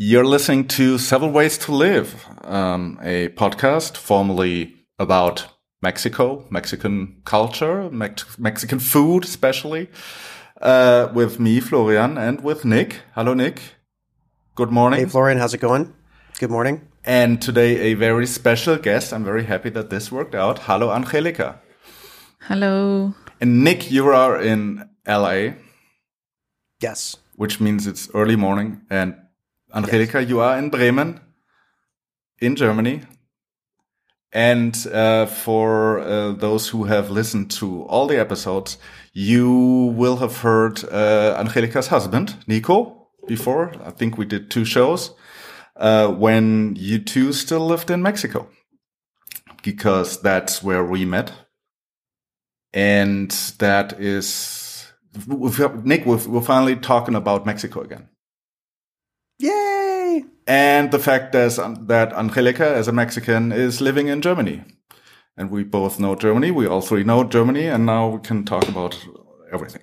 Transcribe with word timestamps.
You're 0.00 0.24
listening 0.24 0.68
to 0.68 0.96
Several 0.96 1.32
Ways 1.32 1.58
to 1.58 1.72
Live, 1.72 2.24
um, 2.44 3.00
a 3.02 3.30
podcast 3.30 3.96
formerly 3.96 4.76
about 4.96 5.48
Mexico, 5.82 6.46
Mexican 6.50 7.20
culture, 7.24 7.90
Mex 7.90 8.38
Mexican 8.38 8.78
food, 8.78 9.24
especially, 9.24 9.90
uh, 10.62 11.08
with 11.12 11.40
me, 11.40 11.58
Florian, 11.58 12.16
and 12.16 12.42
with 12.42 12.64
Nick. 12.64 13.00
Hello, 13.16 13.34
Nick. 13.34 13.60
Good 14.54 14.70
morning. 14.70 15.00
Hey, 15.00 15.06
Florian. 15.06 15.38
How's 15.38 15.52
it 15.52 15.58
going? 15.60 15.92
Good 16.38 16.50
morning. 16.52 16.86
And 17.04 17.42
today, 17.42 17.90
a 17.90 17.94
very 17.94 18.28
special 18.28 18.76
guest. 18.76 19.12
I'm 19.12 19.24
very 19.24 19.46
happy 19.46 19.70
that 19.70 19.90
this 19.90 20.12
worked 20.12 20.36
out. 20.36 20.60
Hello, 20.60 20.92
Angelica. 20.92 21.60
Hello. 22.42 23.14
And 23.40 23.64
Nick, 23.64 23.90
you 23.90 24.06
are 24.10 24.40
in 24.40 24.88
LA. 25.08 25.54
Yes. 26.80 27.16
Which 27.34 27.58
means 27.58 27.88
it's 27.88 28.08
early 28.14 28.36
morning. 28.36 28.82
And 28.88 29.16
Angelica, 29.74 30.20
yes. 30.20 30.28
you 30.28 30.40
are 30.40 30.58
in 30.58 30.70
Bremen, 30.70 31.20
in 32.40 32.56
Germany. 32.56 33.02
And 34.32 34.76
uh, 34.92 35.26
for 35.26 36.00
uh, 36.00 36.32
those 36.32 36.68
who 36.68 36.84
have 36.84 37.10
listened 37.10 37.50
to 37.52 37.82
all 37.84 38.06
the 38.06 38.20
episodes, 38.20 38.76
you 39.12 39.94
will 39.96 40.16
have 40.16 40.38
heard 40.38 40.84
uh, 40.84 41.36
Angelica's 41.38 41.88
husband, 41.88 42.36
Nico, 42.46 43.08
before. 43.26 43.72
I 43.82 43.90
think 43.90 44.18
we 44.18 44.26
did 44.26 44.50
two 44.50 44.64
shows 44.66 45.14
uh, 45.76 46.08
when 46.08 46.76
you 46.76 46.98
two 46.98 47.32
still 47.32 47.66
lived 47.66 47.90
in 47.90 48.02
Mexico, 48.02 48.48
because 49.62 50.20
that's 50.20 50.62
where 50.62 50.84
we 50.84 51.06
met. 51.06 51.32
And 52.74 53.30
that 53.58 53.98
is, 53.98 54.92
Nick, 55.26 56.04
we're 56.04 56.40
finally 56.42 56.76
talking 56.76 57.14
about 57.14 57.46
Mexico 57.46 57.80
again. 57.80 58.08
Yay! 59.38 60.24
And 60.46 60.90
the 60.90 60.98
fact 60.98 61.34
is 61.34 61.56
that 61.56 62.12
Angelica, 62.12 62.66
as 62.66 62.88
a 62.88 62.92
Mexican, 62.92 63.52
is 63.52 63.80
living 63.80 64.08
in 64.08 64.20
Germany. 64.20 64.64
And 65.36 65.50
we 65.50 65.62
both 65.62 66.00
know 66.00 66.16
Germany. 66.16 66.50
We 66.50 66.66
all 66.66 66.80
three 66.80 67.04
know 67.04 67.22
Germany. 67.22 67.66
And 67.66 67.86
now 67.86 68.08
we 68.08 68.20
can 68.20 68.44
talk 68.44 68.68
about 68.68 68.98
everything. 69.52 69.82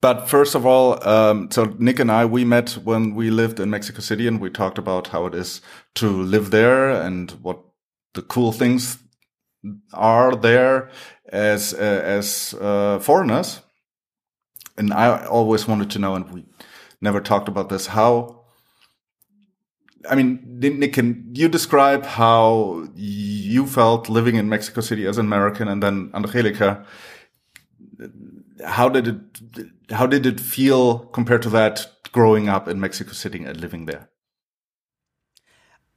But 0.00 0.28
first 0.28 0.54
of 0.54 0.64
all, 0.64 1.06
um, 1.06 1.50
so 1.50 1.74
Nick 1.78 1.98
and 1.98 2.10
I, 2.10 2.24
we 2.24 2.44
met 2.44 2.78
when 2.84 3.14
we 3.14 3.30
lived 3.30 3.60
in 3.60 3.70
Mexico 3.70 4.00
City 4.00 4.28
and 4.28 4.40
we 4.40 4.50
talked 4.50 4.78
about 4.78 5.08
how 5.08 5.26
it 5.26 5.34
is 5.34 5.60
to 5.96 6.08
live 6.08 6.50
there 6.50 6.90
and 6.90 7.30
what 7.42 7.60
the 8.14 8.22
cool 8.22 8.52
things 8.52 8.98
are 9.92 10.36
there 10.36 10.90
as, 11.28 11.74
uh, 11.74 11.78
as, 12.04 12.54
uh, 12.60 12.98
foreigners. 13.00 13.60
And 14.78 14.92
I 14.92 15.26
always 15.26 15.66
wanted 15.66 15.90
to 15.90 15.98
know, 15.98 16.14
and 16.14 16.30
we 16.30 16.44
never 17.00 17.20
talked 17.20 17.48
about 17.48 17.68
this. 17.68 17.86
How, 17.86 18.42
I 20.08 20.14
mean, 20.14 20.40
Nick, 20.60 20.92
can 20.92 21.30
you 21.34 21.48
describe 21.48 22.04
how 22.04 22.86
you 22.94 23.66
felt 23.66 24.08
living 24.08 24.36
in 24.36 24.48
Mexico 24.48 24.80
City 24.80 25.06
as 25.06 25.18
an 25.18 25.26
American, 25.26 25.68
and 25.68 25.82
then 25.82 26.10
Angelica? 26.14 26.84
How 28.64 28.88
did 28.88 29.08
it, 29.08 29.70
how 29.90 30.06
did 30.06 30.26
it 30.26 30.40
feel 30.40 30.98
compared 30.98 31.42
to 31.42 31.50
that 31.50 31.86
growing 32.12 32.48
up 32.48 32.68
in 32.68 32.80
Mexico 32.80 33.12
City 33.12 33.44
and 33.44 33.60
living 33.60 33.86
there? 33.86 34.08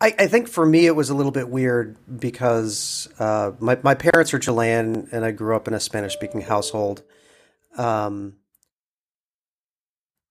I, 0.01 0.15
I 0.17 0.27
think 0.27 0.47
for 0.47 0.65
me 0.65 0.85
it 0.85 0.95
was 0.95 1.09
a 1.09 1.15
little 1.15 1.31
bit 1.31 1.49
weird 1.49 1.97
because 2.19 3.09
uh, 3.19 3.51
my 3.59 3.77
my 3.83 3.95
parents 3.95 4.33
are 4.33 4.39
Chilean 4.39 5.09
and 5.11 5.25
I 5.25 5.31
grew 5.31 5.55
up 5.55 5.67
in 5.67 5.73
a 5.73 5.79
Spanish 5.79 6.13
speaking 6.13 6.41
household. 6.41 7.03
Um, 7.77 8.38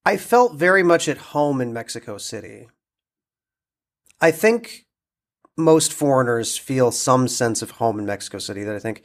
I 0.09 0.17
felt 0.17 0.55
very 0.55 0.83
much 0.83 1.07
at 1.07 1.19
home 1.19 1.61
in 1.61 1.75
Mexico 1.75 2.17
City. 2.17 2.69
I 4.23 4.31
think 4.31 4.87
most 5.55 5.93
foreigners 5.93 6.57
feel 6.57 6.91
some 6.91 7.29
sense 7.29 7.61
of 7.61 7.73
home 7.73 7.99
in 7.99 8.07
Mexico 8.07 8.39
City. 8.39 8.65
That 8.65 8.75
I 8.75 8.79
think 8.79 9.03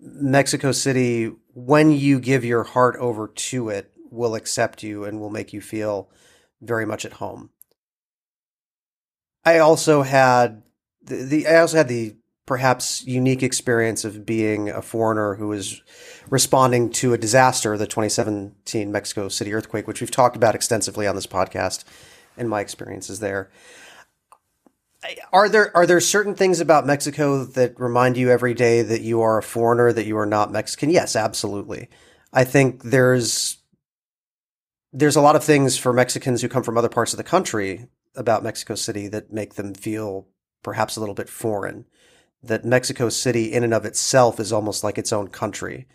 Mexico 0.00 0.72
City, 0.72 1.30
when 1.54 1.92
you 1.92 2.18
give 2.18 2.44
your 2.44 2.64
heart 2.64 2.96
over 2.96 3.28
to 3.28 3.68
it, 3.68 3.92
will 4.10 4.34
accept 4.34 4.82
you 4.82 5.04
and 5.04 5.20
will 5.20 5.30
make 5.30 5.52
you 5.52 5.60
feel 5.60 6.10
very 6.60 6.84
much 6.84 7.04
at 7.04 7.12
home. 7.12 7.50
I 9.44 9.58
also 9.58 10.02
had 10.02 10.64
the, 11.04 11.22
the 11.22 11.46
I 11.46 11.58
also 11.58 11.76
had 11.76 11.86
the 11.86 12.16
perhaps 12.46 13.04
unique 13.04 13.42
experience 13.42 14.04
of 14.04 14.24
being 14.24 14.70
a 14.70 14.80
foreigner 14.80 15.34
who 15.34 15.52
is 15.52 15.82
responding 16.30 16.90
to 16.90 17.12
a 17.12 17.18
disaster, 17.18 17.76
the 17.76 17.86
2017 17.86 18.90
Mexico 18.90 19.28
City 19.28 19.52
earthquake, 19.52 19.88
which 19.88 20.00
we've 20.00 20.10
talked 20.10 20.36
about 20.36 20.54
extensively 20.54 21.06
on 21.06 21.16
this 21.16 21.26
podcast 21.26 21.84
and 22.36 22.48
my 22.48 22.60
experiences 22.60 23.18
there. 23.18 23.50
Are 25.32 25.48
there 25.48 25.76
are 25.76 25.86
there 25.86 26.00
certain 26.00 26.34
things 26.34 26.58
about 26.58 26.86
Mexico 26.86 27.44
that 27.44 27.78
remind 27.78 28.16
you 28.16 28.30
every 28.30 28.54
day 28.54 28.82
that 28.82 29.02
you 29.02 29.20
are 29.20 29.38
a 29.38 29.42
foreigner, 29.42 29.92
that 29.92 30.06
you 30.06 30.16
are 30.16 30.26
not 30.26 30.50
Mexican? 30.50 30.90
Yes, 30.90 31.14
absolutely. 31.14 31.88
I 32.32 32.44
think 32.44 32.82
there's 32.82 33.58
there's 34.92 35.16
a 35.16 35.20
lot 35.20 35.36
of 35.36 35.44
things 35.44 35.76
for 35.76 35.92
Mexicans 35.92 36.42
who 36.42 36.48
come 36.48 36.62
from 36.62 36.78
other 36.78 36.88
parts 36.88 37.12
of 37.12 37.18
the 37.18 37.24
country 37.24 37.86
about 38.16 38.42
Mexico 38.42 38.74
City 38.74 39.06
that 39.08 39.32
make 39.32 39.54
them 39.54 39.74
feel 39.74 40.26
perhaps 40.62 40.96
a 40.96 41.00
little 41.00 41.14
bit 41.14 41.28
foreign 41.28 41.84
that 42.48 42.64
Mexico 42.64 43.08
City, 43.08 43.52
in 43.52 43.64
and 43.64 43.74
of 43.74 43.84
itself, 43.84 44.40
is 44.40 44.52
almost 44.52 44.84
like 44.84 44.98
its 44.98 45.12
own 45.12 45.28
country 45.28 45.86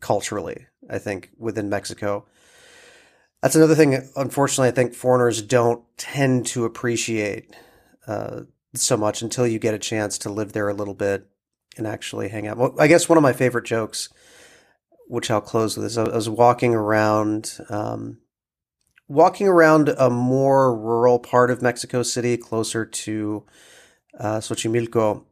culturally. 0.00 0.66
I 0.90 0.98
think 0.98 1.30
within 1.38 1.68
Mexico. 1.70 2.26
That's 3.40 3.56
another 3.56 3.74
thing. 3.74 4.08
Unfortunately, 4.16 4.68
I 4.68 4.72
think 4.72 4.94
foreigners 4.94 5.42
don't 5.42 5.84
tend 5.96 6.46
to 6.46 6.64
appreciate 6.64 7.54
uh, 8.06 8.42
so 8.74 8.96
much 8.96 9.22
until 9.22 9.46
you 9.46 9.58
get 9.58 9.74
a 9.74 9.78
chance 9.78 10.18
to 10.18 10.30
live 10.30 10.52
there 10.52 10.68
a 10.68 10.74
little 10.74 10.94
bit 10.94 11.28
and 11.76 11.86
actually 11.86 12.28
hang 12.28 12.46
out. 12.46 12.56
Well, 12.56 12.74
I 12.78 12.86
guess 12.86 13.08
one 13.08 13.18
of 13.18 13.22
my 13.22 13.32
favorite 13.32 13.64
jokes, 13.64 14.08
which 15.08 15.30
I'll 15.30 15.40
close 15.40 15.76
with, 15.76 15.86
is 15.86 15.98
I 15.98 16.04
was 16.04 16.28
walking 16.28 16.74
around, 16.74 17.58
um, 17.68 18.18
walking 19.08 19.48
around 19.48 19.88
a 19.88 20.10
more 20.10 20.76
rural 20.76 21.18
part 21.18 21.50
of 21.50 21.62
Mexico 21.62 22.02
City, 22.02 22.36
closer 22.36 22.84
to 22.84 23.44
uh, 24.18 24.38
Xochimilco, 24.38 25.24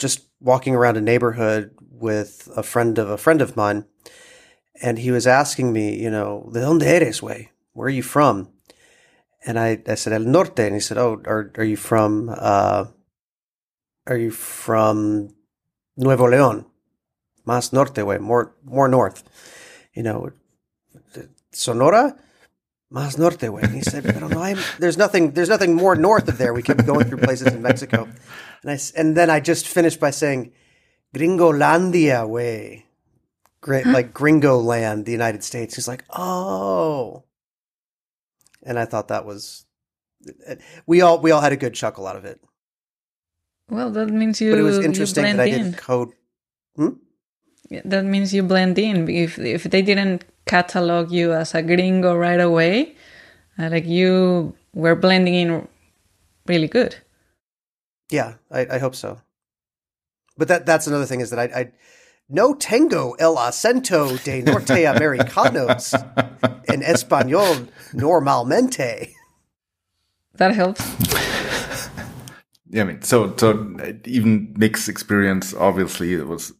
just 0.00 0.26
walking 0.40 0.74
around 0.74 0.96
a 0.96 1.00
neighborhood 1.00 1.76
with 1.80 2.48
a 2.56 2.62
friend 2.62 2.98
of 2.98 3.08
a 3.08 3.18
friend 3.18 3.40
of 3.40 3.56
mine, 3.56 3.84
and 4.82 4.98
he 4.98 5.10
was 5.10 5.26
asking 5.26 5.72
me, 5.72 5.96
you 5.96 6.10
know, 6.10 6.50
¿de 6.52 6.60
dónde 6.60 6.82
eres, 6.82 7.22
way? 7.22 7.50
Where 7.74 7.86
are 7.86 7.90
you 7.90 8.02
from? 8.02 8.48
And 9.46 9.58
I, 9.58 9.80
I 9.86 9.94
said, 9.94 10.12
El 10.12 10.24
Norte. 10.24 10.60
And 10.60 10.74
he 10.74 10.80
said, 10.80 10.98
Oh, 10.98 11.20
are, 11.26 11.52
are 11.56 11.64
you 11.64 11.76
from, 11.76 12.34
uh, 12.36 12.86
are 14.06 14.16
you 14.16 14.30
from 14.30 15.34
Nuevo 15.96 16.26
León? 16.26 16.66
Más 17.46 17.72
norte, 17.72 18.04
way, 18.04 18.18
more, 18.18 18.54
more 18.64 18.88
north. 18.88 19.22
You 19.94 20.02
know, 20.02 20.30
Sonora? 21.52 22.16
Más 22.92 23.18
norte, 23.18 23.48
way. 23.50 23.62
And 23.62 23.74
he 23.74 23.82
said, 23.82 24.04
Pero 24.04 24.28
no, 24.28 24.40
I'm, 24.40 24.58
there's 24.78 24.98
nothing, 24.98 25.32
there's 25.32 25.48
nothing 25.48 25.74
more 25.74 25.96
north 25.96 26.28
of 26.28 26.38
there. 26.38 26.52
We 26.52 26.62
kept 26.62 26.84
going 26.86 27.06
through 27.06 27.18
places 27.18 27.48
in 27.48 27.62
Mexico. 27.62 28.08
And 28.62 28.70
I, 28.70 28.78
and 28.96 29.16
then 29.16 29.30
I 29.30 29.40
just 29.40 29.66
finished 29.66 30.00
by 30.00 30.10
saying, 30.10 30.52
Gringolandia 31.14 32.28
way. 32.28 32.86
Great, 33.60 33.86
like 33.86 34.14
Gringo 34.14 34.58
land, 34.58 35.04
the 35.04 35.12
United 35.12 35.44
States. 35.44 35.74
He's 35.74 35.88
like, 35.88 36.04
oh. 36.10 37.24
And 38.62 38.78
I 38.78 38.86
thought 38.86 39.08
that 39.08 39.26
was, 39.26 39.66
we 40.86 41.02
all, 41.02 41.20
we 41.20 41.30
all 41.30 41.42
had 41.42 41.52
a 41.52 41.56
good 41.56 41.74
chuckle 41.74 42.06
out 42.06 42.16
of 42.16 42.24
it. 42.24 42.40
Well, 43.68 43.90
that 43.90 44.08
means 44.08 44.40
you. 44.40 44.50
But 44.50 44.58
it 44.58 44.62
was 44.62 44.78
interesting 44.78 45.24
that 45.24 45.40
I 45.40 45.44
in. 45.44 45.58
didn't 45.58 45.76
code. 45.76 46.10
Hmm? 46.76 46.88
Yeah, 47.68 47.82
that 47.84 48.04
means 48.04 48.34
you 48.34 48.42
blend 48.42 48.78
in. 48.78 49.08
If 49.08 49.38
if 49.38 49.62
they 49.64 49.80
didn't 49.80 50.24
catalog 50.44 51.12
you 51.12 51.32
as 51.32 51.54
a 51.54 51.62
gringo 51.62 52.16
right 52.16 52.40
away, 52.40 52.96
uh, 53.58 53.68
like 53.70 53.86
you 53.86 54.56
were 54.74 54.96
blending 54.96 55.34
in 55.34 55.68
really 56.46 56.66
good. 56.66 56.96
Yeah, 58.10 58.34
I, 58.50 58.66
I 58.72 58.78
hope 58.78 58.94
so. 58.94 59.20
But 60.36 60.48
that 60.48 60.66
that's 60.66 60.86
another 60.86 61.06
thing 61.06 61.20
is 61.20 61.30
that 61.30 61.38
I, 61.38 61.60
I 61.60 61.72
no 62.28 62.54
tengo 62.54 63.14
el 63.18 63.36
acento 63.36 64.22
de 64.24 64.42
norte 64.42 64.84
norteamericanos 64.84 65.94
en 66.68 66.82
español 66.82 67.68
normalmente. 67.92 69.14
That 70.36 70.54
helps. 70.54 70.80
yeah, 72.70 72.82
I 72.82 72.84
mean, 72.84 73.02
so 73.02 73.34
so 73.36 73.76
even 74.06 74.54
Nick's 74.56 74.88
experience, 74.88 75.52
obviously, 75.52 76.14
it 76.14 76.26
was 76.26 76.52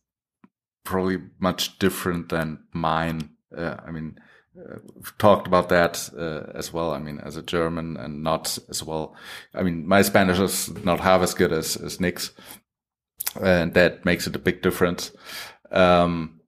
probably 0.85 1.19
much 1.39 1.79
different 1.79 2.29
than 2.29 2.59
mine. 2.73 3.31
Uh, 3.57 3.77
I 3.87 3.91
mean, 3.91 4.19
we've 4.19 4.30
talked 5.19 5.47
about 5.47 5.69
that 5.69 6.11
uh, 6.17 6.51
as 6.57 6.73
well. 6.73 6.93
I 6.93 6.99
mean, 6.99 7.21
as 7.21 7.37
a 7.37 7.43
German 7.43 7.97
and 7.97 8.23
not 8.23 8.59
as 8.69 8.83
well. 8.83 9.15
I 9.55 9.63
mean, 9.63 9.87
my 9.87 10.03
Spanish 10.03 10.39
is 10.39 10.69
not 10.85 11.01
half 11.01 11.23
as 11.23 11.35
good 11.35 11.53
as, 11.53 11.77
as 11.77 12.01
Nick's, 12.01 12.33
and 13.41 13.75
that 13.75 14.05
makes 14.05 14.27
it 14.27 14.37
a 14.37 14.41
big 14.41 14.63
difference. 14.63 15.13
Um, 15.71 16.41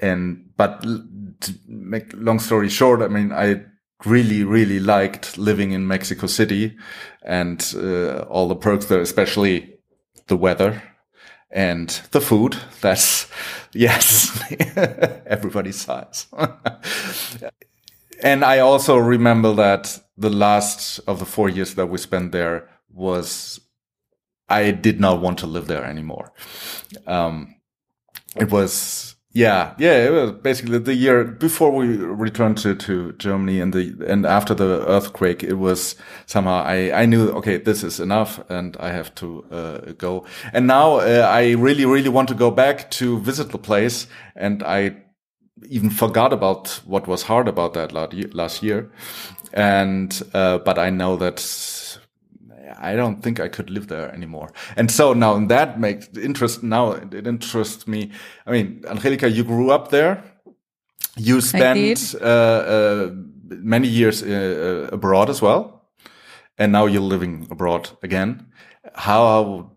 and 0.00 0.50
but 0.56 0.82
to 0.82 1.54
make 1.66 2.12
long 2.14 2.40
story 2.40 2.68
short, 2.68 3.02
I 3.02 3.08
mean, 3.08 3.32
I 3.32 3.62
really, 4.04 4.44
really 4.44 4.80
liked 4.80 5.38
living 5.38 5.72
in 5.72 5.86
Mexico 5.86 6.26
City 6.26 6.76
and 7.22 7.74
uh, 7.76 8.20
all 8.22 8.48
the 8.48 8.56
perks 8.56 8.86
there, 8.86 9.00
especially 9.00 9.74
the 10.26 10.36
weather 10.36 10.82
and 11.54 11.88
the 12.10 12.20
food. 12.20 12.56
That's 12.82 13.30
yes, 13.72 14.38
everybody 15.26 15.72
sighs. 15.72 16.26
and 18.22 18.44
I 18.44 18.58
also 18.58 18.98
remember 18.98 19.54
that 19.54 20.00
the 20.18 20.30
last 20.30 21.00
of 21.06 21.20
the 21.20 21.24
four 21.24 21.48
years 21.48 21.74
that 21.76 21.86
we 21.86 21.98
spent 21.98 22.32
there 22.32 22.68
was 22.92 23.60
I 24.48 24.72
did 24.72 25.00
not 25.00 25.22
want 25.22 25.38
to 25.38 25.46
live 25.46 25.68
there 25.68 25.84
anymore. 25.84 26.32
Um, 27.06 27.54
it 28.36 28.50
was 28.50 29.13
yeah, 29.34 29.74
yeah, 29.78 30.06
it 30.06 30.12
was 30.12 30.30
basically 30.30 30.78
the 30.78 30.94
year 30.94 31.24
before 31.24 31.72
we 31.72 31.96
returned 31.96 32.56
to, 32.58 32.76
to 32.76 33.12
Germany 33.14 33.58
and 33.58 33.72
the, 33.72 33.92
and 34.06 34.24
after 34.24 34.54
the 34.54 34.86
earthquake, 34.88 35.42
it 35.42 35.54
was 35.54 35.96
somehow 36.26 36.62
I, 36.62 37.02
I 37.02 37.06
knew, 37.06 37.30
okay, 37.30 37.56
this 37.56 37.82
is 37.82 37.98
enough 37.98 38.38
and 38.48 38.76
I 38.78 38.90
have 38.90 39.12
to, 39.16 39.44
uh, 39.50 39.78
go. 39.98 40.24
And 40.52 40.68
now, 40.68 40.98
uh, 40.98 41.28
I 41.28 41.52
really, 41.54 41.84
really 41.84 42.08
want 42.08 42.28
to 42.28 42.34
go 42.36 42.52
back 42.52 42.92
to 42.92 43.18
visit 43.18 43.50
the 43.50 43.58
place. 43.58 44.06
And 44.36 44.62
I 44.62 44.98
even 45.68 45.90
forgot 45.90 46.32
about 46.32 46.80
what 46.84 47.08
was 47.08 47.24
hard 47.24 47.48
about 47.48 47.74
that 47.74 47.92
last 47.92 48.62
year. 48.62 48.92
And, 49.52 50.22
uh, 50.32 50.58
but 50.58 50.78
I 50.78 50.90
know 50.90 51.16
that 51.16 51.40
I 52.78 52.96
don't 52.96 53.22
think 53.22 53.40
I 53.40 53.48
could 53.48 53.70
live 53.70 53.88
there 53.88 54.12
anymore. 54.12 54.52
And 54.76 54.90
so 54.90 55.12
now 55.12 55.46
that 55.46 55.78
makes 55.80 56.08
interest. 56.16 56.62
Now 56.62 56.92
it 56.92 57.26
interests 57.26 57.86
me. 57.86 58.10
I 58.46 58.52
mean, 58.52 58.84
Angelica, 58.88 59.30
you 59.30 59.44
grew 59.44 59.70
up 59.70 59.90
there. 59.90 60.22
You 61.16 61.40
spent 61.40 62.14
uh, 62.20 62.24
uh, 62.24 63.10
many 63.48 63.88
years 63.88 64.22
uh, 64.22 64.88
uh, 64.90 64.94
abroad 64.94 65.30
as 65.30 65.40
well, 65.40 65.88
and 66.58 66.72
now 66.72 66.86
you're 66.86 67.02
living 67.02 67.46
abroad 67.50 67.90
again. 68.02 68.46
How 68.94 69.70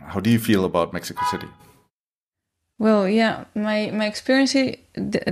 how 0.00 0.20
do 0.20 0.30
you 0.30 0.38
feel 0.38 0.64
about 0.64 0.92
Mexico 0.92 1.22
City? 1.30 1.48
Well, 2.78 3.08
yeah, 3.08 3.44
my 3.54 3.90
my 3.92 4.06
experience 4.06 4.54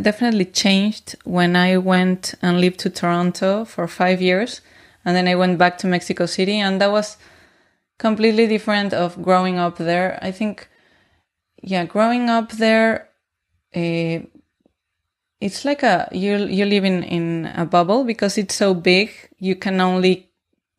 definitely 0.02 0.46
changed 0.46 1.16
when 1.24 1.56
I 1.56 1.76
went 1.78 2.34
and 2.40 2.60
lived 2.60 2.78
to 2.80 2.90
Toronto 2.90 3.64
for 3.64 3.88
five 3.88 4.22
years 4.22 4.60
and 5.04 5.14
then 5.16 5.28
I 5.28 5.34
went 5.34 5.58
back 5.58 5.78
to 5.78 5.86
Mexico 5.86 6.26
City, 6.26 6.58
and 6.58 6.80
that 6.80 6.90
was 6.90 7.16
completely 7.98 8.46
different 8.46 8.92
of 8.92 9.20
growing 9.22 9.58
up 9.58 9.78
there. 9.78 10.18
I 10.22 10.30
think, 10.30 10.68
yeah, 11.62 11.84
growing 11.84 12.30
up 12.30 12.52
there, 12.52 13.08
uh, 13.74 14.20
it's 15.40 15.64
like 15.64 15.82
a 15.82 16.08
you 16.12 16.36
you 16.46 16.64
live 16.64 16.84
in 16.84 17.02
in 17.02 17.46
a 17.54 17.66
bubble 17.66 18.04
because 18.04 18.38
it's 18.38 18.54
so 18.54 18.72
big. 18.74 19.10
You 19.38 19.56
can 19.56 19.80
only 19.80 20.30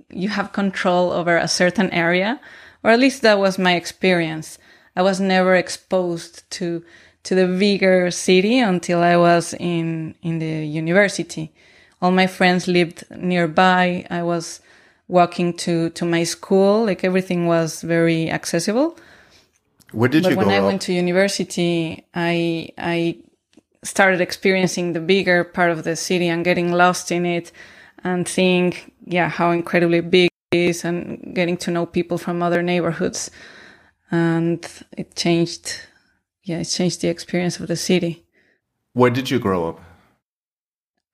you 0.10 0.30
have 0.30 0.54
control 0.54 1.12
over 1.12 1.38
a 1.38 1.48
certain 1.48 1.92
area, 1.92 2.40
or 2.84 2.92
at 2.92 3.00
least 3.00 3.22
that 3.22 3.38
was 3.38 3.60
my 3.60 3.76
experience. 3.76 4.58
I 4.96 5.02
was 5.02 5.20
never 5.20 5.56
exposed 5.56 6.50
to 6.52 6.84
to 7.24 7.36
the 7.36 7.48
bigger 7.48 8.12
city 8.12 8.60
until 8.60 9.00
I 9.04 9.18
was 9.18 9.54
in 9.54 10.16
in 10.22 10.40
the 10.40 10.66
university 10.66 11.54
all 12.02 12.12
my 12.12 12.28
friends 12.28 12.68
lived 12.68 13.04
nearby. 13.12 14.06
I 14.10 14.24
was 14.24 14.62
walking 15.08 15.54
to, 15.58 15.90
to 15.92 16.06
my 16.06 16.24
school. 16.24 16.86
Like 16.86 17.04
everything 17.04 17.48
was 17.48 17.82
very 17.82 18.30
accessible. 18.30 18.98
Where 19.92 20.10
did 20.10 20.24
but 20.24 20.32
you 20.32 20.38
when? 20.38 20.50
I 20.50 20.58
out? 20.58 20.66
went 20.66 20.82
to 20.84 20.94
university, 20.94 22.06
I 22.14 22.70
I 22.78 23.18
started 23.84 24.20
experiencing 24.20 24.94
the 24.94 25.00
bigger 25.00 25.44
part 25.44 25.72
of 25.72 25.84
the 25.84 25.96
city 25.96 26.28
and 26.28 26.44
getting 26.44 26.72
lost 26.72 27.12
in 27.12 27.26
it 27.26 27.52
and 28.04 28.28
seeing 28.28 28.74
yeah 29.06 29.30
how 29.30 29.52
incredibly 29.52 30.02
big 30.02 30.30
it 30.52 30.58
is 30.58 30.84
and 30.84 31.34
getting 31.36 31.56
to 31.58 31.72
know 31.72 31.86
people 31.86 32.18
from 32.18 32.42
other 32.42 32.64
neighborhoods 32.64 33.30
and 34.12 34.68
it 34.98 35.16
changed 35.16 35.82
yeah 36.44 36.58
it 36.58 36.66
changed 36.66 37.02
the 37.02 37.08
experience 37.08 37.60
of 37.60 37.68
the 37.68 37.76
city 37.76 38.26
where 38.94 39.12
did 39.12 39.30
you 39.30 39.40
grow 39.40 39.70
up 39.70 39.80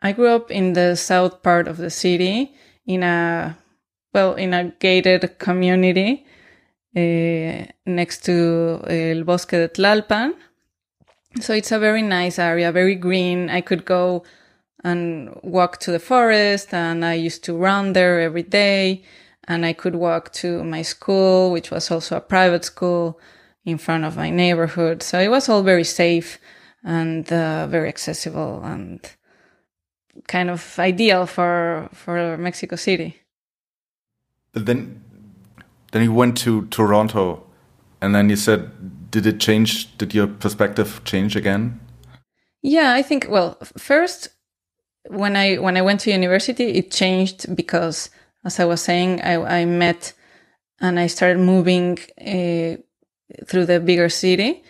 I 0.02 0.12
grew 0.14 0.30
up 0.30 0.50
in 0.50 0.74
the 0.74 0.96
south 0.96 1.44
part 1.44 1.68
of 1.68 1.78
the 1.78 1.90
city 1.90 2.54
in 2.86 3.04
a 3.04 3.58
well 4.14 4.34
in 4.36 4.54
a 4.54 4.74
gated 4.80 5.38
community 5.38 6.26
uh, 6.96 7.66
next 7.86 8.26
to 8.26 8.84
El 8.88 9.24
Bosque 9.24 9.52
de 9.52 9.68
Tlalpan. 9.68 10.34
So 11.40 11.54
it's 11.54 11.72
a 11.72 11.80
very 11.80 12.02
nice 12.02 12.40
area, 12.40 12.72
very 12.72 12.96
green. 12.96 13.50
I 13.50 13.62
could 13.62 13.86
go 13.86 14.24
and 14.84 15.30
walk 15.44 15.80
to 15.80 15.92
the 15.92 16.00
forest 16.00 16.74
and 16.74 17.06
I 17.06 17.14
used 17.14 17.44
to 17.46 17.56
run 17.56 17.94
there 17.94 18.20
every 18.20 18.44
day 18.44 19.04
and 19.48 19.66
I 19.66 19.74
could 19.74 19.96
walk 19.96 20.34
to 20.34 20.64
my 20.64 20.82
school, 20.82 21.52
which 21.52 21.72
was 21.72 21.90
also 21.90 22.18
a 22.18 22.22
private 22.22 22.66
school 22.66 23.20
in 23.64 23.78
front 23.78 24.04
of 24.04 24.18
my 24.18 24.30
neighborhood. 24.30 25.04
So 25.04 25.20
it 25.20 25.30
was 25.30 25.48
all 25.48 25.64
very 25.64 25.84
safe 25.84 26.40
and 26.84 27.32
uh, 27.32 27.68
very 27.68 27.88
accessible 27.88 28.62
and 28.64 29.00
kind 30.28 30.50
of 30.50 30.80
ideal 30.80 31.26
for 31.26 31.90
for 31.94 32.38
Mexico 32.38 32.76
City. 32.76 33.18
But 34.54 34.66
then, 34.66 35.02
then 35.92 36.04
you 36.04 36.14
went 36.14 36.38
to 36.40 36.66
Toronto, 36.68 37.44
and 38.02 38.14
then 38.14 38.30
you 38.30 38.36
said, 38.36 39.12
did 39.12 39.26
it 39.26 39.40
change? 39.40 39.98
Did 39.98 40.14
your 40.14 40.28
perspective 40.28 41.02
change 41.06 41.36
again? 41.36 41.80
Yeah, 42.62 42.94
I 42.94 43.02
think. 43.02 43.28
Well, 43.30 43.58
first, 43.78 44.30
when 45.08 45.36
I 45.36 45.58
when 45.58 45.78
I 45.78 45.82
went 45.82 46.02
to 46.02 46.12
university, 46.12 46.66
it 46.76 46.92
changed 46.92 47.56
because, 47.56 48.10
as 48.44 48.60
I 48.60 48.66
was 48.66 48.82
saying, 48.82 49.22
I, 49.22 49.62
I 49.62 49.66
met 49.66 50.14
and 50.80 51.00
I 51.00 51.08
started 51.08 51.40
moving 51.40 52.00
uh, 52.20 52.82
through 53.46 53.66
the 53.66 53.80
bigger 53.80 54.10
city 54.10 54.64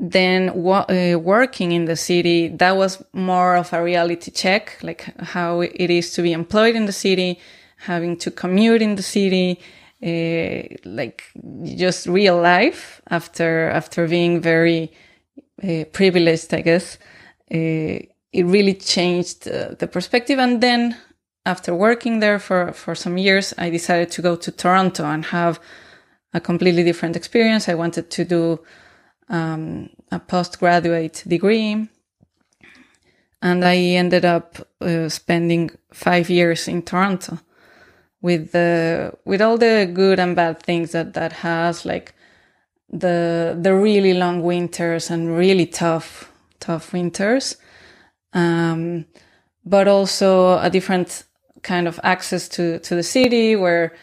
then 0.00 0.48
uh, 0.48 1.18
working 1.18 1.72
in 1.72 1.84
the 1.84 1.94
city 1.94 2.48
that 2.48 2.74
was 2.74 3.04
more 3.12 3.54
of 3.56 3.70
a 3.74 3.82
reality 3.82 4.30
check 4.30 4.78
like 4.82 5.02
how 5.20 5.60
it 5.60 5.90
is 5.90 6.12
to 6.12 6.22
be 6.22 6.32
employed 6.32 6.74
in 6.74 6.86
the 6.86 6.92
city 6.92 7.38
having 7.76 8.16
to 8.16 8.30
commute 8.30 8.80
in 8.80 8.94
the 8.96 9.02
city 9.02 9.60
uh, 10.02 10.62
like 10.84 11.24
just 11.76 12.06
real 12.06 12.40
life 12.40 13.02
after 13.10 13.68
after 13.68 14.08
being 14.08 14.40
very 14.40 14.90
uh, 15.62 15.84
privileged 15.92 16.54
i 16.54 16.62
guess. 16.62 16.98
Uh, 17.52 18.00
it 18.32 18.46
really 18.46 18.74
changed 18.74 19.48
uh, 19.48 19.74
the 19.78 19.88
perspective. 19.88 20.38
And 20.38 20.60
then 20.60 20.96
after 21.44 21.74
working 21.74 22.20
there 22.20 22.38
for 22.38 22.72
for 22.72 22.94
some 22.94 23.18
years 23.18 23.52
i 23.58 23.68
decided 23.68 24.10
to 24.12 24.22
go 24.22 24.36
to 24.36 24.52
toronto 24.52 25.04
and 25.04 25.24
have 25.24 25.58
a 26.32 26.40
completely 26.40 26.84
different 26.84 27.16
experience. 27.16 27.68
I 27.68 27.74
wanted 27.74 28.10
to 28.10 28.24
do 28.24 28.60
um, 29.30 29.88
a 30.10 30.18
postgraduate 30.18 31.24
degree. 31.26 31.88
And 33.40 33.64
I 33.64 33.76
ended 33.76 34.26
up 34.26 34.58
uh, 34.82 35.08
spending 35.08 35.70
five 35.92 36.28
years 36.28 36.68
in 36.68 36.82
Toronto 36.82 37.38
with 38.20 38.52
the, 38.52 39.14
with 39.24 39.40
all 39.40 39.56
the 39.56 39.90
good 39.90 40.20
and 40.20 40.36
bad 40.36 40.62
things 40.62 40.92
that 40.92 41.14
that 41.14 41.32
has, 41.32 41.86
like 41.86 42.14
the, 42.90 43.56
the 43.58 43.74
really 43.74 44.12
long 44.12 44.42
winters 44.42 45.10
and 45.10 45.38
really 45.38 45.64
tough, 45.64 46.30
tough 46.58 46.92
winters. 46.92 47.56
Um, 48.34 49.06
but 49.64 49.88
also 49.88 50.58
a 50.58 50.68
different 50.68 51.24
kind 51.62 51.88
of 51.88 51.98
access 52.02 52.48
to, 52.48 52.78
to 52.80 52.94
the 52.94 53.02
city 53.02 53.56
where 53.56 53.94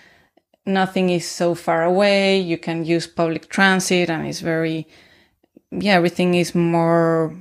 nothing 0.65 1.09
is 1.09 1.27
so 1.27 1.53
far 1.53 1.83
away. 1.83 2.39
You 2.39 2.57
can 2.57 2.85
use 2.85 3.05
public 3.07 3.49
transit 3.49 4.09
and 4.09 4.25
it's 4.27 4.39
very, 4.39 4.87
yeah, 5.71 5.93
everything 5.93 6.35
is 6.35 6.55
more 6.55 7.35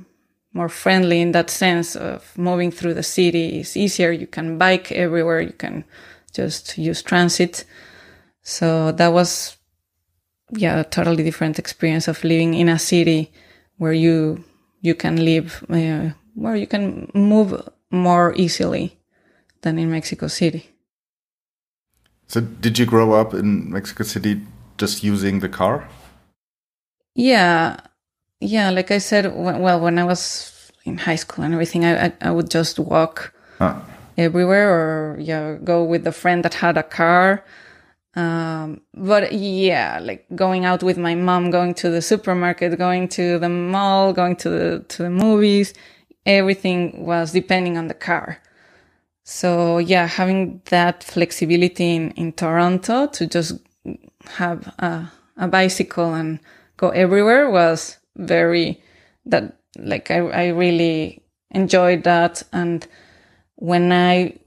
more 0.53 0.69
friendly 0.69 1.21
in 1.21 1.33
that 1.33 1.49
sense 1.49 1.95
of 1.95 2.35
moving 2.37 2.71
through 2.71 2.93
the 2.93 3.03
city 3.03 3.59
is 3.59 3.77
easier. 3.77 4.11
You 4.11 4.25
can 4.25 4.57
bike 4.57 4.91
everywhere. 4.91 5.41
You 5.41 5.53
can 5.53 5.83
just 6.33 6.77
use 6.77 7.03
transit. 7.03 7.63
So 8.41 8.91
that 8.93 9.13
was, 9.13 9.57
yeah, 10.51 10.79
a 10.79 10.83
totally 10.83 11.23
different 11.23 11.59
experience 11.59 12.07
of 12.07 12.23
living 12.23 12.55
in 12.55 12.69
a 12.69 12.79
city 12.79 13.31
where 13.77 13.93
you 13.93 14.43
you 14.81 14.95
can 14.95 15.23
live 15.23 15.63
uh, 15.69 16.09
where 16.33 16.55
you 16.55 16.67
can 16.67 17.11
move 17.13 17.61
more 17.91 18.33
easily 18.35 18.97
than 19.61 19.77
in 19.79 19.91
Mexico 19.91 20.27
City. 20.27 20.69
So, 22.27 22.41
did 22.41 22.77
you 22.77 22.85
grow 22.85 23.13
up 23.13 23.33
in 23.33 23.71
Mexico 23.71 24.03
City 24.03 24.41
just 24.77 25.03
using 25.03 25.39
the 25.39 25.49
car? 25.49 25.87
Yeah, 27.15 27.77
yeah, 28.39 28.69
like 28.69 28.91
I 28.91 28.99
said, 28.99 29.33
well, 29.35 29.79
when 29.79 29.97
I 29.97 30.03
was 30.03 30.71
in 30.85 30.97
high 30.97 31.15
school 31.15 31.43
and 31.43 31.53
everything, 31.53 31.85
I 31.85 32.05
I, 32.05 32.13
I 32.21 32.31
would 32.31 32.49
just 32.49 32.79
walk 32.79 33.33
huh. 33.57 33.79
everywhere, 34.17 34.69
or 34.69 35.17
yeah, 35.19 35.55
go 35.63 35.83
with 35.83 36.05
a 36.07 36.11
friend 36.11 36.43
that 36.43 36.53
had 36.55 36.77
a 36.77 36.83
car. 36.83 37.43
Um, 38.15 38.81
but 38.95 39.31
yeah, 39.31 39.99
like 40.01 40.25
going 40.35 40.65
out 40.65 40.81
with 40.81 40.97
my 40.97 41.13
mom, 41.13 41.51
going 41.51 41.75
to 41.75 41.89
the 41.89 42.01
supermarket, 42.01 42.77
going 42.77 43.07
to 43.09 43.37
the 43.37 43.49
mall, 43.49 44.13
going 44.13 44.35
to 44.37 44.49
the 44.49 44.85
to 44.89 45.03
the 45.03 45.09
movies, 45.09 45.73
everything 46.25 47.05
was 47.05 47.31
depending 47.31 47.77
on 47.77 47.87
the 47.87 47.93
car. 47.93 48.39
So 49.23 49.77
yeah, 49.77 50.07
having 50.07 50.61
that 50.65 51.03
flexibility 51.03 51.95
in, 51.95 52.11
in 52.11 52.33
Toronto 52.33 53.07
to 53.07 53.27
just 53.27 53.59
have 54.25 54.67
a, 54.79 55.11
a 55.37 55.47
bicycle 55.47 56.13
and 56.13 56.39
go 56.77 56.89
everywhere 56.89 57.49
was 57.49 57.97
very 58.17 58.81
that 59.25 59.57
like 59.77 60.11
I, 60.11 60.17
I 60.17 60.47
really 60.47 61.23
enjoyed 61.51 62.03
that 62.03 62.43
and 62.51 62.87
when 63.55 63.91
I 63.91 64.37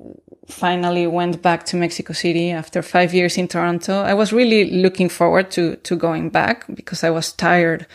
finally 0.46 1.06
went 1.06 1.42
back 1.42 1.64
to 1.66 1.76
Mexico 1.76 2.12
City 2.12 2.50
after 2.50 2.82
five 2.82 3.14
years 3.14 3.38
in 3.38 3.48
Toronto, 3.48 4.02
I 4.02 4.14
was 4.14 4.32
really 4.32 4.70
looking 4.70 5.08
forward 5.08 5.50
to 5.52 5.76
to 5.76 5.96
going 5.96 6.30
back 6.30 6.66
because 6.74 7.04
I 7.04 7.10
was 7.10 7.32
tired 7.32 7.86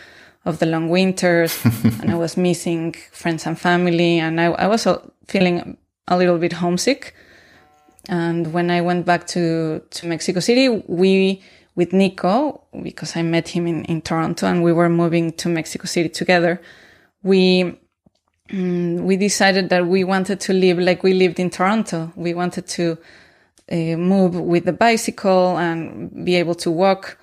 of 0.46 0.58
the 0.60 0.66
long 0.66 0.88
winters 0.88 1.58
and 2.00 2.10
I 2.10 2.14
was 2.14 2.36
missing 2.36 2.94
friends 3.12 3.46
and 3.46 3.58
family 3.58 4.18
and 4.18 4.40
I, 4.40 4.46
I 4.46 4.66
was 4.68 4.86
feeling 5.26 5.76
a 6.08 6.16
little 6.16 6.38
bit 6.38 6.52
homesick. 6.52 7.14
And 8.08 8.52
when 8.52 8.70
I 8.70 8.80
went 8.80 9.04
back 9.04 9.26
to, 9.28 9.80
to 9.90 10.06
Mexico 10.06 10.38
City, 10.38 10.68
we, 10.68 11.42
with 11.76 11.92
Nico, 11.92 12.62
because 12.82 13.16
I 13.16 13.22
met 13.22 13.48
him 13.48 13.66
in, 13.66 13.84
in 13.84 14.00
Toronto 14.00 14.46
and 14.46 14.64
we 14.64 14.72
were 14.72 14.88
moving 14.88 15.32
to 15.34 15.48
Mexico 15.48 15.84
City 15.84 16.08
together, 16.08 16.60
we, 17.22 17.78
mm, 18.48 19.00
we 19.02 19.16
decided 19.16 19.68
that 19.68 19.86
we 19.86 20.02
wanted 20.02 20.40
to 20.40 20.52
live 20.54 20.78
like 20.78 21.02
we 21.02 21.12
lived 21.12 21.38
in 21.38 21.50
Toronto. 21.50 22.12
We 22.16 22.32
wanted 22.32 22.66
to 22.68 22.98
uh, 23.70 23.96
move 23.96 24.34
with 24.34 24.64
the 24.64 24.72
bicycle 24.72 25.58
and 25.58 26.24
be 26.24 26.36
able 26.36 26.54
to 26.56 26.70
walk 26.70 27.18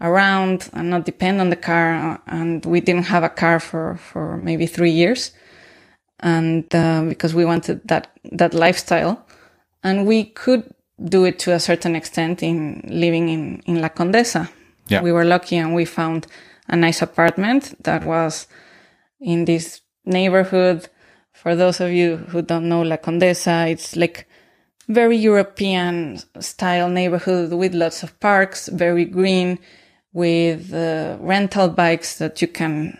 around 0.00 0.70
and 0.72 0.88
not 0.88 1.04
depend 1.04 1.40
on 1.40 1.50
the 1.50 1.56
car. 1.56 2.20
And 2.26 2.64
we 2.64 2.80
didn't 2.80 3.04
have 3.04 3.24
a 3.24 3.28
car 3.28 3.60
for, 3.60 3.96
for 3.98 4.38
maybe 4.38 4.66
three 4.66 4.92
years. 4.92 5.32
And, 6.20 6.74
uh, 6.74 7.02
because 7.02 7.34
we 7.34 7.44
wanted 7.44 7.86
that, 7.88 8.10
that 8.32 8.54
lifestyle 8.54 9.26
and 9.84 10.06
we 10.06 10.24
could 10.24 10.74
do 11.02 11.24
it 11.24 11.38
to 11.40 11.52
a 11.52 11.60
certain 11.60 11.94
extent 11.94 12.42
in 12.42 12.82
living 12.88 13.28
in, 13.28 13.62
in 13.66 13.80
La 13.80 13.88
Condesa. 13.88 14.50
Yeah. 14.88 15.02
We 15.02 15.12
were 15.12 15.24
lucky 15.24 15.56
and 15.56 15.74
we 15.74 15.84
found 15.84 16.26
a 16.68 16.76
nice 16.76 17.02
apartment 17.02 17.82
that 17.84 18.04
was 18.04 18.46
in 19.20 19.44
this 19.44 19.80
neighborhood. 20.04 20.88
For 21.32 21.54
those 21.54 21.80
of 21.80 21.92
you 21.92 22.16
who 22.16 22.42
don't 22.42 22.68
know 22.68 22.82
La 22.82 22.96
Condesa, 22.96 23.70
it's 23.70 23.96
like 23.96 24.26
very 24.88 25.16
European 25.16 26.18
style 26.40 26.88
neighborhood 26.88 27.52
with 27.52 27.74
lots 27.74 28.02
of 28.02 28.18
parks, 28.20 28.68
very 28.68 29.04
green, 29.04 29.58
with 30.12 30.72
uh, 30.72 31.16
rental 31.20 31.68
bikes 31.68 32.18
that 32.18 32.40
you 32.40 32.48
can 32.48 32.98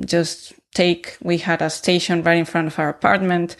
just 0.00 0.54
take. 0.72 1.16
We 1.20 1.38
had 1.38 1.60
a 1.60 1.70
station 1.70 2.22
right 2.22 2.38
in 2.38 2.44
front 2.44 2.68
of 2.68 2.78
our 2.78 2.88
apartment. 2.88 3.56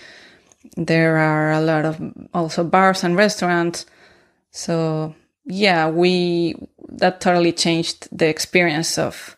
There 0.76 1.18
are 1.18 1.52
a 1.52 1.61
lot 1.61 1.85
of 1.85 2.00
also 2.33 2.64
bars 2.64 3.04
and 3.04 3.16
restaurants. 3.16 3.87
So 4.50 5.14
yeah, 5.44 5.88
we, 5.88 6.54
that 6.88 7.21
totally 7.21 7.52
changed 7.52 8.09
the 8.11 8.28
experience 8.28 8.99
of, 8.99 9.37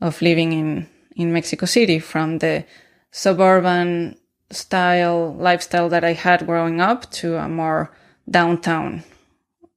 of 0.00 0.20
living 0.22 0.52
in, 0.52 0.88
in 1.16 1.32
Mexico 1.32 1.66
City 1.66 1.98
from 1.98 2.38
the 2.38 2.64
suburban 3.10 4.16
style 4.50 5.34
lifestyle 5.34 5.88
that 5.88 6.04
I 6.04 6.12
had 6.12 6.46
growing 6.46 6.80
up 6.80 7.10
to 7.12 7.36
a 7.36 7.48
more 7.48 7.90
downtown 8.28 9.04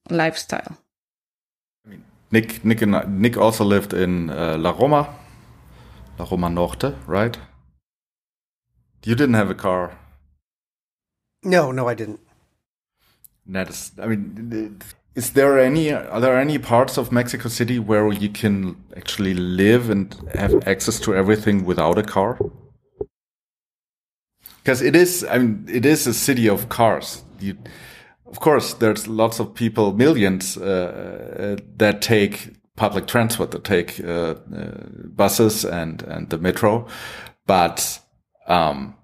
lifestyle. 0.09 0.77
Nick, 2.31 2.63
Nick, 2.65 2.81
and, 2.81 3.21
Nick 3.21 3.37
also 3.37 3.63
lived 3.63 3.93
in 3.93 4.29
uh, 4.29 4.57
La 4.57 4.71
Roma, 4.71 5.15
La 6.19 6.25
Roma 6.29 6.49
Norte, 6.49 6.95
right? 7.07 7.37
You 9.05 9.15
didn't 9.15 9.35
have 9.35 9.49
a 9.49 9.55
car. 9.55 9.97
No, 11.43 11.71
no, 11.71 11.87
I 11.87 11.93
didn't. 11.93 12.19
That 13.45 13.69
is, 13.69 13.91
I 14.01 14.07
mean, 14.07 14.79
is 15.15 15.31
there 15.31 15.59
any, 15.59 15.91
are 15.91 16.19
there 16.19 16.37
any 16.37 16.57
parts 16.57 16.97
of 16.97 17.11
Mexico 17.11 17.49
City 17.49 17.79
where 17.79 18.11
you 18.11 18.29
can 18.29 18.75
actually 18.95 19.33
live 19.33 19.89
and 19.89 20.13
have 20.33 20.67
access 20.67 20.99
to 21.01 21.15
everything 21.15 21.65
without 21.65 21.97
a 21.97 22.03
car? 22.03 22.37
Because 24.57 24.81
it 24.81 24.95
is, 24.95 25.25
I 25.29 25.37
mean, 25.37 25.65
it 25.69 25.85
is 25.85 26.07
a 26.07 26.13
city 26.13 26.49
of 26.49 26.67
cars. 26.67 27.23
You, 27.39 27.57
of 28.25 28.41
course, 28.41 28.73
there's 28.73 29.07
lots 29.07 29.39
of 29.39 29.53
people, 29.53 29.93
millions, 29.93 30.57
uh, 30.57 31.55
uh, 31.59 31.63
that 31.77 32.01
take 32.01 32.53
public 32.75 33.07
transport, 33.07 33.51
that 33.51 33.63
take 33.63 33.99
uh, 34.03 34.35
uh, 34.55 34.71
buses 35.15 35.65
and 35.65 36.01
and 36.03 36.29
the 36.29 36.37
metro, 36.37 36.85
but 37.45 37.99
um, 38.47 38.95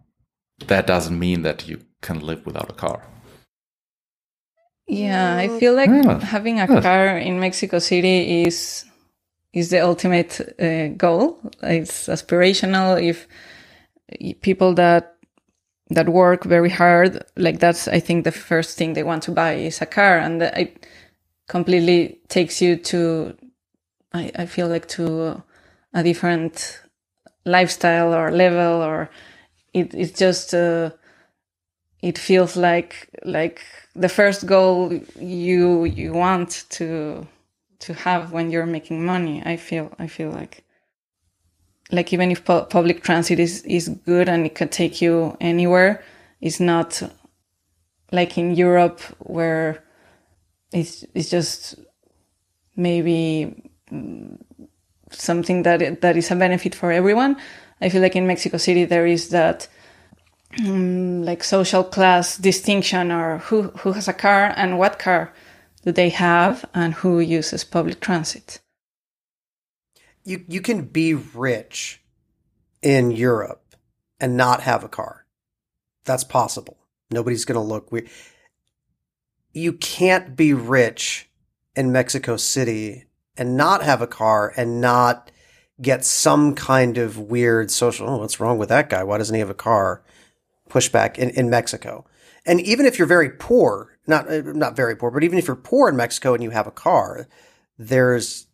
that 0.67 0.85
doesn't 0.85 1.17
mean 1.17 1.41
that 1.43 1.67
you 1.67 1.79
can 2.03 2.19
live 2.19 2.45
without 2.45 2.69
a 2.69 2.73
car. 2.73 3.01
Yeah, 4.87 5.37
I 5.37 5.47
feel 5.59 5.73
like 5.73 5.89
yeah. 5.89 6.19
having 6.19 6.59
a 6.59 6.67
car 6.67 7.17
in 7.17 7.39
Mexico 7.39 7.79
City 7.79 8.43
is 8.43 8.85
is 9.53 9.69
the 9.69 9.79
ultimate 9.79 10.41
uh, 10.59 10.87
goal. 10.97 11.39
It's 11.61 12.07
aspirational. 12.07 13.01
If 13.01 13.27
people 14.41 14.73
that 14.75 15.13
that 15.89 16.09
work 16.09 16.43
very 16.43 16.69
hard 16.69 17.23
like 17.37 17.59
that's 17.59 17.87
i 17.87 17.99
think 17.99 18.23
the 18.23 18.31
first 18.31 18.77
thing 18.77 18.93
they 18.93 19.03
want 19.03 19.23
to 19.23 19.31
buy 19.31 19.53
is 19.53 19.81
a 19.81 19.85
car 19.85 20.17
and 20.17 20.41
it 20.41 20.85
completely 21.47 22.19
takes 22.29 22.61
you 22.61 22.75
to 22.75 23.35
i, 24.13 24.31
I 24.35 24.45
feel 24.45 24.67
like 24.67 24.87
to 24.89 25.43
a 25.93 26.03
different 26.03 26.81
lifestyle 27.45 28.13
or 28.13 28.31
level 28.31 28.81
or 28.81 29.09
it, 29.73 29.93
it's 29.93 30.17
just 30.17 30.53
uh, 30.53 30.91
it 32.03 32.17
feels 32.17 32.55
like 32.55 33.09
like 33.23 33.59
the 33.95 34.09
first 34.09 34.45
goal 34.45 34.93
you 35.19 35.85
you 35.85 36.13
want 36.13 36.65
to 36.69 37.25
to 37.79 37.93
have 37.93 38.31
when 38.31 38.51
you're 38.51 38.71
making 38.77 39.05
money 39.05 39.41
i 39.45 39.55
feel 39.57 39.85
i 39.99 40.07
feel 40.07 40.31
like 40.31 40.63
like 41.93 42.11
even 42.11 42.31
if 42.31 42.43
pu- 42.43 42.65
public 42.65 43.03
transit 43.03 43.39
is, 43.39 43.61
is 43.63 43.89
good 43.89 44.27
and 44.27 44.45
it 44.45 44.55
can 44.55 44.69
take 44.69 45.01
you 45.01 45.37
anywhere, 45.39 46.03
it's 46.41 46.59
not 46.59 47.01
like 48.11 48.37
in 48.37 48.55
Europe 48.55 48.99
where 49.19 49.83
it's, 50.71 51.05
it's 51.13 51.29
just 51.29 51.75
maybe 52.75 53.69
something 55.11 55.63
that, 55.63 56.01
that 56.01 56.17
is 56.17 56.31
a 56.31 56.35
benefit 56.35 56.73
for 56.73 56.91
everyone. 56.91 57.37
I 57.79 57.89
feel 57.89 58.01
like 58.01 58.15
in 58.15 58.27
Mexico 58.27 58.57
City, 58.57 58.85
there 58.85 59.05
is 59.05 59.29
that 59.29 59.67
um, 60.59 61.23
like 61.23 61.43
social 61.43 61.83
class 61.83 62.37
distinction 62.37 63.11
or 63.11 63.39
who, 63.39 63.63
who 63.79 63.93
has 63.93 64.07
a 64.07 64.13
car 64.13 64.53
and 64.55 64.77
what 64.77 64.99
car 64.99 65.33
do 65.83 65.91
they 65.91 66.09
have 66.09 66.65
and 66.73 66.93
who 66.95 67.19
uses 67.19 67.63
public 67.63 67.99
transit 67.99 68.59
you 70.23 70.43
you 70.47 70.61
can 70.61 70.85
be 70.85 71.13
rich 71.13 72.01
in 72.81 73.11
Europe 73.11 73.75
and 74.19 74.37
not 74.37 74.61
have 74.61 74.83
a 74.83 74.89
car. 74.89 75.25
That's 76.05 76.23
possible. 76.23 76.77
Nobody's 77.11 77.45
going 77.45 77.59
to 77.59 77.61
look 77.61 77.91
weird. 77.91 78.09
You 79.53 79.73
can't 79.73 80.35
be 80.35 80.53
rich 80.53 81.29
in 81.75 81.91
Mexico 81.91 82.37
City 82.37 83.05
and 83.37 83.57
not 83.57 83.83
have 83.83 84.01
a 84.01 84.07
car 84.07 84.53
and 84.55 84.81
not 84.81 85.31
get 85.81 86.05
some 86.05 86.55
kind 86.55 86.97
of 86.97 87.17
weird 87.17 87.71
social, 87.71 88.09
oh, 88.09 88.17
what's 88.17 88.39
wrong 88.39 88.57
with 88.57 88.69
that 88.69 88.89
guy? 88.89 89.03
Why 89.03 89.17
doesn't 89.17 89.33
he 89.33 89.39
have 89.39 89.49
a 89.49 89.55
car? 89.55 90.03
Pushback 90.73 91.17
in, 91.17 91.29
in 91.31 91.49
Mexico. 91.49 92.05
And 92.45 92.59
even 92.61 92.85
if 92.85 92.97
you're 92.97 93.07
very 93.07 93.29
poor, 93.29 93.97
not, 94.07 94.27
uh, 94.29 94.41
not 94.43 94.75
very 94.75 94.95
poor, 94.95 95.11
but 95.11 95.23
even 95.23 95.37
if 95.37 95.47
you're 95.47 95.55
poor 95.55 95.87
in 95.89 95.95
Mexico 95.95 96.33
and 96.33 96.43
you 96.43 96.49
have 96.49 96.67
a 96.67 96.71
car, 96.71 97.27
there's 97.77 98.47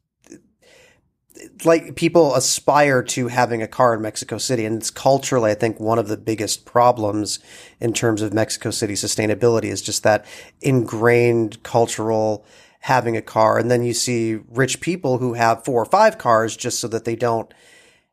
like 1.63 1.95
people 1.95 2.35
aspire 2.35 3.01
to 3.01 3.27
having 3.27 3.61
a 3.61 3.67
car 3.67 3.93
in 3.93 4.01
Mexico 4.01 4.38
City, 4.38 4.65
and 4.65 4.77
it's 4.77 4.91
culturally, 4.91 5.51
I 5.51 5.55
think, 5.55 5.79
one 5.79 5.97
of 5.97 6.07
the 6.07 6.17
biggest 6.17 6.65
problems 6.65 7.39
in 7.79 7.93
terms 7.93 8.21
of 8.21 8.33
Mexico 8.33 8.71
City 8.71 8.93
sustainability 8.93 9.65
is 9.65 9.81
just 9.81 10.03
that 10.03 10.25
ingrained 10.61 11.63
cultural 11.63 12.45
having 12.81 13.15
a 13.15 13.21
car. 13.21 13.57
And 13.57 13.69
then 13.71 13.83
you 13.83 13.93
see 13.93 14.39
rich 14.49 14.81
people 14.81 15.17
who 15.17 15.33
have 15.33 15.65
four 15.65 15.81
or 15.81 15.85
five 15.85 16.17
cars 16.17 16.57
just 16.57 16.79
so 16.79 16.88
that 16.89 17.05
they 17.05 17.15
don't 17.15 17.53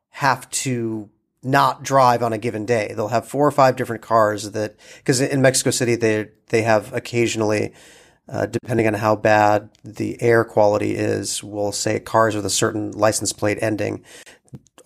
have 0.09 0.49
to 0.49 1.09
not 1.43 1.83
drive 1.83 2.23
on 2.23 2.33
a 2.33 2.37
given 2.37 2.65
day. 2.65 2.93
They'll 2.95 3.07
have 3.09 3.27
four 3.27 3.47
or 3.47 3.51
five 3.51 3.75
different 3.75 4.01
cars 4.01 4.51
that, 4.51 4.75
because 4.97 5.21
in 5.21 5.41
Mexico 5.41 5.71
City, 5.71 5.95
they, 5.95 6.29
they 6.49 6.63
have 6.63 6.93
occasionally 6.93 7.73
uh, 8.29 8.45
depending 8.45 8.87
on 8.87 8.93
how 8.93 9.15
bad 9.15 9.69
the 9.83 10.21
air 10.21 10.43
quality 10.43 10.95
is, 10.95 11.41
we'll 11.43 11.71
say 11.71 11.99
cars 11.99 12.35
with 12.35 12.45
a 12.45 12.49
certain 12.49 12.91
license 12.91 13.31
plate 13.31 13.57
ending 13.61 14.03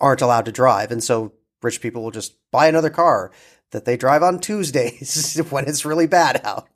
aren't 0.00 0.22
allowed 0.22 0.44
to 0.44 0.52
drive. 0.52 0.92
And 0.92 1.02
so 1.02 1.32
rich 1.62 1.80
people 1.80 2.02
will 2.02 2.10
just 2.10 2.36
buy 2.50 2.68
another 2.68 2.90
car 2.90 3.32
that 3.70 3.84
they 3.84 3.96
drive 3.96 4.22
on 4.22 4.38
Tuesdays 4.38 5.38
when 5.50 5.66
it's 5.66 5.84
really 5.84 6.06
bad 6.06 6.40
out. 6.44 6.68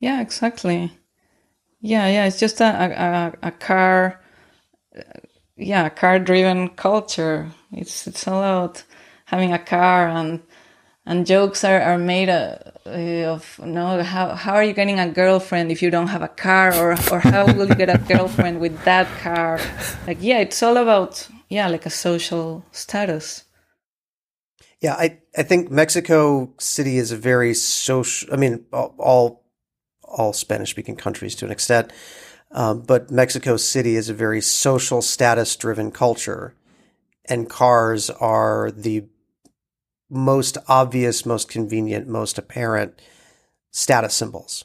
Yeah, 0.00 0.20
exactly. 0.20 0.92
Yeah, 1.80 2.08
yeah, 2.08 2.26
it's 2.26 2.40
just 2.40 2.60
a, 2.60 2.64
a, 2.64 3.48
a 3.48 3.50
car, 3.52 4.20
yeah, 5.56 5.88
car 5.88 6.18
driven 6.18 6.70
culture. 6.70 7.52
It's, 7.72 8.06
it's 8.06 8.26
all 8.28 8.40
about 8.40 8.84
having 9.26 9.52
a 9.52 9.58
car 9.58 10.08
and, 10.08 10.42
and 11.06 11.26
jokes 11.26 11.64
are, 11.64 11.80
are 11.80 11.98
made 11.98 12.28
uh, 12.28 12.58
of 12.86 13.60
no 13.62 14.02
how 14.02 14.34
how 14.34 14.54
are 14.54 14.64
you 14.64 14.72
getting 14.72 14.98
a 14.98 15.08
girlfriend 15.08 15.70
if 15.70 15.80
you 15.80 15.90
don't 15.90 16.08
have 16.08 16.22
a 16.22 16.28
car? 16.28 16.74
Or 16.74 16.92
or 17.12 17.20
how 17.20 17.46
will 17.46 17.68
you 17.68 17.74
get 17.74 17.88
a 17.88 17.98
girlfriend 17.98 18.60
with 18.60 18.84
that 18.84 19.06
car? 19.20 19.60
Like 20.06 20.18
yeah 20.20 20.40
it's 20.40 20.62
all 20.62 20.76
about 20.76 21.28
yeah 21.48 21.68
like 21.68 21.86
a 21.86 21.90
social 21.90 22.64
status. 22.72 23.44
Yeah 24.80 24.94
i 24.94 25.18
i 25.36 25.42
think 25.42 25.70
mexico 25.70 26.52
city 26.58 26.98
is 26.98 27.12
a 27.12 27.16
very 27.16 27.54
social 27.54 28.32
i 28.32 28.36
mean 28.36 28.66
all 28.72 29.44
all 30.02 30.32
spanish 30.32 30.70
speaking 30.70 30.96
countries 30.96 31.34
to 31.36 31.44
an 31.44 31.52
extent. 31.52 31.92
Um, 32.52 32.82
but 32.82 33.10
mexico 33.10 33.56
city 33.56 33.96
is 33.96 34.08
a 34.08 34.14
very 34.14 34.40
social 34.40 35.02
status 35.02 35.56
driven 35.56 35.90
culture 35.90 36.54
and 37.28 37.48
cars 37.48 38.10
are 38.10 38.70
the 38.70 39.04
most 40.08 40.58
obvious, 40.68 41.26
most 41.26 41.48
convenient, 41.48 42.08
most 42.08 42.38
apparent 42.38 43.00
status 43.70 44.14
symbols. 44.14 44.64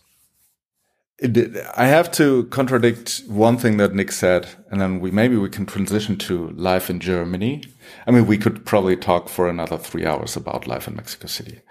I 1.23 1.85
have 1.85 2.11
to 2.13 2.45
contradict 2.45 3.21
one 3.27 3.57
thing 3.57 3.77
that 3.77 3.93
Nick 3.93 4.11
said, 4.11 4.47
and 4.71 4.81
then 4.81 4.99
we 4.99 5.11
maybe 5.11 5.37
we 5.37 5.49
can 5.49 5.67
transition 5.67 6.17
to 6.17 6.49
life 6.51 6.89
in 6.89 6.99
Germany. 6.99 7.63
I 8.07 8.11
mean, 8.11 8.25
we 8.25 8.39
could 8.39 8.65
probably 8.65 8.95
talk 8.95 9.29
for 9.29 9.47
another 9.47 9.77
three 9.77 10.05
hours 10.05 10.35
about 10.35 10.65
life 10.65 10.87
in 10.87 10.95
Mexico 10.95 11.27
City, 11.27 11.61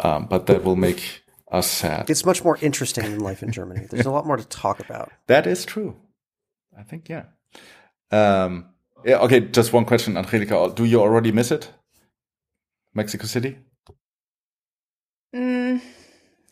um, 0.00 0.26
but 0.26 0.46
that 0.46 0.64
will 0.64 0.76
make 0.76 1.22
us 1.52 1.66
sad. 1.70 2.08
It's 2.08 2.24
much 2.24 2.42
more 2.42 2.58
interesting 2.62 3.04
than 3.04 3.20
life 3.20 3.42
in 3.42 3.52
Germany. 3.52 3.86
There's 3.90 4.06
a 4.06 4.10
lot 4.10 4.26
more 4.26 4.38
to 4.38 4.48
talk 4.48 4.80
about. 4.80 5.12
That 5.26 5.46
is 5.46 5.64
true. 5.64 5.96
I 6.78 6.82
think, 6.82 7.08
yeah. 7.08 7.24
Um, 8.10 8.66
yeah. 9.06 9.18
Okay. 9.20 9.40
Just 9.40 9.72
one 9.72 9.86
question, 9.86 10.16
Angelica. 10.18 10.72
Do 10.74 10.84
you 10.86 11.00
already 11.02 11.32
miss 11.32 11.52
it? 11.52 11.70
Mexico 12.94 13.26
City? 13.26 13.58
Mm, 15.34 15.80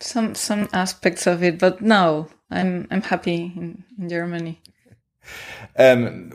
some 0.00 0.34
some 0.34 0.68
aspects 0.72 1.26
of 1.26 1.42
it, 1.42 1.58
but 1.58 1.82
no, 1.82 2.28
I'm 2.50 2.88
I'm 2.90 3.02
happy 3.02 3.52
in, 3.56 3.84
in 3.98 4.08
Germany. 4.08 4.60
Um, 5.78 6.30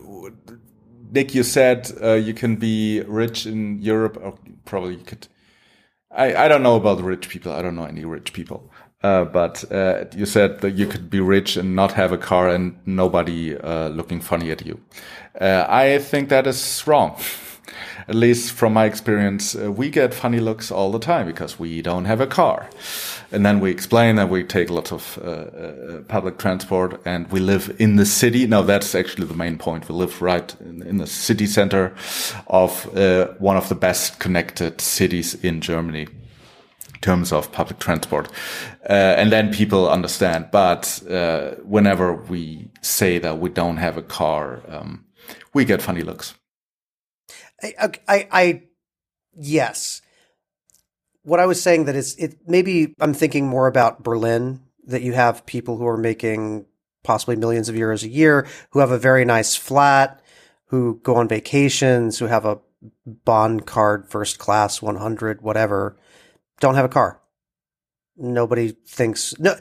Nick, 1.12 1.36
you 1.36 1.44
said 1.44 1.92
uh, 2.04 2.14
you 2.14 2.34
can 2.34 2.58
be 2.58 3.02
rich 3.02 3.46
in 3.46 3.82
Europe, 3.82 4.18
or 4.22 4.38
probably 4.66 4.96
you 4.96 5.04
could. 5.06 5.28
I, 6.12 6.46
I 6.46 6.48
don't 6.48 6.64
know 6.64 6.76
about 6.76 7.02
rich 7.02 7.30
people. 7.30 7.52
I 7.54 7.62
don't 7.62 7.76
know 7.76 7.86
any 7.86 8.06
rich 8.06 8.34
people. 8.34 8.72
Uh, 9.01 9.24
but 9.24 9.63
uh, 9.72 10.03
you 10.13 10.25
said 10.25 10.60
that 10.60 10.72
you 10.72 10.86
could 10.86 11.10
be 11.10 11.22
rich 11.22 11.56
and 11.56 11.74
not 11.74 11.94
have 11.94 12.12
a 12.12 12.18
car 12.18 12.50
and 12.50 12.77
nobody 12.86 13.58
uh, 13.58 13.88
looking 13.89 14.20
funny 14.20 14.51
at 14.51 14.65
you. 14.65 14.77
Uh, 15.39 15.65
I 15.70 16.00
think 16.00 16.27
that 16.29 16.46
is 16.46 16.84
wrong. 16.86 17.15
at 18.10 18.15
least 18.15 18.51
from 18.51 18.74
my 18.74 18.86
experience, 18.86 19.56
uh, 19.56 19.72
we 19.72 19.89
get 19.89 20.13
funny 20.13 20.39
looks 20.39 20.70
all 20.70 20.91
the 20.91 21.00
time 21.00 21.27
because 21.27 21.58
we 21.58 21.82
don't 21.82 22.06
have 22.06 22.20
a 22.20 22.27
car. 22.27 22.68
And 23.32 23.46
then 23.46 23.62
we 23.62 23.72
explain 23.72 24.18
that 24.18 24.27
we 24.27 24.44
take 24.44 24.70
lots 24.70 24.91
of 24.91 25.18
public 26.08 26.39
transport 26.39 27.00
and 27.06 27.32
we 27.32 27.39
live 27.39 27.74
in 27.79 27.96
the 27.96 28.06
city. 28.06 28.48
No, 28.48 28.63
that's 28.63 28.96
actually 28.96 29.27
the 29.27 29.36
main 29.36 29.58
point. 29.58 29.88
We 29.88 29.96
live 29.96 30.22
right 30.22 30.53
in, 30.60 30.82
in 30.82 30.98
the 30.98 31.08
city 31.08 31.46
center 31.46 31.94
of 32.48 32.86
one 33.39 33.56
of 33.56 33.70
the 33.70 33.75
best 33.75 34.20
connected 34.20 34.82
cities 34.82 35.36
in 35.36 35.62
Germany 35.62 36.08
terms 37.01 37.32
of 37.32 37.51
public 37.51 37.79
transport. 37.79 38.27
Uh, 38.89 38.94
and 39.18 39.32
then 39.32 39.53
people 39.53 39.89
understand. 39.89 40.50
But 40.51 41.01
uh, 41.10 41.51
whenever 41.63 42.13
we 42.13 42.70
say 42.82 43.20
that 43.20 43.39
we 43.39 43.50
don't 43.50 43.77
have 43.77 43.98
a 43.98 44.01
car, 44.01 44.62
um, 44.68 45.06
we 45.53 45.65
get 45.65 45.82
funny 45.82 46.01
looks. 46.01 46.36
I, 47.62 47.91
I, 48.08 48.27
I, 48.32 48.63
yes. 49.36 50.01
What 51.24 51.39
I 51.39 51.46
was 51.46 51.62
saying 51.62 51.86
that 51.86 51.96
is 51.96 52.15
it 52.15 52.38
maybe 52.48 52.96
I'm 53.00 53.13
thinking 53.13 53.48
more 53.48 53.68
about 53.68 54.03
Berlin 54.03 54.62
that 54.86 55.01
you 55.01 55.13
have 55.13 55.46
people 55.46 55.77
who 55.77 55.86
are 55.86 55.98
making 55.98 56.65
possibly 57.03 57.36
millions 57.36 57.70
of 57.70 57.75
euros 57.75 58.03
a 58.03 58.10
year 58.10 58.48
who 58.71 58.80
have 58.80 58.91
a 58.91 58.97
very 58.97 59.26
nice 59.26 59.56
flat, 59.56 60.21
who 60.65 61.00
go 61.04 61.15
on 61.15 61.28
vacations, 61.28 62.19
who 62.19 62.26
have 62.26 62.45
a 62.45 62.60
BahnCard, 63.26 64.08
first 64.08 64.39
class, 64.39 64.82
100, 64.82 65.41
whatever, 65.41 65.97
don't 66.60 66.76
have 66.76 66.86
a 66.86 66.89
car. 66.89 67.22
Nobody 68.17 68.76
thinks 68.86 69.34
no. 69.39 69.56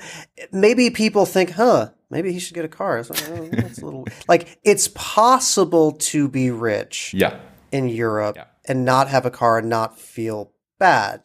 Maybe 0.50 0.90
people 0.90 1.26
think, 1.26 1.50
huh? 1.50 1.90
Maybe 2.10 2.32
he 2.32 2.38
should 2.38 2.54
get 2.54 2.64
a 2.64 2.68
car. 2.68 2.98
It's 2.98 3.10
like, 3.10 3.28
oh, 3.28 3.48
that's 3.52 3.78
a 3.78 3.84
little 3.84 4.06
like 4.28 4.58
it's 4.64 4.88
possible 4.88 5.92
to 5.92 6.28
be 6.28 6.50
rich. 6.50 7.14
Yeah 7.14 7.38
in 7.72 7.88
Europe 7.88 8.36
yeah. 8.36 8.44
and 8.66 8.84
not 8.84 9.08
have 9.08 9.26
a 9.26 9.30
car 9.30 9.58
and 9.58 9.68
not 9.68 9.98
feel 9.98 10.52
bad. 10.78 11.22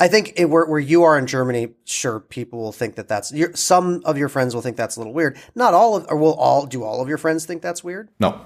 I 0.00 0.06
think 0.06 0.34
it, 0.36 0.44
where, 0.44 0.64
where 0.64 0.78
you 0.78 1.02
are 1.02 1.18
in 1.18 1.26
Germany, 1.26 1.70
sure, 1.84 2.20
people 2.20 2.60
will 2.60 2.72
think 2.72 2.94
that 2.96 3.08
that's 3.08 3.32
some 3.60 4.02
of 4.04 4.16
your 4.16 4.28
friends 4.28 4.54
will 4.54 4.62
think 4.62 4.76
that's 4.76 4.96
a 4.96 5.00
little 5.00 5.12
weird. 5.12 5.36
Not 5.54 5.74
all 5.74 5.96
of, 5.96 6.06
or 6.08 6.16
will 6.16 6.34
all 6.34 6.66
do 6.66 6.84
all 6.84 7.02
of 7.02 7.08
your 7.08 7.18
friends 7.18 7.44
think 7.44 7.62
that's 7.62 7.82
weird? 7.82 8.08
No. 8.20 8.40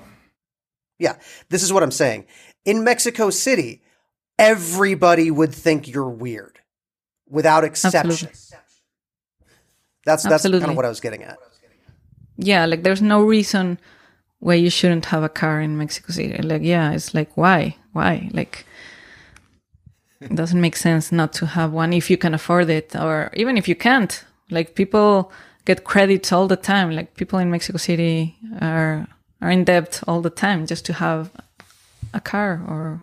Yeah, 0.98 1.16
this 1.50 1.62
is 1.62 1.72
what 1.72 1.82
I'm 1.82 1.90
saying. 1.90 2.26
In 2.64 2.84
Mexico 2.84 3.28
City, 3.28 3.82
everybody 4.38 5.30
would 5.30 5.54
think 5.54 5.88
you're 5.88 6.08
weird, 6.08 6.58
without 7.28 7.64
exception. 7.64 8.10
Absolutely. 8.10 8.38
That's 10.04 10.22
that's 10.24 10.34
Absolutely. 10.34 10.60
kind 10.60 10.70
of 10.70 10.76
what 10.76 10.84
I 10.84 10.88
was 10.88 11.00
getting 11.00 11.22
at. 11.22 11.38
Yeah, 12.36 12.66
like 12.66 12.82
there's 12.82 13.02
no 13.02 13.22
reason 13.22 13.78
why 14.40 14.54
you 14.54 14.70
shouldn't 14.70 15.06
have 15.06 15.22
a 15.22 15.28
car 15.28 15.60
in 15.60 15.78
Mexico 15.78 16.12
City. 16.12 16.42
Like, 16.42 16.62
yeah, 16.62 16.90
it's 16.92 17.14
like, 17.14 17.36
why? 17.36 17.76
Why? 17.92 18.28
Like, 18.32 18.66
it 20.20 20.34
doesn't 20.34 20.60
make 20.60 20.74
sense 20.74 21.12
not 21.12 21.32
to 21.34 21.46
have 21.46 21.72
one 21.72 21.92
if 21.92 22.10
you 22.10 22.16
can 22.16 22.34
afford 22.34 22.68
it, 22.68 22.96
or 22.96 23.30
even 23.34 23.56
if 23.56 23.68
you 23.68 23.76
can't. 23.76 24.24
Like, 24.50 24.74
people 24.74 25.30
get 25.64 25.84
credits 25.84 26.32
all 26.32 26.48
the 26.48 26.56
time. 26.56 26.90
Like, 26.90 27.14
people 27.14 27.38
in 27.38 27.52
Mexico 27.52 27.78
City 27.78 28.36
are 28.60 29.06
are 29.40 29.50
in 29.50 29.64
debt 29.64 30.02
all 30.08 30.20
the 30.20 30.30
time 30.30 30.66
just 30.66 30.84
to 30.86 30.92
have 30.94 31.30
a 32.12 32.20
car 32.20 32.64
or 32.66 33.02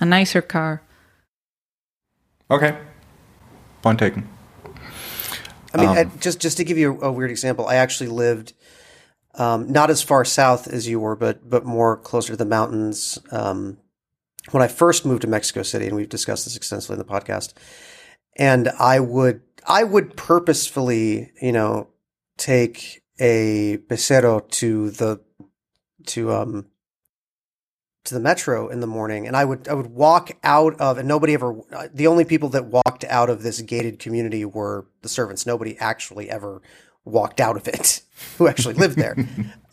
a 0.00 0.04
nicer 0.04 0.42
car. 0.42 0.82
Okay, 2.50 2.78
point 3.82 3.98
taken. 3.98 4.28
I 5.72 5.78
mean, 5.78 5.88
um, 5.88 5.96
I, 5.96 6.04
just 6.20 6.40
just 6.40 6.56
to 6.58 6.64
give 6.64 6.78
you 6.78 7.00
a, 7.00 7.08
a 7.08 7.12
weird 7.12 7.30
example, 7.30 7.66
I 7.66 7.76
actually 7.76 8.10
lived 8.10 8.52
um, 9.36 9.70
not 9.70 9.90
as 9.90 10.02
far 10.02 10.24
south 10.24 10.68
as 10.68 10.86
you 10.86 11.00
were, 11.00 11.16
but 11.16 11.48
but 11.48 11.64
more 11.64 11.96
closer 11.96 12.32
to 12.32 12.36
the 12.36 12.44
mountains. 12.44 13.18
Um, 13.30 13.78
when 14.50 14.62
I 14.62 14.68
first 14.68 15.06
moved 15.06 15.22
to 15.22 15.28
Mexico 15.28 15.62
City, 15.62 15.86
and 15.86 15.96
we've 15.96 16.08
discussed 16.08 16.44
this 16.44 16.56
extensively 16.56 16.94
in 16.94 16.98
the 16.98 17.04
podcast, 17.04 17.54
and 18.36 18.68
I 18.78 19.00
would 19.00 19.40
I 19.66 19.84
would 19.84 20.16
purposefully, 20.16 21.32
you 21.40 21.52
know, 21.52 21.88
take 22.36 23.02
a 23.18 23.78
pesero 23.88 24.48
to 24.50 24.90
the 24.90 25.20
to 26.06 26.32
um 26.32 26.66
to 28.04 28.14
the 28.14 28.20
metro 28.20 28.68
in 28.68 28.80
the 28.80 28.86
morning 28.86 29.26
and 29.26 29.36
I 29.36 29.44
would 29.44 29.66
I 29.66 29.74
would 29.74 29.86
walk 29.86 30.32
out 30.42 30.78
of 30.78 30.98
and 30.98 31.08
nobody 31.08 31.32
ever 31.32 31.56
the 31.92 32.06
only 32.06 32.24
people 32.24 32.50
that 32.50 32.66
walked 32.66 33.04
out 33.04 33.30
of 33.30 33.42
this 33.42 33.62
gated 33.62 33.98
community 33.98 34.44
were 34.44 34.86
the 35.00 35.08
servants 35.08 35.46
nobody 35.46 35.78
actually 35.78 36.28
ever 36.28 36.60
walked 37.04 37.40
out 37.40 37.56
of 37.56 37.68
it 37.68 38.02
who 38.38 38.48
actually 38.48 38.74
lived 38.74 38.96
there. 38.96 39.16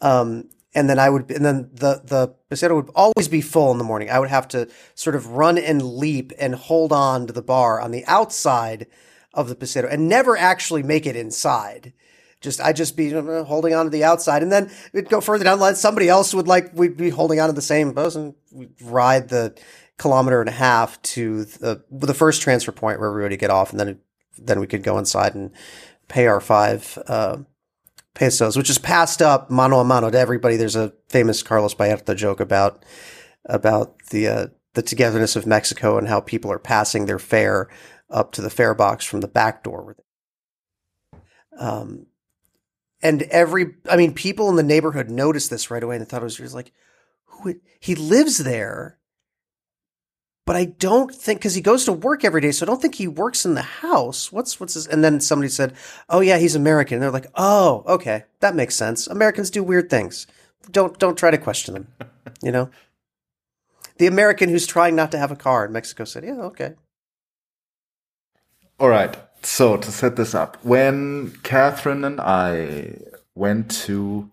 Um, 0.04 0.50
and 0.74 0.90
then 0.90 0.98
I 0.98 1.12
would, 1.12 1.30
and 1.30 1.46
then 1.46 1.70
the, 1.74 2.02
the 2.04 2.34
Pesero 2.50 2.76
would 2.76 2.90
always 2.96 3.28
be 3.28 3.40
full 3.40 3.72
in 3.72 3.78
the 3.78 3.84
morning. 3.84 4.10
I 4.10 4.18
would 4.18 4.30
have 4.30 4.48
to 4.48 4.68
sort 4.96 5.16
of 5.16 5.28
run 5.28 5.60
and 5.60 5.84
leap 5.84 6.32
and 6.40 6.56
hold 6.56 6.92
on 6.92 7.28
to 7.28 7.34
the 7.34 7.44
bar 7.44 7.80
on 7.80 7.92
the 7.92 8.04
outside 8.06 8.88
of 9.32 9.48
the 9.48 9.56
Pesero 9.56 9.94
and 9.94 10.10
never 10.10 10.36
actually 10.36 10.82
make 10.82 11.06
it 11.06 11.16
inside. 11.16 11.94
Just, 12.42 12.60
I'd 12.60 12.76
just 12.76 12.98
be 12.98 13.12
holding 13.12 13.74
on 13.74 13.86
to 13.86 13.90
the 13.90 14.04
outside 14.04 14.44
and 14.44 14.52
then 14.52 14.72
we'd 14.94 15.10
go 15.10 15.22
further 15.22 15.44
down 15.44 15.60
the 15.60 15.64
line. 15.64 15.76
Somebody 15.76 16.10
else 16.10 16.34
would 16.34 16.48
like, 16.48 16.72
we'd 16.74 16.98
be 16.98 17.10
holding 17.10 17.40
on 17.40 17.48
to 17.48 17.54
the 17.54 17.62
same 17.62 17.94
bus 17.94 18.16
and 18.16 18.34
we'd 18.52 18.74
ride 18.82 19.30
the 19.30 19.58
kilometer 19.98 20.42
and 20.42 20.50
a 20.50 20.54
half 20.54 21.02
to 21.04 21.46
the, 21.46 21.84
the 21.92 22.14
first 22.14 22.42
transfer 22.42 22.72
point 22.72 23.00
where 23.00 23.10
everybody 23.10 23.38
get 23.38 23.52
off 23.52 23.72
and 23.72 23.80
then, 23.80 24.00
then 24.38 24.60
we 24.60 24.68
could 24.68 24.84
go 24.84 24.98
inside 24.98 25.36
and 25.36 25.52
pay 26.08 26.26
our 26.28 26.42
five, 26.42 26.98
uh, 27.08 27.38
pesos, 28.14 28.58
which 28.58 28.70
is 28.70 28.78
passed 28.78 29.22
up 29.22 29.50
mano 29.50 29.80
a 29.80 29.84
mano 29.84 30.10
to 30.10 30.20
everybody. 30.20 30.58
There's 30.58 30.76
a 30.76 30.94
famous 31.10 31.44
Carlos 31.44 31.76
Ballarta 31.76 32.16
joke 32.16 32.40
about 32.40 32.84
about 33.46 33.98
the 34.10 34.28
uh, 34.28 34.48
the 34.74 34.82
togetherness 34.82 35.36
of 35.36 35.46
Mexico 35.46 35.98
and 35.98 36.08
how 36.08 36.20
people 36.20 36.52
are 36.52 36.60
passing 36.60 37.06
their 37.06 37.20
fare 37.20 37.70
up 38.10 38.32
to 38.34 38.42
the 38.42 38.50
fare 38.50 38.74
box 38.74 39.06
from 39.06 39.22
the 39.22 39.28
back 39.28 39.64
door. 39.64 39.96
Um, 41.58 42.08
and 43.02 43.24
every, 43.24 43.76
I 43.90 43.98
mean, 43.98 44.14
people 44.14 44.50
in 44.50 44.56
the 44.56 44.64
neighborhood 44.64 45.10
noticed 45.10 45.50
this 45.50 45.72
right 45.72 45.84
away 45.84 45.96
and 45.96 46.06
they 46.06 46.10
thought 46.10 46.22
it 46.22 46.40
was 46.40 46.54
like, 46.56 46.72
who 47.26 47.56
he 47.80 47.96
lives 47.96 48.38
there 48.40 49.00
but 50.46 50.56
I 50.56 50.66
don't 50.66 51.14
think 51.14 51.40
because 51.40 51.54
he 51.54 51.62
goes 51.62 51.86
to 51.86 51.94
work 51.94 52.26
every 52.26 52.42
day, 52.42 52.52
so 52.52 52.66
I 52.66 52.68
don't 52.68 52.82
think 52.82 52.96
he 52.96 53.08
works 53.08 53.46
in 53.46 53.54
the 53.54 53.62
house. 53.62 54.32
What's 54.32 54.60
what's 54.60 54.74
his? 54.74 54.88
And 54.88 55.04
then 55.04 55.20
somebody 55.20 55.50
said, 55.50 55.76
"Oh 56.10 56.20
yeah, 56.20 56.38
he's 56.38 56.56
American." 56.56 56.96
And 56.96 57.04
they're 57.04 57.12
like, 57.12 57.32
"Oh, 57.36 57.84
okay, 57.88 58.26
that 58.40 58.56
makes 58.56 58.76
sense. 58.76 59.08
Americans 59.08 59.50
do 59.52 59.64
weird 59.64 59.90
things. 59.90 60.28
Don't 60.72 60.98
don't 60.98 61.18
try 61.18 61.32
to 61.32 61.38
question 61.38 61.74
them." 61.76 61.88
you 62.44 62.52
know, 62.52 62.70
the 63.98 64.08
American 64.08 64.50
who's 64.50 64.66
trying 64.66 64.96
not 64.96 65.12
to 65.12 65.18
have 65.20 65.32
a 65.32 65.36
car 65.36 65.66
in 65.66 65.72
Mexico 65.72 66.06
City. 66.06 66.28
Yeah, 66.28 66.42
okay. 66.42 66.74
All 68.80 68.90
right. 68.90 69.16
So 69.44 69.78
to 69.78 69.92
set 69.92 70.16
this 70.16 70.36
up, 70.36 70.58
when 70.64 71.32
Catherine 71.44 72.04
and 72.04 72.20
I 72.22 72.98
went 73.34 73.72
to 73.86 74.30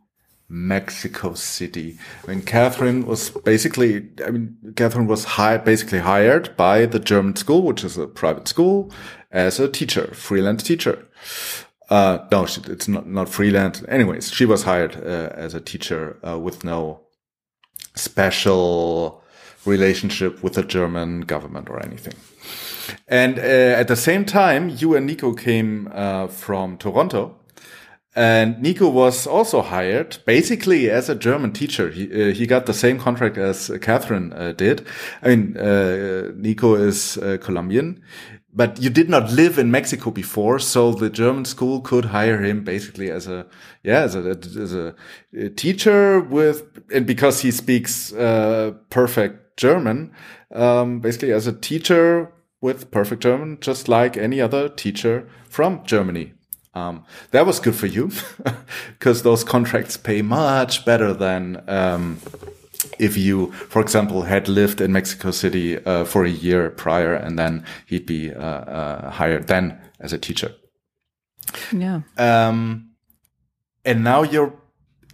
Mexico 0.49 1.35
City, 1.35 1.99
when 2.25 2.43
Catherine 2.43 3.07
was 3.07 3.31
basically, 3.31 4.09
I 4.27 4.31
mean, 4.31 4.57
Catherine 4.77 5.07
was 5.07 5.25
hired, 5.25 5.65
basically 5.65 6.01
hired 6.01 6.57
by 6.57 6.87
the 6.87 6.99
German 6.99 7.37
school, 7.37 7.63
which 7.63 7.85
is 7.85 7.97
a 7.97 8.07
private 8.07 8.49
school, 8.49 8.93
as 9.31 9.59
a 9.59 9.69
teacher, 9.69 10.09
freelance 10.15 10.63
teacher. 10.63 11.07
Uh, 11.91 12.19
no, 12.31 12.45
she, 12.45 12.61
it's 12.67 12.89
not, 12.89 13.07
not 13.07 13.29
freelance. 13.29 13.83
Anyways, 13.89 14.31
she 14.31 14.45
was 14.45 14.65
hired 14.65 14.97
uh, 14.97 15.31
as 15.33 15.55
a 15.55 15.61
teacher 15.61 16.19
uh, 16.27 16.39
with 16.39 16.65
no 16.65 17.01
special 17.95 19.23
relationship 19.65 20.43
with 20.43 20.55
the 20.55 20.63
German 20.63 21.23
government 21.23 21.69
or 21.71 21.83
anything. 21.83 22.15
And 23.07 23.39
uh, 23.39 23.43
at 23.43 23.89
the 23.89 23.97
same 23.97 24.25
time, 24.25 24.69
you 24.69 24.95
and 24.95 25.07
Nico 25.07 25.33
came 25.33 25.91
uh, 25.93 26.29
from 26.29 26.77
Toronto. 26.77 27.37
And 28.15 28.61
Nico 28.61 28.89
was 28.89 29.27
also 29.27 29.63
hired 29.63 30.19
basically 30.27 30.91
as 30.91 31.09
a 31.09 31.15
German 31.15 31.53
teacher. 31.53 31.89
He, 31.91 32.07
uh, 32.07 32.35
he 32.35 32.47
got 32.47 32.67
the 32.67 32.75
same 32.75 32.99
contract 32.99 33.39
as 33.39 33.71
Catherine 33.81 34.33
uh, 34.33 34.53
did. 34.53 34.87
I 35.23 35.29
mean, 35.29 35.57
uh, 35.57 36.33
Nico 36.35 36.75
is 36.75 37.17
uh, 37.19 37.39
Colombian, 37.41 38.03
but 38.53 38.83
you 38.83 38.91
did 38.91 39.09
not 39.09 39.31
live 39.31 39.57
in 39.57 39.71
Mexico 39.71 40.11
before. 40.11 40.59
So 40.59 40.93
the 40.93 41.11
German 41.11 41.45
school 41.45 41.81
could 41.81 42.07
hire 42.07 42.43
him 42.43 42.65
basically 42.65 43.09
as 43.09 43.29
a, 43.29 43.47
yeah, 43.85 44.01
as 44.01 44.17
a, 44.17 44.31
as 44.31 44.75
a, 44.75 44.95
teacher 45.51 46.19
with, 46.19 46.65
and 46.93 47.07
because 47.07 47.43
he 47.43 47.53
speaks 47.53 48.11
perfect 48.11 49.57
German, 49.57 50.13
um, 50.53 50.99
basically 51.01 51.33
as 51.33 51.47
a 51.47 51.53
teacher 51.53 52.33
with 52.61 52.91
perfect 52.91 53.23
German, 53.23 53.59
just 53.61 53.89
like 53.89 54.17
any 54.17 54.41
other 54.41 54.69
teacher 54.69 55.29
from 55.49 55.85
Germany. 55.85 56.33
Um, 56.75 57.05
that 57.31 57.47
was 57.47 57.61
good 57.61 57.75
for 57.75 57.87
you 57.87 58.11
because 58.99 59.23
those 59.23 59.45
contracts 59.45 59.97
pay 59.97 60.23
much 60.23 60.85
better 60.85 61.13
than 61.13 61.63
um, 61.69 62.21
if 62.99 63.17
you, 63.17 63.53
for 63.53 63.81
example, 63.81 64.23
had 64.23 64.49
lived 64.49 64.81
in 64.81 64.93
Mexico 64.93 65.31
City 65.31 65.85
uh, 65.85 66.05
for 66.05 66.25
a 66.25 66.31
year 66.31 66.71
prior 66.71 67.15
and 67.15 67.39
then 67.39 67.65
he'd 67.87 68.07
be 68.07 68.33
uh, 68.33 68.41
uh, 68.41 69.11
hired 69.11 69.47
then 69.49 69.81
as 70.01 70.13
a 70.13 70.19
teacher. 70.19 70.55
Yeah. 71.73 72.03
Um, 72.17 72.91
and 73.85 74.05
now 74.05 74.23
you're 74.23 74.55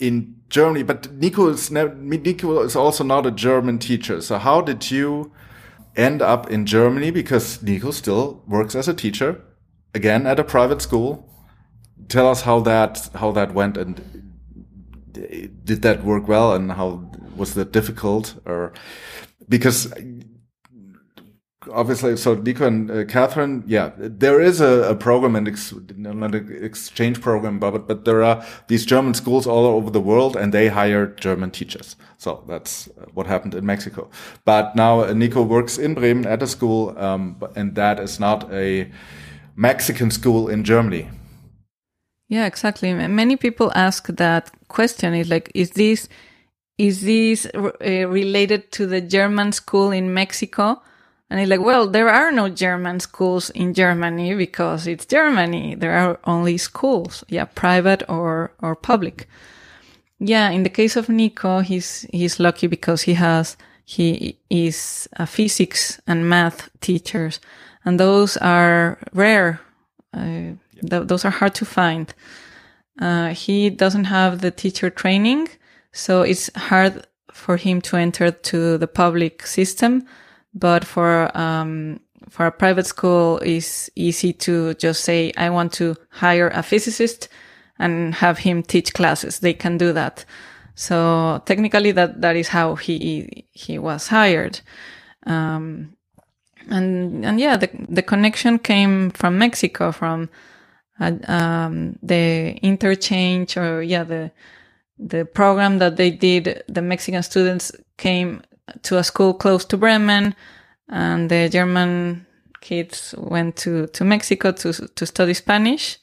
in 0.00 0.36
Germany, 0.48 0.82
but 0.82 1.12
Nico 1.12 1.48
is, 1.48 1.70
Nico 1.70 2.60
is 2.62 2.76
also 2.76 3.04
not 3.04 3.26
a 3.26 3.30
German 3.30 3.78
teacher. 3.78 4.20
So 4.20 4.38
how 4.38 4.60
did 4.60 4.90
you 4.90 5.32
end 5.96 6.22
up 6.22 6.50
in 6.50 6.66
Germany 6.66 7.10
because 7.10 7.62
Nico 7.62 7.90
still 7.90 8.42
works 8.46 8.74
as 8.74 8.88
a 8.88 8.94
teacher, 8.94 9.40
again 9.94 10.26
at 10.26 10.40
a 10.40 10.44
private 10.44 10.82
school. 10.82 11.28
Tell 12.08 12.28
us 12.28 12.42
how 12.42 12.60
that 12.60 13.08
how 13.14 13.32
that 13.32 13.54
went 13.54 13.76
and 13.76 14.00
did 15.12 15.82
that 15.82 16.04
work 16.04 16.28
well 16.28 16.52
and 16.52 16.72
how 16.72 17.10
was 17.36 17.54
that 17.54 17.72
difficult 17.72 18.34
or 18.44 18.72
because 19.48 19.92
obviously, 21.72 22.16
so 22.16 22.34
Nico 22.34 22.66
and 22.66 22.90
uh, 22.90 23.04
Catherine, 23.04 23.64
yeah, 23.66 23.92
there 23.96 24.40
is 24.40 24.60
a, 24.60 24.90
a 24.90 24.94
program 24.94 25.36
and 25.36 25.48
ex, 25.48 25.72
not 25.96 26.34
an 26.34 26.58
exchange 26.62 27.20
program, 27.20 27.58
but 27.58 27.86
but 27.86 28.04
there 28.04 28.22
are 28.22 28.44
these 28.68 28.84
German 28.86 29.14
schools 29.14 29.46
all 29.46 29.66
over 29.66 29.90
the 29.90 30.00
world, 30.00 30.36
and 30.36 30.52
they 30.52 30.68
hire 30.68 31.06
German 31.06 31.50
teachers. 31.50 31.96
So 32.18 32.44
that's 32.48 32.88
uh, 32.88 33.06
what 33.14 33.26
happened 33.26 33.54
in 33.54 33.66
Mexico. 33.66 34.08
But 34.44 34.76
now 34.76 35.00
uh, 35.00 35.12
Nico 35.12 35.42
works 35.42 35.78
in 35.78 35.94
Bremen 35.94 36.26
at 36.26 36.42
a 36.42 36.46
school, 36.46 36.98
um, 36.98 37.42
and 37.56 37.74
that 37.74 38.00
is 38.00 38.18
not 38.18 38.52
a 38.52 38.90
Mexican 39.56 40.10
school 40.10 40.48
in 40.48 40.64
Germany. 40.64 41.08
Yeah, 42.28 42.46
exactly. 42.46 42.92
Many 42.94 43.36
people 43.36 43.70
ask 43.74 44.06
that 44.06 44.50
question: 44.68 45.14
is 45.14 45.28
like, 45.28 45.50
is 45.54 45.70
this 45.70 46.08
is 46.78 47.02
this 47.02 47.46
uh, 47.54 47.70
related 48.08 48.72
to 48.72 48.86
the 48.86 49.00
German 49.00 49.52
school 49.52 49.92
in 49.92 50.12
Mexico? 50.12 50.82
And 51.30 51.40
he's 51.40 51.48
like, 51.48 51.60
well, 51.60 51.88
there 51.88 52.10
are 52.10 52.30
no 52.30 52.48
German 52.48 53.00
schools 53.00 53.50
in 53.50 53.74
Germany 53.74 54.34
because 54.34 54.86
it's 54.86 55.06
Germany. 55.06 55.74
There 55.74 55.92
are 55.92 56.18
only 56.24 56.58
schools, 56.58 57.24
yeah, 57.28 57.46
private 57.46 58.02
or, 58.08 58.52
or 58.60 58.76
public. 58.76 59.28
Yeah, 60.18 60.50
in 60.50 60.62
the 60.62 60.70
case 60.70 60.96
of 60.96 61.08
Nico, 61.08 61.60
he's, 61.60 62.06
he's 62.12 62.38
lucky 62.38 62.66
because 62.66 63.02
he 63.02 63.14
has, 63.14 63.56
he 63.84 64.38
is 64.48 65.08
a 65.14 65.26
physics 65.26 66.00
and 66.06 66.28
math 66.28 66.68
teachers 66.80 67.40
and 67.84 68.00
those 68.00 68.36
are 68.38 68.98
rare. 69.12 69.60
Uh, 70.12 70.54
th- 70.88 71.06
those 71.06 71.24
are 71.24 71.30
hard 71.30 71.54
to 71.56 71.64
find. 71.64 72.14
Uh, 73.00 73.28
he 73.28 73.70
doesn't 73.70 74.04
have 74.04 74.40
the 74.40 74.50
teacher 74.50 74.90
training, 74.90 75.48
so 75.92 76.22
it's 76.22 76.50
hard 76.56 77.06
for 77.32 77.56
him 77.56 77.80
to 77.82 77.96
enter 77.96 78.30
to 78.30 78.78
the 78.78 78.86
public 78.86 79.46
system 79.46 80.06
but 80.54 80.84
for 80.84 81.36
um, 81.36 82.00
for 82.28 82.46
a 82.46 82.52
private 82.52 82.86
school 82.86 83.38
is 83.38 83.90
easy 83.96 84.32
to 84.32 84.74
just 84.74 85.04
say 85.04 85.32
i 85.36 85.50
want 85.50 85.72
to 85.72 85.94
hire 86.10 86.48
a 86.48 86.62
physicist 86.62 87.28
and 87.78 88.14
have 88.14 88.38
him 88.38 88.62
teach 88.62 88.94
classes. 88.94 89.40
They 89.40 89.54
can 89.54 89.78
do 89.78 89.92
that. 89.92 90.24
So 90.74 91.42
technically 91.46 91.92
that 91.92 92.20
that 92.20 92.36
is 92.36 92.48
how 92.48 92.76
he 92.76 93.46
he 93.52 93.78
was 93.78 94.08
hired. 94.08 94.60
Um, 95.26 95.96
and 96.70 97.24
and 97.24 97.38
yeah 97.38 97.56
the 97.56 97.68
the 97.88 98.02
connection 98.02 98.58
came 98.58 99.10
from 99.10 99.36
mexico 99.36 99.92
from 99.92 100.30
uh, 100.98 101.12
um, 101.28 101.98
the 102.02 102.56
interchange 102.62 103.56
or 103.58 103.82
yeah 103.82 104.02
the 104.02 104.30
the 104.98 105.26
program 105.26 105.78
that 105.78 105.96
they 105.96 106.10
did 106.10 106.62
the 106.68 106.80
mexican 106.80 107.22
students 107.22 107.70
came 107.98 108.42
to 108.82 108.98
a 108.98 109.04
school 109.04 109.34
close 109.34 109.64
to 109.66 109.76
Bremen, 109.76 110.34
and 110.88 111.30
the 111.30 111.48
German 111.48 112.26
kids 112.60 113.14
went 113.18 113.56
to, 113.56 113.86
to 113.88 114.04
Mexico 114.04 114.52
to, 114.52 114.72
to 114.72 115.06
study 115.06 115.34
Spanish. 115.34 115.98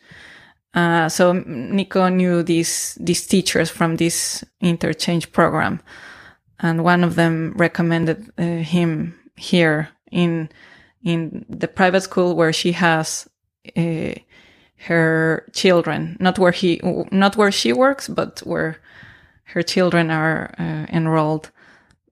Uh, 0.73 1.09
so 1.09 1.33
Nico 1.33 2.07
knew 2.07 2.43
these, 2.43 2.97
these 2.99 3.27
teachers 3.27 3.69
from 3.69 3.97
this 3.97 4.43
interchange 4.61 5.31
program. 5.31 5.81
And 6.59 6.83
one 6.83 7.03
of 7.03 7.15
them 7.15 7.53
recommended 7.57 8.31
uh, 8.37 8.43
him 8.63 9.19
here 9.35 9.89
in, 10.11 10.49
in 11.03 11.45
the 11.49 11.67
private 11.67 12.01
school 12.01 12.35
where 12.35 12.53
she 12.53 12.71
has, 12.73 13.27
uh, 13.75 14.13
her 14.77 15.45
children, 15.53 16.17
not 16.19 16.39
where 16.39 16.51
he, 16.51 16.79
not 17.11 17.37
where 17.37 17.51
she 17.51 17.73
works, 17.73 18.07
but 18.07 18.39
where 18.39 18.77
her 19.45 19.61
children 19.61 20.09
are 20.09 20.53
uh, 20.57 20.85
enrolled 20.95 21.51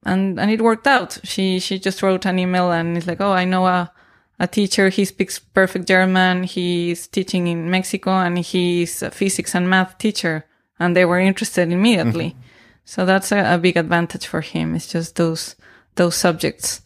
and 0.09 0.39
and 0.39 0.51
it 0.51 0.61
worked 0.61 0.87
out. 0.87 1.19
She 1.23 1.59
she 1.59 1.79
just 1.79 2.01
wrote 2.01 2.25
an 2.25 2.39
email 2.39 2.71
and 2.71 2.97
it's 2.97 3.07
like, 3.07 3.21
oh, 3.21 3.31
I 3.31 3.45
know 3.45 3.65
a 3.67 3.91
a 4.39 4.47
teacher. 4.47 4.89
He 4.89 5.05
speaks 5.05 5.37
perfect 5.37 5.87
German. 5.87 6.43
He's 6.43 7.07
teaching 7.07 7.47
in 7.47 7.69
Mexico 7.69 8.11
and 8.11 8.37
he's 8.39 9.03
a 9.03 9.11
physics 9.11 9.53
and 9.53 9.69
math 9.69 9.97
teacher. 9.97 10.45
And 10.79 10.95
they 10.95 11.05
were 11.05 11.19
interested 11.19 11.71
immediately. 11.71 12.29
Mm-hmm. 12.29 12.41
So 12.85 13.05
that's 13.05 13.31
a, 13.31 13.55
a, 13.55 13.57
big 13.57 13.77
advantage 13.77 14.25
for 14.25 14.41
him. 14.41 14.75
It's 14.75 14.87
just 14.87 15.17
those 15.17 15.55
those 15.95 16.15
subjects 16.15 16.81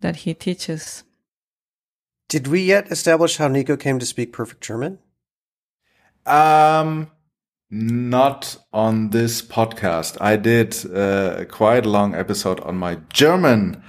that 0.00 0.16
he 0.16 0.32
teaches. 0.32 1.02
Did 2.28 2.46
we 2.46 2.62
yet 2.62 2.90
establish 2.90 3.36
how 3.36 3.48
Nico 3.48 3.76
came 3.76 3.98
to 3.98 4.06
speak 4.06 4.32
perfect 4.32 4.62
German? 4.62 4.98
Um, 6.24 7.10
not 7.70 8.56
on 8.72 9.10
this 9.10 9.42
podcast. 9.42 10.16
I 10.20 10.36
did 10.36 10.76
uh, 10.94 11.44
quite 11.46 11.86
a 11.86 11.90
long 11.90 12.14
episode 12.14 12.60
on 12.60 12.76
my 12.76 12.98
German 13.12 13.82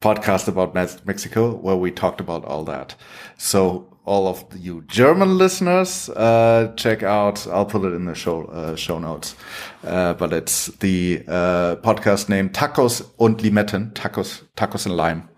podcast 0.00 0.48
about 0.48 0.74
Mexico 0.74 1.54
where 1.54 1.76
we 1.76 1.90
talked 1.90 2.20
about 2.20 2.44
all 2.44 2.64
that. 2.64 2.96
So 3.38 3.88
all 4.04 4.26
of 4.26 4.44
you 4.56 4.82
German 4.88 5.38
listeners, 5.38 6.08
uh, 6.10 6.72
check 6.76 7.02
out. 7.04 7.46
I'll 7.46 7.66
put 7.66 7.84
it 7.84 7.94
in 7.94 8.04
the 8.06 8.14
show 8.14 8.44
uh, 8.46 8.74
show 8.74 8.98
notes. 8.98 9.36
Uh, 9.84 10.14
but 10.14 10.32
it's 10.32 10.66
the 10.78 11.22
uh, 11.28 11.76
podcast 11.76 12.28
named 12.28 12.52
Tacos 12.52 13.08
und 13.18 13.40
Limetten, 13.40 13.92
tacos, 13.94 14.42
tacos 14.56 14.86
and 14.86 14.96
lime. 14.96 15.28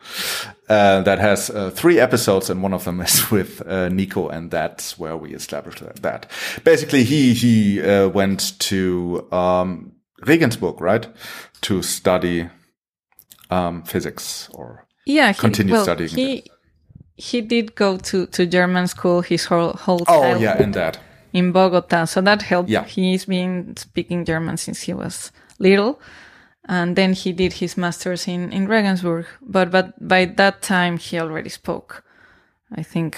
Uh, 0.67 1.03
that 1.03 1.19
has 1.19 1.51
uh, 1.51 1.71
three 1.71 2.01
episodes, 2.01 2.49
and 2.49 2.63
one 2.63 2.73
of 2.73 2.85
them 2.85 3.01
is 3.03 3.31
with 3.31 3.67
Nico, 3.67 4.29
and 4.29 4.51
that's 4.51 4.99
where 4.99 5.17
we 5.17 5.35
established 5.35 5.83
that. 6.01 6.31
Basically, 6.65 7.05
he 7.05 7.35
he 7.35 7.81
went 8.07 8.59
to 8.61 9.27
um, 9.31 9.93
Regensburg, 10.27 10.81
right, 10.81 11.07
to 11.61 11.83
study 11.83 12.49
um, 13.51 13.83
physics 13.83 14.49
or 14.53 14.87
yeah, 15.07 15.33
he, 15.33 15.39
continue 15.39 15.75
well, 15.75 15.83
studying. 15.83 16.11
He, 16.11 16.45
he 17.17 17.41
did 17.41 17.75
go 17.75 17.97
to, 17.99 18.27
to 18.27 18.47
German 18.47 18.89
school 18.89 19.21
his 19.21 19.45
whole 19.45 19.73
whole 19.73 20.03
Oh 20.09 20.37
yeah, 20.37 20.61
and 20.61 20.75
that 20.75 20.99
in 21.33 21.53
Bogota, 21.53 22.05
so 22.07 22.21
that 22.23 22.43
helped. 22.43 22.69
Yeah. 22.69 22.85
he's 22.85 23.27
been 23.27 23.77
speaking 23.77 24.25
German 24.25 24.57
since 24.57 24.83
he 24.83 24.93
was 24.93 25.33
little, 25.59 26.01
and 26.67 26.97
then 26.97 27.13
he 27.13 27.33
did 27.33 27.55
his 27.55 27.77
masters 27.77 28.27
in 28.29 28.53
in 28.53 28.67
Regensburg. 28.69 29.27
But 29.43 29.71
but 29.71 30.09
by 30.09 30.25
that 30.25 30.63
time 30.63 30.99
he 30.99 31.19
already 31.19 31.51
spoke. 31.51 32.05
I 32.77 32.83
think 32.83 33.17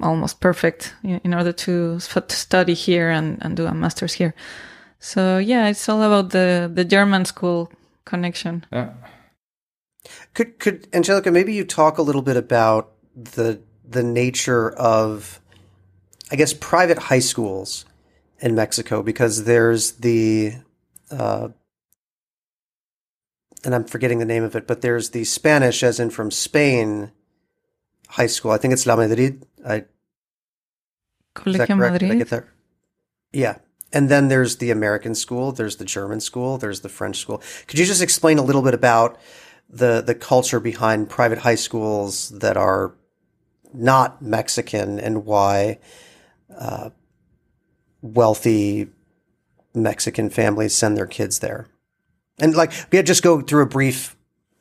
almost 0.00 0.40
perfect 0.40 0.94
in, 1.02 1.20
in 1.24 1.34
order 1.34 1.52
to, 1.52 1.98
to 1.98 2.36
study 2.36 2.74
here 2.74 3.10
and, 3.10 3.38
and 3.40 3.56
do 3.56 3.66
a 3.66 3.74
master's 3.74 4.12
here. 4.14 4.34
So 5.00 5.38
yeah, 5.38 5.68
it's 5.68 5.88
all 5.88 6.02
about 6.02 6.30
the, 6.30 6.70
the 6.72 6.84
German 6.84 7.24
school 7.24 7.70
connection. 8.04 8.64
Yeah. 8.72 8.92
Could 10.34 10.58
could 10.58 10.88
Angelica 10.92 11.30
maybe 11.30 11.52
you 11.52 11.64
talk 11.64 11.98
a 11.98 12.02
little 12.02 12.22
bit 12.22 12.36
about 12.36 12.92
the 13.14 13.60
the 13.86 14.02
nature 14.02 14.70
of 14.70 15.40
I 16.30 16.36
guess 16.36 16.54
private 16.54 16.98
high 16.98 17.18
schools 17.18 17.84
in 18.40 18.54
Mexico 18.54 19.02
because 19.02 19.44
there's 19.44 19.92
the 19.92 20.54
uh, 21.10 21.48
and 23.64 23.74
I'm 23.74 23.84
forgetting 23.84 24.18
the 24.18 24.24
name 24.24 24.44
of 24.44 24.54
it, 24.54 24.66
but 24.66 24.80
there's 24.80 25.10
the 25.10 25.24
Spanish 25.24 25.82
as 25.82 25.98
in 26.00 26.10
from 26.10 26.30
Spain 26.30 27.12
high 28.08 28.26
school. 28.26 28.50
I 28.50 28.58
think 28.58 28.72
it's 28.72 28.86
La 28.86 28.96
Madrid. 28.96 29.46
I 29.66 29.84
Colegio 31.34 31.76
Madrid. 31.76 32.10
I 32.10 32.14
get 32.16 32.30
that? 32.30 32.44
Yeah. 33.32 33.58
And 33.92 34.08
then 34.08 34.28
there's 34.28 34.56
the 34.56 34.70
American 34.70 35.14
school, 35.14 35.52
there's 35.52 35.76
the 35.76 35.84
German 35.84 36.20
school, 36.20 36.58
there's 36.58 36.80
the 36.80 36.88
French 36.88 37.16
school. 37.16 37.42
Could 37.66 37.78
you 37.78 37.86
just 37.86 38.02
explain 38.02 38.38
a 38.38 38.42
little 38.42 38.62
bit 38.62 38.74
about 38.74 39.18
the 39.70 40.02
the 40.02 40.14
culture 40.14 40.60
behind 40.60 41.08
private 41.08 41.38
high 41.38 41.54
schools 41.54 42.30
that 42.30 42.56
are 42.56 42.94
not 43.72 44.20
Mexican 44.20 44.98
and 44.98 45.24
why 45.24 45.78
uh, 46.54 46.90
wealthy 48.02 48.88
Mexican 49.74 50.30
families 50.30 50.74
send 50.74 50.96
their 50.96 51.06
kids 51.06 51.38
there? 51.38 51.68
And 52.40 52.54
like, 52.54 52.72
we 52.92 53.02
just 53.02 53.22
go 53.22 53.40
through 53.40 53.62
a 53.62 53.66
brief 53.66 54.14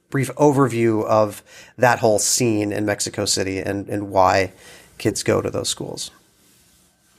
brief 0.10 0.34
overview 0.36 1.04
of 1.06 1.44
that 1.78 2.00
whole 2.00 2.18
scene 2.20 2.72
in 2.72 2.86
Mexico 2.86 3.26
City 3.26 3.60
and, 3.60 3.90
and 3.90 4.10
why 4.10 4.54
kids 4.98 5.22
go 5.22 5.42
to 5.42 5.50
those 5.50 5.68
schools. 5.68 6.12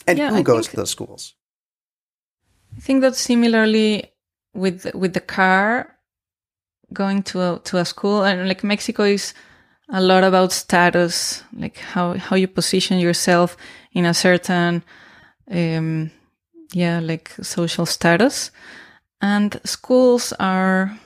And 0.06 0.18
Yeah, 0.18 0.30
who 0.30 0.36
I 0.36 0.42
goes 0.42 0.66
think- 0.66 0.70
to 0.70 0.76
those 0.76 0.90
schools? 0.90 1.34
I 2.76 2.80
think 2.80 3.00
that 3.02 3.14
similarly 3.16 4.10
with 4.54 4.86
with 4.94 5.12
the 5.12 5.20
car 5.20 5.96
going 6.92 7.22
to 7.24 7.40
a, 7.40 7.58
to 7.64 7.76
a 7.78 7.84
school 7.84 8.24
and 8.24 8.48
like 8.48 8.64
Mexico 8.64 9.02
is 9.04 9.34
a 9.90 10.00
lot 10.00 10.24
about 10.24 10.52
status, 10.52 11.42
like 11.52 11.76
how 11.78 12.14
how 12.18 12.36
you 12.36 12.48
position 12.48 12.98
yourself 12.98 13.56
in 13.92 14.04
a 14.06 14.14
certain 14.14 14.82
um 15.50 16.10
yeah, 16.72 17.00
like 17.00 17.30
social 17.42 17.86
status. 17.86 18.50
And 19.20 19.60
schools 19.64 20.32
are 20.38 20.98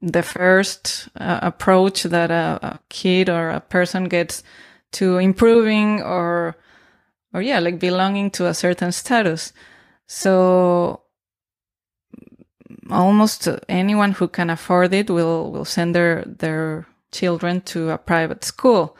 the 0.00 0.22
first 0.22 1.08
uh, 1.18 1.40
approach 1.42 2.04
that 2.04 2.30
a, 2.30 2.58
a 2.62 2.80
kid 2.88 3.28
or 3.28 3.50
a 3.50 3.60
person 3.60 4.04
gets 4.04 4.42
to 4.92 5.18
improving 5.18 6.02
or 6.02 6.56
or 7.32 7.42
yeah, 7.42 7.58
like 7.58 7.80
belonging 7.80 8.30
to 8.30 8.46
a 8.46 8.54
certain 8.54 8.92
status. 8.92 9.52
So 10.06 11.02
almost 12.90 13.48
anyone 13.68 14.12
who 14.12 14.28
can 14.28 14.50
afford 14.50 14.94
it 14.94 15.10
will 15.10 15.50
will 15.50 15.64
send 15.64 15.94
their 15.94 16.24
their 16.24 16.86
children 17.12 17.60
to 17.62 17.90
a 17.90 17.98
private 17.98 18.44
school. 18.44 18.96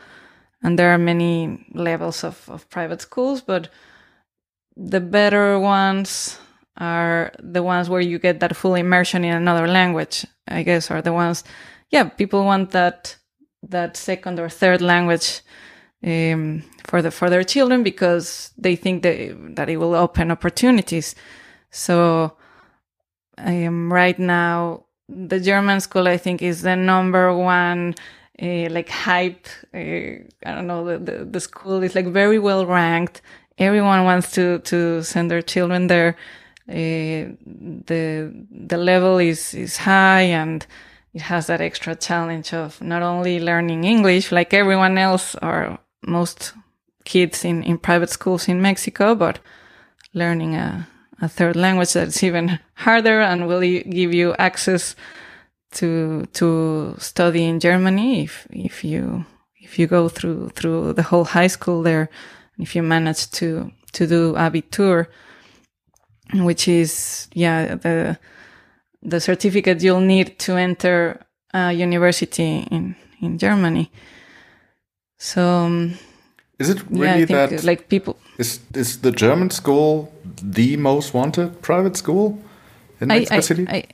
And 0.62 0.78
there 0.78 0.90
are 0.90 0.98
many 0.98 1.66
levels 1.74 2.24
of, 2.24 2.48
of 2.48 2.68
private 2.70 3.02
schools, 3.02 3.42
but 3.42 3.68
the 4.76 5.00
better 5.00 5.58
ones 5.60 6.38
are 6.76 7.32
the 7.38 7.62
ones 7.62 7.88
where 7.88 8.00
you 8.00 8.18
get 8.18 8.40
that 8.40 8.56
full 8.56 8.74
immersion 8.74 9.24
in 9.24 9.34
another 9.34 9.68
language, 9.68 10.26
I 10.48 10.62
guess, 10.62 10.90
are 10.90 11.02
the 11.02 11.12
ones 11.12 11.44
yeah, 11.94 12.04
people 12.04 12.44
want 12.44 12.72
that 12.72 13.16
that 13.62 13.96
second 13.96 14.38
or 14.40 14.48
third 14.48 14.82
language 14.82 15.40
um, 16.04 16.64
for 16.84 17.00
the 17.02 17.10
for 17.10 17.30
their 17.30 17.44
children 17.44 17.82
because 17.84 18.50
they 18.58 18.76
think 18.76 19.02
that 19.04 19.16
that 19.56 19.68
it 19.68 19.76
will 19.76 19.94
open 19.94 20.32
opportunities. 20.32 21.14
So 21.70 22.36
I 23.38 23.52
am 23.52 23.92
right 23.92 24.18
now 24.18 24.86
the 25.08 25.38
German 25.38 25.80
school. 25.80 26.08
I 26.08 26.16
think 26.16 26.42
is 26.42 26.62
the 26.62 26.74
number 26.74 27.32
one 27.36 27.94
uh, 28.42 28.68
like 28.70 28.88
hype. 28.88 29.46
Uh, 29.72 30.26
I 30.46 30.50
don't 30.54 30.66
know 30.66 30.84
the, 30.84 30.98
the 30.98 31.24
the 31.24 31.40
school 31.40 31.80
is 31.84 31.94
like 31.94 32.08
very 32.08 32.40
well 32.40 32.66
ranked. 32.66 33.22
Everyone 33.58 34.02
wants 34.04 34.32
to 34.32 34.58
to 34.70 35.02
send 35.04 35.30
their 35.30 35.42
children 35.42 35.86
there. 35.86 36.16
Uh, 36.66 37.36
the 37.86 38.32
the 38.50 38.78
level 38.78 39.18
is 39.18 39.52
is 39.52 39.76
high 39.76 40.22
and 40.22 40.66
it 41.12 41.22
has 41.22 41.46
that 41.46 41.60
extra 41.60 41.94
challenge 41.94 42.54
of 42.54 42.80
not 42.80 43.02
only 43.02 43.38
learning 43.38 43.84
English 43.84 44.32
like 44.32 44.54
everyone 44.54 44.96
else 44.96 45.36
or 45.42 45.78
most 46.06 46.54
kids 47.04 47.44
in, 47.44 47.62
in 47.62 47.78
private 47.78 48.10
schools 48.10 48.48
in 48.48 48.62
Mexico, 48.62 49.14
but 49.14 49.38
learning 50.14 50.54
a, 50.54 50.88
a 51.20 51.28
third 51.28 51.56
language 51.56 51.92
that's 51.92 52.22
even 52.22 52.58
harder 52.74 53.20
and 53.20 53.46
will 53.46 53.60
give 53.60 54.14
you 54.14 54.34
access 54.38 54.96
to 55.72 56.26
to 56.32 56.94
study 56.98 57.44
in 57.44 57.60
Germany 57.60 58.22
if 58.24 58.46
if 58.50 58.84
you 58.84 59.26
if 59.60 59.78
you 59.78 59.86
go 59.86 60.08
through 60.08 60.50
through 60.50 60.92
the 60.92 61.02
whole 61.02 61.24
high 61.24 61.48
school 61.48 61.82
there, 61.82 62.08
if 62.58 62.74
you 62.76 62.82
manage 62.82 63.30
to 63.32 63.70
to 63.92 64.06
do 64.06 64.34
Abitur, 64.34 65.06
which 66.32 66.68
is 66.68 67.28
yeah 67.34 67.74
the 67.74 68.18
the 69.02 69.20
certificate 69.20 69.82
you'll 69.82 70.00
need 70.00 70.38
to 70.38 70.56
enter 70.56 71.20
a 71.52 71.72
university 71.72 72.66
in 72.70 72.96
in 73.20 73.38
Germany. 73.38 73.90
So 75.18 75.42
um, 75.42 75.94
Is 76.58 76.70
it 76.70 76.78
yeah, 76.90 77.14
really 77.14 77.26
think 77.26 77.50
that? 77.50 77.64
like 77.64 77.88
people. 77.88 78.16
is 78.38 78.60
is 78.74 79.00
the 79.00 79.12
German 79.12 79.50
school 79.50 80.12
the 80.42 80.76
most 80.76 81.14
wanted 81.14 81.60
private 81.62 81.96
school 81.96 82.38
in 83.00 83.10
I, 83.10 83.18
Mexico 83.18 83.36
I, 83.36 83.40
City? 83.40 83.66
I, 83.68 83.84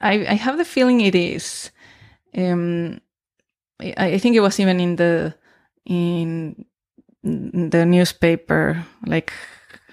I, 0.00 0.12
I 0.32 0.34
have 0.34 0.58
the 0.58 0.64
feeling 0.64 1.00
it 1.00 1.14
is. 1.14 1.70
Um, 2.36 3.00
I, 3.80 4.14
I 4.14 4.18
think 4.18 4.36
it 4.36 4.40
was 4.40 4.60
even 4.60 4.80
in 4.80 4.96
the 4.96 5.34
in 5.86 6.64
the 7.22 7.84
newspaper. 7.84 8.84
Like 9.06 9.32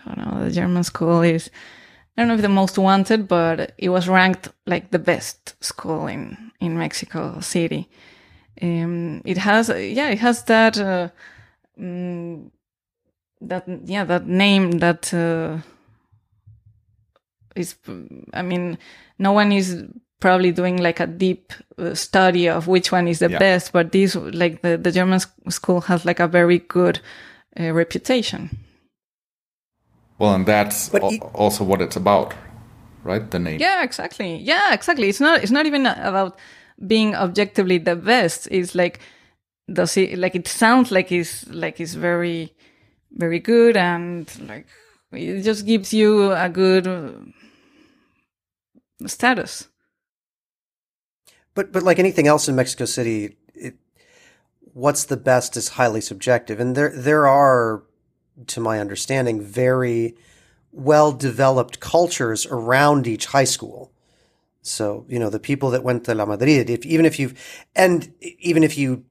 I 0.06 0.16
don't 0.16 0.34
know, 0.34 0.44
the 0.44 0.52
German 0.52 0.84
school 0.84 1.22
is. 1.22 1.50
I 2.18 2.22
don't 2.22 2.28
know 2.28 2.36
if 2.36 2.42
the 2.42 2.50
most 2.50 2.78
wanted, 2.78 3.28
but 3.28 3.72
it 3.78 3.90
was 3.90 4.08
ranked 4.10 4.50
like 4.66 4.92
the 4.92 5.00
best 5.00 5.56
school 5.64 6.08
in 6.08 6.52
in 6.60 6.78
Mexico 6.78 7.40
City. 7.40 7.90
Um, 8.62 9.22
it 9.26 9.38
has, 9.38 9.70
yeah, 9.70 10.10
it 10.12 10.20
has 10.20 10.44
that. 10.44 10.78
Uh, 10.78 11.10
mm, 11.80 12.52
that 13.42 13.66
yeah, 13.86 14.04
that 14.06 14.28
name 14.28 14.80
that. 14.80 15.14
Uh, 15.14 15.58
is 17.56 17.76
i 18.34 18.42
mean 18.42 18.78
no 19.20 19.32
one 19.34 19.52
is 19.52 19.84
probably 20.20 20.52
doing 20.52 20.78
like 20.78 21.00
a 21.00 21.08
deep 21.08 21.52
uh, 21.78 21.94
study 21.94 22.48
of 22.48 22.68
which 22.68 22.92
one 22.92 23.08
is 23.10 23.20
the 23.20 23.30
Yeah. 23.30 23.40
best 23.40 23.74
but 23.74 23.92
this 23.92 24.16
like 24.16 24.62
the, 24.62 24.78
the 24.78 24.92
german 24.92 25.20
school 25.50 25.82
has 25.82 26.06
like 26.06 26.20
a 26.22 26.28
very 26.28 26.60
good 26.60 27.00
uh, 27.60 27.74
reputation 27.74 28.50
well, 30.22 30.36
and 30.36 30.46
that's 30.46 30.94
al- 30.94 31.12
e- 31.12 31.20
also 31.34 31.64
what 31.64 31.82
it's 31.82 31.96
about, 31.96 32.34
right? 33.04 33.30
The 33.32 33.40
name. 33.40 33.60
yeah 33.60 33.84
exactly. 33.84 34.38
Yeah 34.38 34.74
exactly. 34.74 35.10
It's 35.10 35.20
not 35.20 35.42
it's 35.42 35.52
not 35.52 35.66
even 35.66 35.86
about 35.88 36.38
being 36.88 37.16
objectively 37.16 37.80
the 37.80 37.96
best. 37.96 38.48
It's 38.52 38.76
like 38.76 39.00
does 39.74 39.98
it 39.98 40.18
like 40.20 40.36
it 40.36 40.48
sounds 40.48 40.92
like 40.92 41.12
it's 41.12 41.48
like 41.50 41.80
it's 41.80 41.96
very 41.96 42.54
very 43.12 43.40
good 43.40 43.76
and 43.76 44.30
like 44.48 44.68
it 45.12 45.42
just 45.42 45.66
gives 45.66 45.94
you 45.94 46.32
a 46.32 46.50
good 46.50 46.88
uh, 46.88 47.12
status. 49.08 49.68
But 51.56 51.72
but 51.72 51.84
like 51.84 52.00
anything 52.00 52.28
else 52.28 52.48
in 52.48 52.56
Mexico 52.56 52.86
City, 52.86 53.38
it, 53.56 53.76
what's 54.74 55.04
the 55.06 55.18
best 55.18 55.58
is 55.58 55.70
highly 55.70 56.02
subjective, 56.02 56.60
and 56.60 56.76
there 56.76 56.94
there 56.96 57.28
are, 57.28 57.84
to 58.48 58.60
my 58.60 58.80
understanding, 58.80 59.42
very 59.42 60.16
well 60.72 61.12
developed 61.12 61.80
cultures 61.80 62.46
around 62.46 63.08
each 63.08 63.28
high 63.28 63.44
school. 63.44 63.92
So 64.62 65.06
you 65.10 65.20
know 65.20 65.30
the 65.30 65.40
people 65.40 65.72
that 65.72 65.84
went 65.84 66.06
to 66.06 66.16
La 66.16 66.26
Madrid, 66.26 66.70
if 66.70 66.86
even 66.86 67.06
if 67.06 67.20
you've 67.20 67.66
and 67.76 68.14
even 68.40 68.64
if 68.64 68.78
you 68.78 69.06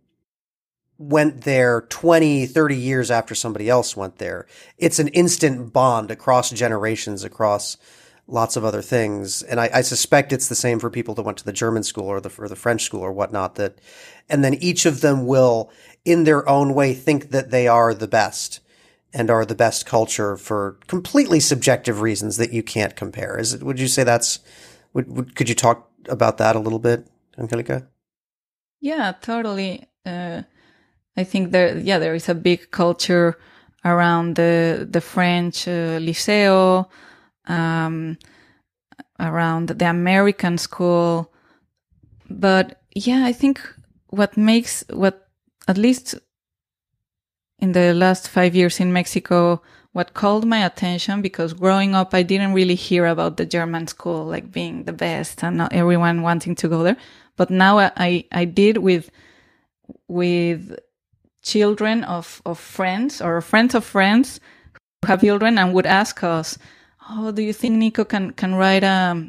went 1.00 1.42
there 1.42 1.80
20, 1.80 2.44
30 2.44 2.76
years 2.76 3.10
after 3.10 3.34
somebody 3.34 3.70
else 3.70 3.96
went 3.96 4.18
there, 4.18 4.46
it's 4.76 4.98
an 4.98 5.08
instant 5.08 5.72
bond 5.72 6.10
across 6.10 6.50
generations, 6.50 7.24
across 7.24 7.78
lots 8.26 8.54
of 8.54 8.66
other 8.66 8.82
things. 8.82 9.42
And 9.42 9.58
I, 9.58 9.70
I 9.74 9.80
suspect 9.80 10.32
it's 10.32 10.48
the 10.48 10.54
same 10.54 10.78
for 10.78 10.90
people 10.90 11.14
that 11.14 11.22
went 11.22 11.38
to 11.38 11.44
the 11.44 11.54
German 11.54 11.82
school 11.84 12.06
or 12.06 12.20
the, 12.20 12.30
or 12.38 12.48
the 12.48 12.54
French 12.54 12.84
school 12.84 13.00
or 13.00 13.12
whatnot 13.12 13.54
that, 13.54 13.78
and 14.28 14.44
then 14.44 14.54
each 14.54 14.84
of 14.84 15.00
them 15.00 15.26
will 15.26 15.70
in 16.04 16.24
their 16.24 16.46
own 16.46 16.74
way 16.74 16.92
think 16.92 17.30
that 17.30 17.50
they 17.50 17.66
are 17.66 17.94
the 17.94 18.06
best 18.06 18.60
and 19.12 19.30
are 19.30 19.44
the 19.44 19.54
best 19.54 19.86
culture 19.86 20.36
for 20.36 20.78
completely 20.86 21.40
subjective 21.40 22.00
reasons 22.00 22.36
that 22.36 22.52
you 22.52 22.62
can't 22.62 22.96
compare. 22.96 23.38
Is 23.38 23.54
it, 23.54 23.62
would 23.62 23.80
you 23.80 23.88
say 23.88 24.04
that's, 24.04 24.38
would, 24.92 25.08
would, 25.08 25.34
could 25.34 25.48
you 25.48 25.54
talk 25.54 25.90
about 26.08 26.38
that 26.38 26.56
a 26.56 26.60
little 26.60 26.78
bit, 26.78 27.06
Angelica? 27.38 27.88
Yeah, 28.80 29.12
totally. 29.20 29.86
Uh, 30.06 30.42
I 31.16 31.24
think 31.24 31.50
there, 31.50 31.76
yeah, 31.76 31.98
there 31.98 32.14
is 32.14 32.28
a 32.28 32.34
big 32.34 32.70
culture 32.70 33.36
around 33.84 34.36
the 34.36 34.86
the 34.90 35.00
French 35.00 35.66
uh, 35.66 35.98
liceo, 35.98 36.86
um, 37.46 38.18
around 39.18 39.68
the 39.68 39.88
American 39.88 40.58
school. 40.58 41.32
But 42.28 42.82
yeah, 42.94 43.24
I 43.24 43.32
think 43.32 43.60
what 44.08 44.36
makes 44.36 44.84
what 44.90 45.28
at 45.68 45.78
least 45.78 46.14
in 47.60 47.72
the 47.72 47.94
last 47.94 48.28
five 48.28 48.54
years 48.54 48.80
in 48.80 48.92
Mexico, 48.92 49.62
what 49.92 50.14
called 50.14 50.46
my 50.46 50.64
attention 50.64 51.20
because 51.20 51.52
growing 51.52 51.94
up, 51.94 52.14
I 52.14 52.22
didn't 52.22 52.52
really 52.54 52.74
hear 52.74 53.06
about 53.06 53.36
the 53.36 53.44
German 53.46 53.86
school 53.86 54.24
like 54.24 54.52
being 54.52 54.84
the 54.84 54.92
best 54.92 55.42
and 55.42 55.56
not 55.56 55.72
everyone 55.72 56.22
wanting 56.22 56.54
to 56.56 56.68
go 56.68 56.82
there. 56.82 56.96
But 57.36 57.50
now 57.50 57.78
I, 57.78 58.24
I 58.30 58.44
did 58.44 58.78
with, 58.78 59.10
with 60.08 60.78
children 61.42 62.04
of, 62.04 62.40
of 62.46 62.58
friends 62.58 63.20
or 63.20 63.40
friends 63.40 63.74
of 63.74 63.84
friends 63.84 64.40
who 65.02 65.08
have 65.08 65.20
children 65.20 65.58
and 65.58 65.74
would 65.74 65.86
ask 65.86 66.22
us, 66.22 66.58
Oh, 67.08 67.32
do 67.32 67.42
you 67.42 67.52
think 67.52 67.76
Nico 67.76 68.04
can, 68.04 68.32
can 68.32 68.54
write 68.54 68.84
a, 68.84 69.28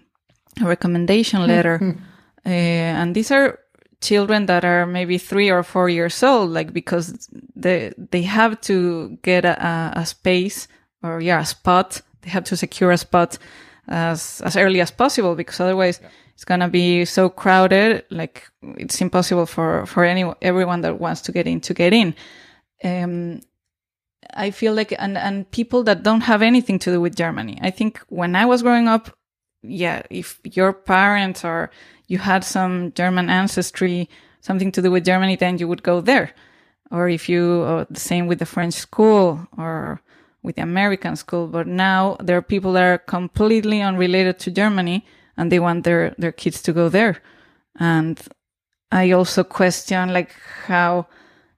a 0.62 0.66
recommendation 0.66 1.48
letter? 1.48 1.98
uh, 2.46 2.50
and 2.50 3.16
these 3.16 3.32
are 3.32 3.58
children 4.02 4.48
that 4.48 4.66
are 4.66 4.86
maybe 4.86 5.18
three 5.18 5.50
or 5.50 5.64
four 5.64 5.88
years 5.88 6.22
old, 6.24 6.50
like 6.50 6.74
because 6.74 7.30
they 7.56 7.94
they 7.98 8.24
have 8.24 8.60
to 8.62 9.18
get 9.22 9.46
a, 9.46 9.94
a 9.96 10.06
space 10.06 10.68
or 11.04 11.22
yeah 11.22 11.40
a 11.40 11.46
spot. 11.46 12.02
They 12.22 12.30
have 12.30 12.44
to 12.46 12.58
secure 12.58 12.92
a 12.92 12.98
spot 12.98 13.38
as 13.88 14.42
as 14.42 14.58
early 14.58 14.82
as 14.82 14.92
possible 14.92 15.36
because 15.36 15.60
otherwise 15.60 16.00
yeah. 16.02 16.10
it's 16.34 16.46
gonna 16.46 16.68
be 16.68 17.06
so 17.06 17.30
crowded. 17.30 18.04
Like 18.10 18.48
it's 18.62 19.00
impossible 19.02 19.46
for 19.46 19.86
for 19.86 20.04
any 20.04 20.26
everyone 20.42 20.82
that 20.82 21.00
wants 21.00 21.22
to 21.22 21.32
get 21.32 21.48
in 21.48 21.62
to 21.62 21.74
get 21.74 21.94
in. 21.94 22.16
Um, 22.84 23.42
I 24.34 24.52
feel 24.52 24.74
like 24.74 24.94
and 24.98 25.18
and 25.18 25.50
people 25.52 25.84
that 25.84 26.04
don't 26.04 26.22
have 26.22 26.42
anything 26.42 26.80
to 26.80 26.92
do 26.92 27.02
with 27.02 27.16
Germany. 27.16 27.60
I 27.62 27.70
think 27.70 28.00
when 28.10 28.36
I 28.36 28.46
was 28.46 28.62
growing 28.62 28.88
up, 28.88 29.16
yeah, 29.62 30.04
if 30.10 30.40
your 30.44 30.74
parents 30.74 31.46
or 31.46 31.70
you 32.12 32.18
had 32.18 32.44
some 32.44 32.92
German 32.92 33.30
ancestry, 33.30 34.10
something 34.42 34.70
to 34.74 34.82
do 34.82 34.92
with 34.92 35.06
Germany, 35.06 35.38
then 35.38 35.58
you 35.58 35.68
would 35.70 35.82
go 35.82 36.02
there. 36.02 36.34
Or 36.92 37.08
if 37.08 37.30
you, 37.30 37.64
or 37.64 37.88
the 37.90 38.02
same 38.02 38.28
with 38.28 38.40
the 38.40 38.46
French 38.46 38.74
school 38.74 39.48
or 39.58 40.02
with 40.44 40.58
the 40.58 40.62
American 40.62 41.16
school. 41.16 41.48
But 41.48 41.68
now 41.68 42.18
there 42.20 42.36
are 42.36 42.42
people 42.42 42.74
that 42.74 42.84
are 42.84 42.98
completely 42.98 43.82
unrelated 43.82 44.40
to 44.40 44.52
Germany 44.52 45.06
and 45.38 45.50
they 45.50 45.60
want 45.62 45.86
their, 45.86 46.14
their 46.18 46.34
kids 46.34 46.62
to 46.64 46.74
go 46.74 46.90
there. 46.90 47.22
And 47.80 48.20
I 48.92 49.12
also 49.12 49.46
question 49.46 50.12
like 50.12 50.36
how, 50.66 51.08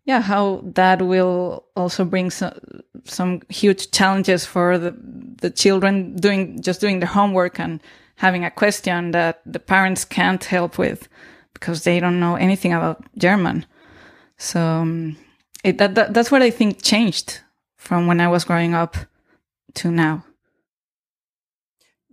yeah, 0.06 0.22
how 0.22 0.62
that 0.76 1.02
will 1.02 1.66
also 1.76 2.06
bring 2.06 2.30
some, 2.30 2.54
some 3.06 3.42
huge 3.50 3.90
challenges 3.90 4.46
for 4.46 4.78
the, 4.78 4.96
the 5.42 5.50
children 5.50 6.16
doing, 6.16 6.62
just 6.62 6.80
doing 6.80 7.00
their 7.00 7.10
homework 7.10 7.60
and 7.60 7.82
having 8.16 8.46
a 8.46 8.52
question 8.52 9.12
that 9.12 9.42
the 9.46 9.60
parents 9.60 10.06
can't 10.06 10.44
help 10.44 10.78
with 10.78 11.08
because 11.54 11.84
they 11.84 12.00
don't 12.00 12.20
know 12.20 12.36
anything 12.36 12.74
about 12.74 13.04
German. 13.18 13.66
So 14.38 14.60
um, 14.62 15.18
it, 15.64 15.78
that, 15.78 15.96
that, 15.96 16.14
that's 16.14 16.32
what 16.32 16.42
I 16.42 16.50
think 16.50 16.82
changed 16.82 17.40
from 17.76 18.08
when 18.08 18.20
I 18.20 18.28
was 18.28 18.44
growing 18.44 18.74
up 18.74 18.96
to 19.76 19.92
now. 19.92 20.26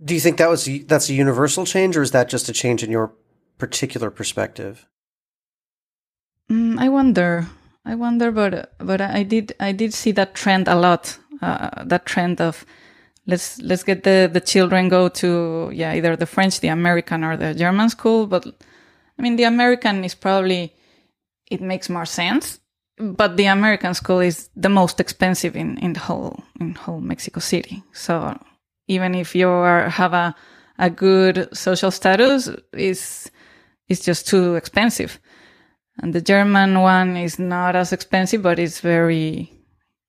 Do 0.03 0.15
you 0.15 0.21
think 0.21 0.39
that 0.39 0.49
was 0.49 0.67
that's 0.87 1.11
a 1.11 1.15
universal 1.15 1.67
change, 1.67 1.95
or 1.95 2.01
is 2.01 2.13
that 2.13 2.31
just 2.31 2.49
a 2.49 2.55
change 2.55 2.83
in 2.83 2.91
your 2.91 3.13
particular 3.59 4.11
perspective? 4.11 4.87
Mm, 6.51 6.79
I 6.79 6.89
wonder. 6.89 7.47
I 7.85 7.95
wonder, 7.95 8.31
but 8.31 8.73
but 8.79 9.01
I 9.03 9.23
did 9.23 9.55
I 9.61 9.73
did 9.73 9.93
see 9.93 10.13
that 10.13 10.35
trend 10.35 10.69
a 10.69 10.75
lot. 10.75 11.19
Uh, 11.43 11.85
that 11.85 12.07
trend 12.07 12.41
of 12.41 12.65
let's 13.31 13.59
let's 13.63 13.85
get 13.85 14.03
the 14.03 14.29
the 14.33 14.41
children 14.41 14.89
go 14.89 15.09
to 15.09 15.71
yeah 15.73 15.95
either 15.95 16.17
the 16.17 16.27
French, 16.27 16.61
the 16.61 16.69
American, 16.69 17.25
or 17.25 17.37
the 17.37 17.55
German 17.55 17.89
school. 17.89 18.27
But 18.27 18.45
I 19.19 19.23
mean, 19.23 19.37
the 19.37 19.45
American 19.45 20.05
is 20.05 20.15
probably 20.15 20.75
it 21.51 21.61
makes 21.61 21.89
more 21.89 22.07
sense. 22.07 22.61
But 22.99 23.37
the 23.37 23.47
American 23.47 23.95
school 23.95 24.21
is 24.21 24.51
the 24.57 24.69
most 24.69 25.01
expensive 25.01 25.57
in 25.57 25.79
in 25.79 25.93
the 25.95 26.01
whole 26.01 26.43
in 26.61 26.75
whole 26.75 27.01
Mexico 27.01 27.41
City. 27.41 27.83
So 27.93 28.37
even 28.89 29.15
if 29.15 29.35
you 29.35 29.49
are 29.49 29.89
have 29.89 30.13
a 30.13 30.35
a 30.79 30.91
good 30.91 31.49
social 31.53 31.91
status, 31.91 32.51
is 32.73 33.31
is 33.89 34.01
just 34.01 34.29
too 34.29 34.57
expensive. 34.57 35.21
And 36.03 36.15
the 36.15 36.21
German 36.21 36.81
one 36.81 37.17
is 37.17 37.39
not 37.39 37.77
as 37.77 37.93
expensive, 37.93 38.43
but 38.43 38.59
it's 38.59 38.81
very 38.81 39.51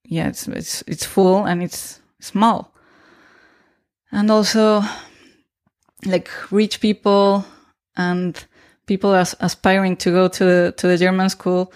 yeah, 0.04 0.28
it's 0.28 0.48
it's 0.48 0.84
it's 0.86 1.06
full 1.06 1.46
and 1.46 1.62
it's 1.62 2.00
small 2.20 2.71
and 4.12 4.30
also 4.30 4.82
like 6.04 6.30
rich 6.50 6.80
people 6.80 7.44
and 7.96 8.44
people 8.86 9.14
as 9.14 9.34
aspiring 9.40 9.96
to 9.96 10.10
go 10.10 10.28
to 10.28 10.44
the, 10.44 10.74
to 10.76 10.86
the 10.88 10.98
German 10.98 11.30
school, 11.30 11.72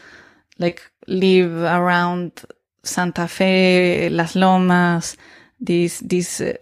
like 0.58 0.82
live 1.06 1.52
around 1.62 2.44
Santa 2.82 3.26
Fe, 3.26 4.08
Las 4.10 4.34
Lomas, 4.36 5.16
these, 5.60 6.00
these, 6.00 6.40
uh, 6.40 6.54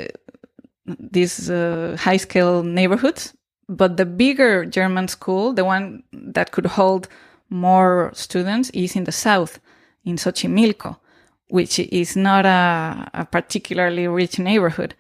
these 0.86 1.50
uh, 1.50 1.96
high 1.98 2.18
scale 2.18 2.62
neighborhoods. 2.62 3.34
But 3.68 3.96
the 3.96 4.06
bigger 4.06 4.66
German 4.66 5.08
school, 5.08 5.54
the 5.54 5.64
one 5.64 6.02
that 6.12 6.52
could 6.52 6.66
hold 6.66 7.08
more 7.48 8.10
students 8.14 8.70
is 8.70 8.94
in 8.94 9.04
the 9.04 9.12
south, 9.12 9.58
in 10.04 10.16
Xochimilco, 10.16 10.98
which 11.48 11.78
is 11.78 12.14
not 12.14 12.44
a, 12.44 13.08
a 13.14 13.24
particularly 13.24 14.06
rich 14.06 14.38
neighborhood. 14.38 14.94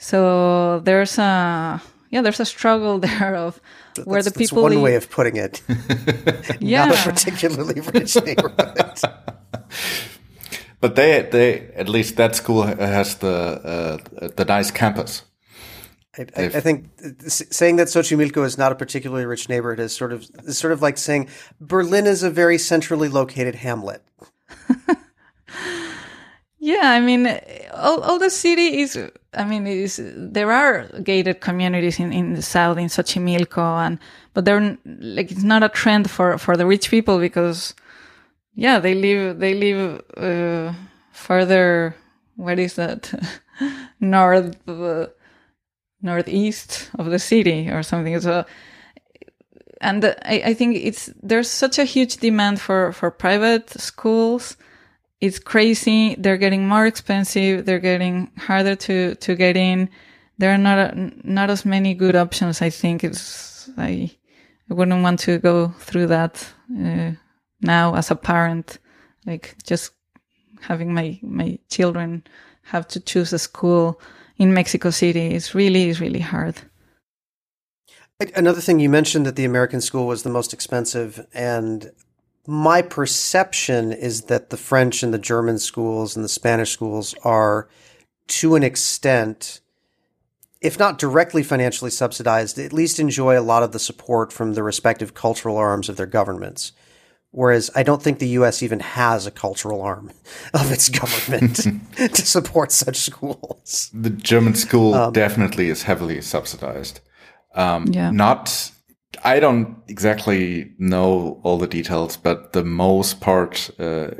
So 0.00 0.80
there's 0.80 1.18
a 1.18 1.80
yeah, 2.10 2.22
there's 2.22 2.40
a 2.40 2.46
struggle 2.46 2.98
there 3.06 3.36
of 3.36 3.60
that's, 3.94 4.06
where 4.06 4.22
the 4.22 4.30
people. 4.30 4.62
That's 4.62 4.62
one 4.62 4.72
leave. 4.72 4.80
way 4.82 4.94
of 4.96 5.10
putting 5.10 5.36
it. 5.36 5.62
yeah, 6.60 6.86
not 6.86 7.06
a 7.06 7.10
particularly 7.10 7.80
rich 7.80 8.16
neighborhood. 8.24 9.00
but 10.80 10.96
they, 10.96 11.22
they 11.30 11.68
at 11.76 11.88
least 11.88 12.16
that 12.16 12.34
school 12.34 12.62
has 12.62 13.16
the 13.16 14.00
uh, 14.22 14.28
the 14.36 14.44
nice 14.44 14.70
campus. 14.70 15.22
I, 16.18 16.26
I, 16.36 16.42
I, 16.44 16.60
think 16.60 16.90
saying 17.28 17.76
that 17.76 17.86
Xochimilco 17.86 18.44
is 18.44 18.58
not 18.58 18.72
a 18.72 18.74
particularly 18.74 19.26
rich 19.26 19.48
neighborhood 19.48 19.78
is 19.78 19.94
sort 19.94 20.12
of 20.12 20.26
is 20.44 20.58
sort 20.58 20.72
of 20.72 20.82
like 20.82 20.98
saying 20.98 21.28
Berlin 21.60 22.06
is 22.06 22.22
a 22.24 22.30
very 22.30 22.58
centrally 22.58 23.08
located 23.08 23.54
hamlet. 23.54 24.02
Yeah, 26.62 26.90
I 26.90 27.00
mean, 27.00 27.26
all, 27.72 28.02
all 28.02 28.18
the 28.18 28.28
city 28.28 28.82
is, 28.82 28.98
I 29.32 29.44
mean, 29.46 29.66
is, 29.66 29.98
there 30.04 30.52
are 30.52 30.86
gated 31.02 31.40
communities 31.40 31.98
in, 31.98 32.12
in 32.12 32.34
the 32.34 32.42
south, 32.42 32.76
in 32.76 32.88
Xochimilco, 32.88 33.86
and, 33.86 33.98
but 34.34 34.44
they're, 34.44 34.76
like, 34.84 35.32
it's 35.32 35.42
not 35.42 35.62
a 35.62 35.70
trend 35.70 36.10
for, 36.10 36.36
for 36.36 36.58
the 36.58 36.66
rich 36.66 36.90
people 36.90 37.18
because, 37.18 37.74
yeah, 38.54 38.78
they 38.78 38.94
live, 38.94 39.38
they 39.38 39.54
live, 39.54 40.02
uh, 40.18 40.74
further, 41.12 41.96
what 42.36 42.58
is 42.58 42.74
that? 42.74 43.10
North, 44.00 44.68
uh, 44.68 45.06
northeast 46.02 46.90
of 46.98 47.06
the 47.06 47.18
city 47.18 47.70
or 47.70 47.82
something. 47.82 48.20
So, 48.20 48.44
and 49.80 50.04
I, 50.04 50.42
I 50.44 50.54
think 50.54 50.76
it's, 50.76 51.10
there's 51.22 51.48
such 51.48 51.78
a 51.78 51.84
huge 51.84 52.18
demand 52.18 52.60
for, 52.60 52.92
for 52.92 53.10
private 53.10 53.70
schools 53.70 54.58
it's 55.20 55.38
crazy. 55.38 56.14
They're 56.16 56.38
getting 56.38 56.66
more 56.66 56.86
expensive. 56.86 57.66
They're 57.66 57.78
getting 57.78 58.30
harder 58.38 58.74
to, 58.76 59.14
to 59.16 59.34
get 59.34 59.56
in. 59.56 59.90
There 60.38 60.52
are 60.52 60.58
not, 60.58 60.96
not 61.24 61.50
as 61.50 61.64
many 61.64 61.94
good 61.94 62.16
options. 62.16 62.62
I 62.62 62.70
think 62.70 63.04
it's, 63.04 63.68
I, 63.76 64.10
I 64.70 64.74
wouldn't 64.74 65.02
want 65.02 65.20
to 65.20 65.38
go 65.38 65.68
through 65.78 66.06
that, 66.06 66.46
uh, 66.78 67.12
now 67.60 67.94
as 67.94 68.10
a 68.10 68.16
parent, 68.16 68.78
like 69.26 69.56
just 69.64 69.92
having 70.60 70.94
my, 70.94 71.18
my 71.22 71.58
children 71.68 72.24
have 72.62 72.88
to 72.88 73.00
choose 73.00 73.32
a 73.34 73.38
school 73.38 74.00
in 74.38 74.54
Mexico 74.54 74.90
City 74.90 75.34
is 75.34 75.54
really, 75.54 75.90
is 75.90 76.00
really 76.00 76.20
hard. 76.20 76.56
Another 78.34 78.60
thing 78.60 78.80
you 78.80 78.88
mentioned 78.88 79.26
that 79.26 79.36
the 79.36 79.44
American 79.44 79.80
school 79.80 80.06
was 80.06 80.22
the 80.22 80.30
most 80.30 80.52
expensive 80.54 81.26
and 81.34 81.90
my 82.50 82.82
perception 82.82 83.92
is 83.92 84.22
that 84.22 84.50
the 84.50 84.56
French 84.56 85.04
and 85.04 85.14
the 85.14 85.18
German 85.18 85.56
schools 85.56 86.16
and 86.16 86.24
the 86.24 86.28
Spanish 86.28 86.72
schools 86.72 87.14
are, 87.22 87.68
to 88.26 88.56
an 88.56 88.64
extent, 88.64 89.60
if 90.60 90.76
not 90.76 90.98
directly 90.98 91.44
financially 91.44 91.92
subsidized, 91.92 92.58
at 92.58 92.72
least 92.72 92.98
enjoy 92.98 93.38
a 93.38 93.40
lot 93.40 93.62
of 93.62 93.70
the 93.70 93.78
support 93.78 94.32
from 94.32 94.54
the 94.54 94.64
respective 94.64 95.14
cultural 95.14 95.56
arms 95.56 95.88
of 95.88 95.96
their 95.96 96.06
governments. 96.06 96.72
Whereas 97.30 97.70
I 97.76 97.84
don't 97.84 98.02
think 98.02 98.18
the 98.18 98.30
U.S. 98.40 98.64
even 98.64 98.80
has 98.80 99.28
a 99.28 99.30
cultural 99.30 99.80
arm 99.80 100.10
of 100.52 100.72
its 100.72 100.88
government 100.88 101.54
to 101.96 102.26
support 102.26 102.72
such 102.72 102.96
schools. 102.96 103.92
The 103.94 104.10
German 104.10 104.56
school 104.56 104.94
um, 104.94 105.12
definitely 105.12 105.68
is 105.68 105.84
heavily 105.84 106.20
subsidized. 106.20 106.98
Um, 107.54 107.86
yeah. 107.86 108.10
Not 108.10 108.72
I 109.24 109.40
don't 109.40 109.82
exactly 109.88 110.72
know 110.78 111.40
all 111.42 111.58
the 111.58 111.66
details, 111.66 112.16
but 112.16 112.52
the 112.52 112.64
most 112.64 113.20
part 113.20 113.70
uh, 113.78 114.10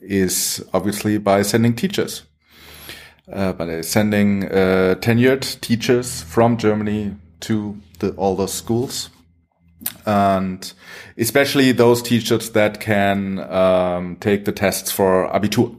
is 0.00 0.64
obviously 0.74 1.18
by 1.18 1.42
sending 1.42 1.74
teachers, 1.74 2.24
uh, 3.32 3.52
by 3.52 3.80
sending 3.80 4.44
uh, 4.44 4.96
tenured 5.00 5.60
teachers 5.60 6.22
from 6.22 6.56
Germany 6.56 7.16
to 7.40 7.80
the, 8.00 8.10
all 8.12 8.34
those 8.34 8.52
schools, 8.52 9.10
and 10.04 10.72
especially 11.16 11.72
those 11.72 12.02
teachers 12.02 12.50
that 12.50 12.80
can 12.80 13.38
um, 13.50 14.16
take 14.16 14.44
the 14.44 14.52
tests 14.52 14.90
for 14.90 15.28
Abitur. 15.32 15.76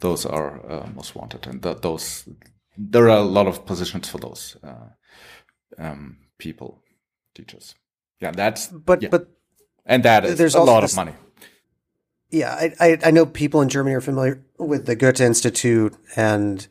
Those 0.00 0.26
are 0.26 0.60
uh, 0.68 0.88
most 0.94 1.14
wanted, 1.14 1.46
and 1.46 1.62
th 1.62 1.76
those 1.80 2.28
there 2.76 3.10
are 3.10 3.18
a 3.18 3.32
lot 3.38 3.46
of 3.46 3.64
positions 3.66 4.08
for 4.08 4.18
those 4.18 4.56
uh, 4.64 4.88
um, 5.78 6.16
people, 6.38 6.82
teachers. 7.34 7.74
Yeah, 8.20 8.30
that's 8.32 8.68
but 8.68 9.02
yeah. 9.02 9.08
but 9.08 9.28
and 9.86 10.02
that 10.04 10.24
is 10.24 10.38
there's 10.38 10.54
a 10.54 10.62
lot 10.62 10.82
this- 10.82 10.92
of 10.92 10.96
money. 10.96 11.12
Yeah, 12.30 12.52
I, 12.52 12.74
I 12.78 12.98
I 13.06 13.10
know 13.10 13.26
people 13.26 13.60
in 13.60 13.68
Germany 13.68 13.96
are 13.96 14.00
familiar 14.00 14.44
with 14.56 14.86
the 14.86 14.94
Goethe 14.94 15.20
Institute 15.20 15.96
and 16.14 16.64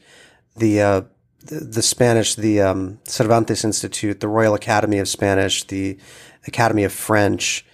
the 0.56 0.82
uh, 0.82 1.02
the, 1.44 1.60
the 1.60 1.82
Spanish, 1.82 2.36
the 2.36 2.62
um, 2.62 3.00
Cervantes 3.04 3.66
Institute, 3.66 4.22
the 4.22 4.30
Royal 4.30 4.54
Academy 4.54 5.00
of 5.00 5.10
Spanish, 5.10 5.66
the 5.66 5.98
Academy 6.48 6.86
of 6.86 6.94
French. 6.94 7.66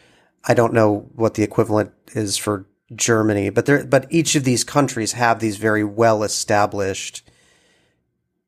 I 0.46 0.54
don't 0.56 0.74
know 0.74 1.10
what 1.14 1.36
the 1.36 1.44
equivalent 1.44 1.92
is 2.14 2.38
for 2.38 2.66
Germany, 2.96 3.50
but 3.50 3.66
there 3.66 3.86
but 3.86 4.08
each 4.10 4.36
of 4.36 4.46
these 4.46 4.64
countries 4.64 5.14
have 5.14 5.40
these 5.40 5.58
very 5.58 5.84
well 5.84 6.24
established 6.24 7.30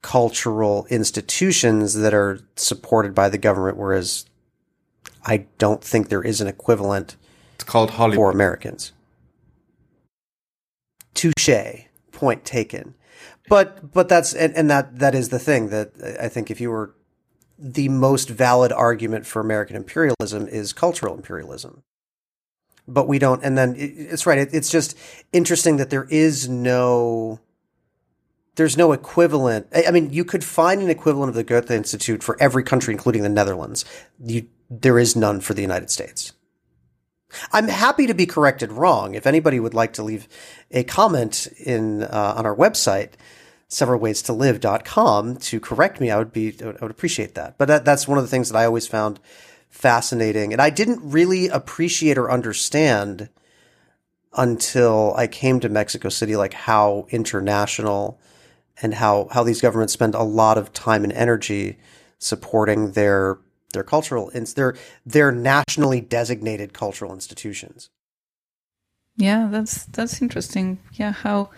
cultural 0.01 0.85
institutions 0.89 1.95
that 1.95 2.13
are 2.13 2.39
supported 2.55 3.13
by 3.13 3.29
the 3.29 3.37
government, 3.37 3.77
whereas 3.77 4.26
I 5.27 5.45
don't 5.57 5.83
think 5.83 6.09
there 6.09 6.23
is 6.23 6.41
an 6.41 6.47
equivalent 6.47 7.17
It's 7.55 7.63
called 7.63 7.91
Hollywood 7.91 8.15
for 8.15 8.31
Americans. 8.31 8.93
Touche. 11.13 11.49
Point 12.11 12.45
taken. 12.45 12.95
But 13.49 13.93
but 13.93 14.09
that's 14.09 14.33
and, 14.33 14.55
and 14.55 14.69
that 14.71 14.99
that 14.99 15.13
is 15.13 15.29
the 15.29 15.39
thing 15.39 15.69
that 15.69 15.91
I 16.19 16.27
think 16.29 16.49
if 16.49 16.59
you 16.59 16.71
were 16.71 16.95
the 17.59 17.89
most 17.89 18.29
valid 18.29 18.71
argument 18.71 19.25
for 19.25 19.39
American 19.39 19.75
imperialism 19.75 20.47
is 20.47 20.73
cultural 20.73 21.15
imperialism. 21.15 21.83
But 22.87 23.07
we 23.07 23.19
don't, 23.19 23.43
and 23.43 23.57
then 23.57 23.75
it, 23.75 23.91
it's 23.97 24.25
right. 24.25 24.37
It, 24.37 24.53
it's 24.53 24.69
just 24.69 24.97
interesting 25.33 25.77
that 25.77 25.89
there 25.89 26.05
is 26.09 26.47
no, 26.47 27.39
there's 28.55 28.77
no 28.77 28.93
equivalent. 28.93 29.67
I, 29.75 29.85
I 29.87 29.91
mean, 29.91 30.13
you 30.13 30.23
could 30.23 30.43
find 30.43 30.81
an 30.81 30.89
equivalent 30.89 31.29
of 31.29 31.35
the 31.35 31.43
Goethe 31.43 31.71
Institute 31.71 32.23
for 32.23 32.41
every 32.41 32.63
country, 32.63 32.93
including 32.93 33.23
the 33.23 33.29
Netherlands. 33.29 33.83
You, 34.23 34.47
there 34.69 34.99
is 34.99 35.15
none 35.15 35.39
for 35.39 35.53
the 35.53 35.61
United 35.61 35.89
States. 35.89 36.33
I'm 37.51 37.67
happy 37.67 38.07
to 38.07 38.13
be 38.13 38.25
corrected 38.25 38.71
wrong. 38.71 39.15
If 39.15 39.27
anybody 39.27 39.59
would 39.59 39.73
like 39.73 39.93
to 39.93 40.03
leave 40.03 40.27
a 40.71 40.83
comment 40.83 41.47
in 41.57 42.03
uh, 42.03 42.35
on 42.37 42.45
our 42.45 42.55
website, 42.55 43.13
severalways 43.69 44.23
to 44.25 44.33
live.com 44.33 45.37
to 45.37 45.59
correct 45.59 45.99
me, 45.99 46.09
I 46.09 46.17
would 46.17 46.31
be 46.31 46.55
I 46.61 46.65
would 46.81 46.91
appreciate 46.91 47.35
that. 47.35 47.57
But 47.57 47.67
that, 47.67 47.85
that's 47.85 48.07
one 48.07 48.17
of 48.17 48.23
the 48.23 48.29
things 48.29 48.49
that 48.49 48.57
I 48.57 48.65
always 48.65 48.87
found 48.87 49.19
fascinating, 49.69 50.53
and 50.53 50.61
I 50.61 50.69
didn't 50.69 51.01
really 51.03 51.49
appreciate 51.49 52.17
or 52.17 52.31
understand 52.31 53.29
until 54.33 55.13
I 55.17 55.27
came 55.27 55.59
to 55.59 55.69
Mexico 55.69 56.09
City, 56.09 56.35
like 56.35 56.53
how 56.53 57.07
international 57.09 58.19
and 58.81 58.93
how 58.93 59.27
how 59.31 59.43
these 59.43 59.61
governments 59.61 59.93
spend 59.93 60.15
a 60.15 60.23
lot 60.23 60.57
of 60.57 60.71
time 60.71 61.03
and 61.03 61.11
energy 61.13 61.77
supporting 62.19 62.91
their 62.91 63.39
their 63.73 63.83
cultural 63.83 64.31
ins 64.33 64.53
their 64.53 64.75
their 65.05 65.31
nationally 65.31 66.01
designated 66.01 66.73
cultural 66.73 67.13
institutions. 67.13 67.89
Yeah, 69.17 69.47
that's 69.51 69.85
that's 69.85 70.21
interesting. 70.21 70.79
Yeah, 70.93 71.11
how 71.11 71.49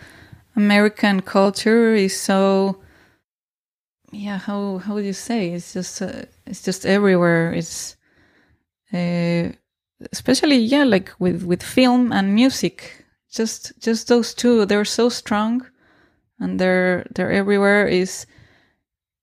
American 0.56 1.20
culture 1.20 1.94
is 1.94 2.18
so. 2.18 2.80
Yeah, 4.12 4.38
how 4.38 4.78
how 4.78 4.94
would 4.94 5.04
you 5.04 5.12
say? 5.12 5.52
It's 5.52 5.72
just 5.72 6.02
uh, 6.02 6.24
it's 6.46 6.62
just 6.62 6.84
everywhere. 6.84 7.52
It's 7.52 7.96
uh, 8.92 9.52
especially 10.12 10.56
yeah, 10.56 10.84
like 10.84 11.12
with 11.18 11.44
with 11.44 11.62
film 11.62 12.12
and 12.12 12.34
music. 12.34 13.04
Just 13.30 13.72
just 13.78 14.08
those 14.08 14.34
two, 14.34 14.66
they're 14.66 14.84
so 14.84 15.08
strong, 15.08 15.64
and 16.40 16.58
they're 16.58 17.06
they're 17.14 17.30
everywhere. 17.30 17.86
Is 17.86 18.26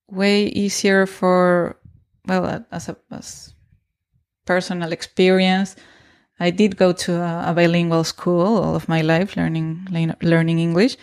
way 0.10 0.46
easier 0.46 1.06
for 1.06 1.76
well 2.28 2.46
uh, 2.46 2.60
as 2.72 2.90
a 2.90 2.98
as 3.12 3.54
personal 4.46 4.92
experience. 4.92 5.76
I 6.40 6.52
did 6.52 6.78
go 6.78 6.94
to 6.94 7.14
a, 7.22 7.46
a 7.48 7.54
bilingual 7.54 8.04
school 8.04 8.58
all 8.64 8.76
of 8.76 8.88
my 8.88 9.02
life, 9.02 9.36
learning 9.36 9.88
learning 10.22 10.60
English, 10.60 10.98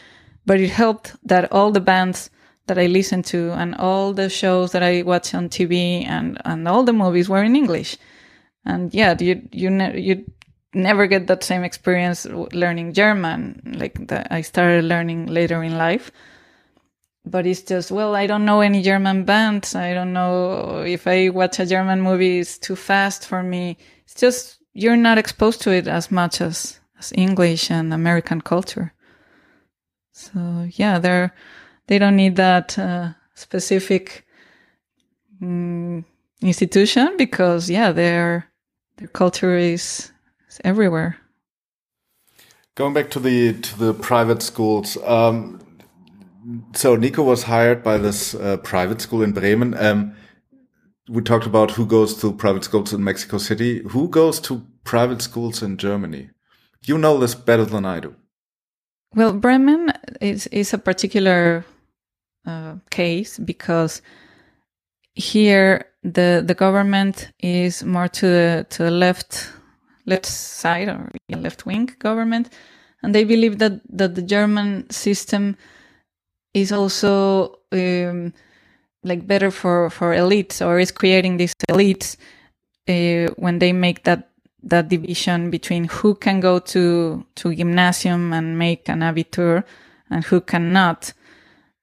but 0.47 0.61
it 0.61 0.71
helped 0.71 1.17
that 1.25 1.51
all 1.53 1.73
the 1.73 1.81
bands 1.81 2.31
that 2.67 2.79
I 2.79 2.87
listened 2.87 3.27
to 3.27 3.51
and 3.53 3.75
all 3.75 4.13
the 4.13 4.29
shows 4.29 4.73
that 4.73 4.83
I 4.83 5.03
watched 5.03 5.35
on 5.35 5.49
TV 5.49 6.07
and 6.07 6.41
and 6.45 6.69
all 6.69 6.85
the 6.85 6.93
movies 6.93 7.29
were 7.29 7.43
in 7.43 7.57
English. 7.57 7.99
And 8.65 8.95
yeah, 8.95 9.17
you 9.21 9.43
you 9.53 9.71
ne- 9.71 10.01
you 10.01 10.25
never 10.75 11.07
get 11.07 11.27
that 11.27 11.45
same 11.45 11.65
experience 11.65 12.27
learning 12.53 12.93
German. 12.93 13.61
Like 13.77 13.99
I 14.31 14.41
started 14.43 14.85
learning 14.85 15.27
later 15.27 15.63
in 15.63 15.77
life, 15.79 16.11
but 17.27 17.47
it's 17.47 17.63
just 17.63 17.91
well, 17.91 18.15
I 18.15 18.27
don't 18.27 18.45
know 18.45 18.61
any 18.61 18.83
German 18.83 19.25
bands. 19.25 19.75
I 19.75 19.95
don't 19.95 20.13
know 20.13 20.83
if 20.87 21.07
I 21.07 21.31
watch 21.31 21.59
a 21.59 21.67
German 21.67 22.01
movie, 22.01 22.41
it's 22.41 22.59
too 22.59 22.77
fast 22.77 23.27
for 23.27 23.43
me. 23.43 23.77
It's 24.05 24.15
just 24.15 24.59
you're 24.73 24.97
not 24.97 25.19
exposed 25.19 25.63
to 25.63 25.73
it 25.73 25.89
as 25.89 26.11
much 26.11 26.41
as 26.41 26.81
as 26.99 27.13
English 27.17 27.71
and 27.71 27.93
American 27.93 28.41
culture. 28.41 28.93
So 30.13 30.69
yeah, 30.73 30.99
they're 30.99 31.35
they 31.87 31.99
don't 31.99 32.17
need 32.17 32.37
that 32.37 32.79
uh, 32.79 33.13
specific 33.35 34.25
mm, 35.41 36.05
institution 36.43 37.17
because 37.17 37.71
yeah, 37.71 37.93
their 37.93 38.47
their 38.97 39.09
culture 39.09 39.57
is, 39.57 40.13
is 40.49 40.61
everywhere. 40.65 41.17
Going 42.75 42.93
back 42.93 43.11
to 43.11 43.21
the 43.21 43.55
to 43.55 43.79
the 43.79 43.95
private 43.95 44.43
schools. 44.43 44.97
Um, 45.05 45.64
so 46.75 46.97
Nico 46.97 47.23
was 47.23 47.45
hired 47.45 47.83
by 47.83 47.99
this 47.99 48.35
uh, 48.35 48.57
private 48.59 49.01
school 49.01 49.23
in 49.23 49.33
Bremen. 49.33 49.75
Um, 49.75 50.15
we 51.09 51.23
talked 51.23 51.47
about 51.47 51.73
who 51.73 51.87
goes 51.87 52.17
to 52.21 52.33
private 52.33 52.65
schools 52.65 52.93
in 52.93 53.05
Mexico 53.05 53.39
City. 53.39 53.83
Who 53.91 54.09
goes 54.09 54.41
to 54.41 54.67
private 54.85 55.23
schools 55.23 55.63
in 55.63 55.77
Germany? 55.77 56.31
You 56.87 56.99
know 56.99 57.19
this 57.19 57.35
better 57.35 57.65
than 57.65 57.85
I 57.85 58.01
do. 58.01 58.15
Well, 59.15 59.33
Bremen 59.33 59.93
is 60.21 60.47
is 60.49 60.75
a 60.75 60.79
particular 60.79 61.65
uh, 62.47 62.77
case 62.91 63.39
because 63.39 64.03
here 65.15 65.87
the 66.03 66.43
the 66.45 66.55
government 66.55 67.31
is 67.39 67.85
more 67.85 68.09
to 68.09 68.27
the 68.27 68.67
to 68.71 68.85
the 68.85 68.91
left 68.91 69.51
left 70.07 70.27
side 70.27 70.89
or 70.89 71.11
left 71.29 71.65
wing 71.65 71.91
government, 71.99 72.51
and 73.03 73.15
they 73.15 73.25
believe 73.25 73.59
that 73.59 73.81
that 73.89 74.15
the 74.15 74.23
German 74.23 74.91
system 74.91 75.57
is 76.55 76.73
also 76.73 77.59
um, 77.73 78.33
like 79.03 79.27
better 79.27 79.51
for 79.51 79.91
for 79.91 80.15
elites 80.15 80.65
or 80.65 80.79
is 80.79 80.91
creating 80.93 81.37
these 81.37 81.55
elites 81.71 82.17
uh, 82.89 83.33
when 83.37 83.59
they 83.59 83.73
make 83.73 84.05
that 84.05 84.31
that 84.63 84.89
division 84.89 85.51
between 85.51 85.85
who 85.85 86.15
can 86.15 86.41
go 86.41 86.59
to 86.59 87.25
to 87.35 87.55
gymnasium 87.55 88.33
and 88.33 88.59
make 88.59 88.89
an 88.89 89.01
abitur 89.01 89.65
and 90.11 90.25
who 90.25 90.41
cannot. 90.41 91.13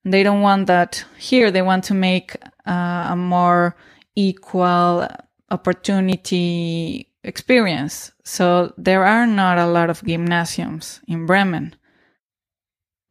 They 0.03 0.23
don't 0.23 0.41
want 0.41 0.65
that 0.65 1.05
here. 1.19 1.51
They 1.51 1.61
want 1.61 1.83
to 1.85 1.93
make 1.93 2.35
uh, 2.65 3.09
a 3.11 3.15
more 3.15 3.75
equal 4.15 5.07
opportunity 5.51 7.07
experience. 7.23 8.11
So 8.23 8.73
there 8.77 9.05
are 9.05 9.27
not 9.27 9.59
a 9.59 9.67
lot 9.67 9.91
of 9.91 10.03
gymnasiums 10.03 11.01
in 11.07 11.27
Bremen. 11.27 11.75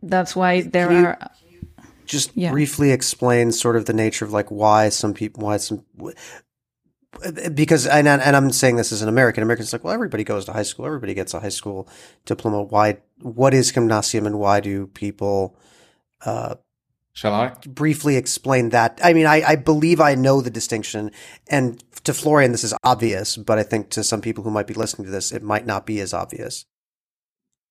That's 0.02 0.34
why 0.34 0.62
there 0.62 0.90
you- 0.92 1.06
are. 1.06 1.30
Just 2.11 2.30
Yeah. 2.36 2.50
briefly 2.50 2.90
explain 2.90 3.52
sort 3.52 3.76
of 3.76 3.84
the 3.86 3.92
nature 3.92 4.24
of 4.24 4.32
like 4.32 4.48
why 4.50 4.88
some 4.88 5.14
people 5.14 5.44
why 5.44 5.56
some 5.58 5.84
because 7.54 7.86
and 7.86 8.06
and 8.08 8.36
I'm 8.36 8.50
saying 8.52 8.76
this 8.76 8.92
as 8.92 9.02
an 9.02 9.08
American. 9.08 9.42
Americans 9.42 9.72
like 9.72 9.84
well 9.84 9.92
everybody 9.94 10.24
goes 10.24 10.44
to 10.46 10.52
high 10.52 10.62
school. 10.62 10.86
Everybody 10.86 11.14
gets 11.14 11.34
a 11.34 11.40
high 11.40 11.48
school 11.50 11.88
diploma. 12.24 12.62
Why 12.62 12.98
what 13.20 13.52
is 13.54 13.72
gymnasium 13.72 14.26
and 14.26 14.38
why 14.38 14.61
do 14.61 14.86
people 14.88 15.56
uh, 16.24 16.54
Shall 17.12 17.34
I? 17.34 17.54
briefly 17.66 18.16
explain 18.16 18.70
that. 18.70 18.98
I 19.02 19.12
mean, 19.12 19.26
I, 19.26 19.42
I 19.42 19.56
believe 19.56 20.00
I 20.00 20.14
know 20.14 20.40
the 20.40 20.50
distinction, 20.50 21.11
and 21.48 21.82
to 22.04 22.14
Florian, 22.14 22.52
this 22.52 22.64
is 22.64 22.74
obvious, 22.84 23.36
but 23.36 23.58
I 23.58 23.62
think 23.62 23.90
to 23.90 24.04
some 24.04 24.20
people 24.20 24.44
who 24.44 24.50
might 24.50 24.66
be 24.66 24.74
listening 24.74 25.06
to 25.06 25.11
this, 25.11 25.32
it 25.32 25.42
might 25.42 25.66
not 25.66 25.86
be 25.86 26.00
as 26.00 26.14
obvious. 26.14 26.64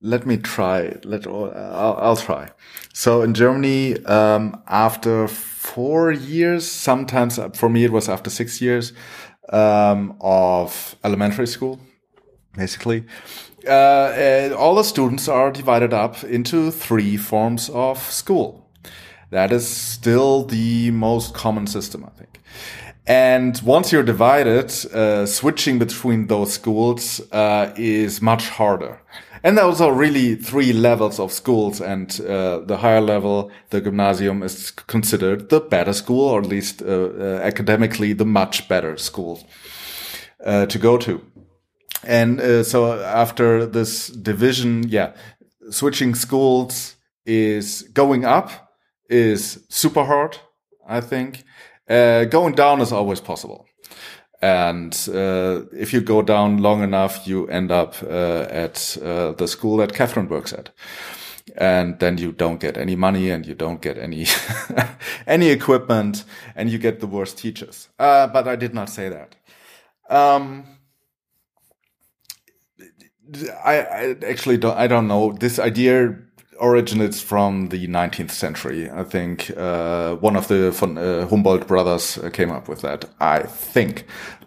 Let 0.01 0.25
me 0.25 0.37
try. 0.37 0.97
Let 1.03 1.27
I'll, 1.27 1.97
I'll 1.99 2.15
try. 2.15 2.51
So 2.93 3.21
in 3.21 3.33
Germany, 3.33 4.03
um, 4.05 4.61
after 4.67 5.27
four 5.27 6.11
years, 6.11 6.65
sometimes 6.69 7.37
uh, 7.37 7.49
for 7.49 7.69
me 7.69 7.83
it 7.83 7.91
was 7.91 8.07
after 8.07 8.29
six 8.29 8.61
years, 8.61 8.93
um, 9.51 10.15
of 10.21 10.95
elementary 11.03 11.47
school, 11.47 11.79
basically. 12.55 13.03
Uh, 13.67 14.55
all 14.57 14.75
the 14.75 14.83
students 14.83 15.27
are 15.27 15.51
divided 15.51 15.93
up 15.93 16.23
into 16.23 16.71
three 16.71 17.17
forms 17.17 17.69
of 17.69 17.99
school. 17.99 18.69
That 19.31 19.51
is 19.51 19.67
still 19.67 20.45
the 20.45 20.91
most 20.91 21.33
common 21.33 21.67
system, 21.67 22.05
I 22.05 22.09
think. 22.17 22.39
And 23.05 23.59
once 23.63 23.91
you're 23.91 24.03
divided, 24.03 24.71
uh, 24.93 25.25
switching 25.25 25.77
between 25.77 26.27
those 26.27 26.53
schools 26.53 27.21
uh, 27.31 27.73
is 27.75 28.21
much 28.21 28.49
harder. 28.49 29.01
And 29.43 29.57
those 29.57 29.81
are 29.81 29.93
really 29.93 30.35
three 30.35 30.73
levels 30.73 31.19
of 31.19 31.31
schools, 31.31 31.81
and 31.81 32.19
uh, 32.21 32.59
the 32.59 32.77
higher 32.77 33.01
level, 33.01 33.51
the 33.69 33.81
gymnasium, 33.81 34.43
is 34.43 34.71
considered 34.71 35.49
the 35.49 35.61
better 35.61 35.93
school, 35.93 36.29
or 36.29 36.41
at 36.41 36.47
least 36.47 36.81
uh, 36.81 36.85
uh, 36.85 37.39
academically 37.43 38.13
the 38.13 38.25
much 38.25 38.67
better 38.67 38.97
school 38.97 39.47
uh, 40.45 40.65
to 40.65 40.77
go 40.77 40.97
to. 40.97 41.21
And 42.03 42.65
so 42.65 43.01
after 43.03 43.65
this 43.65 44.07
division, 44.07 44.87
yeah, 44.87 45.11
switching 45.69 46.15
schools 46.15 46.95
is 47.25 47.83
going 47.93 48.25
up 48.25 48.69
is 49.09 49.65
super 49.69 50.05
hard, 50.05 50.37
I 50.87 51.01
think. 51.01 51.43
Uh, 51.89 52.25
going 52.25 52.53
down 52.53 52.81
is 52.81 52.91
always 52.91 53.19
possible. 53.19 53.65
And 54.41 54.93
uh, 55.13 55.63
if 55.73 55.91
you 55.93 56.01
go 56.01 56.21
down 56.21 56.59
long 56.59 56.81
enough, 56.81 57.27
you 57.27 57.47
end 57.47 57.71
up 57.71 57.95
uh, 58.03 58.45
at 58.49 58.97
uh, 59.03 59.33
the 59.33 59.47
school 59.47 59.77
that 59.77 59.93
Catherine 59.93 60.29
works 60.29 60.53
at. 60.53 60.69
And 61.57 61.99
then 61.99 62.17
you 62.17 62.31
don't 62.31 62.59
get 62.59 62.77
any 62.77 62.95
money 62.95 63.31
and 63.31 63.45
you 63.45 63.55
don't 63.55 63.81
get 63.81 63.97
any 63.97 64.27
any 65.27 65.49
equipment 65.49 66.23
and 66.55 66.69
you 66.69 66.77
get 66.77 66.99
the 66.99 67.07
worst 67.07 67.37
teachers. 67.37 67.89
Uh, 67.97 68.27
but 68.27 68.47
I 68.47 68.55
did 68.55 68.73
not 68.73 68.89
say 68.89 69.09
that. 69.09 69.35
Um, 70.09 70.63
I, 73.63 73.81
I 73.81 74.15
actually 74.25 74.57
don't. 74.57 74.77
I 74.77 74.87
don't 74.87 75.07
know. 75.07 75.33
This 75.33 75.59
idea 75.59 76.15
originates 76.59 77.21
from 77.21 77.69
the 77.69 77.87
19th 77.87 78.31
century. 78.31 78.89
I 78.89 79.03
think 79.03 79.51
uh, 79.57 80.15
one 80.15 80.35
of 80.35 80.47
the 80.47 80.71
von, 80.71 80.97
uh, 80.97 81.27
Humboldt 81.27 81.67
brothers 81.67 82.17
uh, 82.17 82.29
came 82.29 82.51
up 82.51 82.67
with 82.67 82.81
that. 82.81 83.05
I 83.19 83.43
think. 83.43 84.05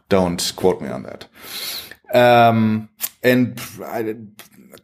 Don't 0.08 0.52
quote 0.56 0.80
me 0.80 0.88
on 0.88 1.04
that. 1.04 1.26
Um, 2.12 2.90
and 3.22 3.60
I 3.82 4.14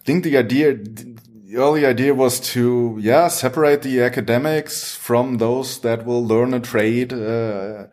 think 0.04 0.24
the 0.24 0.38
idea, 0.38 0.74
the 0.74 1.56
early 1.56 1.84
idea 1.84 2.14
was 2.14 2.40
to, 2.52 2.96
yeah, 3.00 3.28
separate 3.28 3.82
the 3.82 4.00
academics 4.00 4.94
from 4.94 5.36
those 5.36 5.80
that 5.80 6.06
will 6.06 6.26
learn 6.26 6.54
a 6.54 6.60
trade, 6.60 7.12
uh, 7.12 7.88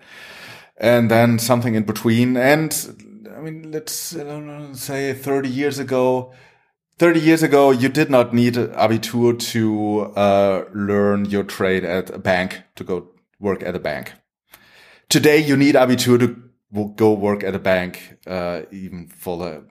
and 0.78 1.12
then 1.12 1.40
something 1.40 1.76
in 1.76 1.84
between. 1.84 2.38
And 2.38 2.74
I 3.36 3.42
mean, 3.42 3.72
let's 3.72 3.94
say 3.94 5.14
30 5.14 5.50
years 5.50 5.80
ago, 5.80 6.34
30 6.98 7.20
years 7.20 7.44
ago, 7.44 7.72
you 7.72 7.90
did 7.90 8.10
not 8.10 8.34
need 8.34 8.54
Abitur 8.54 9.38
to 9.52 10.02
uh, 10.16 10.64
learn 10.74 11.26
your 11.26 11.44
trade 11.44 11.84
at 11.84 12.10
a 12.10 12.18
bank, 12.18 12.62
to 12.76 12.84
go 12.84 13.10
work 13.40 13.64
at 13.64 13.76
a 13.76 13.80
bank. 13.80 14.14
Today, 15.10 15.40
you 15.40 15.58
need 15.58 15.76
Abitur 15.76 16.20
to 16.20 16.86
go 16.96 17.14
work 17.14 17.44
at 17.44 17.54
a 17.54 17.60
bank, 17.60 18.18
uh, 18.26 18.62
even 18.72 19.08
for 19.08 19.38
the 19.38 19.66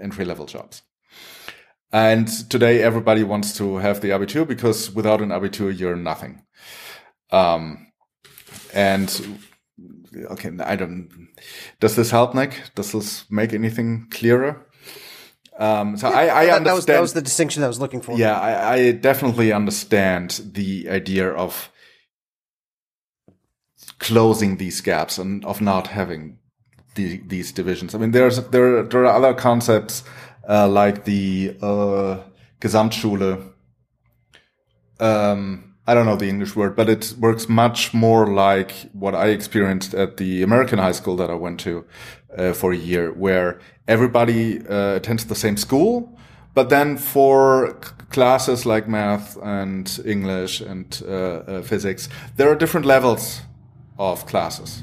entry 0.00 0.24
level 0.24 0.46
jobs. 0.46 0.82
And 1.92 2.28
today, 2.50 2.82
everybody 2.82 3.22
wants 3.22 3.56
to 3.58 3.76
have 3.76 4.00
the 4.00 4.10
Abitur 4.10 4.46
because 4.46 4.90
without 4.90 5.22
an 5.22 5.28
Abitur, 5.28 5.78
you're 5.78 5.96
nothing. 5.96 6.42
Um, 7.30 7.92
and 8.74 9.38
okay, 10.30 10.50
I 10.60 10.74
don't. 10.74 11.28
Does 11.78 11.94
this 11.94 12.10
help, 12.10 12.34
Nick? 12.34 12.60
Does 12.74 12.92
this 12.92 13.30
make 13.30 13.52
anything 13.52 14.08
clearer? 14.10 14.67
Um, 15.58 15.96
so 15.96 16.08
yeah, 16.08 16.16
I, 16.16 16.20
I 16.20 16.26
that, 16.26 16.56
understand. 16.56 16.66
That 16.66 16.74
was, 16.74 16.86
that 16.86 17.00
was, 17.00 17.12
the 17.14 17.22
distinction 17.22 17.64
I 17.64 17.66
was 17.68 17.80
looking 17.80 18.00
for. 18.00 18.16
Yeah, 18.16 18.38
I, 18.38 18.74
I 18.74 18.92
definitely 18.92 19.52
understand 19.52 20.40
the 20.52 20.88
idea 20.88 21.28
of 21.30 21.70
closing 23.98 24.56
these 24.58 24.80
gaps 24.80 25.18
and 25.18 25.44
of 25.44 25.60
not 25.60 25.88
having 25.88 26.38
the, 26.94 27.20
these 27.26 27.50
divisions. 27.50 27.94
I 27.94 27.98
mean, 27.98 28.12
there's 28.12 28.40
there 28.50 28.84
there 28.84 29.04
are 29.04 29.16
other 29.16 29.34
concepts 29.34 30.04
uh, 30.48 30.68
like 30.68 31.04
the 31.04 31.56
uh, 31.60 32.18
Gesamtschule. 32.60 33.52
Um, 35.00 35.76
I 35.86 35.94
don't 35.94 36.06
know 36.06 36.16
the 36.16 36.28
English 36.28 36.54
word, 36.54 36.76
but 36.76 36.88
it 36.88 37.14
works 37.18 37.48
much 37.48 37.94
more 37.94 38.26
like 38.26 38.72
what 38.92 39.14
I 39.14 39.28
experienced 39.28 39.94
at 39.94 40.18
the 40.18 40.42
American 40.42 40.78
high 40.78 40.92
school 40.92 41.16
that 41.16 41.30
I 41.30 41.34
went 41.34 41.60
to 41.60 41.84
uh, 42.38 42.52
for 42.52 42.72
a 42.72 42.76
year, 42.76 43.12
where 43.12 43.58
everybody 43.86 44.60
uh, 44.66 44.96
attends 44.96 45.24
the 45.24 45.34
same 45.34 45.56
school, 45.56 46.18
but 46.54 46.68
then 46.68 46.96
for 46.96 47.74
classes 48.10 48.64
like 48.64 48.88
math 48.88 49.36
and 49.42 50.00
English 50.04 50.60
and 50.60 51.02
uh, 51.06 51.12
uh, 51.12 51.62
physics, 51.62 52.08
there 52.36 52.48
are 52.48 52.54
different 52.54 52.86
levels 52.86 53.42
of 53.98 54.26
classes, 54.26 54.82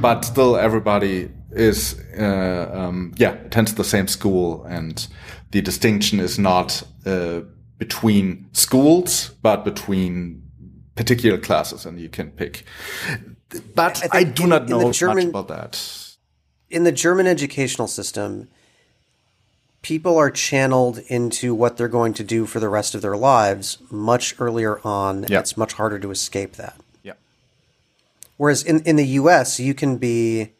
but 0.00 0.24
still 0.24 0.56
everybody 0.56 1.30
is 1.50 2.00
uh, 2.18 2.70
um, 2.72 3.12
yeah 3.16 3.32
attends 3.46 3.74
the 3.74 3.84
same 3.84 4.08
school, 4.08 4.64
and 4.64 5.08
the 5.50 5.62
distinction 5.62 6.20
is 6.20 6.38
not 6.38 6.82
uh, 7.06 7.40
between 7.78 8.46
schools, 8.52 9.30
but 9.42 9.64
between 9.64 10.42
particular 10.94 11.38
classes, 11.38 11.86
and 11.86 11.98
you 11.98 12.08
can 12.08 12.30
pick. 12.30 12.64
But 13.74 14.02
I, 14.12 14.18
I 14.18 14.24
do 14.24 14.46
not 14.46 14.68
know 14.68 14.88
much 14.88 15.02
about 15.02 15.48
that. 15.48 16.03
In 16.70 16.84
the 16.84 16.92
German 16.92 17.26
educational 17.26 17.88
system, 17.88 18.48
people 19.82 20.16
are 20.16 20.30
channeled 20.30 20.98
into 21.08 21.54
what 21.54 21.76
they're 21.76 21.88
going 21.88 22.14
to 22.14 22.24
do 22.24 22.46
for 22.46 22.60
the 22.60 22.68
rest 22.68 22.94
of 22.94 23.02
their 23.02 23.16
lives 23.16 23.78
much 23.90 24.34
earlier 24.40 24.80
on. 24.86 25.26
Yeah. 25.28 25.40
It's 25.40 25.56
much 25.56 25.74
harder 25.74 25.98
to 25.98 26.10
escape 26.10 26.54
that. 26.54 26.80
Yeah. 27.02 27.14
Whereas 28.36 28.62
in, 28.62 28.80
in 28.82 28.96
the 28.96 29.06
US, 29.06 29.60
you 29.60 29.74
can 29.74 29.98
be 29.98 30.52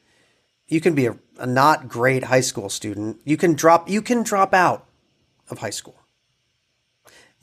you 0.68 0.80
can 0.80 0.94
be 0.94 1.06
a, 1.06 1.16
a 1.38 1.46
not 1.46 1.88
great 1.88 2.24
high 2.24 2.40
school 2.40 2.68
student. 2.68 3.20
You 3.24 3.36
can 3.36 3.54
drop 3.54 3.88
you 3.88 4.02
can 4.02 4.22
drop 4.22 4.54
out 4.54 4.86
of 5.50 5.58
high 5.58 5.70
school 5.70 5.96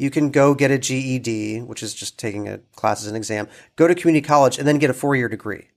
you 0.02 0.10
can 0.10 0.32
go 0.32 0.56
get 0.56 0.72
a 0.72 0.80
GED, 0.80 1.62
which 1.62 1.84
is 1.84 1.94
just 1.94 2.18
taking 2.18 2.50
a 2.50 2.58
class 2.76 3.04
as 3.04 3.08
an 3.08 3.16
exam, 3.16 3.48
go 3.76 3.88
to 3.88 3.94
community 3.94 4.26
college, 4.26 4.58
and 4.58 4.68
then 4.68 4.80
get 4.80 4.90
a 4.90 4.96
four 4.96 5.16
year 5.16 5.30
degree. 5.30 5.68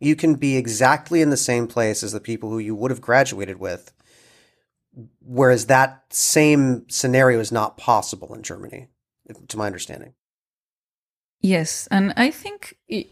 You 0.00 0.16
can 0.16 0.34
be 0.34 0.56
exactly 0.56 1.20
in 1.20 1.30
the 1.30 1.36
same 1.36 1.66
place 1.66 2.02
as 2.02 2.12
the 2.12 2.20
people 2.20 2.50
who 2.50 2.58
you 2.58 2.74
would 2.74 2.90
have 2.90 3.02
graduated 3.02 3.60
with, 3.60 3.92
whereas 5.20 5.66
that 5.66 6.04
same 6.08 6.88
scenario 6.88 7.38
is 7.38 7.52
not 7.52 7.76
possible 7.76 8.34
in 8.34 8.42
Germany, 8.42 8.88
to 9.48 9.56
my 9.58 9.66
understanding. 9.66 10.14
Yes, 11.42 11.86
and 11.90 12.14
I 12.16 12.30
think 12.30 12.76
it, 12.88 13.08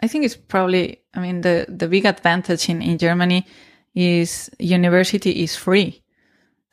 I 0.00 0.08
think 0.08 0.24
it's 0.24 0.36
probably 0.36 1.02
I 1.14 1.20
mean 1.20 1.42
the 1.42 1.66
the 1.68 1.88
big 1.88 2.04
advantage 2.06 2.68
in 2.68 2.82
in 2.82 2.98
Germany 2.98 3.46
is 3.94 4.50
university 4.58 5.42
is 5.42 5.56
free. 5.56 6.02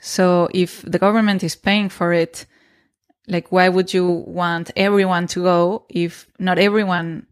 So 0.01 0.49
if 0.53 0.81
the 0.81 0.99
government 0.99 1.43
is 1.43 1.55
paying 1.55 1.89
for 1.89 2.11
it, 2.11 2.45
like 3.27 3.51
why 3.51 3.69
would 3.69 3.93
you 3.93 4.05
want 4.27 4.71
everyone 4.75 5.27
to 5.27 5.43
go 5.43 5.85
if 5.89 6.27
not 6.39 6.57
everyone 6.57 7.27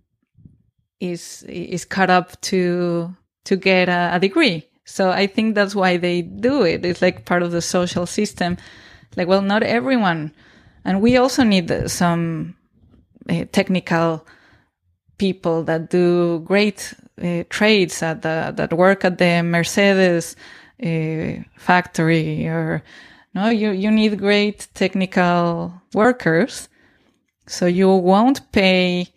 is 0.99 1.43
is 1.43 1.85
caught 1.85 2.09
up 2.09 2.39
to 2.41 3.13
to 3.45 3.55
get 3.55 3.89
a, 3.89 4.11
a 4.13 4.19
degree? 4.19 4.65
So 4.85 5.11
I 5.11 5.27
think 5.27 5.55
that's 5.55 5.75
why 5.75 5.97
they 5.97 6.23
do 6.23 6.63
it. 6.63 6.83
It's 6.83 7.01
like 7.01 7.25
part 7.25 7.43
of 7.43 7.51
the 7.51 7.61
social 7.61 8.05
system. 8.05 8.57
Like, 9.15 9.27
well, 9.27 9.41
not 9.41 9.63
everyone, 9.63 10.33
and 10.83 11.01
we 11.01 11.17
also 11.17 11.43
need 11.43 11.89
some 11.89 12.55
uh, 13.29 13.45
technical 13.51 14.25
people 15.17 15.63
that 15.63 15.89
do 15.89 16.39
great 16.39 16.93
uh, 17.21 17.43
trades 17.49 18.01
at 18.01 18.21
the 18.21 18.53
that 18.55 18.73
work 18.73 19.05
at 19.05 19.17
the 19.17 19.41
Mercedes 19.43 20.35
a 20.81 21.43
factory 21.57 22.47
or 22.47 22.81
no 23.35 23.49
you 23.49 23.71
you 23.71 23.91
need 23.91 24.17
great 24.17 24.67
technical 24.73 25.73
workers 25.93 26.69
so 27.47 27.65
you 27.65 27.89
won't 27.89 28.49
pay 28.51 29.07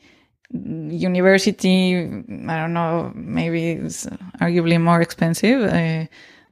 university 0.52 1.94
i 1.96 2.56
don't 2.56 2.74
know 2.74 3.10
maybe 3.14 3.72
it's 3.72 4.06
arguably 4.40 4.80
more 4.80 5.00
expensive 5.00 5.62
uh, 5.72 6.04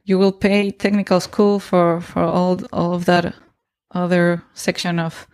you 0.05 0.17
will 0.17 0.31
pay 0.31 0.71
technical 0.71 1.19
school 1.19 1.59
for 1.59 2.01
for 2.01 2.23
all 2.23 2.59
all 2.73 2.93
of 2.93 3.05
that 3.05 3.33
other 3.91 4.43
section 4.53 4.99
of 4.99 5.27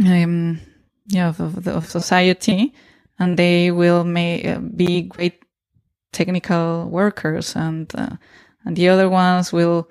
um 0.00 0.60
yeah 1.06 1.28
of, 1.28 1.66
of 1.68 1.86
society 1.86 2.74
and 3.18 3.36
they 3.36 3.70
will 3.70 4.04
may 4.04 4.54
uh, 4.54 4.58
be 4.58 5.02
great 5.02 5.44
technical 6.12 6.88
workers 6.90 7.54
and 7.54 7.92
uh, 7.94 8.16
and 8.64 8.76
the 8.76 8.88
other 8.88 9.08
ones 9.08 9.52
will 9.52 9.88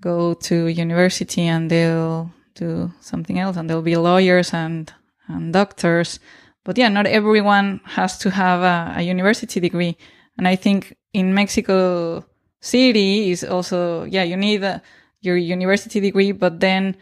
go 0.00 0.34
to 0.34 0.66
university 0.66 1.42
and 1.42 1.70
they'll 1.70 2.30
do 2.54 2.92
something 3.00 3.38
else 3.38 3.56
and 3.56 3.68
they'll 3.70 3.82
be 3.82 3.96
lawyers 3.96 4.52
and 4.52 4.92
and 5.28 5.52
doctors 5.52 6.20
but 6.68 6.76
yeah 6.76 6.90
not 6.92 7.06
everyone 7.06 7.80
has 7.96 8.18
to 8.18 8.28
have 8.28 8.60
a, 8.60 9.00
a 9.00 9.02
university 9.02 9.58
degree 9.60 9.96
And 10.38 10.46
I 10.46 10.56
think 10.56 10.96
in 11.12 11.34
Mexico 11.34 12.24
City 12.60 13.30
is 13.30 13.44
also, 13.44 14.04
yeah, 14.04 14.22
you 14.22 14.36
need 14.36 14.62
a, 14.62 14.80
your 15.20 15.36
university 15.36 16.00
degree, 16.00 16.32
but 16.32 16.60
then 16.60 16.96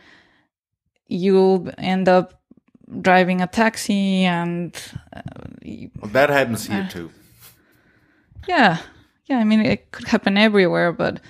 you'll 1.06 1.70
end 1.76 2.08
up 2.08 2.40
driving 3.00 3.42
a 3.42 3.46
taxi 3.46 4.24
and 4.24 4.74
uh, 5.14 5.20
well, 6.00 6.10
that 6.12 6.30
happens 6.30 6.66
here 6.66 6.82
uh, 6.82 6.88
too. 6.88 7.10
Yeah. 8.48 8.78
Yeah. 9.26 9.38
I 9.38 9.44
mean, 9.44 9.60
it 9.60 9.92
could 9.92 10.08
happen 10.08 10.38
everywhere, 10.38 10.92
but 10.92 11.20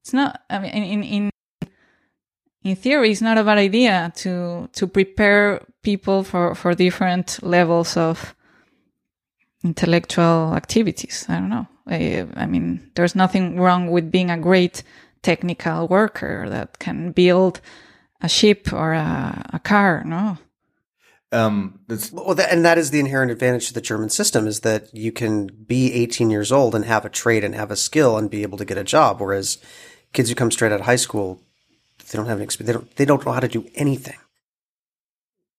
it's 0.00 0.12
not, 0.12 0.42
I 0.50 0.58
mean, 0.58 0.72
in, 0.72 1.02
in, 1.04 1.30
in 2.64 2.76
theory, 2.76 3.12
it's 3.12 3.20
not 3.20 3.38
a 3.38 3.44
bad 3.44 3.58
idea 3.58 4.12
to, 4.16 4.68
to 4.72 4.86
prepare 4.88 5.60
people 5.84 6.24
for, 6.24 6.54
for 6.54 6.74
different 6.74 7.38
levels 7.42 7.96
of 7.96 8.34
intellectual 9.62 10.54
activities. 10.54 11.26
I 11.28 11.34
don't 11.34 11.48
know. 11.48 11.66
I, 11.86 12.26
I 12.34 12.46
mean, 12.46 12.90
there's 12.94 13.14
nothing 13.14 13.60
wrong 13.60 13.90
with 13.90 14.10
being 14.10 14.30
a 14.30 14.38
great 14.38 14.82
technical 15.22 15.86
worker 15.88 16.46
that 16.48 16.78
can 16.78 17.12
build 17.12 17.60
a 18.20 18.28
ship 18.28 18.72
or 18.72 18.92
a, 18.92 19.50
a 19.52 19.58
car. 19.58 20.02
No. 20.04 20.38
Um, 21.32 21.80
well, 22.12 22.34
that, 22.36 22.52
and 22.52 22.64
that 22.64 22.78
is 22.78 22.90
the 22.90 23.00
inherent 23.00 23.32
advantage 23.32 23.66
to 23.68 23.74
the 23.74 23.80
German 23.80 24.08
system 24.08 24.46
is 24.46 24.60
that 24.60 24.94
you 24.94 25.10
can 25.10 25.46
be 25.46 25.92
18 25.92 26.30
years 26.30 26.52
old 26.52 26.74
and 26.74 26.84
have 26.84 27.04
a 27.04 27.10
trade 27.10 27.42
and 27.42 27.54
have 27.54 27.72
a 27.72 27.76
skill 27.76 28.16
and 28.16 28.30
be 28.30 28.42
able 28.42 28.58
to 28.58 28.64
get 28.64 28.78
a 28.78 28.84
job. 28.84 29.20
Whereas 29.20 29.58
kids 30.12 30.28
who 30.28 30.36
come 30.36 30.52
straight 30.52 30.72
out 30.72 30.80
of 30.80 30.86
high 30.86 30.96
school, 30.96 31.42
they 31.98 32.16
don't 32.16 32.26
have 32.26 32.38
an 32.38 32.44
experience. 32.44 32.68
They 32.68 32.72
don't, 32.72 32.96
they 32.96 33.04
don't 33.04 33.26
know 33.26 33.32
how 33.32 33.40
to 33.40 33.48
do 33.48 33.66
anything. 33.74 34.16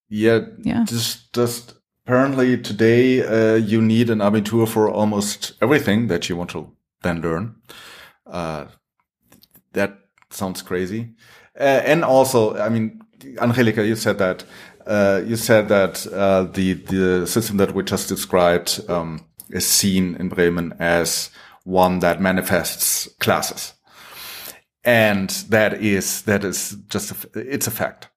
Yeah. 0.10 0.41
Yeah. 0.64 0.84
Just, 0.86 1.34
just 1.34 1.74
apparently 2.06 2.58
today, 2.58 3.24
uh, 3.24 3.56
you 3.56 3.82
need 3.82 4.10
an 4.10 4.20
Abitur 4.20 4.68
for 4.68 4.89
almost 4.89 5.53
everything 5.62 6.08
that 6.08 6.30
you 6.30 6.38
want 6.38 6.51
to 6.51 6.72
then 7.01 7.22
learn. 7.22 7.56
Uh, 8.26 8.66
that 9.74 9.97
sounds 10.30 10.62
crazy. 10.62 11.14
Uh, 11.60 11.82
and 11.86 12.03
also, 12.03 12.58
I 12.58 12.70
mean, 12.70 13.01
Angelica, 13.39 13.86
you 13.86 13.95
said 13.95 14.18
that, 14.18 14.43
uh, 14.86 15.22
you 15.26 15.36
said 15.36 15.68
that, 15.70 16.06
uh, 16.08 16.43
the, 16.43 16.74
the 16.74 17.26
system 17.26 17.58
that 17.58 17.74
we 17.74 17.84
just 17.84 18.10
described, 18.10 18.82
um, 18.89 19.26
is 19.49 19.66
seen 19.68 20.16
in 20.16 20.30
Bremen 20.30 20.74
as 20.80 21.30
one 21.64 21.99
that 21.99 22.22
manifests 22.22 23.08
classes. 23.20 23.74
And 24.84 25.30
that 25.49 25.82
is, 25.82 26.22
that 26.24 26.43
is 26.43 26.78
just, 26.89 27.12
a, 27.12 27.39
it's 27.39 27.68
a 27.68 27.72
fact. 27.72 28.10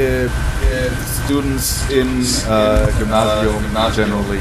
Students 0.00 1.90
in 1.90 2.22
uh, 2.48 2.90
gymnasium 2.98 3.62
generally 3.92 4.38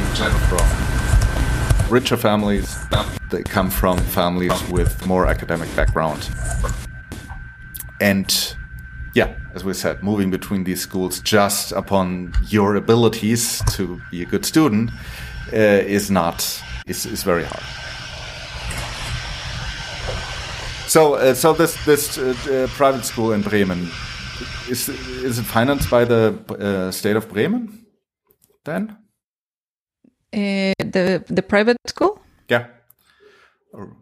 from 0.48 1.92
richer 1.92 2.16
families, 2.16 2.78
they 3.30 3.44
come 3.44 3.70
from 3.70 3.98
families 3.98 4.54
with 4.70 5.06
more 5.06 5.28
academic 5.28 5.68
background. 5.76 6.30
And 8.00 8.56
yeah, 9.14 9.36
as 9.54 9.66
we 9.66 9.74
said, 9.74 10.02
moving 10.02 10.32
between 10.32 10.64
these 10.64 10.80
schools 10.80 11.20
just 11.20 11.74
upon 11.74 12.32
your 12.48 12.76
abilities 12.76 13.62
to 13.74 14.02
be 14.12 14.24
a 14.24 14.26
good 14.26 14.46
student 14.46 14.92
uh, 15.52 15.58
is 15.58 16.10
not 16.10 16.64
is, 16.88 17.06
is 17.06 17.24
very 17.24 17.44
hard. 17.44 17.66
So, 20.88 21.16
uh, 21.16 21.34
so 21.34 21.52
this 21.52 21.76
this 21.84 22.18
uh, 22.18 22.34
uh 22.50 22.68
private 22.78 23.04
school 23.04 23.34
in 23.34 23.42
Bremen 23.42 23.92
is 24.70 24.90
is 24.90 25.40
it 25.40 25.46
financed 25.46 25.90
by 25.90 26.06
the 26.06 26.36
uh, 26.60 26.92
state 26.92 27.16
of 27.16 27.30
Bremen? 27.30 27.86
Then 28.66 28.98
uh, 30.34 30.74
the 30.78 31.24
the 31.28 31.42
private 31.42 31.78
school. 31.88 32.20
Yeah. 32.50 32.68
Or, 33.74 33.96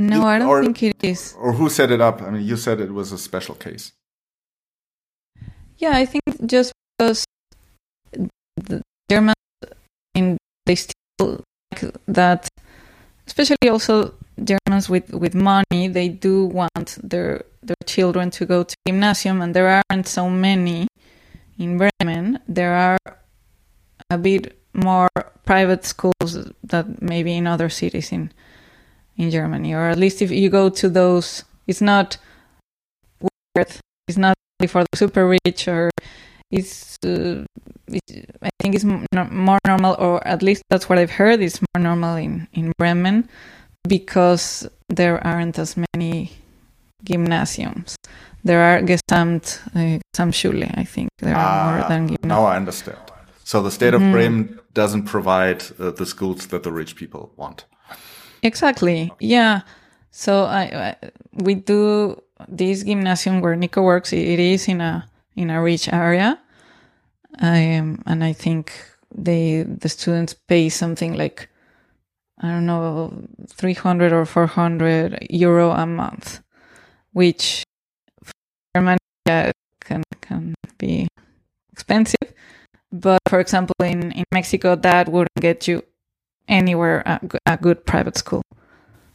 no, 0.00 0.26
I 0.26 0.38
don't 0.38 0.48
or, 0.48 0.62
think 0.62 0.82
it 0.82 1.02
is. 1.02 1.34
Or 1.38 1.52
who 1.52 1.68
set 1.68 1.90
it 1.90 2.00
up? 2.00 2.22
I 2.22 2.30
mean, 2.30 2.42
you 2.42 2.56
said 2.56 2.80
it 2.80 2.92
was 2.92 3.12
a 3.12 3.18
special 3.18 3.54
case. 3.54 3.92
Yeah, 5.78 5.96
I 5.96 6.04
think 6.06 6.22
just 6.46 6.72
because 6.98 7.24
the 8.56 8.82
Germans 9.10 9.34
in 10.14 10.36
they 10.66 10.74
still 10.74 11.44
like 11.72 11.94
that, 12.06 12.48
especially 13.26 13.68
also 13.70 14.14
Germans 14.44 14.88
with 14.88 15.12
with 15.12 15.34
money, 15.34 15.88
they 15.88 16.08
do 16.08 16.46
want 16.46 16.98
their 17.02 17.42
their 17.62 17.76
children 17.86 18.30
to 18.30 18.46
go 18.46 18.62
to 18.62 18.74
gymnasium, 18.86 19.42
and 19.42 19.54
there 19.54 19.82
aren't 19.90 20.06
so 20.06 20.28
many 20.30 20.88
in 21.58 21.78
Bremen. 21.78 22.40
There 22.48 22.74
are 22.74 22.98
a 24.10 24.18
bit 24.18 24.58
more 24.72 25.08
private 25.44 25.84
schools 25.84 26.50
that 26.64 27.02
maybe 27.02 27.36
in 27.36 27.46
other 27.46 27.68
cities 27.68 28.12
in 28.12 28.32
in 29.16 29.30
Germany, 29.30 29.74
or 29.74 29.88
at 29.88 29.98
least 29.98 30.22
if 30.22 30.30
you 30.30 30.48
go 30.48 30.68
to 30.70 30.88
those, 30.88 31.44
it's 31.66 31.80
not 31.80 32.18
worth. 33.20 33.80
It's 34.06 34.18
not 34.18 34.34
for 34.68 34.84
the 34.84 34.96
super 34.96 35.26
rich, 35.44 35.68
or 35.68 35.90
it's, 36.50 36.96
uh, 37.04 37.44
it's 37.88 38.12
I 38.42 38.50
think 38.60 38.74
it's 38.74 38.84
more 38.84 39.58
normal, 39.66 39.96
or 39.98 40.26
at 40.26 40.42
least 40.42 40.62
that's 40.70 40.88
what 40.88 40.98
I've 40.98 41.10
heard. 41.10 41.40
It's 41.40 41.60
more 41.60 41.82
normal 41.82 42.16
in 42.16 42.48
in 42.52 42.72
Bremen 42.78 43.28
because 43.86 44.68
there 44.88 45.24
aren't 45.26 45.58
as 45.58 45.76
many 45.94 46.32
gymnasiums. 47.04 47.96
There 48.44 48.62
are 48.62 48.80
Gesamt, 48.80 49.60
uh, 49.74 49.98
Gesamtschule, 50.14 50.72
I 50.76 50.84
think. 50.84 51.10
There 51.18 51.34
are 51.34 51.46
ah, 51.46 51.70
more 51.70 51.88
than 51.88 52.08
gymnasiums. 52.08 52.28
Now 52.28 52.44
I 52.44 52.56
understand. 52.56 52.98
So 53.44 53.62
the 53.62 53.70
state 53.70 53.94
of 53.94 54.02
mm. 54.02 54.12
Bremen 54.12 54.60
doesn't 54.74 55.04
provide 55.04 55.62
uh, 55.78 55.90
the 55.90 56.06
schools 56.06 56.46
that 56.48 56.62
the 56.62 56.72
rich 56.72 56.96
people 56.96 57.32
want. 57.36 57.64
Exactly. 58.42 59.10
Yeah. 59.20 59.62
So 60.10 60.44
I, 60.44 60.62
I, 60.62 61.10
we 61.32 61.54
do 61.54 62.20
this 62.46 62.82
gymnasium 62.84 63.40
where 63.40 63.56
Nico 63.56 63.82
works. 63.82 64.12
It 64.12 64.38
is 64.38 64.68
in 64.68 64.80
a 64.80 65.08
in 65.36 65.50
a 65.50 65.62
rich 65.62 65.88
area, 65.92 66.38
um, 67.40 68.02
and 68.06 68.24
I 68.24 68.32
think 68.32 68.72
they 69.14 69.62
the 69.62 69.88
students 69.88 70.34
pay 70.34 70.68
something 70.68 71.14
like 71.14 71.48
I 72.40 72.48
don't 72.48 72.66
know, 72.66 73.12
300 73.48 74.12
or 74.12 74.24
400 74.24 75.26
euro 75.30 75.70
a 75.70 75.86
month, 75.86 76.40
which 77.12 77.64
for 78.22 78.32
Germany 78.76 78.98
yeah, 79.26 79.50
can, 79.80 80.04
can 80.20 80.54
be 80.78 81.08
expensive. 81.72 82.32
But 82.92 83.18
for 83.28 83.40
example, 83.40 83.74
in, 83.82 84.12
in 84.12 84.24
Mexico, 84.32 84.76
that 84.76 85.08
wouldn't 85.08 85.40
get 85.40 85.66
you 85.66 85.82
anywhere 86.46 87.02
a, 87.04 87.20
a 87.46 87.56
good 87.56 87.84
private 87.84 88.16
school. 88.16 88.42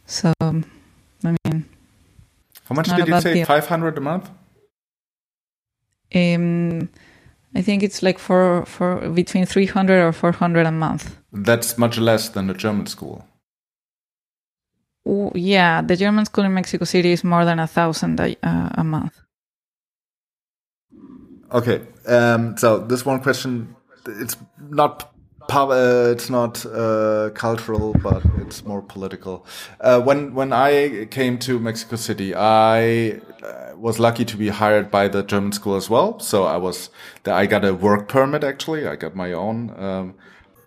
So, 0.05 0.33
I 0.41 0.51
mean, 1.23 1.65
how 2.65 2.75
much 2.75 2.89
did 2.89 3.07
you 3.07 3.21
say? 3.21 3.43
500 3.43 3.97
a 3.97 4.01
month? 4.01 4.29
Um, 6.13 6.89
I 7.55 7.61
think 7.61 7.83
it's 7.83 8.03
like 8.03 8.19
for 8.19 8.65
for 8.65 9.09
between 9.09 9.45
300 9.45 10.01
or 10.01 10.11
400 10.11 10.65
a 10.65 10.71
month. 10.71 11.17
That's 11.33 11.77
much 11.77 11.97
less 11.97 12.29
than 12.29 12.47
the 12.47 12.53
German 12.53 12.85
school. 12.85 13.25
yeah, 15.35 15.81
the 15.81 15.95
German 15.95 16.25
school 16.25 16.45
in 16.45 16.53
Mexico 16.53 16.85
City 16.85 17.11
is 17.11 17.23
more 17.23 17.43
than 17.43 17.59
a 17.59 17.67
thousand 17.67 18.19
a, 18.19 18.35
uh, 18.43 18.69
a 18.75 18.83
month. 18.83 19.19
Okay, 21.51 21.81
um, 22.07 22.57
so 22.57 22.79
this 22.79 23.05
one 23.05 23.21
question, 23.21 23.75
it's 24.07 24.37
not 24.69 25.13
uh, 25.51 26.09
it's 26.11 26.29
not 26.29 26.65
uh, 26.65 27.29
cultural, 27.33 27.93
but 28.01 28.23
it's 28.39 28.63
more 28.63 28.81
political. 28.81 29.45
Uh, 29.81 30.01
when 30.01 30.33
when 30.33 30.53
I 30.53 31.05
came 31.11 31.37
to 31.39 31.59
Mexico 31.59 31.95
City, 31.95 32.33
I 32.35 33.19
uh, 33.43 33.75
was 33.75 33.99
lucky 33.99 34.25
to 34.25 34.37
be 34.37 34.49
hired 34.49 34.89
by 34.89 35.07
the 35.07 35.23
German 35.23 35.51
school 35.51 35.75
as 35.75 35.89
well. 35.89 36.19
So 36.19 36.43
I 36.43 36.57
was 36.57 36.89
I 37.25 37.45
got 37.45 37.65
a 37.65 37.73
work 37.73 38.07
permit. 38.07 38.43
Actually, 38.43 38.87
I 38.87 38.95
got 38.95 39.15
my 39.15 39.33
own. 39.33 39.73
Um, 39.77 40.15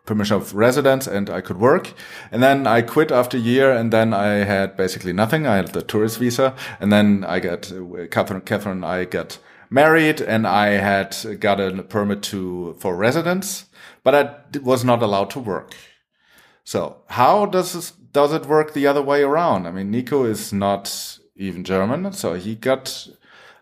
permission 0.06 0.36
of 0.36 0.54
residence 0.54 1.06
and 1.06 1.28
I 1.28 1.40
could 1.40 1.58
work. 1.58 1.92
And 2.32 2.42
then 2.42 2.66
I 2.66 2.82
quit 2.82 3.12
after 3.12 3.36
a 3.36 3.40
year 3.40 3.70
and 3.72 3.92
then 3.92 4.14
I 4.14 4.44
had 4.44 4.76
basically 4.76 5.12
nothing. 5.12 5.46
I 5.46 5.56
had 5.56 5.68
the 5.68 5.82
tourist 5.82 6.18
visa 6.18 6.54
and 6.80 6.92
then 6.92 7.24
I 7.24 7.40
got, 7.40 7.72
Catherine, 8.10 8.40
Catherine 8.40 8.84
I 8.84 9.04
got 9.04 9.38
married 9.68 10.20
and 10.20 10.46
I 10.46 10.68
had 10.68 11.16
got 11.40 11.60
a 11.60 11.82
permit 11.82 12.22
to, 12.22 12.76
for 12.78 12.96
residence 12.96 13.66
but 14.06 14.14
I 14.14 14.58
was 14.60 14.84
not 14.84 15.02
allowed 15.02 15.30
to 15.30 15.40
work. 15.40 15.74
So 16.62 16.98
how 17.08 17.44
does 17.44 17.72
this, 17.72 17.90
does 17.90 18.32
it 18.32 18.46
work 18.46 18.72
the 18.72 18.86
other 18.86 19.02
way 19.02 19.24
around? 19.24 19.66
I 19.66 19.72
mean, 19.72 19.90
Nico 19.90 20.24
is 20.24 20.52
not 20.52 21.18
even 21.34 21.64
German, 21.64 22.12
so 22.12 22.34
he 22.34 22.54
got 22.54 23.08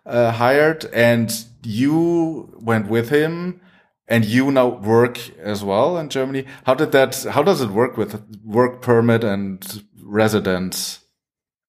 uh, 0.05 0.32
hired, 0.32 0.84
and 0.92 1.34
you 1.62 2.55
went 2.61 2.88
with 2.88 3.09
him, 3.09 3.62
and 4.07 4.24
you 4.24 4.50
now 4.50 4.68
work 4.68 5.18
as 5.38 5.64
well 5.64 5.96
in 5.98 6.09
Germany. 6.09 6.44
How 6.64 6.74
did 6.74 6.92
that? 6.92 7.24
How 7.30 7.42
does 7.42 7.61
it 7.61 7.70
work 7.70 7.96
with 7.96 8.22
work 8.44 8.82
permit 8.82 9.24
and 9.24 9.84
residence 10.02 11.00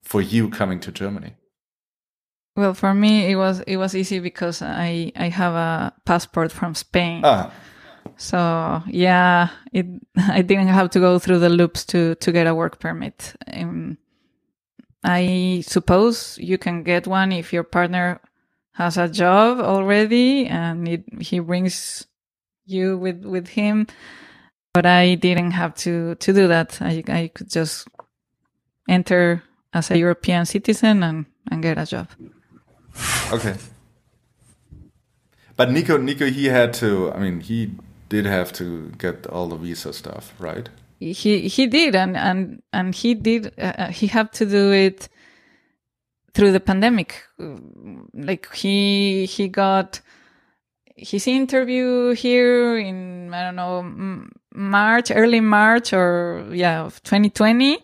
for 0.03 0.21
you 0.21 0.49
coming 0.49 0.79
to 0.81 0.91
Germany? 0.91 1.35
Well, 2.55 2.73
for 2.73 2.93
me, 2.93 3.31
it 3.31 3.35
was 3.35 3.61
it 3.61 3.77
was 3.77 3.95
easy 3.95 4.19
because 4.19 4.61
I 4.61 5.11
I 5.15 5.29
have 5.29 5.53
a 5.53 5.93
passport 6.05 6.51
from 6.51 6.75
Spain. 6.75 7.21
Ah. 7.23 7.51
So 8.17 8.83
yeah, 8.87 9.49
it 9.73 9.85
I 10.17 10.41
didn't 10.41 10.67
have 10.67 10.89
to 10.91 10.99
go 10.99 11.19
through 11.19 11.39
the 11.39 11.49
loops 11.49 11.85
to 11.85 12.15
to 12.15 12.31
get 12.31 12.47
a 12.47 12.55
work 12.55 12.79
permit. 12.79 13.35
Um, 13.51 13.97
I 15.03 15.63
suppose 15.67 16.37
you 16.39 16.57
can 16.57 16.83
get 16.83 17.07
one 17.07 17.31
if 17.31 17.53
your 17.53 17.63
partner 17.63 18.19
has 18.71 18.97
a 18.97 19.07
job 19.07 19.59
already 19.59 20.47
and 20.47 20.87
it, 20.87 21.03
he 21.21 21.39
brings 21.39 22.07
you 22.65 22.97
with 22.97 23.23
with 23.23 23.47
him. 23.49 23.87
But 24.73 24.85
I 24.85 25.15
didn't 25.15 25.51
have 25.51 25.73
to 25.75 26.15
to 26.15 26.33
do 26.33 26.47
that. 26.47 26.81
I 26.81 27.03
I 27.07 27.31
could 27.33 27.49
just 27.49 27.87
enter 28.89 29.43
as 29.73 29.91
a 29.91 29.97
European 29.97 30.45
citizen 30.45 31.03
and 31.03 31.25
and 31.51 31.61
get 31.61 31.77
a 31.77 31.85
job. 31.85 32.07
Okay. 33.31 33.55
But 35.57 35.71
Nico, 35.71 35.97
Nico, 35.97 36.25
he 36.25 36.45
had 36.45 36.73
to. 36.75 37.11
I 37.13 37.19
mean, 37.19 37.39
he 37.39 37.71
did 38.09 38.25
have 38.25 38.51
to 38.53 38.91
get 38.97 39.27
all 39.27 39.47
the 39.47 39.55
visa 39.55 39.93
stuff, 39.93 40.33
right? 40.39 40.69
He 40.99 41.47
he 41.47 41.67
did, 41.67 41.95
and 41.95 42.17
and 42.17 42.61
and 42.73 42.95
he 42.95 43.15
did. 43.15 43.53
Uh, 43.57 43.73
uh 43.77 43.91
he 43.91 44.07
had 44.07 44.33
to 44.33 44.45
do 44.45 44.71
it 44.71 45.09
through 46.33 46.51
the 46.51 46.59
pandemic. 46.59 47.23
Like 48.13 48.53
he 48.53 49.25
he 49.25 49.47
got 49.47 50.01
his 50.95 51.27
interview 51.27 52.11
here 52.13 52.77
in 52.77 53.33
I 53.33 53.43
don't 53.45 53.55
know 53.55 54.27
March, 54.53 55.11
early 55.11 55.41
March, 55.41 55.93
or 55.93 56.45
yeah, 56.51 56.81
of 56.81 57.03
2020. 57.03 57.77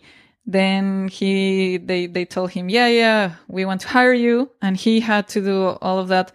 Then 0.44 1.08
he 1.08 1.76
they 1.76 2.06
they 2.06 2.24
told 2.24 2.50
him, 2.50 2.68
yeah, 2.68 2.88
yeah, 2.88 3.34
we 3.48 3.64
want 3.64 3.82
to 3.82 3.88
hire 3.88 4.12
you, 4.14 4.50
and 4.60 4.76
he 4.76 5.00
had 5.00 5.28
to 5.28 5.40
do 5.40 5.66
all 5.80 5.98
of 5.98 6.08
that 6.08 6.32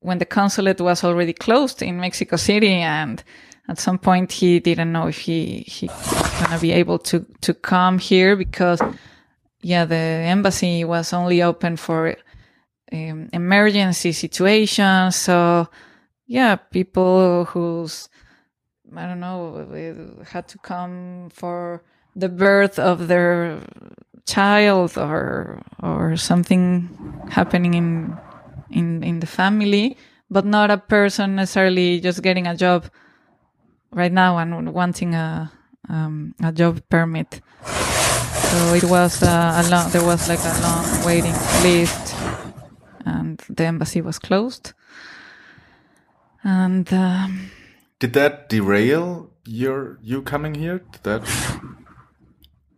when 0.00 0.18
the 0.18 0.24
consulate 0.24 0.80
was 0.80 1.04
already 1.04 1.32
closed 1.32 1.82
in 1.82 2.00
Mexico 2.00 2.36
City 2.36 2.74
and 2.74 3.22
at 3.68 3.78
some 3.78 3.98
point 3.98 4.32
he 4.32 4.58
didn't 4.58 4.92
know 4.92 5.06
if 5.06 5.18
he 5.18 5.64
he 5.66 5.88
gonna 6.40 6.58
be 6.58 6.72
able 6.72 6.98
to 6.98 7.24
to 7.42 7.52
come 7.54 7.98
here 7.98 8.34
because 8.34 8.80
yeah 9.60 9.84
the 9.84 9.94
embassy 9.94 10.84
was 10.84 11.12
only 11.12 11.42
open 11.42 11.76
for 11.76 12.16
um, 12.92 13.28
emergency 13.32 14.12
situations 14.12 15.16
so 15.16 15.68
yeah 16.26 16.56
people 16.56 17.44
who's 17.46 18.08
I 18.96 19.06
don't 19.06 19.20
know 19.20 19.66
had 20.26 20.48
to 20.48 20.58
come 20.58 21.30
for 21.32 21.82
the 22.16 22.28
birth 22.28 22.78
of 22.78 23.06
their 23.06 23.60
child 24.26 24.98
or 24.98 25.62
or 25.82 26.16
something 26.16 26.88
happening 27.30 27.74
in 27.74 28.16
in 28.70 29.02
in 29.02 29.20
the 29.20 29.26
family, 29.26 29.96
but 30.30 30.44
not 30.44 30.70
a 30.70 30.78
person 30.78 31.36
necessarily 31.36 32.00
just 32.00 32.22
getting 32.22 32.46
a 32.46 32.56
job 32.56 32.86
right 33.92 34.12
now 34.12 34.38
and 34.38 34.72
wanting 34.74 35.14
a 35.14 35.52
um, 35.88 36.34
a 36.42 36.52
job 36.52 36.82
permit. 36.88 37.40
So 37.64 38.74
it 38.74 38.84
was 38.84 39.22
uh, 39.22 39.62
a 39.62 39.70
long. 39.70 39.90
There 39.90 40.04
was 40.04 40.28
like 40.28 40.42
a 40.42 40.54
long 40.62 41.04
waiting 41.04 41.34
list, 41.62 42.09
and 43.04 43.38
the 43.48 43.64
embassy 43.64 44.00
was 44.00 44.18
closed. 44.18 44.72
And 46.42 46.92
um, 46.92 47.50
did 47.98 48.12
that 48.14 48.48
derail 48.48 49.30
your 49.46 49.98
you 50.02 50.22
coming 50.22 50.54
here? 50.54 50.80
Did 50.92 51.02
that? 51.02 51.60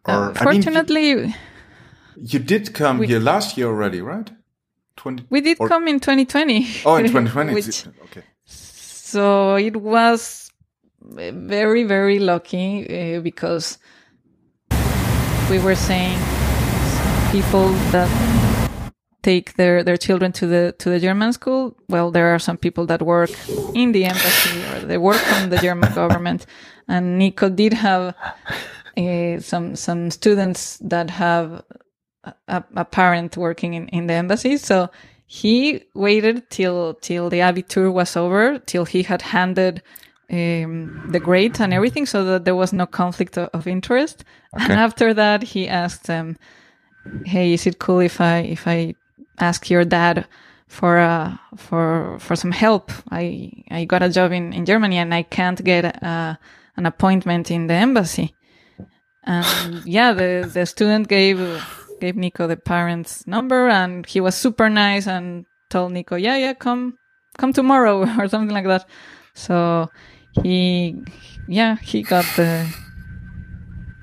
Or, 0.04 0.30
uh, 0.30 0.34
fortunately, 0.34 1.12
I 1.12 1.14
mean, 1.14 1.34
you, 2.16 2.24
you, 2.30 2.38
did 2.40 2.74
come 2.74 2.98
we, 2.98 3.06
here 3.06 3.20
last 3.20 3.56
year 3.56 3.68
already, 3.68 4.00
right? 4.00 4.28
20 4.96 5.26
we 5.30 5.40
did 5.40 5.58
or, 5.60 5.68
come 5.68 5.88
in 5.88 6.00
2020 6.00 6.66
oh 6.84 6.96
in 6.96 7.06
2020 7.06 7.54
which, 7.54 7.86
okay 8.04 8.22
so 8.44 9.56
it 9.56 9.76
was 9.76 10.50
very 11.10 11.84
very 11.84 12.18
lucky 12.18 13.16
uh, 13.16 13.20
because 13.20 13.78
we 15.50 15.58
were 15.58 15.74
saying 15.74 16.18
people 17.32 17.68
that 17.90 18.41
take 19.22 19.54
their 19.54 19.82
their 19.82 19.96
children 19.96 20.32
to 20.32 20.46
the 20.46 20.74
to 20.78 20.90
the 20.90 20.98
German 20.98 21.32
school 21.32 21.76
well 21.88 22.10
there 22.10 22.34
are 22.34 22.38
some 22.38 22.56
people 22.56 22.86
that 22.86 23.02
work 23.02 23.30
in 23.74 23.92
the 23.92 24.04
embassy 24.04 24.62
or 24.72 24.86
they 24.86 24.98
work 24.98 25.16
from 25.16 25.50
the 25.50 25.58
German 25.58 25.92
government 26.00 26.46
and 26.88 27.18
Nico 27.18 27.48
did 27.48 27.72
have 27.72 28.14
uh, 28.96 29.40
some 29.40 29.76
some 29.76 30.10
students 30.10 30.78
that 30.78 31.10
have 31.10 31.62
a, 32.48 32.62
a 32.76 32.84
parent 32.84 33.36
working 33.36 33.74
in, 33.74 33.88
in 33.88 34.06
the 34.06 34.14
embassy. 34.14 34.56
So 34.56 34.90
he 35.26 35.84
waited 35.94 36.50
till 36.50 36.94
till 36.94 37.30
the 37.30 37.40
Abitur 37.40 37.92
was 37.92 38.16
over, 38.16 38.58
till 38.58 38.84
he 38.84 39.02
had 39.02 39.22
handed 39.22 39.82
um, 40.30 41.08
the 41.10 41.20
grades 41.20 41.60
and 41.60 41.72
everything, 41.72 42.06
so 42.06 42.24
that 42.24 42.44
there 42.44 42.54
was 42.54 42.72
no 42.72 42.86
conflict 42.86 43.36
of, 43.36 43.48
of 43.52 43.66
interest. 43.66 44.24
Okay. 44.54 44.64
And 44.64 44.72
after 44.74 45.14
that, 45.14 45.42
he 45.42 45.68
asked 45.68 46.04
them, 46.04 46.36
"Hey, 47.24 47.52
is 47.54 47.66
it 47.66 47.78
cool 47.78 48.00
if 48.00 48.20
I 48.20 48.38
if 48.40 48.66
I 48.66 48.94
ask 49.42 49.70
your 49.70 49.84
dad 49.84 50.26
for 50.68 50.98
uh 50.98 51.36
for 51.56 52.18
for 52.18 52.36
some 52.36 52.52
help? 52.52 52.92
I 53.10 53.64
I 53.70 53.84
got 53.84 54.02
a 54.02 54.08
job 54.08 54.32
in 54.32 54.52
in 54.52 54.64
Germany 54.64 54.98
and 54.98 55.12
I 55.14 55.22
can't 55.22 55.62
get 55.64 56.02
uh, 56.02 56.36
an 56.76 56.86
appointment 56.86 57.50
in 57.50 57.66
the 57.66 57.74
embassy." 57.74 58.34
And 59.24 59.82
yeah, 59.96 60.12
the 60.12 60.50
the 60.52 60.66
student 60.66 61.08
gave 61.08 61.38
gave 62.02 62.16
Nico 62.16 62.48
the 62.48 62.56
parents' 62.56 63.26
number, 63.26 63.68
and 63.68 64.04
he 64.06 64.20
was 64.20 64.34
super 64.34 64.68
nice 64.68 65.06
and 65.06 65.46
told 65.70 65.92
Nico, 65.92 66.16
"Yeah, 66.16 66.36
yeah, 66.36 66.54
come, 66.54 66.98
come 67.38 67.52
tomorrow," 67.52 68.02
or 68.18 68.28
something 68.28 68.54
like 68.54 68.66
that. 68.66 68.86
So 69.34 69.88
he, 70.42 70.96
yeah, 71.48 71.76
he 71.76 72.02
got 72.02 72.26
the 72.36 72.66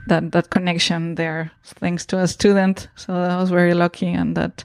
that 0.08 0.32
that 0.32 0.50
connection 0.50 1.16
there 1.16 1.52
thanks 1.64 2.06
to 2.08 2.20
a 2.20 2.28
student. 2.28 2.88
So 2.96 3.14
that 3.14 3.38
was 3.38 3.50
very 3.50 3.74
lucky, 3.74 4.08
and 4.08 4.36
that 4.38 4.64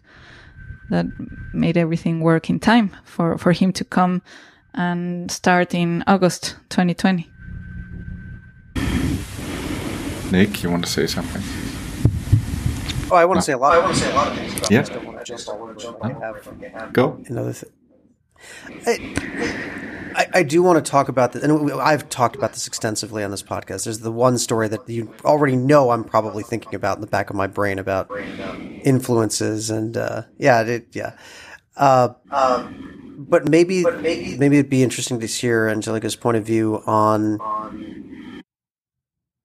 that 0.90 1.06
made 1.52 1.76
everything 1.76 2.20
work 2.20 2.50
in 2.50 2.60
time 2.60 2.90
for 3.04 3.38
for 3.38 3.52
him 3.52 3.72
to 3.72 3.84
come 3.84 4.22
and 4.74 5.30
start 5.30 5.74
in 5.74 6.02
August 6.06 6.56
2020. 6.70 7.30
Nick, 10.30 10.62
you 10.62 10.70
want 10.70 10.84
to 10.84 10.90
say 10.90 11.06
something? 11.06 11.42
Oh, 13.10 13.16
I 13.16 13.24
want 13.24 13.38
to 13.38 13.42
say 13.42 13.52
a 13.52 13.58
lot. 13.58 13.74
I 13.74 13.78
want 13.78 13.94
to 13.94 14.00
say 14.00 14.10
a 14.10 14.14
lot 14.14 14.28
of 14.28 14.36
things 14.36 14.52
about 14.56 14.70
yeah. 14.70 14.80
this. 14.80 14.88
Don't 14.88 15.04
want 15.04 15.18
to 15.18 15.24
just 15.24 15.48
have, 15.48 16.92
Go. 16.92 17.22
Another 17.28 17.52
thing. 17.52 17.70
I, 18.86 19.90
I, 20.32 20.42
do 20.42 20.62
want 20.62 20.84
to 20.84 20.90
talk 20.90 21.08
about 21.08 21.32
this, 21.32 21.42
and 21.42 21.72
I've 21.72 22.08
talked 22.08 22.36
about 22.36 22.52
this 22.52 22.66
extensively 22.66 23.24
on 23.24 23.30
this 23.30 23.42
podcast. 23.42 23.84
There's 23.84 24.00
the 24.00 24.12
one 24.12 24.38
story 24.38 24.68
that 24.68 24.88
you 24.88 25.12
already 25.24 25.56
know 25.56 25.90
I'm 25.90 26.04
probably 26.04 26.42
thinking 26.42 26.74
about 26.74 26.96
in 26.96 27.00
the 27.00 27.06
back 27.06 27.30
of 27.30 27.36
my 27.36 27.46
brain 27.46 27.78
about 27.78 28.10
influences, 28.84 29.70
and 29.70 29.96
uh, 29.96 30.22
yeah, 30.38 30.62
it, 30.62 30.88
yeah. 30.92 31.16
Uh, 31.76 32.10
but 33.16 33.48
maybe, 33.48 33.84
maybe, 33.84 34.58
it'd 34.58 34.70
be 34.70 34.82
interesting 34.82 35.20
to 35.20 35.26
hear 35.26 35.68
Angelica's 35.68 36.16
point 36.16 36.36
of 36.36 36.44
view 36.44 36.82
on 36.86 37.38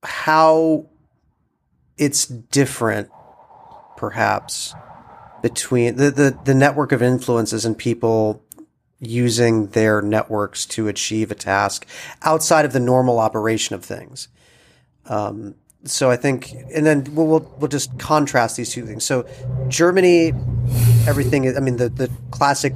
how 0.03 0.87
it's 1.97 2.25
different 2.25 3.09
perhaps 3.97 4.73
between 5.41 5.95
the, 5.95 6.11
the, 6.11 6.37
the 6.45 6.53
network 6.53 6.91
of 6.91 7.01
influences 7.01 7.65
and 7.65 7.77
people 7.77 8.43
using 8.99 9.67
their 9.67 10.01
networks 10.01 10.65
to 10.65 10.87
achieve 10.87 11.31
a 11.31 11.35
task 11.35 11.85
outside 12.23 12.65
of 12.65 12.73
the 12.73 12.79
normal 12.79 13.19
operation 13.19 13.75
of 13.75 13.83
things. 13.83 14.27
Um, 15.05 15.55
so 15.85 16.11
I 16.11 16.17
think, 16.17 16.53
and 16.73 16.85
then 16.85 17.05
we'll, 17.15 17.27
we'll, 17.27 17.55
we'll 17.57 17.67
just 17.69 17.97
contrast 17.97 18.57
these 18.57 18.71
two 18.71 18.85
things. 18.85 19.05
So 19.05 19.25
Germany, 19.69 20.33
everything. 21.07 21.55
I 21.55 21.61
mean, 21.61 21.77
the 21.77 21.87
the 21.89 22.11
classic 22.31 22.75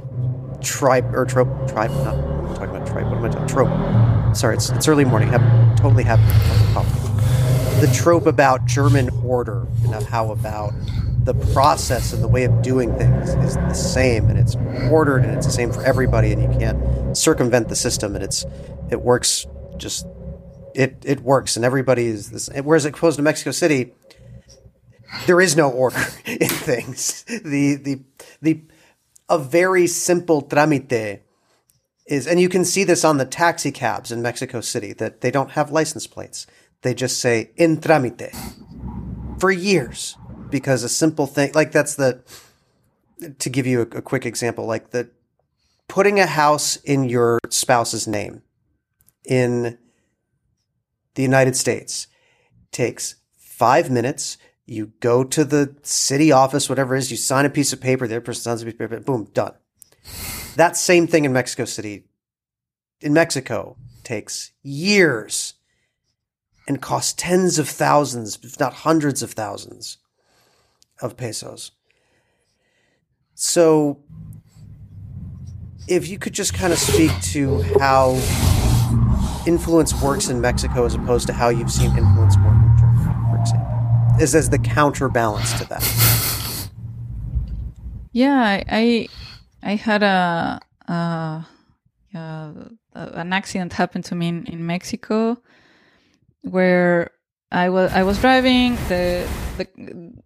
tribe 0.62 1.14
or 1.14 1.26
trope 1.26 1.68
tribe. 1.68 1.90
Not 1.90 2.14
I'm 2.14 2.54
talking 2.54 2.76
about 2.76 2.86
tribe. 2.86 3.06
What 3.08 3.18
am 3.18 3.24
I 3.24 3.28
talking? 3.28 3.46
Trope. 3.46 4.36
Sorry, 4.36 4.56
it's 4.56 4.70
it's 4.70 4.88
early 4.88 5.04
morning. 5.04 5.28
Have 5.28 5.42
totally 5.76 6.04
have 6.04 6.18
the 7.80 7.92
trope 7.94 8.26
about 8.26 8.64
German 8.64 9.10
order 9.22 9.66
and 9.84 10.02
how 10.06 10.32
about 10.32 10.72
the 11.24 11.34
process 11.52 12.12
and 12.12 12.22
the 12.22 12.28
way 12.28 12.44
of 12.44 12.62
doing 12.62 12.94
things 12.96 13.30
is 13.34 13.56
the 13.56 13.74
same 13.74 14.28
and 14.28 14.38
it's 14.38 14.56
ordered 14.90 15.24
and 15.24 15.36
it's 15.36 15.46
the 15.46 15.52
same 15.52 15.72
for 15.72 15.82
everybody 15.84 16.32
and 16.32 16.42
you 16.42 16.58
can't 16.58 17.16
circumvent 17.16 17.68
the 17.68 17.76
system 17.76 18.14
and 18.14 18.22
it's 18.22 18.44
it 18.90 19.00
works 19.00 19.46
just 19.76 20.06
it 20.74 20.96
it 21.04 21.20
works 21.20 21.56
and 21.56 21.64
everybody 21.64 22.06
is 22.06 22.30
this 22.30 22.48
whereas 22.62 22.84
opposed 22.84 23.16
to 23.16 23.22
Mexico 23.22 23.50
City 23.50 23.92
there 25.26 25.40
is 25.40 25.56
no 25.56 25.70
order 25.70 26.00
in 26.26 26.48
things. 26.48 27.22
The 27.24 27.76
the 27.76 28.00
the 28.42 28.62
a 29.28 29.38
very 29.38 29.86
simple 29.86 30.42
tramite 30.42 31.20
is 32.06 32.26
and 32.26 32.40
you 32.40 32.48
can 32.48 32.64
see 32.64 32.84
this 32.84 33.04
on 33.04 33.16
the 33.16 33.24
taxi 33.24 33.72
cabs 33.72 34.12
in 34.12 34.22
Mexico 34.22 34.60
City 34.60 34.92
that 34.94 35.20
they 35.20 35.30
don't 35.30 35.52
have 35.52 35.70
license 35.70 36.06
plates. 36.06 36.46
They 36.82 36.94
just 36.94 37.18
say 37.18 37.50
in 37.56 37.78
tramite 37.78 38.34
for 39.38 39.50
years 39.50 40.16
because 40.54 40.84
a 40.84 40.88
simple 40.88 41.26
thing 41.26 41.50
like 41.52 41.72
that's 41.72 41.96
the 41.96 42.22
to 43.40 43.50
give 43.50 43.66
you 43.66 43.80
a, 43.80 43.98
a 43.98 44.02
quick 44.02 44.24
example 44.24 44.64
like 44.66 44.90
the 44.90 45.10
putting 45.88 46.20
a 46.20 46.26
house 46.26 46.76
in 46.76 47.08
your 47.08 47.40
spouse's 47.50 48.06
name 48.06 48.40
in 49.28 49.76
the 51.16 51.22
United 51.22 51.56
States 51.56 52.06
takes 52.70 53.16
five 53.36 53.90
minutes. 53.90 54.38
You 54.64 54.92
go 55.00 55.24
to 55.24 55.44
the 55.44 55.74
city 55.82 56.30
office, 56.30 56.68
whatever 56.68 56.94
it 56.94 57.00
is, 57.00 57.10
you 57.10 57.16
sign 57.16 57.44
a 57.44 57.50
piece 57.50 57.72
of 57.72 57.80
paper, 57.80 58.06
the 58.06 58.14
other 58.14 58.24
person 58.24 58.42
signs 58.42 58.62
a 58.62 58.66
piece 58.66 58.74
of 58.74 58.78
paper, 58.78 59.00
boom, 59.00 59.24
done. 59.34 59.54
That 60.54 60.76
same 60.76 61.08
thing 61.08 61.24
in 61.24 61.32
Mexico 61.32 61.64
City, 61.64 62.04
in 63.00 63.12
Mexico, 63.12 63.76
takes 64.04 64.52
years 64.62 65.54
and 66.68 66.80
costs 66.80 67.12
tens 67.12 67.58
of 67.58 67.68
thousands, 67.68 68.38
if 68.44 68.60
not 68.60 68.72
hundreds 68.72 69.20
of 69.20 69.32
thousands 69.32 69.98
of 71.04 71.16
pesos. 71.16 71.72
So, 73.34 74.00
if 75.86 76.08
you 76.08 76.18
could 76.18 76.32
just 76.32 76.54
kind 76.54 76.72
of 76.72 76.78
speak 76.78 77.12
to 77.32 77.62
how 77.78 78.12
influence 79.46 80.00
works 80.00 80.28
in 80.28 80.40
Mexico 80.40 80.86
as 80.86 80.94
opposed 80.94 81.26
to 81.26 81.32
how 81.32 81.50
you've 81.50 81.70
seen 81.70 81.90
influence 81.96 82.36
work 82.38 82.54
in 82.54 82.76
Germany, 82.78 83.30
for 83.30 83.38
example, 83.38 84.22
is 84.22 84.34
as 84.34 84.50
the 84.50 84.58
counterbalance 84.58 85.52
to 85.58 85.68
that. 85.68 86.70
Yeah, 88.12 88.62
I 88.68 89.08
I, 89.62 89.74
had 89.74 90.02
a, 90.02 90.60
a, 90.88 91.46
an 92.94 93.32
accident 93.32 93.72
happen 93.72 94.02
to 94.02 94.14
me 94.14 94.28
in, 94.28 94.46
in 94.46 94.66
Mexico 94.66 95.36
where 96.42 97.10
I 97.50 97.68
was 97.68 97.92
I 97.92 98.04
was 98.04 98.20
driving 98.20 98.76
the 98.88 99.26
the 99.58 100.23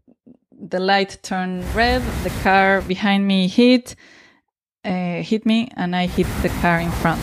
the 0.70 0.80
light 0.80 1.18
turned 1.22 1.64
red 1.74 2.02
the 2.22 2.30
car 2.42 2.82
behind 2.82 3.26
me 3.26 3.48
hit 3.48 3.96
uh, 4.84 5.22
hit 5.22 5.44
me 5.44 5.68
and 5.76 5.94
I 5.94 6.06
hit 6.06 6.26
the 6.42 6.48
car 6.60 6.80
in 6.80 6.90
front. 6.90 7.22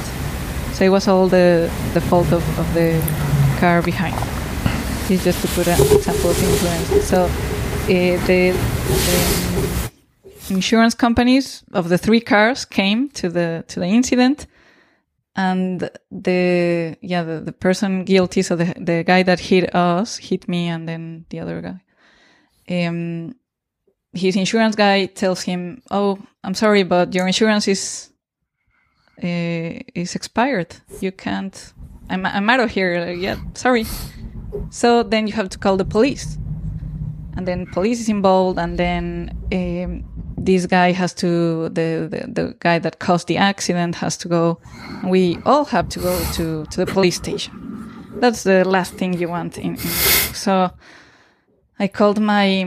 So 0.73 0.83
it 0.85 0.89
was 0.89 1.07
all 1.07 1.27
the 1.27 1.71
the 1.93 2.01
fault 2.01 2.31
of, 2.31 2.43
of 2.59 2.73
the 2.73 3.01
car 3.59 3.81
behind. 3.81 4.15
It's 5.09 5.23
just 5.23 5.41
to 5.41 5.47
put 5.49 5.67
an 5.67 5.79
example 5.79 6.31
of 6.31 6.43
influence. 6.43 7.07
So 7.07 7.25
uh, 7.25 7.27
the, 7.87 8.51
the 8.51 9.91
insurance 10.49 10.95
companies 10.95 11.63
of 11.73 11.89
the 11.89 11.97
three 11.97 12.21
cars 12.21 12.65
came 12.65 13.09
to 13.09 13.29
the 13.29 13.63
to 13.67 13.79
the 13.79 13.87
incident 13.87 14.47
and 15.35 15.89
the 16.11 16.97
yeah 17.01 17.23
the, 17.23 17.41
the 17.41 17.51
person 17.51 18.03
guilty 18.03 18.41
so 18.41 18.55
the 18.55 18.73
the 18.79 19.03
guy 19.03 19.23
that 19.23 19.39
hit 19.39 19.73
us 19.75 20.17
hit 20.17 20.47
me 20.47 20.67
and 20.67 20.87
then 20.87 21.25
the 21.29 21.39
other 21.39 21.61
guy 21.61 21.79
um 22.69 23.35
his 24.13 24.35
insurance 24.35 24.75
guy 24.75 25.05
tells 25.05 25.41
him 25.41 25.81
oh 25.91 26.17
i'm 26.43 26.53
sorry 26.53 26.83
but 26.83 27.13
your 27.13 27.27
insurance 27.27 27.67
is 27.67 28.11
uh, 29.23 29.79
is 29.93 30.15
expired. 30.15 30.75
You 30.99 31.11
can't 31.11 31.73
i'm 32.09 32.25
i'm 32.25 32.49
out 32.49 32.59
of 32.59 32.71
here 32.71 33.11
yeah 33.11 33.37
sorry. 33.53 33.85
So 34.69 35.03
then 35.03 35.27
you 35.27 35.33
have 35.33 35.49
to 35.49 35.57
call 35.57 35.77
the 35.77 35.85
police. 35.85 36.37
And 37.37 37.47
then 37.47 37.65
police 37.67 37.99
is 37.99 38.09
involved 38.09 38.57
and 38.59 38.77
then 38.77 39.31
um, 39.51 40.03
this 40.37 40.65
guy 40.65 40.91
has 40.91 41.13
to 41.15 41.69
the, 41.69 42.07
the, 42.09 42.31
the 42.31 42.55
guy 42.59 42.79
that 42.79 42.99
caused 42.99 43.27
the 43.27 43.37
accident 43.37 43.95
has 43.95 44.15
to 44.17 44.29
go. 44.29 44.59
We 45.03 45.37
all 45.45 45.65
have 45.65 45.89
to 45.89 45.99
go 45.99 46.17
to 46.33 46.65
to 46.65 46.85
the 46.85 46.85
police 46.85 47.15
station. 47.15 47.51
That's 48.21 48.43
the 48.43 48.63
last 48.63 48.93
thing 48.93 49.13
you 49.13 49.27
want 49.27 49.57
in, 49.57 49.75
in 49.75 49.77
so 49.77 50.71
i 51.79 51.87
called 51.87 52.19
my 52.19 52.65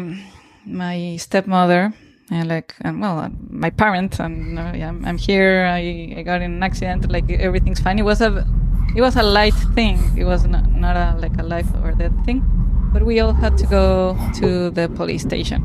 my 0.67 1.17
stepmother 1.17 1.93
and 2.31 2.49
like 2.49 2.75
and 2.83 3.01
well 3.01 3.31
my 3.51 3.71
parent 3.71 4.21
and 4.21 4.59
uh, 4.59 4.73
yeah, 4.75 4.89
I'm, 4.89 5.05
I'm 5.05 5.19
here. 5.19 5.65
I, 5.65 6.15
I 6.19 6.23
got 6.23 6.43
in 6.43 6.53
an 6.55 6.63
accident. 6.63 7.11
Like 7.11 7.31
everything's 7.31 7.81
fine. 7.81 7.99
It 7.99 8.05
was 8.05 8.21
a 8.21 8.47
it 8.95 9.01
was 9.01 9.17
a 9.17 9.23
light 9.23 9.55
thing. 9.75 9.99
It 10.17 10.25
was 10.25 10.45
not, 10.45 10.71
not 10.71 10.97
a 10.97 11.19
like 11.19 11.37
a 11.39 11.43
life 11.43 11.69
or 11.83 11.93
death 11.93 12.13
thing. 12.25 12.43
But 12.93 13.05
we 13.05 13.21
all 13.21 13.33
had 13.33 13.57
to 13.59 13.67
go 13.67 14.17
to 14.37 14.71
the 14.71 14.89
police 14.89 15.23
station. 15.23 15.63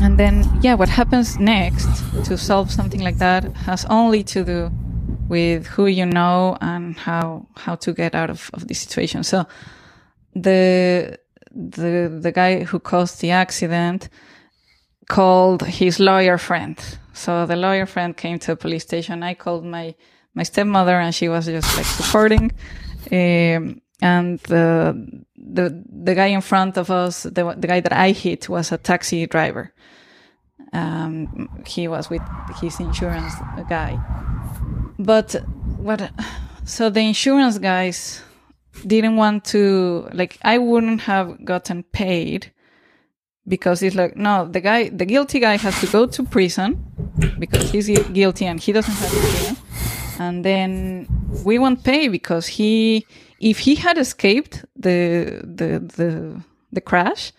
And 0.00 0.18
then 0.18 0.48
yeah 0.62 0.74
what 0.74 0.88
happens 0.88 1.38
next 1.38 1.88
to 2.24 2.36
solve 2.36 2.70
something 2.70 3.00
like 3.00 3.18
that 3.18 3.44
has 3.68 3.84
only 3.86 4.22
to 4.24 4.44
do 4.44 4.70
with 5.28 5.66
who 5.66 5.86
you 5.86 6.06
know 6.06 6.58
and 6.60 6.96
how 6.96 7.46
how 7.56 7.74
to 7.76 7.92
get 7.92 8.14
out 8.14 8.30
of, 8.30 8.50
of 8.54 8.68
the 8.68 8.74
situation. 8.74 9.24
So 9.24 9.46
the 10.34 11.18
the 11.54 12.18
the 12.20 12.32
guy 12.32 12.64
who 12.64 12.78
caused 12.78 13.20
the 13.20 13.30
accident 13.30 14.08
called 15.08 15.62
his 15.62 16.00
lawyer 16.00 16.38
friend 16.38 16.78
so 17.12 17.46
the 17.46 17.56
lawyer 17.56 17.86
friend 17.86 18.16
came 18.16 18.38
to 18.38 18.52
the 18.52 18.56
police 18.56 18.82
station 18.82 19.22
i 19.22 19.34
called 19.34 19.64
my 19.64 19.94
my 20.34 20.42
stepmother 20.42 20.98
and 20.98 21.14
she 21.14 21.28
was 21.28 21.46
just 21.46 21.76
like 21.76 21.86
supporting 21.86 22.50
um, 23.12 23.80
and 24.00 24.38
the 24.40 25.22
the 25.36 25.84
the 26.04 26.14
guy 26.14 26.26
in 26.26 26.40
front 26.40 26.76
of 26.76 26.90
us 26.90 27.24
the, 27.24 27.54
the 27.58 27.66
guy 27.66 27.80
that 27.80 27.92
i 27.92 28.10
hit 28.10 28.48
was 28.48 28.72
a 28.72 28.78
taxi 28.78 29.26
driver 29.26 29.72
um, 30.74 31.62
he 31.64 31.88
was 31.88 32.10
with 32.10 32.22
his 32.60 32.80
insurance 32.80 33.34
guy. 33.68 33.98
But 34.98 35.36
what? 35.76 36.10
So 36.64 36.90
the 36.90 37.00
insurance 37.00 37.58
guys 37.58 38.22
didn't 38.86 39.16
want 39.16 39.44
to 39.46 40.08
like. 40.12 40.38
I 40.42 40.58
wouldn't 40.58 41.02
have 41.02 41.44
gotten 41.44 41.82
paid 41.82 42.52
because 43.46 43.82
it's 43.82 43.96
like 43.96 44.16
no, 44.16 44.48
the 44.48 44.60
guy, 44.60 44.88
the 44.88 45.04
guilty 45.04 45.40
guy 45.40 45.56
has 45.56 45.78
to 45.80 45.86
go 45.86 46.06
to 46.06 46.22
prison 46.24 46.84
because 47.38 47.70
he's 47.70 47.88
guilty 48.08 48.46
and 48.46 48.60
he 48.60 48.72
doesn't 48.72 48.94
have 48.94 49.10
to 49.10 49.20
pay. 49.20 50.24
And 50.24 50.44
then 50.44 51.08
we 51.44 51.58
won't 51.58 51.82
pay 51.82 52.08
because 52.08 52.46
he, 52.46 53.06
if 53.40 53.58
he 53.58 53.74
had 53.74 53.98
escaped 53.98 54.64
the 54.76 55.40
the 55.42 55.78
the 55.80 56.42
the 56.72 56.80
crash, 56.80 57.32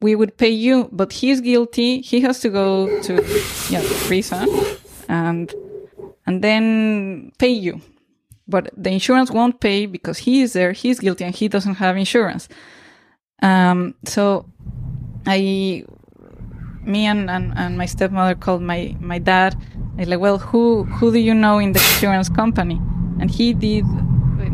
we 0.00 0.14
would 0.14 0.36
pay 0.36 0.50
you, 0.50 0.88
but 0.92 1.12
he's 1.12 1.40
guilty. 1.40 2.00
He 2.00 2.20
has 2.20 2.40
to 2.40 2.48
go 2.48 3.00
to 3.02 3.14
yeah, 3.70 3.82
prison 4.06 4.48
and 5.08 5.54
and 6.26 6.42
then 6.42 7.32
pay 7.38 7.50
you. 7.50 7.80
But 8.48 8.70
the 8.76 8.90
insurance 8.90 9.30
won't 9.30 9.60
pay 9.60 9.86
because 9.86 10.18
he 10.18 10.42
is 10.42 10.52
there, 10.52 10.72
he's 10.72 10.98
guilty, 10.98 11.24
and 11.24 11.34
he 11.34 11.48
doesn't 11.48 11.76
have 11.76 11.96
insurance. 11.96 12.48
Um, 13.42 13.94
so 14.04 14.46
I, 15.26 15.84
me 16.82 17.06
and, 17.06 17.30
and, 17.30 17.52
and 17.56 17.78
my 17.78 17.86
stepmother 17.86 18.34
called 18.34 18.62
my, 18.62 18.96
my 19.00 19.18
dad. 19.18 19.56
I 19.98 20.04
like, 20.04 20.20
well, 20.20 20.38
who 20.38 20.84
who 20.84 21.12
do 21.12 21.18
you 21.18 21.34
know 21.34 21.58
in 21.58 21.72
the 21.72 21.80
insurance 21.80 22.28
company? 22.28 22.80
And 23.20 23.30
he 23.30 23.52
did 23.52 23.84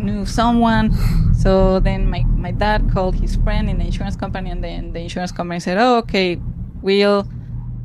knew 0.08 0.26
someone. 0.26 0.92
So 1.34 1.80
then 1.80 2.10
my, 2.10 2.22
my 2.36 2.50
dad 2.50 2.90
called 2.92 3.14
his 3.14 3.36
friend 3.36 3.68
in 3.68 3.78
the 3.78 3.84
insurance 3.84 4.16
company 4.16 4.50
and 4.50 4.62
then 4.62 4.92
the 4.92 5.00
insurance 5.00 5.32
company 5.32 5.60
said, 5.60 5.78
oh, 5.78 5.98
okay, 5.98 6.40
we'll, 6.82 7.28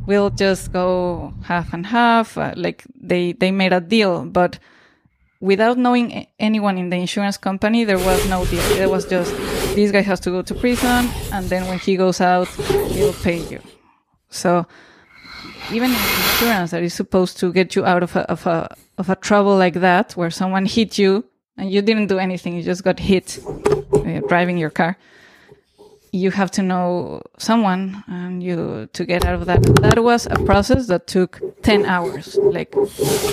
we'll 0.07 0.29
just 0.29 0.71
go 0.71 1.33
half 1.43 1.73
and 1.73 1.85
half. 1.85 2.37
Uh, 2.37 2.53
like 2.55 2.83
they, 2.99 3.33
they 3.33 3.51
made 3.51 3.73
a 3.73 3.81
deal, 3.81 4.25
but 4.25 4.57
without 5.43 5.77
knowing 5.77 6.25
anyone 6.39 6.77
in 6.77 6.89
the 6.89 6.95
insurance 6.95 7.35
company, 7.35 7.83
there 7.83 7.99
was 7.99 8.29
no 8.29 8.45
deal. 8.45 8.63
It 8.79 8.89
was 8.89 9.05
just, 9.05 9.35
this 9.75 9.91
guy 9.91 9.99
has 9.99 10.21
to 10.21 10.31
go 10.31 10.41
to 10.41 10.55
prison 10.55 11.09
and 11.33 11.49
then 11.49 11.67
when 11.67 11.79
he 11.79 11.97
goes 11.97 12.21
out, 12.21 12.47
he'll 12.93 13.11
pay 13.11 13.39
you. 13.51 13.59
So 14.29 14.65
even 15.69 15.91
insurance 15.91 16.71
that 16.71 16.81
is 16.81 16.93
supposed 16.93 17.37
to 17.39 17.51
get 17.51 17.75
you 17.75 17.83
out 17.85 18.03
of 18.03 18.15
a, 18.15 18.21
of 18.31 18.47
a, 18.47 18.73
of 18.97 19.09
a 19.09 19.17
trouble 19.17 19.57
like 19.57 19.75
that, 19.81 20.13
where 20.13 20.31
someone 20.31 20.65
hit 20.65 20.97
you 20.97 21.25
and 21.57 21.69
you 21.69 21.81
didn't 21.81 22.07
do 22.07 22.19
anything, 22.19 22.55
you 22.55 22.63
just 22.63 22.85
got 22.85 22.99
hit 22.99 23.39
uh, 23.45 24.21
driving 24.29 24.57
your 24.57 24.69
car, 24.69 24.97
you 26.13 26.29
have 26.29 26.51
to 26.51 26.61
know 26.61 27.23
someone 27.39 28.03
and 28.07 28.43
you 28.43 28.87
to 28.93 29.03
get 29.03 29.25
out 29.25 29.33
of 29.33 29.45
that. 29.47 29.63
That 29.81 30.01
was 30.03 30.27
a 30.27 30.35
process 30.45 30.85
that 30.87 31.07
took 31.07 31.41
10 31.63 31.85
hours, 31.85 32.37
like 32.37 32.73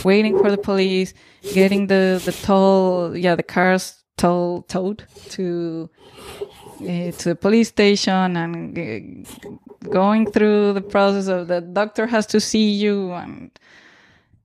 waiting 0.03 0.39
for 0.39 0.51
the 0.51 0.57
police, 0.57 1.13
getting 1.53 1.89
the, 1.89 2.21
the 2.25 2.33
toll, 2.33 3.15
yeah, 3.15 3.37
the 3.37 3.43
cars 3.43 4.03
toll, 4.17 4.63
towed 4.63 5.05
to, 5.29 5.91
uh, 6.81 7.11
to 7.13 7.29
the 7.29 7.37
police 7.39 7.69
station 7.69 8.37
and 8.39 9.27
going 9.91 10.31
through 10.31 10.73
the 10.73 10.81
process 10.81 11.29
of 11.29 11.49
the 11.49 11.61
doctor 11.61 12.07
has 12.07 12.27
to 12.29 12.41
see 12.41 12.71
you 12.71 13.13
and 13.13 13.51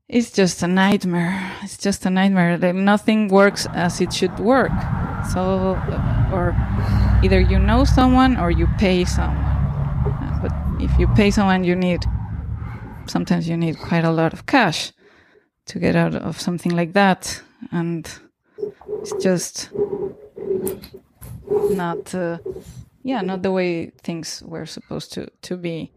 it's 0.09 0.29
just 0.31 0.61
a 0.61 0.67
nightmare. 0.67 1.53
It's 1.63 1.77
just 1.77 2.05
a 2.05 2.09
nightmare. 2.09 2.57
Nothing 2.73 3.29
works 3.29 3.65
as 3.73 4.01
it 4.01 4.13
should 4.13 4.37
work. 4.39 4.71
So, 5.33 5.81
or 6.31 6.53
either 7.25 7.39
you 7.39 7.57
know 7.57 7.83
someone 7.83 8.37
or 8.37 8.51
you 8.51 8.67
pay 8.77 9.03
someone. 9.03 9.55
But 10.41 10.53
if 10.79 10.91
you 10.99 11.07
pay 11.15 11.31
someone, 11.31 11.63
you 11.63 11.75
need 11.75 12.05
sometimes 13.07 13.49
you 13.49 13.57
need 13.57 13.77
quite 13.79 14.03
a 14.03 14.11
lot 14.11 14.31
of 14.31 14.45
cash 14.45 14.91
to 15.65 15.79
get 15.79 15.95
out 15.95 16.13
of 16.13 16.39
something 16.39 16.75
like 16.75 16.93
that, 16.93 17.41
and 17.71 18.07
it's 19.01 19.13
just 19.23 19.69
not, 21.71 22.13
uh, 22.13 22.37
yeah, 23.01 23.21
not 23.21 23.41
the 23.41 23.51
way 23.51 23.91
things 24.03 24.43
were 24.45 24.67
supposed 24.67 25.11
to 25.13 25.27
to 25.41 25.57
be. 25.57 25.91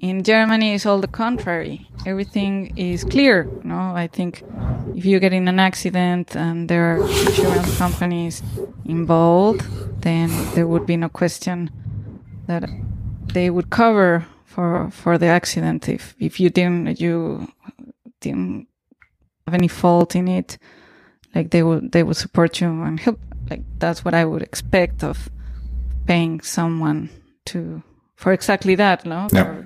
In 0.00 0.22
Germany, 0.22 0.74
it's 0.74 0.86
all 0.86 1.00
the 1.00 1.08
contrary. 1.08 1.88
Everything 2.06 2.76
is 2.76 3.04
clear. 3.04 3.48
No, 3.62 3.94
I 3.94 4.06
think 4.06 4.42
if 4.94 5.04
you 5.04 5.18
get 5.20 5.32
in 5.32 5.48
an 5.48 5.58
accident 5.58 6.36
and 6.36 6.68
there 6.68 6.96
are 6.96 7.00
insurance 7.00 7.78
companies 7.78 8.42
involved, 8.84 9.62
then 10.02 10.30
there 10.54 10.66
would 10.66 10.84
be 10.84 10.96
no 10.96 11.08
question 11.08 11.70
that 12.46 12.68
they 13.32 13.50
would 13.50 13.70
cover 13.70 14.26
for 14.44 14.90
for 14.90 15.18
the 15.18 15.26
accident 15.26 15.88
if 15.88 16.14
if 16.20 16.38
you 16.38 16.48
didn't 16.50 17.00
you 17.00 17.48
didn't 18.20 18.68
have 19.46 19.54
any 19.54 19.68
fault 19.68 20.14
in 20.14 20.28
it 20.28 20.58
like 21.34 21.50
they 21.50 21.62
would 21.62 21.90
they 21.90 22.02
would 22.02 22.16
support 22.16 22.60
you 22.60 22.68
and 22.82 23.00
help 23.00 23.18
like 23.50 23.62
that's 23.78 24.04
what 24.04 24.14
i 24.14 24.24
would 24.24 24.42
expect 24.42 25.02
of 25.02 25.28
paying 26.06 26.40
someone 26.40 27.10
to 27.44 27.82
for 28.16 28.32
exactly 28.32 28.74
that 28.76 29.04
no 29.04 29.28
Yeah. 29.32 29.62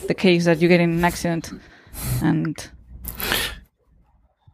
For 0.00 0.06
the 0.08 0.14
case 0.14 0.44
that 0.44 0.60
you 0.60 0.68
get 0.68 0.80
in 0.80 0.90
an 0.90 1.04
accident 1.04 1.52
and 2.22 2.56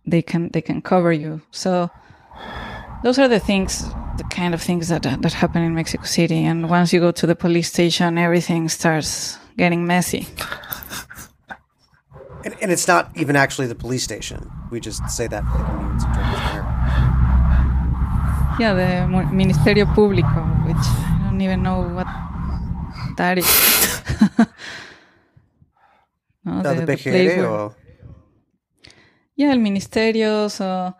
they 0.06 0.22
can 0.22 0.50
they 0.52 0.62
can 0.62 0.82
cover 0.82 1.12
you 1.12 1.40
so 1.50 1.90
those 3.02 3.18
are 3.18 3.28
the 3.28 3.40
things 3.40 3.82
the 4.16 4.24
kind 4.30 4.54
of 4.54 4.62
things 4.62 4.88
that 4.88 5.02
that 5.02 5.32
happen 5.32 5.62
in 5.62 5.74
mexico 5.74 6.04
city 6.04 6.44
and 6.44 6.68
once 6.70 6.92
you 6.92 7.00
go 7.00 7.10
to 7.12 7.26
the 7.26 7.34
police 7.34 7.68
station 7.68 8.18
everything 8.18 8.68
starts 8.68 9.38
getting 9.56 9.86
messy 9.86 10.26
And, 12.44 12.56
and 12.60 12.72
it's 12.72 12.88
not 12.88 13.10
even 13.14 13.36
actually 13.36 13.68
the 13.68 13.74
police 13.76 14.02
station. 14.02 14.50
We 14.70 14.80
just 14.80 15.08
say 15.08 15.28
that 15.28 15.44
for 15.44 15.58
the 15.58 15.64
convenience 15.64 16.04
of 16.04 16.12
German 16.12 16.34
grammar. 16.34 16.64
Yeah, 18.58 18.74
the 18.74 19.06
Ministerio 19.32 19.86
Público, 19.94 20.42
which 20.66 20.76
I 20.76 21.20
don't 21.30 21.40
even 21.40 21.62
know 21.62 21.82
what 21.82 22.06
that 23.16 23.38
is. 23.38 23.46
no, 26.44 26.60
Uh, 26.60 26.74
the, 26.74 26.96
place 26.96 27.32
PGR 27.34 27.74
yeah, 29.36 29.52
el 29.52 29.58
Ministerio. 29.58 30.48
So, 30.50 30.94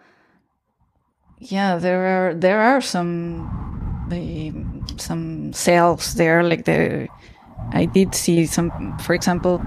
yeah, 1.39 1.79
there 1.79 2.07
are 2.07 2.35
there 2.35 2.61
are 2.61 2.81
some 2.81 4.07
the 4.09 4.53
some 4.97 5.53
cells 5.53 6.15
there. 6.15 6.43
Like 6.43 6.65
the 6.65 7.09
I 7.73 7.87
did 7.87 8.15
see 8.15 8.47
some, 8.47 8.99
for 8.99 9.15
example, 9.15 9.63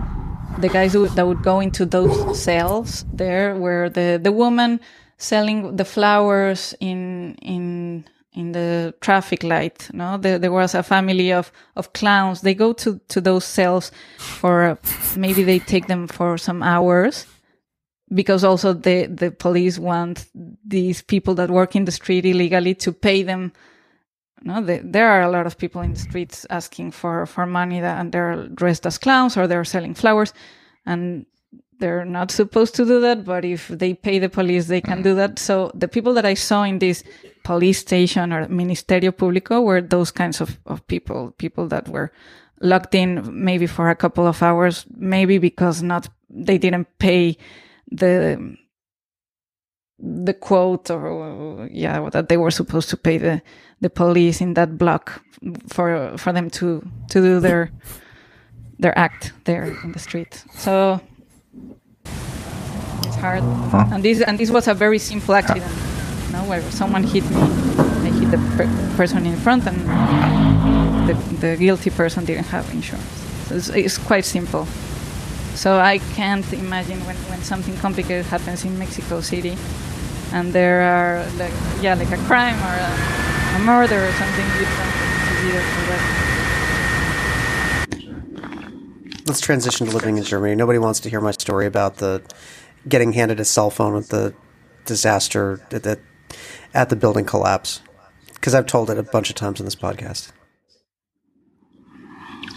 the 0.60 0.70
guys 0.70 0.94
who, 0.94 1.08
that 1.08 1.26
would 1.26 1.44
go 1.44 1.60
into 1.60 1.86
those 1.86 2.42
cells 2.42 3.06
there, 3.14 3.56
where 3.56 3.90
the 3.90 4.20
the 4.22 4.32
woman 4.32 4.80
selling 5.18 5.76
the 5.78 5.86
flowers 5.86 6.76
in 6.80 7.36
in 7.42 8.06
in 8.36 8.52
the 8.52 8.94
traffic 9.00 9.44
light. 9.44 9.90
No, 9.94 10.18
there, 10.18 10.38
there 10.38 10.52
was 10.52 10.76
a 10.76 10.84
family 10.84 11.32
of 11.32 11.52
of 11.76 11.94
clowns. 11.94 12.42
They 12.42 12.54
go 12.54 12.74
to 12.74 13.00
to 13.08 13.22
those 13.22 13.46
cells 13.46 13.92
for 14.18 14.64
uh, 14.64 14.76
maybe 15.18 15.44
they 15.44 15.60
take 15.60 15.88
them 15.88 16.08
for 16.08 16.38
some 16.38 16.62
hours 16.62 17.26
because 18.14 18.44
also 18.44 18.74
the 18.74 19.08
the 19.08 19.32
police 19.32 19.80
want 19.80 20.26
these 20.64 21.02
people 21.02 21.34
that 21.36 21.50
work 21.50 21.76
in 21.76 21.86
the 21.86 21.92
street 21.92 22.26
illegally 22.26 22.76
to 22.76 22.92
pay 22.92 23.24
them 23.24 23.52
no 24.44 24.62
the, 24.62 24.80
there 24.84 25.08
are 25.08 25.24
a 25.24 25.32
lot 25.32 25.48
of 25.48 25.58
people 25.58 25.82
in 25.82 25.94
the 25.94 26.00
streets 26.00 26.46
asking 26.50 26.92
for 26.92 27.26
for 27.26 27.46
money 27.46 27.80
that, 27.82 28.00
and 28.00 28.12
they're 28.12 28.48
dressed 28.50 28.86
as 28.86 28.98
clowns 28.98 29.36
or 29.38 29.48
they're 29.48 29.64
selling 29.64 29.96
flowers 29.96 30.34
and 30.86 31.26
they're 31.80 32.06
not 32.06 32.32
supposed 32.32 32.76
to 32.76 32.86
do 32.86 33.02
that 33.02 33.26
but 33.26 33.44
if 33.44 33.68
they 33.68 33.94
pay 33.94 34.20
the 34.20 34.30
police 34.30 34.68
they 34.68 34.82
can 34.82 35.02
do 35.02 35.14
mm. 35.14 35.18
that. 35.18 35.40
So 35.40 35.72
the 35.74 35.88
people 35.88 36.14
that 36.14 36.26
i 36.26 36.34
saw 36.34 36.64
in 36.64 36.80
this 36.80 37.04
police 37.44 37.80
station 37.80 38.32
or 38.34 38.46
ministerio 38.48 39.12
público 39.12 39.64
were 39.64 39.82
those 39.82 40.12
kinds 40.12 40.42
of, 40.42 40.60
of 40.66 40.86
people 40.88 41.32
people 41.38 41.68
that 41.68 41.88
were 41.88 42.12
locked 42.62 42.96
in 42.96 43.22
maybe 43.32 43.68
for 43.68 43.90
a 43.90 43.96
couple 43.96 44.26
of 44.26 44.42
hours 44.42 44.86
maybe 44.96 45.38
because 45.38 45.84
not 45.84 46.10
they 46.30 46.58
didn't 46.58 46.88
pay 47.00 47.38
the 47.92 48.56
the 50.00 50.34
quote 50.34 50.90
or 50.90 51.70
yeah 51.72 52.10
that 52.10 52.28
they 52.30 52.38
were 52.38 52.52
supposed 52.52 52.90
to 52.90 52.98
pay 52.98 53.18
the 53.18 53.42
the 53.82 53.90
police 53.90 54.42
in 54.42 54.54
that 54.54 54.78
block 54.78 55.22
for 55.68 56.18
for 56.18 56.34
them 56.34 56.50
to 56.50 56.82
to 57.10 57.22
do 57.22 57.40
their 57.40 57.72
their 58.80 58.98
act 58.98 59.34
there 59.46 59.66
in 59.84 59.92
the 59.92 60.00
street. 60.00 60.44
So 60.54 61.00
it's 63.06 63.22
hard. 63.22 63.44
And 63.94 64.04
this 64.04 64.22
and 64.22 64.38
this 64.38 64.52
was 64.52 64.68
a 64.68 64.74
very 64.74 65.00
simple 65.00 65.36
accident 65.36 65.72
you 66.28 66.34
know, 66.34 66.44
where 66.50 66.62
someone 66.72 67.04
hit 67.04 67.24
me. 67.30 67.38
I 67.38 68.12
hit 68.20 68.32
the 68.32 68.38
per- 68.58 68.96
person 68.98 69.26
in 69.26 69.38
front 69.38 69.66
and 69.68 69.78
the, 71.08 71.14
the 71.40 71.56
guilty 71.58 71.90
person 71.90 72.26
didn't 72.26 72.46
have 72.48 72.70
insurance. 72.74 73.06
So 73.48 73.56
it's, 73.56 73.70
it's 73.70 73.98
quite 73.98 74.26
simple. 74.26 74.66
So 75.56 75.80
I 75.80 76.00
can't 76.16 76.52
imagine 76.54 77.00
when, 77.06 77.16
when 77.30 77.42
something 77.42 77.78
complicated 77.78 78.26
happens 78.26 78.66
in 78.66 78.78
Mexico 78.78 79.22
City 79.22 79.58
and 80.34 80.52
there 80.52 80.82
are 80.82 81.26
like 81.38 81.54
yeah 81.82 81.94
like 81.94 82.12
a 82.12 82.18
crime 82.26 82.58
or 82.60 82.76
a, 82.76 83.56
a 83.56 83.60
murder 83.60 84.04
or 84.04 84.12
something 84.14 84.46
you 84.60 84.66
don't 84.66 84.94
see 85.42 85.52
there 85.52 85.62
for 85.62 85.92
that. 85.92 86.26
Let's 89.26 89.42
transition 89.42 89.88
to 89.88 89.94
living 89.94 90.18
in 90.18 90.24
Germany. 90.24 90.56
Nobody 90.56 90.80
wants 90.80 91.00
to 91.02 91.10
hear 91.10 91.22
my 91.22 91.32
story 91.32 91.66
about 91.66 91.98
the 91.98 92.22
getting 92.88 93.14
handed 93.14 93.40
a 93.40 93.46
cell 93.46 93.70
phone 93.70 93.94
with 93.94 94.10
the 94.10 94.34
disaster 94.86 95.66
at 95.72 95.84
the, 95.84 96.00
at 96.74 96.90
the 96.90 96.96
building 96.96 97.26
collapse 97.26 97.82
because 98.36 98.54
I've 98.54 98.68
told 98.68 98.90
it 98.90 98.98
a 98.98 99.04
bunch 99.04 99.30
of 99.30 99.36
times 99.36 99.60
in 99.60 99.66
this 99.66 99.76
podcast. 99.76 100.32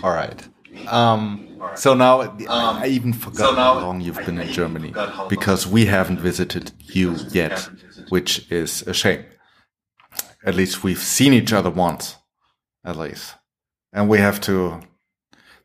All 0.03 0.11
right. 0.11 0.47
Um, 0.87 1.61
so 1.75 1.95
now 1.95 2.37
I 2.49 2.87
even 2.87 3.13
forgot 3.13 3.57
how 3.57 3.81
long 3.81 4.01
you've 4.01 4.25
been 4.25 4.39
in 4.39 4.53
Germany 4.53 4.95
because 5.29 5.67
we 5.67 5.87
haven't 5.87 6.21
visited 6.21 6.73
you 6.79 7.17
yet, 7.31 7.69
which 8.11 8.51
is 8.53 8.83
a 8.83 8.95
shame. 8.95 9.25
At 10.45 10.55
least 10.55 10.85
we've 10.85 11.03
seen 11.03 11.33
each 11.33 11.53
other 11.53 11.71
once, 11.71 12.17
at 12.85 12.97
least, 12.97 13.35
and 13.93 14.09
we 14.09 14.19
have 14.19 14.41
to. 14.43 14.81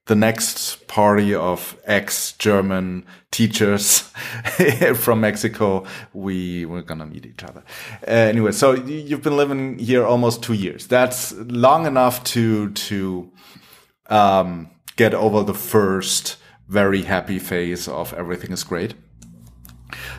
The 0.05 0.15
next 0.15 0.85
party 0.87 1.33
of 1.33 1.77
ex-German 1.85 3.05
teachers 3.31 3.99
from 4.95 5.21
Mexico, 5.21 5.85
we 6.13 6.65
we're 6.65 6.81
gonna 6.81 7.05
meet 7.05 7.25
each 7.25 7.43
other. 7.43 7.63
Uh, 8.05 8.11
anyway, 8.11 8.51
so 8.51 8.73
you've 8.73 9.21
been 9.21 9.37
living 9.37 9.79
here 9.79 10.05
almost 10.05 10.43
two 10.43 10.53
years. 10.53 10.87
That's 10.87 11.31
long 11.33 11.85
enough 11.85 12.23
to 12.25 12.71
to 12.71 13.31
um, 14.09 14.69
get 14.97 15.13
over 15.13 15.43
the 15.43 15.53
first 15.53 16.37
very 16.67 17.03
happy 17.03 17.39
phase 17.39 17.87
of 17.87 18.13
everything 18.13 18.51
is 18.51 18.63
great. 18.63 18.95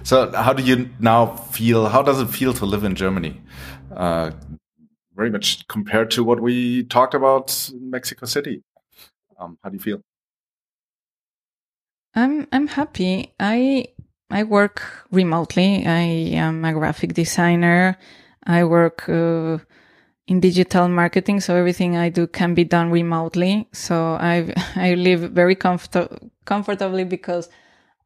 So, 0.03 0.31
how 0.33 0.53
do 0.53 0.63
you 0.63 0.91
now 0.99 1.37
feel? 1.37 1.89
How 1.89 2.03
does 2.03 2.21
it 2.21 2.29
feel 2.29 2.53
to 2.55 2.67
live 2.67 2.85
in 2.85 2.95
Germany? 2.95 3.41
Uh, 3.95 4.31
very 5.15 5.31
much 5.31 5.67
compared 5.69 6.11
to 6.13 6.25
what 6.25 6.41
we 6.41 6.85
talked 6.85 7.15
about 7.15 7.71
in 7.73 7.91
Mexico 7.91 8.27
City. 8.27 8.63
Um, 9.39 9.59
how 9.63 9.71
do 9.71 9.77
you 9.77 9.81
feel? 9.81 10.01
I'm 12.15 12.47
I'm 12.53 12.67
happy. 12.69 13.35
I 13.41 13.87
I 14.31 14.45
work 14.45 14.83
remotely. 15.11 15.87
I 15.87 16.03
am 16.37 16.65
a 16.65 16.73
graphic 16.73 17.15
designer. 17.15 17.97
I 18.47 18.65
work 18.65 19.09
uh, 19.09 19.59
in 20.27 20.41
digital 20.41 20.89
marketing, 20.89 21.41
so 21.41 21.57
everything 21.57 21.97
I 21.97 22.09
do 22.09 22.27
can 22.27 22.55
be 22.55 22.65
done 22.65 22.91
remotely. 22.91 23.69
So 23.73 24.17
I 24.21 24.53
I 24.77 24.95
live 24.95 25.33
very 25.33 25.55
comfort- 25.57 26.23
comfortably 26.45 27.05
because 27.05 27.49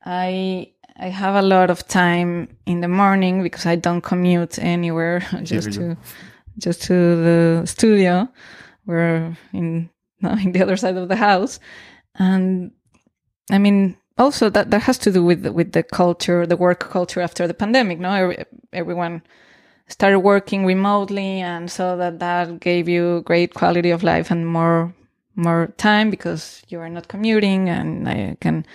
I 0.04 0.72
I 0.96 1.08
have 1.08 1.34
a 1.36 1.42
lot 1.42 1.70
of 1.70 1.86
time 1.86 2.48
in 2.66 2.80
the 2.80 2.88
morning 2.88 3.42
because 3.42 3.66
I 3.66 3.76
don't 3.76 4.00
commute 4.00 4.58
anywhere 4.58 5.20
just 5.42 5.72
to 5.72 5.96
just 6.58 6.82
to 6.84 6.94
the 6.94 7.62
studio. 7.66 8.28
We're 8.86 9.36
in 9.52 9.90
in 10.42 10.52
the 10.52 10.62
other 10.62 10.76
side 10.76 10.96
of 10.96 11.08
the 11.08 11.16
house, 11.16 11.60
and 12.14 12.72
I 13.50 13.58
mean, 13.58 13.96
also 14.18 14.50
that 14.50 14.70
that 14.70 14.82
has 14.82 14.98
to 14.98 15.12
do 15.12 15.24
with 15.24 15.46
with 15.46 15.72
the 15.72 15.82
culture, 15.82 16.46
the 16.46 16.56
work 16.56 16.80
culture 16.90 17.20
after 17.20 17.46
the 17.46 17.54
pandemic. 17.54 17.98
No, 17.98 18.10
Every, 18.12 18.44
everyone 18.72 19.22
started 19.88 20.20
working 20.20 20.66
remotely, 20.66 21.40
and 21.40 21.70
so 21.70 21.96
that 21.96 22.18
that 22.18 22.60
gave 22.60 22.88
you 22.88 23.22
great 23.24 23.54
quality 23.54 23.90
of 23.90 24.02
life 24.02 24.30
and 24.30 24.46
more 24.46 24.94
more 25.36 25.72
time 25.76 26.10
because 26.10 26.62
you 26.68 26.80
are 26.80 26.88
not 26.88 27.08
commuting, 27.08 27.68
and 27.68 28.08
I 28.08 28.36
can 28.40 28.66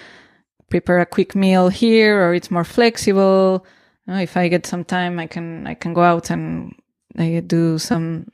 prepare 0.69 0.99
a 0.99 1.05
quick 1.05 1.35
meal 1.35 1.69
here, 1.69 2.25
or 2.25 2.33
it's 2.33 2.49
more 2.49 2.63
flexible. 2.63 3.65
You 4.07 4.13
know, 4.13 4.19
if 4.19 4.35
I 4.37 4.47
get 4.47 4.65
some 4.65 4.83
time, 4.85 5.19
I 5.19 5.27
can 5.27 5.67
I 5.67 5.75
can 5.75 5.93
go 5.93 6.01
out 6.01 6.29
and 6.29 6.73
I 7.17 7.41
do 7.45 7.77
some. 7.77 8.27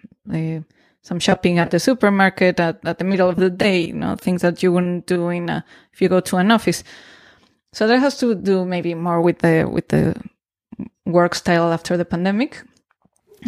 Some 1.02 1.20
shopping 1.20 1.60
at 1.60 1.72
the 1.72 1.80
supermarket 1.80 2.60
at, 2.60 2.80
at 2.86 2.98
the 2.98 3.04
middle 3.06 3.30
of 3.30 3.38
the 3.38 3.50
day, 3.50 3.82
you 3.88 3.94
know, 3.94 4.16
things 4.16 4.42
that 4.42 4.62
you 4.62 4.72
wouldn't 4.72 5.06
do 5.08 5.30
in 5.30 5.50
a, 5.50 5.64
if 5.94 6.02
you 6.02 6.10
go 6.10 6.20
to 6.20 6.38
an 6.38 6.52
office. 6.52 6.84
So 7.74 7.88
that 7.88 8.00
has 8.00 8.18
to 8.20 8.36
do 8.36 8.66
maybe 8.66 8.94
more 8.96 9.22
with 9.22 9.40
the 9.40 9.66
with 9.72 9.88
the 9.90 10.16
work 11.06 11.36
style 11.36 11.72
after 11.72 11.98
the 11.98 12.06
pandemic. 12.06 12.62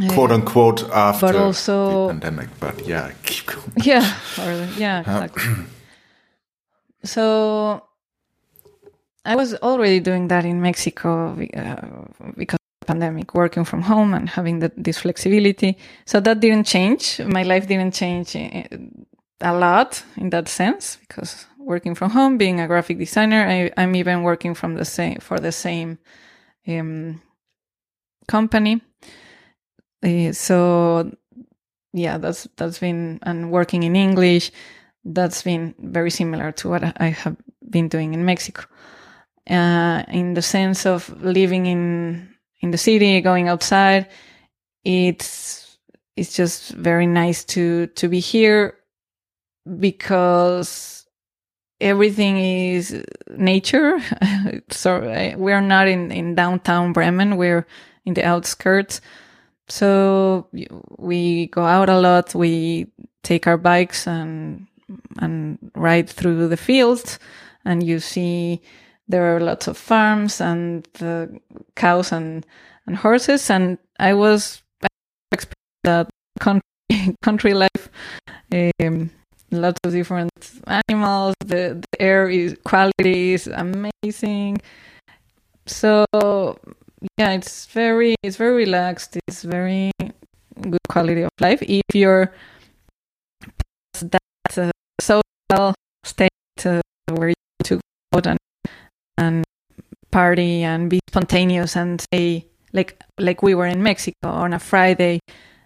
Quote 0.09 0.31
unquote 0.31 0.83
after 0.93 1.25
But 1.27 1.35
also- 1.35 2.07
the 2.07 2.13
pandemic, 2.13 2.49
but 2.59 2.87
yeah, 2.87 3.11
keep 3.23 3.45
going. 3.47 3.73
Yeah, 3.83 4.05
or 4.39 4.67
yeah, 4.77 4.99
exactly. 5.01 5.43
so 7.03 7.83
I 9.25 9.35
was 9.35 9.53
already 9.55 9.99
doing 9.99 10.27
that 10.29 10.45
in 10.45 10.61
Mexico 10.61 11.33
uh, 11.55 12.31
because 12.37 12.57
pandemic, 12.91 13.33
working 13.33 13.65
from 13.65 13.81
home 13.81 14.13
and 14.13 14.29
having 14.29 14.59
the, 14.59 14.71
this 14.77 14.99
flexibility. 14.99 15.77
So 16.05 16.19
that 16.19 16.39
didn't 16.39 16.67
change. 16.67 17.19
My 17.37 17.43
life 17.43 17.65
didn't 17.67 17.93
change 17.93 18.35
uh, 18.35 18.63
a 19.41 19.53
lot 19.53 20.03
in 20.17 20.29
that 20.29 20.47
sense 20.47 20.97
because 21.01 21.45
working 21.57 21.95
from 21.95 22.11
home, 22.11 22.37
being 22.37 22.59
a 22.59 22.67
graphic 22.67 22.97
designer, 22.97 23.41
I, 23.77 23.83
am 23.83 23.95
even 23.95 24.23
working 24.23 24.53
from 24.55 24.75
the 24.75 24.85
same 24.85 25.17
for 25.19 25.39
the 25.39 25.51
same 25.51 25.97
um, 26.67 27.21
company. 28.27 28.81
Uh, 30.03 30.31
so 30.33 31.11
yeah, 31.93 32.17
that's 32.17 32.47
that's 32.57 32.79
been 32.79 33.19
and 33.23 33.51
working 33.51 33.83
in 33.83 33.95
English. 33.95 34.51
That's 35.03 35.41
been 35.43 35.73
very 35.79 36.11
similar 36.11 36.51
to 36.51 36.69
what 36.69 36.83
I 37.01 37.09
have 37.09 37.35
been 37.69 37.87
doing 37.87 38.13
in 38.13 38.25
Mexico 38.25 38.63
uh, 39.49 40.03
in 40.07 40.33
the 40.33 40.41
sense 40.41 40.85
of 40.85 41.09
living 41.21 41.65
in 41.65 42.29
in 42.61 42.71
the 42.71 42.77
city, 42.77 43.19
going 43.21 43.47
outside. 43.47 44.07
It's 44.83 45.77
it's 46.15 46.33
just 46.33 46.71
very 46.71 47.07
nice 47.07 47.43
to 47.45 47.87
to 47.87 48.07
be 48.07 48.19
here 48.19 48.75
because 49.79 51.05
everything 51.79 52.37
is 52.37 53.03
nature. 53.35 53.99
so 54.69 55.01
eh, 55.01 55.35
we're 55.35 55.61
not 55.61 55.87
in 55.87 56.11
in 56.11 56.35
downtown 56.35 56.93
Bremen. 56.93 57.37
We're 57.37 57.65
in 58.05 58.13
the 58.13 58.23
outskirts. 58.25 59.01
So 59.67 60.47
we 60.97 61.47
go 61.47 61.63
out 61.63 61.89
a 61.89 61.99
lot. 61.99 62.35
We 62.35 62.87
take 63.23 63.47
our 63.47 63.57
bikes 63.57 64.07
and 64.07 64.67
and 65.19 65.57
ride 65.75 66.09
through 66.09 66.47
the 66.49 66.57
fields, 66.57 67.19
and 67.65 67.81
you 67.83 67.99
see 67.99 68.61
there 69.07 69.35
are 69.35 69.39
lots 69.39 69.67
of 69.67 69.77
farms 69.77 70.41
and 70.41 70.87
cows 71.75 72.11
and, 72.11 72.45
and 72.87 72.97
horses. 72.97 73.49
And 73.49 73.77
I 73.99 74.13
was 74.13 74.61
that 75.83 76.09
country, 76.39 76.61
country 77.21 77.53
life, 77.53 77.89
um, 78.53 79.09
lots 79.51 79.79
of 79.83 79.91
different 79.91 80.31
animals. 80.67 81.35
The, 81.39 81.81
the 81.91 82.01
air 82.01 82.29
is 82.29 82.55
quality 82.63 83.33
is 83.33 83.47
amazing. 83.47 84.59
So 85.65 86.05
yeah, 87.17 87.31
it's 87.31 87.65
very 87.67 88.15
it's 88.23 88.37
very 88.37 88.55
relaxed. 88.55 89.17
It's 89.27 89.43
very 89.43 89.91
good 90.61 90.87
quality 90.89 91.21
of 91.21 91.31
life. 91.39 91.61
If 91.63 91.83
you're 91.93 92.33
that 94.01 94.57
uh, 94.57 94.71
social 94.99 95.73
state 96.03 96.29
uh, 96.65 96.81
where 97.09 97.29
you 97.29 97.35
to 97.63 97.79
go 98.13 98.21
and 98.25 98.37
and 99.21 99.43
party 100.11 100.63
and 100.63 100.89
be 100.89 100.99
spontaneous 101.07 101.75
and 101.75 102.03
say 102.13 102.45
like 102.73 103.01
like 103.17 103.41
we 103.41 103.55
were 103.55 103.65
in 103.65 103.81
Mexico 103.83 104.29
on 104.29 104.53
a 104.53 104.59
Friday. 104.59 105.19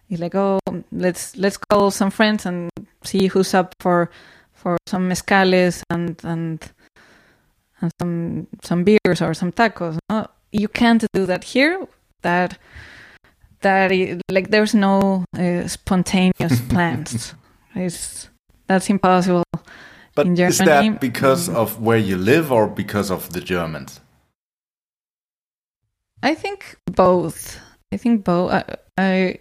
It's 0.10 0.22
like 0.22 0.36
oh 0.36 0.60
let's 0.92 1.36
let's 1.38 1.58
call 1.58 1.92
some 1.92 2.12
friends 2.12 2.46
and 2.46 2.70
see 3.04 3.28
who's 3.28 3.54
up 3.54 3.74
for 3.80 4.10
for 4.54 4.78
some 4.88 5.10
mezcales 5.10 5.82
and 5.90 6.20
and 6.24 6.72
and 7.82 7.92
some 8.00 8.48
some 8.64 8.84
beers 8.84 9.22
or 9.22 9.34
some 9.34 9.52
tacos. 9.52 9.98
No, 10.10 10.28
you 10.52 10.68
can't 10.68 11.06
do 11.14 11.26
that 11.26 11.44
here. 11.44 11.88
That 12.22 12.58
that 13.62 13.92
is, 13.92 14.22
like 14.32 14.50
there's 14.50 14.76
no 14.76 15.26
uh, 15.38 15.68
spontaneous 15.68 16.62
plans. 16.70 17.34
It's 17.76 18.30
that's 18.68 18.90
impossible 18.90 19.44
but 20.16 20.28
is 20.28 20.58
that 20.60 21.02
because 21.02 21.50
of 21.50 21.82
where 21.82 21.98
you 21.98 22.16
live 22.18 22.52
or 22.52 22.68
because 22.68 23.12
of 23.12 23.34
the 23.34 23.42
Germans? 23.42 24.00
I 26.24 26.34
think 26.34 26.78
both. 26.88 27.60
I 27.92 27.98
think 27.98 28.24
both. 28.24 28.52
I, 28.52 28.64
I 28.98 29.40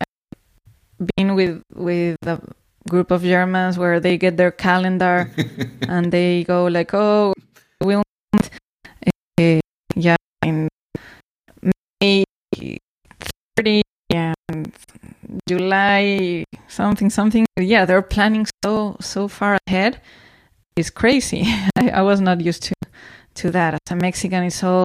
I've 0.00 1.08
been 1.16 1.34
with 1.34 1.62
with 1.74 2.16
a 2.26 2.40
group 2.88 3.10
of 3.10 3.22
Germans 3.22 3.78
where 3.78 4.00
they 4.00 4.18
get 4.18 4.36
their 4.36 4.50
calendar 4.50 5.30
and 5.88 6.10
they 6.10 6.44
go 6.44 6.66
like, 6.66 6.92
"Oh, 6.92 7.32
we'll 7.80 8.02
uh, 9.38 9.60
yeah 9.94 10.16
in 10.42 10.68
May 12.02 12.24
thirty 13.56 13.82
and 14.10 14.72
July 15.48 16.44
something 16.68 17.10
something." 17.10 17.46
Yeah, 17.58 17.84
they're 17.84 18.02
planning 18.02 18.46
so 18.64 18.96
so 19.00 19.28
far 19.28 19.58
ahead 19.66 20.00
is 20.76 20.90
crazy. 20.90 21.44
I, 21.76 21.90
I, 21.90 22.02
was 22.02 22.20
not 22.20 22.40
used 22.40 22.62
to 22.64 22.74
to 23.36 23.50
that. 23.50 23.74
As 23.74 23.80
a 23.90 23.96
Mexican, 23.96 24.44
it's 24.44 24.62
all 24.62 24.84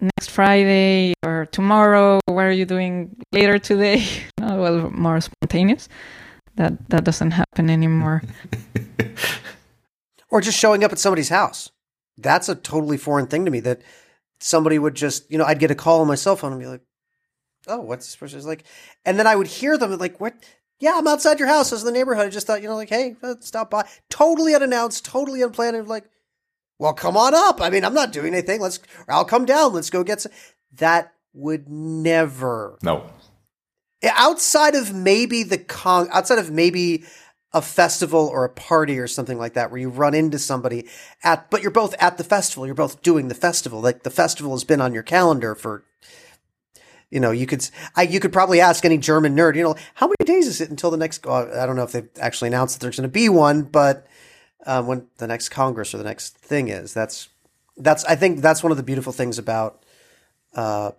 next 0.00 0.30
Friday 0.30 1.14
or 1.24 1.46
tomorrow. 1.46 2.20
What 2.26 2.44
are 2.44 2.52
you 2.52 2.66
doing 2.66 3.16
later 3.32 3.58
today? 3.58 4.04
no, 4.40 4.60
well, 4.60 4.90
more 4.90 5.20
spontaneous. 5.20 5.88
That 6.56 6.88
that 6.90 7.04
doesn't 7.04 7.32
happen 7.32 7.70
anymore. 7.70 8.22
or 10.30 10.40
just 10.40 10.58
showing 10.58 10.84
up 10.84 10.92
at 10.92 10.98
somebody's 10.98 11.28
house. 11.28 11.70
That's 12.16 12.48
a 12.48 12.56
totally 12.56 12.96
foreign 12.96 13.28
thing 13.28 13.44
to 13.44 13.50
me. 13.50 13.60
That 13.60 13.80
somebody 14.40 14.78
would 14.78 14.94
just, 14.94 15.30
you 15.30 15.38
know, 15.38 15.44
I'd 15.44 15.60
get 15.60 15.70
a 15.70 15.76
call 15.76 16.00
on 16.00 16.08
my 16.08 16.16
cell 16.16 16.36
phone 16.36 16.52
and 16.52 16.60
be 16.60 16.66
like, 16.66 16.82
"Oh, 17.68 17.80
what's 17.80 18.06
this 18.06 18.16
person's 18.16 18.46
like?" 18.46 18.64
And 19.04 19.18
then 19.18 19.26
I 19.26 19.36
would 19.36 19.46
hear 19.46 19.78
them 19.78 19.96
like, 19.98 20.20
"What? 20.20 20.34
yeah, 20.80 20.94
I'm 20.96 21.08
outside 21.08 21.38
your 21.38 21.48
house. 21.48 21.72
I 21.72 21.74
was 21.74 21.82
in 21.82 21.92
the 21.92 21.98
neighborhood. 21.98 22.26
I 22.26 22.30
just 22.30 22.46
thought, 22.46 22.62
you 22.62 22.68
know, 22.68 22.76
like, 22.76 22.88
hey, 22.88 23.16
uh, 23.22 23.34
stop 23.40 23.70
by. 23.70 23.86
Totally 24.10 24.54
unannounced, 24.54 25.04
totally 25.04 25.42
unplanned. 25.42 25.76
And 25.76 25.88
like, 25.88 26.04
well, 26.78 26.92
come 26.92 27.16
on 27.16 27.34
up. 27.34 27.60
I 27.60 27.70
mean, 27.70 27.84
I'm 27.84 27.94
not 27.94 28.12
doing 28.12 28.32
anything. 28.32 28.60
Let's, 28.60 28.78
I'll 29.08 29.24
come 29.24 29.44
down. 29.44 29.72
Let's 29.72 29.90
go 29.90 30.04
get 30.04 30.20
some. 30.20 30.32
That 30.74 31.12
would 31.32 31.68
never. 31.68 32.78
No. 32.82 33.10
Outside 34.04 34.76
of 34.76 34.94
maybe 34.94 35.42
the 35.42 35.58
con, 35.58 36.08
outside 36.12 36.38
of 36.38 36.52
maybe 36.52 37.04
a 37.52 37.62
festival 37.62 38.28
or 38.28 38.44
a 38.44 38.50
party 38.50 38.98
or 39.00 39.08
something 39.08 39.38
like 39.38 39.54
that 39.54 39.72
where 39.72 39.80
you 39.80 39.88
run 39.88 40.14
into 40.14 40.38
somebody 40.38 40.86
at, 41.24 41.50
but 41.50 41.62
you're 41.62 41.72
both 41.72 41.94
at 41.98 42.18
the 42.18 42.24
festival. 42.24 42.66
You're 42.66 42.76
both 42.76 43.02
doing 43.02 43.26
the 43.26 43.34
festival. 43.34 43.80
Like 43.80 44.04
the 44.04 44.10
festival 44.10 44.52
has 44.52 44.62
been 44.62 44.80
on 44.80 44.94
your 44.94 45.02
calendar 45.02 45.56
for 45.56 45.82
you 47.10 47.20
know, 47.20 47.30
you 47.30 47.46
could, 47.46 47.68
I, 47.96 48.02
you 48.02 48.20
could 48.20 48.32
probably 48.32 48.60
ask 48.60 48.84
any 48.84 48.98
German 48.98 49.34
nerd, 49.34 49.56
you 49.56 49.62
know, 49.62 49.76
how 49.94 50.06
many 50.06 50.24
days 50.24 50.46
is 50.46 50.60
it 50.60 50.70
until 50.70 50.90
the 50.90 50.96
next, 50.96 51.26
uh, 51.26 51.48
I 51.60 51.66
don't 51.66 51.76
know 51.76 51.84
if 51.84 51.92
they've 51.92 52.08
actually 52.20 52.48
announced 52.48 52.74
that 52.74 52.82
there's 52.82 52.96
going 52.96 53.08
to 53.08 53.12
be 53.12 53.28
one, 53.28 53.62
but, 53.62 54.06
um, 54.66 54.86
when 54.86 55.06
the 55.16 55.26
next 55.26 55.48
Congress 55.48 55.94
or 55.94 55.98
the 55.98 56.04
next 56.04 56.36
thing 56.36 56.68
is, 56.68 56.92
that's, 56.92 57.28
that's, 57.76 58.04
I 58.04 58.14
think 58.14 58.40
that's 58.40 58.62
one 58.62 58.72
of 58.72 58.76
the 58.76 58.82
beautiful 58.82 59.12
things 59.12 59.38
about, 59.38 59.84
uh, 60.54 60.92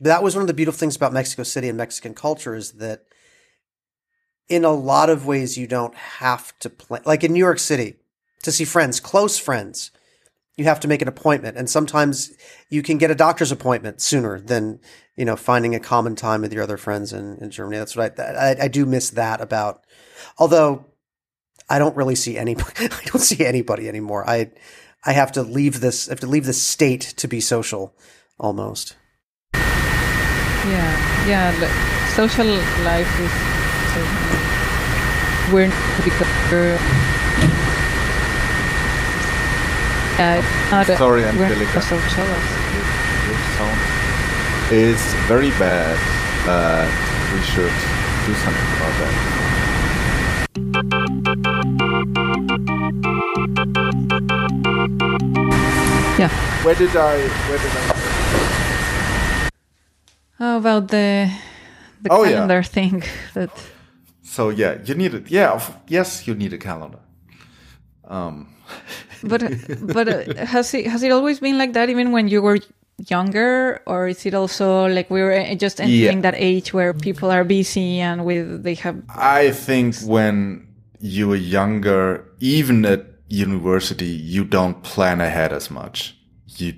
that 0.00 0.22
was 0.22 0.34
one 0.34 0.42
of 0.42 0.48
the 0.48 0.54
beautiful 0.54 0.78
things 0.78 0.96
about 0.96 1.12
Mexico 1.12 1.44
City 1.44 1.68
and 1.68 1.78
Mexican 1.78 2.12
culture 2.12 2.54
is 2.54 2.72
that 2.72 3.04
in 4.48 4.64
a 4.64 4.72
lot 4.72 5.08
of 5.08 5.26
ways 5.26 5.56
you 5.56 5.66
don't 5.66 5.94
have 5.94 6.58
to 6.58 6.68
plan, 6.68 7.02
like 7.06 7.24
in 7.24 7.32
New 7.32 7.38
York 7.38 7.60
City, 7.60 7.94
to 8.42 8.52
see 8.52 8.64
friends, 8.64 8.98
close 9.00 9.38
friends 9.38 9.92
you 10.56 10.64
have 10.64 10.80
to 10.80 10.88
make 10.88 11.02
an 11.02 11.08
appointment. 11.08 11.56
And 11.56 11.68
sometimes 11.68 12.32
you 12.68 12.82
can 12.82 12.98
get 12.98 13.10
a 13.10 13.14
doctor's 13.14 13.52
appointment 13.52 14.00
sooner 14.00 14.38
than 14.38 14.80
you 15.16 15.24
know 15.24 15.36
finding 15.36 15.74
a 15.74 15.80
common 15.80 16.14
time 16.14 16.42
with 16.42 16.52
your 16.52 16.62
other 16.62 16.76
friends 16.76 17.12
in, 17.12 17.38
in 17.38 17.50
germany. 17.50 17.78
That's 17.78 17.96
what 17.96 18.18
I, 18.18 18.50
I, 18.52 18.56
I 18.62 18.68
do 18.68 18.86
miss 18.86 19.10
that 19.10 19.40
about 19.40 19.84
although 20.38 20.86
i 21.68 21.78
don't 21.78 21.96
really 21.96 22.14
see 22.14 22.38
any 22.38 22.56
i 22.78 22.88
don't 23.04 23.20
see 23.20 23.44
anybody 23.44 23.88
anymore. 23.88 24.28
I 24.28 24.50
i 25.04 25.12
have 25.12 25.32
to 25.32 25.42
leave 25.42 25.80
this 25.80 26.08
i 26.08 26.12
have 26.12 26.20
to 26.20 26.26
leave 26.26 26.46
the 26.46 26.52
state 26.52 27.00
to 27.16 27.28
be 27.28 27.40
social 27.40 27.94
almost. 28.38 28.96
Yeah 29.52 31.26
yeah 31.28 32.14
social 32.14 32.46
life 32.84 33.20
is 33.20 33.32
we're 35.52 35.68
to 35.68 36.02
because 36.04 37.11
uh, 40.18 40.84
Sorry, 40.96 41.24
Angelica. 41.24 41.80
So. 41.80 41.94
Your 41.96 43.38
sound 43.56 43.80
is 44.72 45.00
very 45.28 45.50
bad. 45.50 45.96
Uh, 46.48 46.86
we 47.34 47.40
should 47.42 47.76
do 48.26 48.34
something 48.34 48.70
about 48.76 48.94
that. 49.00 49.14
Yeah. 56.18 56.30
Where 56.64 56.74
did 56.74 56.96
I? 56.96 57.16
Where 57.48 57.58
did 57.58 57.72
I? 57.76 57.80
How 60.38 60.58
about 60.58 60.88
the 60.88 61.30
the 62.02 62.10
oh, 62.10 62.24
calendar 62.24 62.54
yeah. 62.54 62.62
thing 62.62 63.04
that? 63.34 63.50
So 64.22 64.48
yeah, 64.50 64.78
you 64.84 64.94
need 64.94 65.14
it. 65.14 65.30
Yeah, 65.30 65.60
yes, 65.88 66.26
you 66.26 66.34
need 66.34 66.52
a 66.52 66.58
calendar. 66.58 67.00
Um, 68.08 68.48
but 69.24 69.42
but 69.80 70.08
uh, 70.08 70.46
has 70.46 70.74
it 70.74 70.86
has 70.86 71.02
it 71.02 71.12
always 71.12 71.40
been 71.40 71.58
like 71.58 71.72
that? 71.74 71.88
Even 71.90 72.12
when 72.12 72.28
you 72.28 72.42
were 72.42 72.58
younger, 73.08 73.80
or 73.86 74.08
is 74.08 74.26
it 74.26 74.34
also 74.34 74.86
like 74.86 75.10
we 75.10 75.22
were 75.22 75.32
uh, 75.32 75.54
just 75.54 75.80
entering 75.80 76.18
yeah. 76.18 76.30
that 76.30 76.34
age 76.36 76.72
where 76.72 76.92
people 76.94 77.30
are 77.30 77.44
busy 77.44 78.00
and 78.00 78.24
with 78.24 78.62
they 78.62 78.74
have? 78.74 79.02
I 79.08 79.50
think 79.50 79.96
when 80.04 80.66
you 81.00 81.28
were 81.28 81.36
younger, 81.36 82.24
even 82.40 82.84
at 82.84 83.06
university, 83.28 84.06
you 84.06 84.44
don't 84.44 84.82
plan 84.82 85.20
ahead 85.20 85.52
as 85.52 85.70
much. 85.70 86.16
You 86.46 86.74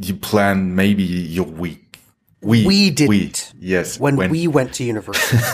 you 0.00 0.14
plan 0.14 0.74
maybe 0.74 1.02
your 1.02 1.46
week. 1.46 1.98
We 2.42 2.66
We 2.66 2.90
didn't. 2.90 3.52
yes. 3.58 4.00
when, 4.00 4.16
we 4.16 4.48
went 4.48 4.72
to 4.74 4.84
university. 4.84 5.36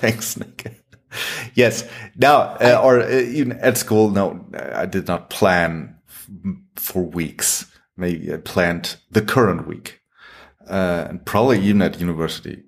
Thanks, 0.00 0.36
Nick. 0.36 0.82
yes. 1.54 1.88
Now, 2.16 2.56
uh, 2.60 2.80
or 2.82 3.00
uh, 3.00 3.08
even 3.10 3.52
at 3.52 3.78
school, 3.78 4.10
no, 4.10 4.46
I 4.74 4.86
did 4.86 5.06
not 5.06 5.30
plan 5.30 5.96
f- 6.08 6.28
for 6.76 7.02
weeks. 7.02 7.66
Maybe 7.96 8.32
I 8.32 8.38
planned 8.38 8.96
the 9.10 9.22
current 9.22 9.66
week, 9.66 10.00
uh, 10.68 11.06
and 11.08 11.24
probably 11.24 11.60
even 11.60 11.82
at 11.82 12.00
university. 12.00 12.64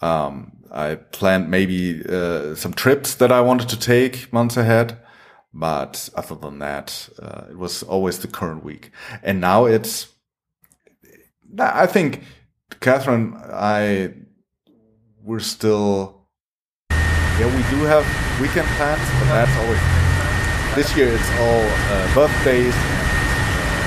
Um, 0.00 0.52
I 0.72 0.96
planned 0.96 1.50
maybe 1.50 2.04
uh, 2.08 2.56
some 2.56 2.74
trips 2.74 3.14
that 3.16 3.30
I 3.30 3.40
wanted 3.40 3.68
to 3.70 3.78
take 3.78 4.32
months 4.32 4.56
ahead, 4.56 4.98
but 5.52 6.08
other 6.16 6.34
than 6.34 6.58
that, 6.58 7.08
uh, 7.22 7.44
it 7.50 7.56
was 7.56 7.82
always 7.84 8.18
the 8.18 8.28
current 8.28 8.64
week. 8.64 8.90
And 9.22 9.40
now 9.40 9.66
it's, 9.66 10.08
I 11.58 11.86
think, 11.86 12.24
Catherine, 12.80 13.36
I, 13.36 14.14
we're 15.22 15.38
still, 15.38 16.23
yeah, 17.38 17.46
we 17.50 17.62
do 17.70 17.82
have 17.84 18.04
weekend 18.40 18.68
plans, 18.78 19.02
but 19.18 19.28
that's 19.34 19.56
always, 19.58 19.82
this 20.74 20.96
year 20.96 21.08
it's 21.10 21.30
all 21.40 21.64
uh, 21.66 22.06
birthdays 22.14 22.74
and 22.74 23.04
uh, 23.58 23.82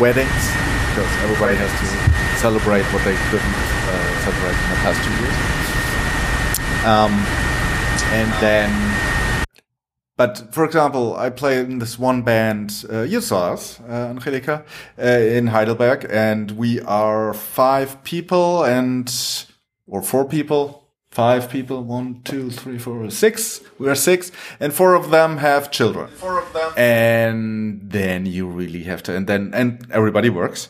weddings, 0.00 0.42
because 0.92 1.10
everybody 1.24 1.56
has 1.56 1.72
to 1.80 1.86
celebrate 2.38 2.84
what 2.92 3.02
they 3.04 3.16
couldn't 3.30 3.56
uh, 3.88 4.12
celebrate 4.24 4.56
in 4.60 4.68
the 4.68 4.80
past 4.84 4.98
two 5.04 5.14
years. 5.22 5.38
Um, 6.84 7.12
and 8.12 8.28
then, 8.40 8.68
but 10.16 10.52
for 10.52 10.64
example, 10.64 11.16
I 11.16 11.30
play 11.30 11.60
in 11.60 11.78
this 11.78 11.98
one 11.98 12.22
band, 12.22 12.84
uh, 12.92 13.02
you 13.02 13.20
saw 13.20 13.52
us, 13.52 13.80
uh, 13.88 14.10
Angelica, 14.10 14.64
uh, 14.98 15.02
in 15.02 15.46
Heidelberg, 15.46 16.06
and 16.10 16.50
we 16.52 16.80
are 16.82 17.32
five 17.32 18.02
people 18.04 18.64
and, 18.64 19.10
or 19.86 20.02
four 20.02 20.26
people, 20.26 20.81
five 21.12 21.48
people, 21.48 21.84
one, 21.84 22.22
two, 22.24 22.50
three, 22.50 22.78
four, 22.78 23.08
six. 23.10 23.60
We 23.78 23.88
are 23.88 23.94
six, 23.94 24.32
and 24.58 24.72
four 24.72 24.94
of 24.94 25.10
them 25.10 25.36
have 25.38 25.70
children. 25.70 26.08
Four 26.08 26.40
of 26.40 26.52
them. 26.52 26.72
And 26.76 27.80
then 27.90 28.26
you 28.26 28.48
really 28.48 28.82
have 28.84 29.02
to, 29.04 29.14
and 29.14 29.26
then, 29.26 29.52
and 29.54 29.86
everybody 29.92 30.30
works 30.30 30.68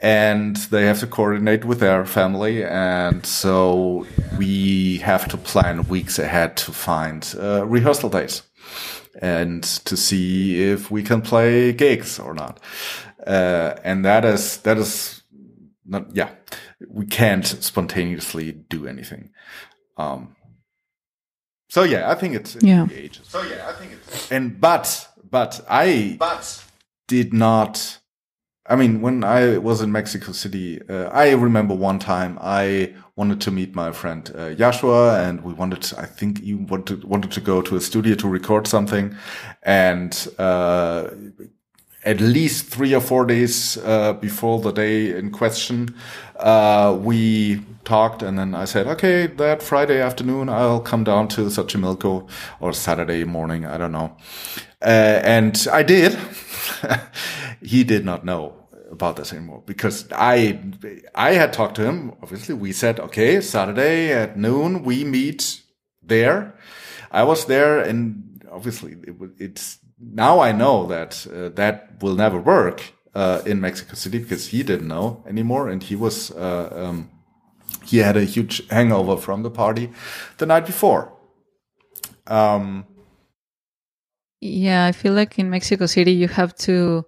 and 0.00 0.56
they 0.56 0.84
have 0.84 1.00
to 1.00 1.06
coordinate 1.06 1.64
with 1.64 1.80
their 1.80 2.04
family. 2.04 2.64
And 2.64 3.24
so 3.24 4.06
we 4.36 4.98
have 4.98 5.28
to 5.28 5.36
plan 5.36 5.88
weeks 5.88 6.18
ahead 6.18 6.56
to 6.58 6.72
find 6.72 7.34
uh, 7.38 7.64
rehearsal 7.66 8.10
days 8.10 8.42
and 9.22 9.62
to 9.62 9.96
see 9.96 10.62
if 10.62 10.90
we 10.90 11.02
can 11.02 11.22
play 11.22 11.72
gigs 11.72 12.18
or 12.18 12.34
not. 12.34 12.60
Uh, 13.26 13.76
and 13.84 14.04
that 14.04 14.24
is, 14.24 14.58
that 14.58 14.76
is 14.76 15.22
not, 15.86 16.14
yeah, 16.14 16.30
we 16.88 17.06
can't 17.06 17.46
spontaneously 17.46 18.52
do 18.52 18.86
anything. 18.86 19.30
Um, 19.96 20.34
so 21.68 21.82
yeah, 21.82 22.10
I 22.10 22.14
think 22.14 22.34
it's 22.34 22.56
Yeah. 22.60 22.86
ages. 22.92 23.26
So 23.28 23.42
yeah, 23.42 23.66
I 23.68 23.72
think 23.72 23.92
it's, 23.92 24.30
and, 24.30 24.60
but, 24.60 25.08
but 25.30 25.64
I, 25.68 26.16
but 26.18 26.64
did 27.08 27.32
not, 27.32 27.98
I 28.66 28.76
mean, 28.76 29.00
when 29.02 29.24
I 29.24 29.58
was 29.58 29.82
in 29.82 29.92
Mexico 29.92 30.32
City, 30.32 30.80
uh, 30.88 31.08
I 31.10 31.32
remember 31.32 31.74
one 31.74 31.98
time 31.98 32.38
I 32.40 32.94
wanted 33.16 33.40
to 33.42 33.50
meet 33.50 33.74
my 33.74 33.92
friend 33.92 34.30
uh, 34.34 34.54
Joshua, 34.54 35.20
and 35.22 35.42
we 35.42 35.52
wanted, 35.52 35.82
to, 35.82 36.00
I 36.00 36.06
think, 36.06 36.40
you 36.42 36.58
wanted 36.58 37.04
wanted 37.04 37.30
to 37.32 37.40
go 37.40 37.60
to 37.62 37.76
a 37.76 37.80
studio 37.80 38.14
to 38.16 38.28
record 38.28 38.66
something, 38.66 39.14
and 39.62 40.28
uh, 40.38 41.10
at 42.04 42.20
least 42.20 42.66
three 42.66 42.94
or 42.94 43.00
four 43.00 43.24
days 43.24 43.78
uh, 43.78 44.12
before 44.14 44.60
the 44.60 44.72
day 44.72 45.16
in 45.16 45.30
question, 45.30 45.94
uh, 46.36 46.96
we 47.00 47.62
talked, 47.84 48.22
and 48.22 48.38
then 48.38 48.54
I 48.54 48.66
said, 48.66 48.86
okay, 48.86 49.26
that 49.26 49.62
Friday 49.62 50.00
afternoon 50.00 50.48
I'll 50.48 50.80
come 50.80 51.04
down 51.04 51.28
to 51.28 51.42
Xochimilco 51.46 52.28
or 52.60 52.72
Saturday 52.72 53.24
morning, 53.24 53.64
I 53.64 53.78
don't 53.78 53.92
know, 53.92 54.16
uh, 54.82 55.20
and 55.24 55.66
I 55.72 55.82
did. 55.82 56.18
he 57.62 57.84
did 57.84 58.04
not 58.04 58.24
know 58.24 58.54
about 58.90 59.16
this 59.16 59.32
anymore 59.32 59.62
because 59.66 60.06
I 60.12 60.60
I 61.14 61.32
had 61.32 61.52
talked 61.52 61.76
to 61.76 61.84
him. 61.84 62.12
Obviously, 62.22 62.54
we 62.54 62.72
said, 62.72 63.00
okay, 63.00 63.40
Saturday 63.40 64.12
at 64.12 64.36
noon 64.36 64.84
we 64.84 65.04
meet 65.04 65.62
there. 66.02 66.54
I 67.10 67.24
was 67.24 67.46
there, 67.46 67.80
and 67.80 68.44
obviously 68.50 68.92
it, 69.02 69.16
it's 69.38 69.78
now 69.98 70.40
I 70.40 70.52
know 70.52 70.86
that 70.86 71.26
uh, 71.26 71.48
that 71.50 72.02
will 72.02 72.14
never 72.14 72.38
work 72.38 72.92
uh, 73.14 73.42
in 73.46 73.60
Mexico 73.60 73.94
City 73.94 74.18
because 74.18 74.48
he 74.48 74.62
didn't 74.62 74.88
know 74.88 75.22
anymore, 75.26 75.68
and 75.68 75.82
he 75.82 75.96
was 75.96 76.30
uh, 76.32 76.70
um, 76.74 77.10
he 77.84 77.98
had 77.98 78.16
a 78.16 78.24
huge 78.24 78.66
hangover 78.68 79.16
from 79.16 79.42
the 79.42 79.50
party 79.50 79.90
the 80.38 80.46
night 80.46 80.66
before. 80.66 81.12
Um, 82.26 82.86
Yeah, 84.40 84.84
I 84.84 84.92
feel 84.92 85.14
like 85.14 85.38
in 85.38 85.48
Mexico 85.48 85.86
City 85.86 86.12
you 86.12 86.28
have 86.28 86.54
to 86.66 87.06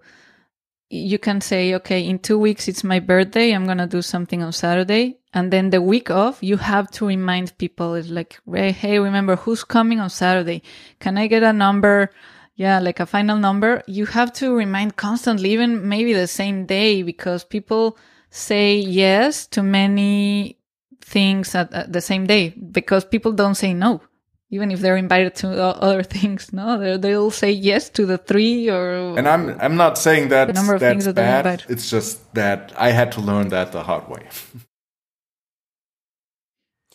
you 0.89 1.19
can 1.19 1.41
say, 1.41 1.75
okay, 1.75 2.01
in 2.03 2.17
two 2.19 2.39
weeks 2.39 2.67
it's 2.67 2.83
my 2.83 2.99
birthday, 2.99 3.51
I'm 3.51 3.65
gonna 3.65 3.87
do 3.87 4.01
something 4.01 4.41
on 4.41 4.53
Saturday. 4.53 5.17
And 5.33 5.51
then 5.51 5.69
the 5.69 5.81
week 5.81 6.09
off, 6.09 6.41
you 6.41 6.57
have 6.57 6.89
to 6.91 7.05
remind 7.05 7.55
people 7.57 7.93
it's 7.93 8.09
like, 8.09 8.39
hey, 8.51 8.97
remember 8.97 9.35
who's 9.35 9.63
coming 9.63 9.99
on 9.99 10.09
Saturday? 10.09 10.63
Can 10.99 11.17
I 11.17 11.27
get 11.27 11.43
a 11.43 11.53
number? 11.53 12.09
Yeah, 12.57 12.79
like 12.79 12.99
a 12.99 13.05
final 13.05 13.37
number. 13.37 13.83
You 13.87 14.05
have 14.07 14.33
to 14.33 14.53
remind 14.55 14.95
constantly, 14.97 15.51
even 15.53 15.87
maybe 15.87 16.11
the 16.13 16.27
same 16.27 16.65
day, 16.65 17.03
because 17.03 17.43
people 17.45 17.97
say 18.31 18.75
yes 18.77 19.45
to 19.47 19.61
many 19.63 20.57
things 21.01 21.55
at, 21.55 21.71
at 21.73 21.93
the 21.93 22.01
same 22.01 22.25
day 22.27 22.49
because 22.71 23.05
people 23.05 23.31
don't 23.31 23.55
say 23.55 23.73
no 23.73 24.01
even 24.49 24.71
if 24.71 24.81
they're 24.81 24.97
invited 24.97 25.33
to 25.35 25.47
other 25.63 26.03
things 26.17 26.51
no 26.51 26.77
They're- 26.77 26.97
they'll 26.97 27.31
say 27.31 27.49
yes 27.51 27.89
to 27.91 28.05
the 28.05 28.17
three 28.17 28.69
or 28.69 29.17
and 29.17 29.25
I'm 29.25 29.57
I'm 29.61 29.77
not 29.77 29.97
saying 29.97 30.27
that 30.29 30.53
number 30.53 30.73
of 30.73 30.81
that's 30.81 30.91
things 30.91 31.05
that 31.05 31.15
bad. 31.15 31.45
invite. 31.45 31.65
It's 31.69 31.89
just 31.89 32.33
that 32.33 32.73
I 32.77 32.89
had 32.91 33.13
to 33.13 33.21
learn 33.21 33.47
that 33.49 33.71
the 33.71 33.83
hard 33.83 34.09
way. 34.09 34.27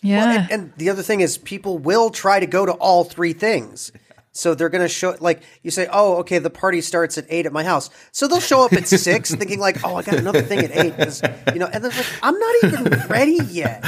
yeah 0.03 0.19
Well, 0.19 0.39
and, 0.39 0.51
and 0.53 0.73
the 0.77 0.91
other 0.91 1.03
thing 1.03 1.21
is, 1.21 1.39
people 1.39 1.79
will 1.79 2.11
try 2.11 2.41
to 2.41 2.47
go 2.47 2.67
to 2.67 2.73
all 2.73 3.05
three 3.05 3.33
things. 3.33 3.93
So 4.33 4.55
they're 4.55 4.71
going 4.71 4.83
to 4.85 4.89
show, 4.89 5.15
like 5.21 5.43
you 5.63 5.71
say, 5.71 5.87
oh, 5.93 6.17
okay, 6.19 6.39
the 6.39 6.51
party 6.51 6.81
starts 6.81 7.19
at 7.19 7.27
eight 7.29 7.45
at 7.45 7.53
my 7.53 7.65
house. 7.65 7.91
So 8.13 8.27
they'll 8.27 8.41
show 8.41 8.65
up 8.65 8.73
at 8.73 8.89
six, 9.07 9.35
thinking 9.35 9.59
like, 9.61 9.85
oh, 9.85 9.97
I 9.97 10.03
got 10.03 10.15
another 10.15 10.41
thing 10.43 10.61
at 10.61 10.71
eight, 10.77 10.97
'cause, 10.97 11.23
you 11.53 11.59
know, 11.59 11.67
and 11.73 11.85
they're 11.85 11.91
like, 11.91 12.07
I'm 12.23 12.39
not 12.39 12.55
even 12.65 13.09
ready 13.09 13.39
yet. 13.51 13.85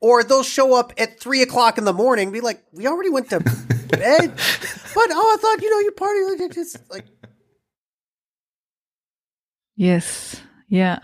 Or 0.00 0.22
they'll 0.22 0.42
show 0.42 0.74
up 0.74 0.92
at 0.98 1.18
three 1.18 1.42
o'clock 1.42 1.78
in 1.78 1.84
the 1.84 1.92
morning, 1.92 2.24
and 2.28 2.32
be 2.32 2.40
like, 2.40 2.62
we 2.72 2.86
already 2.86 3.10
went 3.10 3.30
to 3.30 3.40
bed, 3.40 4.30
but 4.94 5.08
oh, 5.10 5.34
I 5.34 5.40
thought 5.40 5.62
you 5.62 5.70
know 5.70 5.80
your 5.80 5.92
party 5.92 6.20
like 6.42 6.52
just 6.54 6.78
like 6.90 7.04
yes 9.76 10.40
yeah 10.68 10.98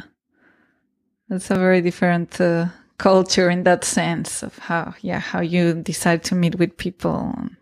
that's 1.29 1.51
a 1.51 1.57
very 1.57 1.81
different 1.81 2.41
uh, 2.41 2.67
culture 2.99 3.51
in 3.51 3.65
that 3.65 3.85
sense 3.85 4.43
of 4.43 4.57
how 4.59 4.95
yeah 5.01 5.19
how 5.19 5.41
you 5.41 5.75
decide 5.75 6.23
to 6.25 6.35
meet 6.35 6.59
with 6.59 6.77
people 6.77 7.35
and 7.37 7.57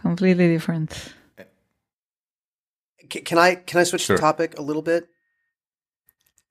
completely 0.00 0.48
different 0.48 1.12
Can 3.10 3.38
I 3.38 3.56
can 3.56 3.80
I 3.80 3.84
switch 3.84 4.02
Sure. 4.02 4.16
the 4.16 4.20
topic 4.20 4.58
a 4.58 4.62
little 4.62 4.82
bit? 4.82 5.08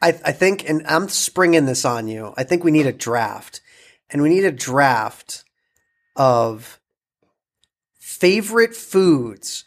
I 0.01 0.09
I 0.25 0.31
think, 0.33 0.67
and 0.69 0.85
I'm 0.87 1.07
springing 1.09 1.65
this 1.65 1.85
on 1.85 2.07
you. 2.07 2.33
I 2.37 2.43
think 2.43 2.63
we 2.63 2.71
need 2.71 2.85
a 2.87 2.91
draft, 2.91 3.61
and 4.09 4.21
we 4.21 4.29
need 4.29 4.43
a 4.43 4.51
draft 4.51 5.45
of 6.15 6.79
favorite 7.97 8.75
foods 8.75 9.63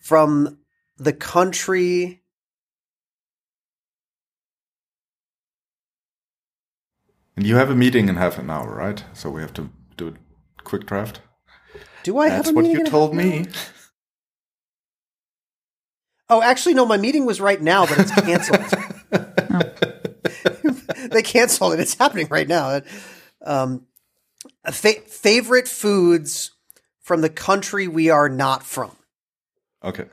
from 0.00 0.58
the 0.96 1.12
country. 1.12 2.22
And 7.36 7.46
you 7.46 7.56
have 7.56 7.70
a 7.70 7.74
meeting 7.74 8.08
in 8.08 8.16
half 8.16 8.38
an 8.38 8.48
hour, 8.48 8.74
right? 8.76 9.04
So 9.12 9.28
we 9.30 9.42
have 9.42 9.52
to 9.54 9.70
do 9.96 10.08
a 10.08 10.62
quick 10.62 10.86
draft. 10.86 11.20
Do 12.06 12.18
I 12.18 12.28
That's 12.28 12.46
have 12.46 12.54
a 12.54 12.54
what 12.54 12.62
meeting 12.62 12.78
you 12.78 12.86
a 12.86 12.88
told 12.88 13.16
half 13.16 13.24
me. 13.24 13.46
Oh, 16.28 16.40
actually, 16.40 16.74
no. 16.74 16.86
My 16.86 16.98
meeting 16.98 17.26
was 17.26 17.40
right 17.40 17.60
now, 17.60 17.84
but 17.84 17.98
it's 17.98 18.12
canceled. 18.12 18.60
they 21.10 21.22
canceled 21.22 21.74
it. 21.74 21.80
It's 21.80 21.94
happening 21.94 22.28
right 22.30 22.46
now. 22.46 22.80
Um, 23.44 23.86
fa- 24.70 25.00
favorite 25.08 25.66
foods 25.66 26.52
from 27.00 27.22
the 27.22 27.28
country 27.28 27.88
we 27.88 28.08
are 28.08 28.28
not 28.28 28.62
from. 28.62 28.92
Okay. 29.82 30.04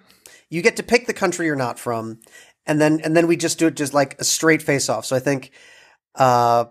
You 0.49 0.63
get 0.63 0.77
to 0.77 0.83
pick 0.83 1.05
the 1.05 1.13
country 1.13 1.45
you're 1.45 1.55
not 1.55 1.77
from, 1.77 2.21
and 2.65 2.81
then 2.81 3.01
and 3.01 3.15
then 3.15 3.27
we 3.27 3.37
just 3.37 3.59
do 3.59 3.67
it 3.67 3.75
just 3.75 3.93
like 3.93 4.19
a 4.19 4.23
straight 4.23 4.63
face 4.63 4.89
off. 4.89 5.05
So 5.05 5.15
I 5.15 5.19
think, 5.19 5.51
uh, 6.15 6.65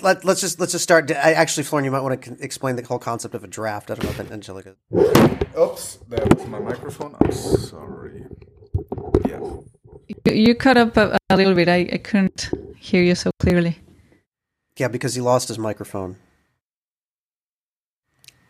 let, 0.00 0.24
us 0.24 0.40
just 0.40 0.60
let's 0.60 0.72
just 0.72 0.84
start. 0.84 1.10
I, 1.10 1.32
actually, 1.32 1.64
Florin, 1.64 1.84
you 1.84 1.90
might 1.90 2.00
want 2.00 2.22
to 2.22 2.36
explain 2.40 2.76
the 2.76 2.82
whole 2.82 2.98
concept 2.98 3.34
of 3.34 3.44
a 3.44 3.46
draft. 3.46 3.90
I 3.90 3.94
don't 3.94 4.04
know 4.04 4.10
if 4.24 4.32
Angelica. 4.32 4.76
Oops, 5.58 5.98
that 6.08 6.34
was 6.34 6.46
my 6.46 6.58
microphone. 6.58 7.16
I'm 7.20 7.32
sorry. 7.32 8.24
Yeah. 9.26 9.40
You, 10.06 10.32
you 10.32 10.54
cut 10.54 10.76
up 10.76 10.96
a, 10.96 11.18
a 11.30 11.36
little 11.36 11.54
bit. 11.54 11.68
I, 11.68 11.88
I 11.92 11.98
couldn't 11.98 12.50
hear 12.76 13.02
you 13.02 13.14
so 13.14 13.30
clearly. 13.40 13.78
Yeah, 14.76 14.88
because 14.88 15.14
he 15.14 15.20
lost 15.20 15.48
his 15.48 15.58
microphone. 15.58 16.16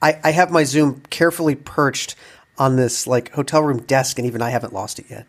I, 0.00 0.20
I 0.22 0.30
have 0.30 0.50
my 0.50 0.64
Zoom 0.64 1.02
carefully 1.10 1.54
perched 1.56 2.14
on 2.58 2.76
this 2.76 3.06
like 3.06 3.32
hotel 3.32 3.62
room 3.62 3.82
desk, 3.82 4.18
and 4.18 4.26
even 4.26 4.42
I 4.42 4.50
haven't 4.50 4.72
lost 4.72 4.98
it 4.98 5.06
yet. 5.10 5.26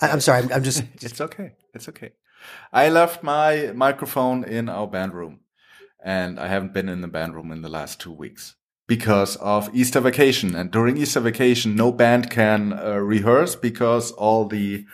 I, 0.00 0.08
am 0.08 0.20
sorry. 0.20 0.42
I'm, 0.42 0.52
I'm 0.52 0.62
just. 0.62 0.82
it's 1.00 1.20
okay. 1.20 1.52
It's 1.74 1.88
okay. 1.88 2.12
I 2.72 2.88
left 2.88 3.22
my 3.22 3.72
microphone 3.74 4.44
in 4.44 4.68
our 4.68 4.86
band 4.86 5.14
room, 5.14 5.40
and 6.02 6.38
I 6.38 6.48
haven't 6.48 6.72
been 6.72 6.88
in 6.88 7.00
the 7.00 7.08
band 7.08 7.34
room 7.34 7.50
in 7.50 7.62
the 7.62 7.68
last 7.68 8.00
two 8.00 8.12
weeks 8.12 8.54
because 8.86 9.36
of 9.36 9.74
Easter 9.74 10.00
vacation. 10.00 10.54
And 10.54 10.70
during 10.70 10.96
Easter 10.96 11.20
vacation, 11.20 11.76
no 11.76 11.92
band 11.92 12.30
can 12.30 12.72
uh, 12.72 12.96
rehearse 12.96 13.54
because 13.54 14.12
all 14.12 14.46
the 14.46 14.86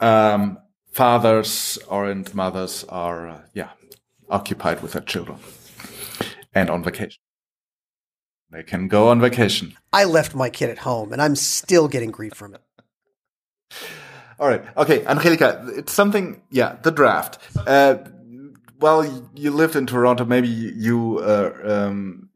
um, 0.00 0.58
fathers 0.90 1.78
or 1.88 2.10
and 2.10 2.32
mothers 2.34 2.84
are, 2.88 3.28
uh, 3.28 3.40
yeah, 3.54 3.70
occupied 4.28 4.82
with 4.82 4.92
their 4.92 5.02
children 5.02 5.38
and 6.54 6.70
on 6.70 6.82
vacation. 6.82 7.20
They 8.50 8.62
can 8.62 8.88
go 8.88 9.08
on 9.08 9.20
vacation. 9.20 9.76
I 9.92 10.04
left 10.04 10.34
my 10.34 10.50
kid 10.50 10.70
at 10.70 10.78
home, 10.78 11.12
and 11.12 11.20
I'm 11.20 11.36
still 11.36 11.88
getting 11.88 12.10
grief 12.10 12.34
from 12.34 12.54
it. 12.54 12.62
All 14.38 14.48
right. 14.48 14.62
Okay, 14.76 15.04
Angelica, 15.06 15.64
it's 15.76 15.92
something. 15.92 16.42
Yeah, 16.50 16.76
the 16.82 16.90
draft. 16.90 17.38
Uh, 17.66 17.96
well, 18.80 19.26
you 19.34 19.50
lived 19.50 19.76
in 19.76 19.86
Toronto. 19.86 20.24
Maybe 20.24 20.48
you 20.48 21.18
uh, 21.18 21.52
um, 21.64 22.28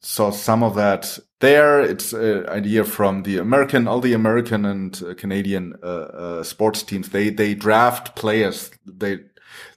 saw 0.00 0.30
some 0.30 0.62
of 0.62 0.74
that 0.74 1.18
there. 1.40 1.80
It's 1.80 2.12
an 2.12 2.48
idea 2.48 2.84
from 2.84 3.22
the 3.22 3.38
American, 3.38 3.86
all 3.86 4.00
the 4.00 4.14
American 4.14 4.64
and 4.64 5.00
uh, 5.02 5.14
Canadian 5.14 5.74
uh, 5.82 5.86
uh, 5.86 6.42
sports 6.42 6.82
teams. 6.82 7.10
They 7.10 7.30
they 7.30 7.54
draft 7.54 8.16
players. 8.16 8.70
They 8.84 9.18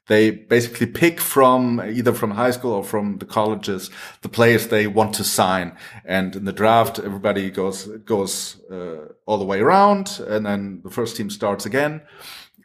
they 0.08 0.32
basically 0.32 0.88
pick 0.88 1.20
from 1.20 1.82
either 1.82 2.14
from 2.14 2.32
high 2.32 2.52
school 2.52 2.74
or 2.74 2.84
from 2.84 3.18
the 3.18 3.26
colleges 3.26 3.90
the 4.22 4.30
players 4.30 4.68
they 4.68 4.88
want 4.88 5.14
to 5.16 5.24
sign. 5.24 5.76
And 6.06 6.36
in 6.36 6.46
the 6.46 6.54
draft, 6.54 7.00
everybody 7.00 7.50
goes 7.50 7.88
goes 8.06 8.62
uh, 8.70 9.14
all 9.26 9.38
the 9.38 9.46
way 9.46 9.60
around, 9.60 10.20
and 10.28 10.46
then 10.46 10.82
the 10.84 10.92
first 10.92 11.18
team 11.18 11.30
starts 11.30 11.66
again, 11.66 12.02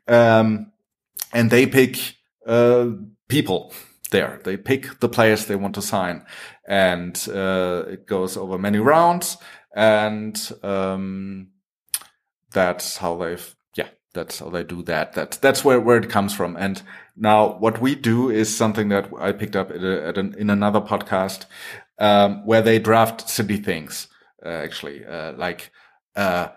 um, 0.07 0.73
and 1.33 1.51
they 1.51 1.67
pick 1.67 2.17
uh, 2.47 2.89
people 3.29 3.73
there. 4.11 4.41
They 4.45 4.57
pick 4.57 5.01
the 5.01 5.09
players 5.09 5.47
they 5.47 5.57
want 5.57 5.75
to 5.77 5.83
sign, 5.83 6.25
and 6.67 7.17
uh, 7.33 7.85
it 7.89 8.07
goes 8.07 8.37
over 8.37 8.59
many 8.59 8.79
rounds, 8.79 9.37
and 9.75 10.37
um, 10.63 11.49
that's 12.53 12.99
how 12.99 13.17
they've 13.17 13.57
yeah, 13.77 13.89
that's 14.13 14.41
how 14.41 14.51
they 14.51 14.65
do 14.65 14.83
that. 14.83 15.13
That's 15.13 15.37
that's 15.39 15.65
where 15.65 15.81
where 15.81 15.99
it 15.99 16.11
comes 16.11 16.35
from, 16.35 16.57
and 16.57 16.83
now, 17.17 17.59
what 17.59 17.81
we 17.81 17.95
do 17.95 18.31
is 18.31 18.55
something 18.55 18.89
that 18.89 19.11
I 19.19 19.33
picked 19.33 19.57
up 19.57 19.71
at, 19.71 19.83
a, 19.83 20.07
at 20.07 20.19
an, 20.19 20.35
in 20.39 20.51
another 20.51 20.81
podcast, 20.81 21.47
um, 21.99 22.45
where 22.47 22.63
they 22.63 22.79
draft 22.79 23.29
silly 23.29 23.57
things. 23.57 24.09
Uh, 24.45 24.49
actually, 24.49 25.05
uh, 25.05 25.33
like 25.33 25.71
uh, 26.17 26.49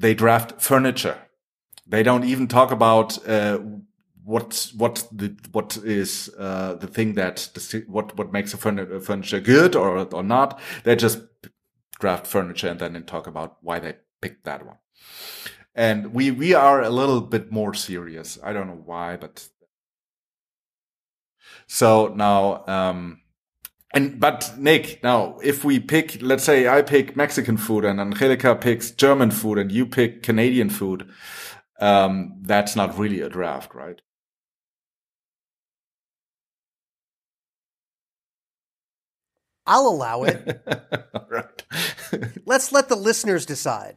they 0.00 0.14
draft 0.14 0.60
furniture. 0.60 1.16
They 1.86 2.02
don't 2.02 2.24
even 2.24 2.48
talk 2.48 2.72
about 2.72 3.26
uh, 3.28 3.60
what 4.24 4.70
what 4.76 5.06
the 5.12 5.36
what 5.52 5.76
is 5.84 6.30
uh, 6.38 6.74
the 6.74 6.86
thing 6.86 7.14
that 7.14 7.48
the, 7.54 7.84
what 7.86 8.16
what 8.16 8.32
makes 8.32 8.54
a 8.54 8.56
furniture 8.56 9.40
good 9.40 9.76
or 9.76 9.98
or 10.12 10.22
not. 10.22 10.60
They 10.84 10.96
just 10.96 11.20
draft 12.00 12.26
furniture 12.26 12.68
and 12.68 12.80
then 12.80 13.04
talk 13.04 13.28
about 13.28 13.58
why 13.60 13.78
they 13.78 13.94
picked 14.20 14.44
that 14.44 14.66
one 14.66 14.78
and 15.74 16.12
we 16.14 16.30
we 16.30 16.54
are 16.54 16.82
a 16.82 16.90
little 16.90 17.20
bit 17.20 17.50
more 17.50 17.74
serious. 17.74 18.38
I 18.42 18.52
don't 18.52 18.66
know 18.66 18.82
why, 18.84 19.16
but 19.16 19.48
so 21.66 22.08
now 22.08 22.64
um 22.66 23.22
and 23.94 24.18
but 24.18 24.54
Nick, 24.56 25.02
now 25.02 25.38
if 25.42 25.64
we 25.64 25.78
pick, 25.78 26.22
let's 26.22 26.44
say 26.44 26.66
I 26.66 26.82
pick 26.82 27.14
Mexican 27.14 27.56
food 27.58 27.84
and 27.84 28.00
Angelica 28.00 28.54
picks 28.56 28.90
German 28.90 29.30
food 29.30 29.58
and 29.58 29.70
you 29.70 29.84
pick 29.86 30.22
Canadian 30.22 30.70
food, 30.70 31.08
um, 31.78 32.38
that's 32.42 32.74
not 32.74 32.98
really 32.98 33.20
a 33.20 33.28
draft, 33.28 33.74
right? 33.74 34.00
I'll 39.66 39.86
allow 39.86 40.24
it. 40.24 40.62
All 41.14 41.26
right. 41.30 41.62
Let's 42.46 42.72
let 42.72 42.88
the 42.88 42.96
listeners 42.96 43.46
decide 43.46 43.96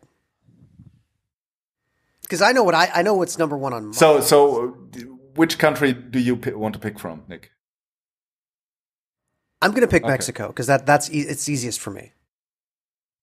because 2.26 2.42
I 2.42 2.52
know 2.52 2.64
what 2.64 2.76
I 2.76 2.90
I 2.94 3.02
know 3.02 3.14
what's 3.14 3.38
number 3.38 3.58
one 3.58 3.74
on. 3.74 3.94
So 3.94 4.20
so, 4.22 4.78
which 5.36 5.58
country 5.58 5.94
do 5.94 6.20
you 6.20 6.36
want 6.36 6.74
to 6.74 6.80
pick 6.80 7.00
from, 7.00 7.24
Nick? 7.28 7.52
I'm 9.62 9.72
going 9.72 9.82
to 9.82 9.88
pick 9.88 10.04
okay. 10.04 10.12
Mexico 10.12 10.48
because 10.48 10.68
that 10.68 10.86
that's 10.86 11.10
e- 11.10 11.22
it's 11.22 11.50
easiest 11.50 11.80
for 11.80 11.92
me. 11.92 12.14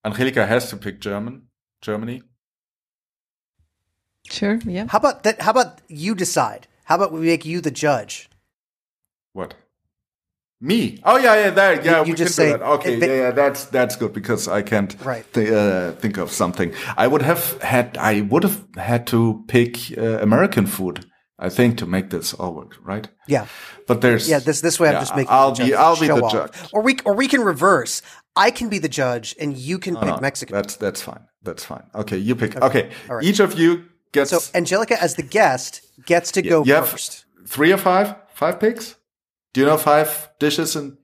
Angelica 0.05 0.47
has 0.47 0.69
to 0.70 0.77
pick 0.77 1.01
German, 1.01 1.43
Germany. 1.81 2.23
Sure. 4.31 4.59
Yeah. 4.65 4.87
How 4.89 4.99
about 4.99 5.23
that? 5.24 5.43
How 5.43 5.51
about 5.51 5.81
you 5.89 6.15
decide? 6.15 6.66
How 6.85 6.97
about 6.97 7.12
we 7.12 7.20
make 7.20 7.45
you 7.45 7.61
the 7.61 7.70
judge? 7.70 8.29
What? 9.33 9.55
Me? 10.62 11.01
Oh 11.02 11.16
yeah, 11.16 11.34
yeah, 11.34 11.51
there, 11.51 11.82
yeah. 11.84 12.02
You, 12.02 12.10
you 12.10 12.14
just 12.14 12.36
say 12.36 12.52
okay. 12.52 12.97
yeah, 12.97 13.22
yeah, 13.22 13.30
that's 13.32 13.64
that's 13.64 13.97
good 13.97 14.12
because 14.12 14.47
I 14.47 14.62
can't 14.62 14.94
right. 15.05 15.24
th- 15.34 15.51
uh, 15.51 15.90
think 16.01 16.18
of 16.18 16.30
something. 16.30 16.72
I 16.97 17.09
would 17.09 17.22
have 17.22 17.60
had. 17.60 17.98
I 17.98 18.20
would 18.20 18.44
have 18.44 18.64
had 18.76 19.09
to 19.09 19.43
pick 19.48 19.98
uh, 19.98 20.20
American 20.20 20.66
food. 20.66 21.05
I 21.36 21.48
think 21.48 21.78
to 21.78 21.86
make 21.86 22.10
this 22.10 22.32
all 22.34 22.55
work, 22.55 22.76
right? 22.84 23.09
Yeah. 23.26 23.47
But 23.89 24.02
there's 24.02 24.28
yeah. 24.28 24.39
This 24.39 24.60
this 24.60 24.78
way, 24.78 24.90
yeah, 24.90 24.98
I'm 24.98 25.01
just 25.01 25.16
making. 25.16 25.32
I'll 25.32 25.52
be 25.52 25.74
I'll 25.74 25.98
be 25.98 26.06
the 26.06 26.22
off. 26.22 26.32
judge, 26.32 26.52
or 26.72 26.80
we 26.82 26.97
or 27.05 27.14
we 27.14 27.26
can 27.26 27.40
reverse. 27.40 28.01
I 28.36 28.52
can 28.52 28.68
be 28.68 28.78
the 28.78 28.89
judge, 28.89 29.34
and 29.40 29.56
you 29.56 29.80
can 29.80 29.97
oh, 29.97 30.01
pick 30.01 30.14
no, 30.14 30.20
Mexican. 30.20 30.55
That's 30.55 30.76
that's 30.76 31.02
fine. 31.02 31.26
That's 31.43 31.64
fine. 31.64 31.82
Okay, 31.93 32.18
you 32.18 32.36
pick. 32.36 32.55
Okay, 32.55 32.66
okay. 32.66 32.90
Right. 33.09 33.24
each 33.24 33.40
of 33.40 33.59
you 33.59 33.86
gets. 34.12 34.30
So 34.30 34.39
Angelica, 34.55 35.02
as 35.02 35.16
the 35.16 35.24
guest, 35.24 35.82
gets 36.06 36.30
to 36.32 36.43
go 36.43 36.62
you 36.64 36.76
first. 36.84 37.24
three 37.48 37.72
or 37.72 37.78
five? 37.78 38.14
Five 38.32 38.60
picks? 38.60 38.97
Do 39.53 39.61
you 39.61 39.66
know 39.66 39.77
five 39.77 40.31
dishes 40.39 40.77
and 40.77 40.97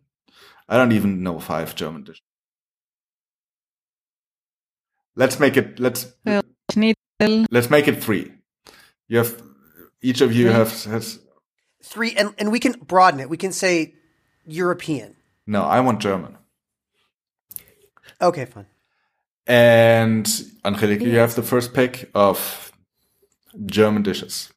I 0.68 0.76
don't 0.76 0.92
even 0.92 1.22
know 1.22 1.38
five 1.40 1.74
German 1.74 2.04
dishes. 2.04 2.22
Let's 5.16 5.40
make 5.40 5.56
it. 5.56 5.80
Let's 5.80 6.06
well, 6.24 6.42
let's 7.50 7.70
make 7.70 7.88
it 7.88 8.02
three. 8.02 8.32
You 9.08 9.18
have 9.18 9.42
each 10.02 10.20
of 10.20 10.32
you 10.32 10.44
three. 10.44 10.52
have 10.52 10.84
has 10.84 11.18
three, 11.82 12.14
and 12.14 12.34
and 12.38 12.52
we 12.52 12.60
can 12.60 12.72
broaden 12.72 13.18
it. 13.18 13.28
We 13.28 13.36
can 13.36 13.52
say 13.52 13.94
European. 14.46 15.16
No, 15.46 15.64
I 15.64 15.80
want 15.80 16.00
German. 16.00 16.36
Okay, 18.20 18.44
fine. 18.44 18.66
And 19.46 20.28
Angelica, 20.64 21.04
you 21.04 21.18
have 21.18 21.34
the 21.34 21.42
first 21.42 21.72
pick 21.72 22.10
of 22.14 22.70
German 23.66 24.02
dishes. 24.02 24.52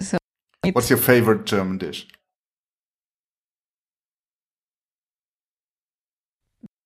So, 0.00 0.18
what's 0.74 0.90
your 0.90 0.98
favorite 0.98 1.44
German 1.44 1.78
dish? 1.78 2.06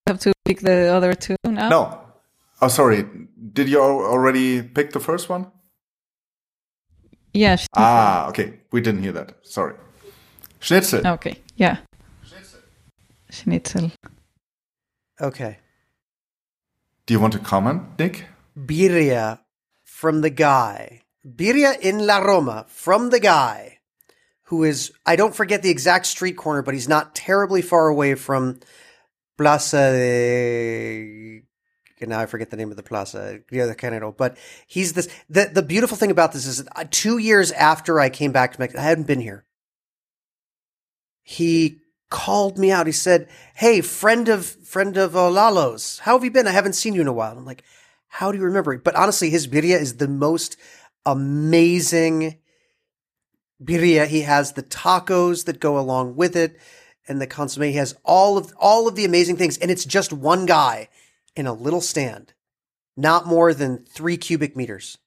have 0.07 0.21
to 0.21 0.33
pick 0.45 0.61
the 0.61 0.89
other 0.89 1.15
two 1.15 1.37
now? 1.45 1.69
No. 1.69 2.01
Oh, 2.61 2.69
sorry. 2.69 3.05
Did 3.53 3.69
you 3.69 3.81
already 3.81 4.63
pick 4.63 4.93
the 4.93 5.01
first 5.01 5.29
one? 5.29 5.51
Yeah. 7.35 7.57
Ah, 7.75 8.29
okay. 8.29 8.61
We 8.71 8.81
didn't 8.81 9.03
hear 9.03 9.13
that. 9.13 9.35
Sorry. 9.43 9.75
Schnitzel. 10.61 11.07
Okay. 11.07 11.37
Yeah. 11.57 11.79
Schnitzel. 12.25 12.61
Schnitzel. 13.31 13.93
Okay. 15.21 15.59
Do 17.07 17.15
you 17.15 17.21
want 17.21 17.33
to 17.33 17.39
comment, 17.39 17.99
Nick? 17.99 18.27
Birria 18.57 19.41
from 19.85 20.21
the 20.21 20.31
guy. 20.31 21.02
Birria 21.27 21.79
in 21.79 22.07
La 22.07 22.19
Roma 22.19 22.67
from 22.69 23.11
the 23.11 23.21
guy 23.21 23.79
who 24.45 24.65
is, 24.65 24.93
I 25.07 25.17
don't 25.17 25.35
forget 25.35 25.63
the 25.63 25.71
exact 25.71 26.07
street 26.07 26.37
corner, 26.37 26.63
but 26.63 26.75
he's 26.75 26.89
not 26.89 27.15
terribly 27.15 27.63
far 27.63 27.89
away 27.89 28.15
from 28.15 28.61
Plaza 29.39 29.93
de 29.93 31.43
now 32.07 32.21
I 32.21 32.27
forget 32.27 32.51
the 32.51 32.57
name 32.57 32.71
of 32.71 32.77
the 32.77 32.83
plaza, 32.83 33.41
Rio 33.51 33.67
de 33.67 33.75
Janeiro. 33.75 34.13
But 34.13 34.37
he's 34.67 34.93
this. 34.93 35.09
The 35.29 35.51
the 35.53 35.63
beautiful 35.63 35.97
thing 35.97 36.11
about 36.11 36.33
this 36.33 36.47
is 36.47 36.67
uh, 36.75 36.85
two 36.91 37.19
years 37.19 37.53
after 37.53 38.01
I 38.01 38.09
came 38.09 38.33
back 38.33 38.53
to 38.53 38.61
Mexico, 38.61 38.81
I 38.81 38.85
hadn't 38.85 39.07
been 39.07 39.21
here. 39.21 39.45
He 41.23 41.79
called 42.11 42.59
me 42.59 42.71
out. 42.71 42.87
He 42.87 42.93
said, 42.93 43.29
"Hey, 43.55 43.81
friend 43.81 44.29
of 44.29 44.47
friend 44.47 44.97
of 44.97 45.17
uh, 45.17 45.31
Lalo's, 45.31 46.01
how 46.01 46.15
have 46.15 46.25
you 46.25 46.31
been? 46.31 46.47
I 46.47 46.53
haven't 46.53 46.75
seen 46.75 46.95
you 46.95 47.01
in 47.01 47.07
a 47.07 47.13
while." 47.13 47.37
I'm 47.37 47.45
like, 47.45 47.63
"How 48.09 48.33
do 48.33 48.39
you 48.39 48.45
remember?" 48.45 48.77
But 48.79 48.97
honestly, 48.97 49.31
his 49.31 49.47
birria 49.47 49.81
is 49.81 49.97
the 49.97 50.09
most 50.09 50.57
amazing 51.05 52.39
birria. 53.63 54.07
He 54.07 54.23
has 54.23 54.53
the 54.53 54.63
tacos 54.63 55.45
that 55.45 55.61
go 55.61 55.79
along 55.79 56.17
with 56.17 56.37
it 56.37 56.59
and 57.09 57.21
the 57.21 57.27
consomme. 57.27 57.65
He 57.65 57.73
has 57.75 57.97
all 58.05 58.39
of 58.39 58.53
all 58.59 58.89
of 58.89 58.95
the 58.95 59.05
amazing 59.05 59.37
things, 59.37 59.59
and 59.59 59.71
it's 59.71 59.85
just 59.85 60.13
one 60.13 60.47
guy 60.47 60.89
in 61.35 61.47
a 61.47 61.53
little 61.53 61.81
stand, 61.81 62.35
not 62.97 63.27
more 63.27 63.55
than 63.55 63.85
three 63.85 64.17
cubic 64.17 64.57
meters. 64.57 64.99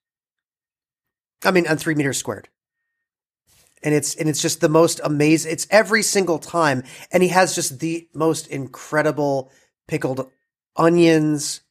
I 1.44 1.52
mean, 1.52 1.68
on 1.68 1.78
three 1.78 1.96
meters 1.96 2.18
squared. 2.18 2.50
And 3.84 3.94
it's 3.94 4.16
and 4.16 4.28
it's 4.28 4.42
just 4.42 4.62
the 4.62 4.70
most 4.70 5.00
amazing. 5.04 5.52
It's 5.52 5.68
every 5.70 6.02
single 6.02 6.40
time, 6.40 6.84
and 7.12 7.22
he 7.22 7.30
has 7.30 7.54
just 7.54 7.80
the 7.80 8.08
most 8.16 8.48
incredible 8.48 9.52
pickled 9.88 10.32
onions, 10.76 11.62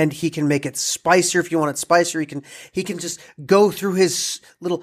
and 0.00 0.14
he 0.14 0.30
can 0.30 0.48
make 0.48 0.64
it 0.64 0.78
spicier 0.78 1.40
if 1.40 1.52
you 1.52 1.58
want 1.58 1.70
it 1.70 1.78
spicier. 1.78 2.20
He 2.20 2.26
can 2.26 2.42
he 2.72 2.82
can 2.82 2.98
just 2.98 3.20
go 3.44 3.70
through 3.70 3.94
his 3.94 4.40
little 4.58 4.82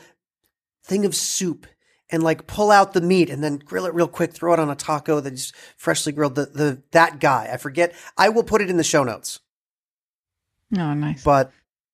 thing 0.85 1.05
of 1.05 1.15
soup 1.15 1.65
and 2.11 2.21
like 2.21 2.45
pull 2.45 2.69
out 2.69 2.93
the 2.93 3.01
meat 3.01 3.31
and 3.31 3.43
then 3.43 3.57
grill 3.57 3.87
it 3.87 3.95
real 3.95 4.07
quick, 4.07 4.31
throw 4.31 4.53
it 4.53 4.59
on 4.59 4.69
a 4.69 4.75
taco 4.75 5.19
that's 5.19 5.51
freshly 5.75 6.11
grilled. 6.11 6.35
The 6.35 6.45
the 6.45 6.83
that 6.91 7.19
guy, 7.19 7.49
I 7.51 7.57
forget. 7.57 7.95
I 8.15 8.29
will 8.29 8.43
put 8.43 8.61
it 8.61 8.69
in 8.69 8.77
the 8.77 8.83
show 8.83 9.03
notes. 9.03 9.39
Oh, 10.77 10.93
nice. 10.93 11.23
But 11.23 11.51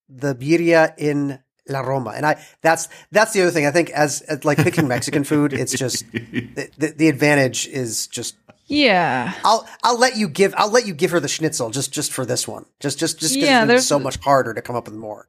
the 0.09 0.35
birria 0.35 0.93
in 0.97 1.39
La 1.69 1.79
Roma, 1.79 2.11
and 2.11 2.25
I 2.25 2.43
that's 2.61 2.89
that's 3.09 3.31
the 3.31 3.41
other 3.43 3.51
thing. 3.51 3.65
I 3.65 3.71
think 3.71 3.89
as, 3.91 4.19
as 4.23 4.43
like 4.43 4.57
picking 4.57 4.89
Mexican 4.89 5.23
food, 5.23 5.53
it's 5.53 5.71
just 5.71 6.03
the, 6.11 6.69
the, 6.77 6.87
the 6.89 7.07
advantage 7.07 7.67
is 7.67 8.07
just 8.07 8.35
yeah. 8.65 9.33
I'll 9.43 9.67
I'll 9.83 9.97
let 9.99 10.15
you 10.17 10.27
give 10.29 10.53
I'll 10.57 10.71
let 10.71 10.85
you 10.87 10.93
give 10.93 11.11
her 11.11 11.19
the 11.19 11.27
schnitzel 11.27 11.69
just 11.69 11.91
just 11.91 12.11
for 12.11 12.25
this 12.25 12.47
one. 12.47 12.65
Just 12.79 12.97
just 12.99 13.19
just 13.19 13.33
because 13.33 13.47
Yeah, 13.49 13.63
it's 13.63 13.67
there's- 13.67 13.85
so 13.87 13.99
much 13.99 14.17
harder 14.23 14.53
to 14.53 14.61
come 14.61 14.75
up 14.75 14.85
with 14.87 14.95
more. 14.95 15.27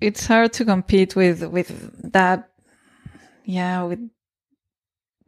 it's 0.00 0.26
hard 0.26 0.52
to 0.52 0.64
compete 0.64 1.14
with 1.16 1.42
with 1.44 1.68
that 2.12 2.50
yeah 3.44 3.82
with 3.88 4.00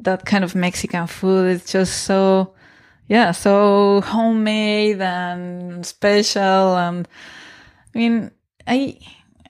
that 0.00 0.24
kind 0.26 0.44
of 0.44 0.54
mexican 0.54 1.06
food 1.06 1.46
it's 1.54 1.70
just 1.72 2.04
so 2.04 2.52
yeah 3.08 3.30
so 3.32 4.00
homemade 4.02 5.00
and 5.00 5.86
special 5.86 6.76
and 6.76 7.08
i 7.94 7.98
mean 7.98 8.30
i 8.66 8.98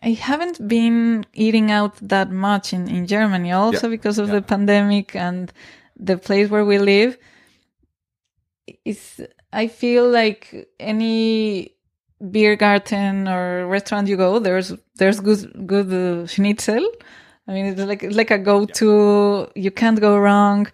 i 0.03 0.11
haven't 0.11 0.59
been 0.69 1.25
eating 1.33 1.71
out 1.71 1.95
that 2.09 2.31
much 2.31 2.73
in 2.73 2.87
in 2.89 3.07
germany 3.07 3.51
also 3.53 3.87
Yeah, 3.89 3.97
because 3.97 4.19
of 4.23 4.29
yeah. 4.29 4.35
the 4.37 4.43
pandemic 4.43 5.17
and 5.17 5.53
the 6.09 6.17
place 6.19 6.49
where 6.51 6.65
we 6.65 6.79
live 6.79 7.17
it's 8.85 9.21
i 9.53 9.67
feel 9.67 10.09
like 10.09 10.69
any 10.81 11.77
beer 12.31 12.57
garden 12.57 13.29
or 13.29 13.67
restaurant 13.67 14.09
you 14.09 14.17
go, 14.17 14.39
there's 14.39 14.73
there's 14.97 15.21
good 15.21 15.67
good 15.67 15.93
uh, 15.93 16.27
schnitzel. 16.27 16.85
I 17.49 17.53
mean, 17.53 17.67
it's 17.67 17.81
like 17.81 18.03
it's 18.03 18.17
like 18.17 18.31
a 18.31 18.39
go-to. 18.39 19.49
You 19.55 19.71
can't 19.71 20.01
go 20.01 20.19
wrong. 20.19 20.67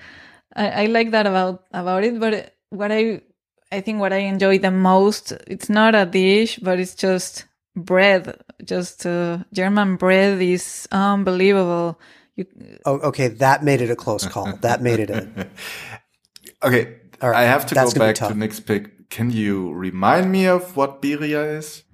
I, 0.55 0.85
I 0.85 0.87
like 0.87 1.11
that 1.11 1.27
about 1.27 1.65
about 1.73 2.05
it. 2.05 2.19
But 2.19 2.55
what 2.71 2.93
I 2.93 3.23
I 3.71 3.81
think 3.81 4.01
what 4.01 4.13
I 4.13 4.19
enjoy 4.19 4.59
the 4.59 4.71
most, 4.71 5.33
it's 5.47 5.69
not 5.69 5.95
a 5.95 6.07
dish, 6.07 6.59
but 6.59 6.79
it's 6.79 6.95
just 6.95 7.45
bread. 7.77 8.37
Just 8.65 9.07
uh, 9.07 9.39
German 9.53 9.97
bread 9.97 10.41
is 10.41 10.89
unbelievable. 10.93 11.99
You, 12.37 12.47
Oh, 12.87 12.99
okay, 13.01 13.29
that 13.29 13.63
made 13.63 13.83
it 13.83 13.91
a 13.91 13.97
close 13.97 14.27
call. 14.27 14.57
That 14.63 14.81
made 14.81 15.01
it 15.01 15.11
a 15.11 15.49
Okay, 16.65 16.97
All 17.23 17.31
right, 17.31 17.39
I 17.39 17.45
have 17.45 17.67
to 17.67 17.75
that's 17.75 17.95
go 17.95 18.01
back 18.01 18.17
to 18.17 18.21
tough. 18.21 18.37
Nick's 18.37 18.59
pick. 18.59 19.09
Can 19.09 19.31
you 19.31 19.73
remind 19.73 20.33
me 20.33 20.47
of 20.47 20.77
what 20.77 21.01
birria 21.01 21.57
is? 21.57 21.85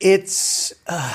It's 0.00 0.72
uh, 0.88 1.14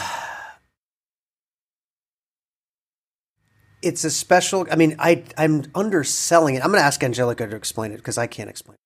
it's 3.81 4.05
a 4.05 4.09
special. 4.09 4.65
I 4.71 4.77
mean, 4.77 4.95
I 4.99 5.25
I'm 5.37 5.65
underselling 5.75 6.55
it. 6.55 6.63
I'm 6.63 6.71
going 6.71 6.79
to 6.79 6.85
ask 6.85 7.03
Angelica 7.03 7.45
to 7.45 7.55
explain 7.55 7.91
it 7.91 7.97
because 7.97 8.17
I 8.17 8.27
can't 8.27 8.49
explain. 8.49 8.77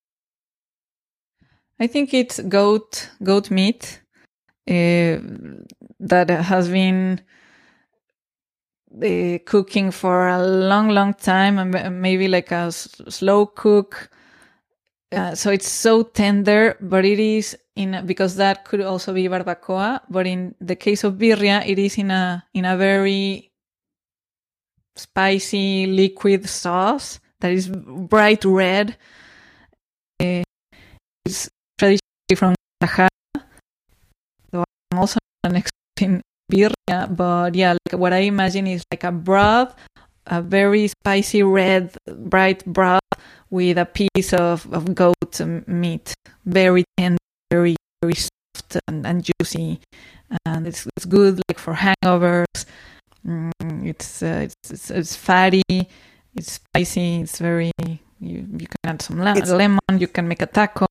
I 1.79 1.85
think 1.85 2.11
it's 2.11 2.39
goat 2.39 3.11
goat 3.21 3.51
meat 3.51 4.01
uh, 4.67 5.21
that 5.99 6.29
has 6.29 6.69
been 6.69 7.21
uh, 9.03 9.37
cooking 9.45 9.91
for 9.91 10.27
a 10.27 10.41
long, 10.41 10.89
long 10.89 11.13
time, 11.13 11.59
and 11.59 12.01
maybe 12.01 12.27
like 12.27 12.51
a 12.51 12.71
slow 12.71 13.45
cook. 13.45 14.09
Uh, 15.11 15.35
so 15.35 15.51
it's 15.51 15.71
so 15.71 16.03
tender, 16.03 16.77
but 16.81 17.05
it 17.05 17.19
is 17.19 17.57
in 17.75 18.05
because 18.05 18.35
that 18.35 18.65
could 18.65 18.81
also 18.81 19.13
be 19.13 19.27
barbacoa. 19.27 20.01
But 20.09 20.27
in 20.27 20.55
the 20.59 20.75
case 20.75 21.03
of 21.03 21.13
birria, 21.13 21.65
it 21.65 21.79
is 21.79 21.97
in 21.97 22.11
a 22.11 22.43
in 22.53 22.65
a 22.65 22.75
very 22.75 23.51
spicy 24.95 25.85
liquid 25.85 26.49
sauce 26.49 27.19
that 27.39 27.51
is 27.51 27.69
bright 27.69 28.43
red. 28.43 28.97
Uh, 30.19 30.43
it's 31.25 31.49
traditionally 31.77 32.35
from 32.35 32.55
Guadalajara. 32.81 33.09
So 34.51 34.63
I'm 34.91 34.99
also 34.99 35.19
an 35.43 35.55
expert 35.55 35.76
birria, 36.51 37.15
but 37.15 37.55
yeah, 37.55 37.73
like 37.73 37.99
what 37.99 38.13
I 38.13 38.19
imagine 38.27 38.67
is 38.67 38.83
like 38.91 39.03
a 39.03 39.11
broth, 39.11 39.75
a 40.27 40.41
very 40.41 40.87
spicy 40.87 41.43
red, 41.43 41.95
bright 42.07 42.65
broth 42.65 43.01
with 43.49 43.77
a 43.77 43.85
piece 43.85 44.33
of, 44.33 44.67
of 44.73 44.93
goat 44.95 45.39
meat, 45.67 46.13
very 46.45 46.83
tender, 46.97 47.17
very 47.51 47.75
very 48.01 48.15
soft 48.15 48.77
and, 48.87 49.05
and 49.05 49.23
juicy, 49.39 49.79
and 50.45 50.67
it's 50.67 50.87
it's 50.95 51.05
good 51.05 51.39
like 51.47 51.59
for 51.59 51.73
hangovers. 51.73 52.65
Mm, 53.25 53.85
it's, 53.87 54.23
uh, 54.23 54.47
it's 54.47 54.71
it's 54.71 54.91
it's 54.91 55.15
fatty, 55.15 55.63
it's 56.35 56.59
spicy, 56.61 57.21
it's 57.21 57.39
very. 57.39 57.71
You, 58.19 58.47
you 58.57 58.65
can 58.65 58.81
add 58.85 59.01
some 59.01 59.21
It's- 59.21 59.49
lemon. 59.51 59.79
You 59.99 60.07
can 60.07 60.27
make 60.27 60.41
a 60.41 60.47
taco. 60.47 60.87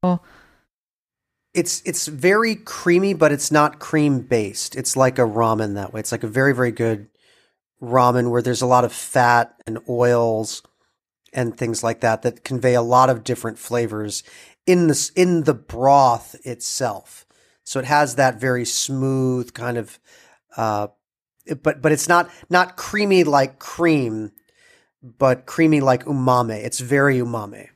It's 1.57 1.81
it's 1.87 2.07
very 2.07 2.55
creamy, 2.55 3.15
but 3.15 3.33
it's 3.33 3.51
not 3.51 3.79
cream 3.79 4.21
based. 4.21 4.77
It's 4.77 4.97
like 4.97 5.19
a 5.19 5.23
ramen 5.23 5.75
that 5.75 5.93
way. 5.93 6.01
It's 6.01 6.13
like 6.13 6.23
a 6.23 6.29
very 6.29 6.55
very 6.55 6.71
good 6.71 7.09
ramen 7.81 8.31
where 8.31 8.43
there's 8.43 8.63
a 8.63 8.67
lot 8.67 8.85
of 8.85 8.93
fat 8.93 9.55
and 9.67 9.79
oils 9.89 10.63
and 11.33 11.57
things 11.57 11.83
like 11.83 12.01
that 12.01 12.23
that 12.23 12.45
convey 12.45 12.75
a 12.75 12.83
lot 12.83 13.11
of 13.11 13.25
different 13.25 13.59
flavors 13.59 14.23
in 14.67 14.89
this 14.89 15.11
in 15.11 15.45
the 15.45 15.55
broth 15.55 16.37
itself. 16.45 17.25
So 17.65 17.79
it 17.79 17.87
has 17.87 18.17
that 18.17 18.41
very 18.41 18.65
smooth 18.65 19.55
kind 19.55 19.79
of, 19.79 19.99
uh, 20.57 20.89
but 21.63 21.81
but 21.81 21.93
it's 21.93 22.09
not 22.09 22.31
not 22.51 22.77
creamy 22.77 23.25
like 23.25 23.59
cream, 23.59 24.33
but 25.03 25.47
creamy 25.47 25.81
like 25.81 26.05
umami. 26.05 26.65
It's 26.65 26.81
very 26.81 27.19
umami. 27.19 27.71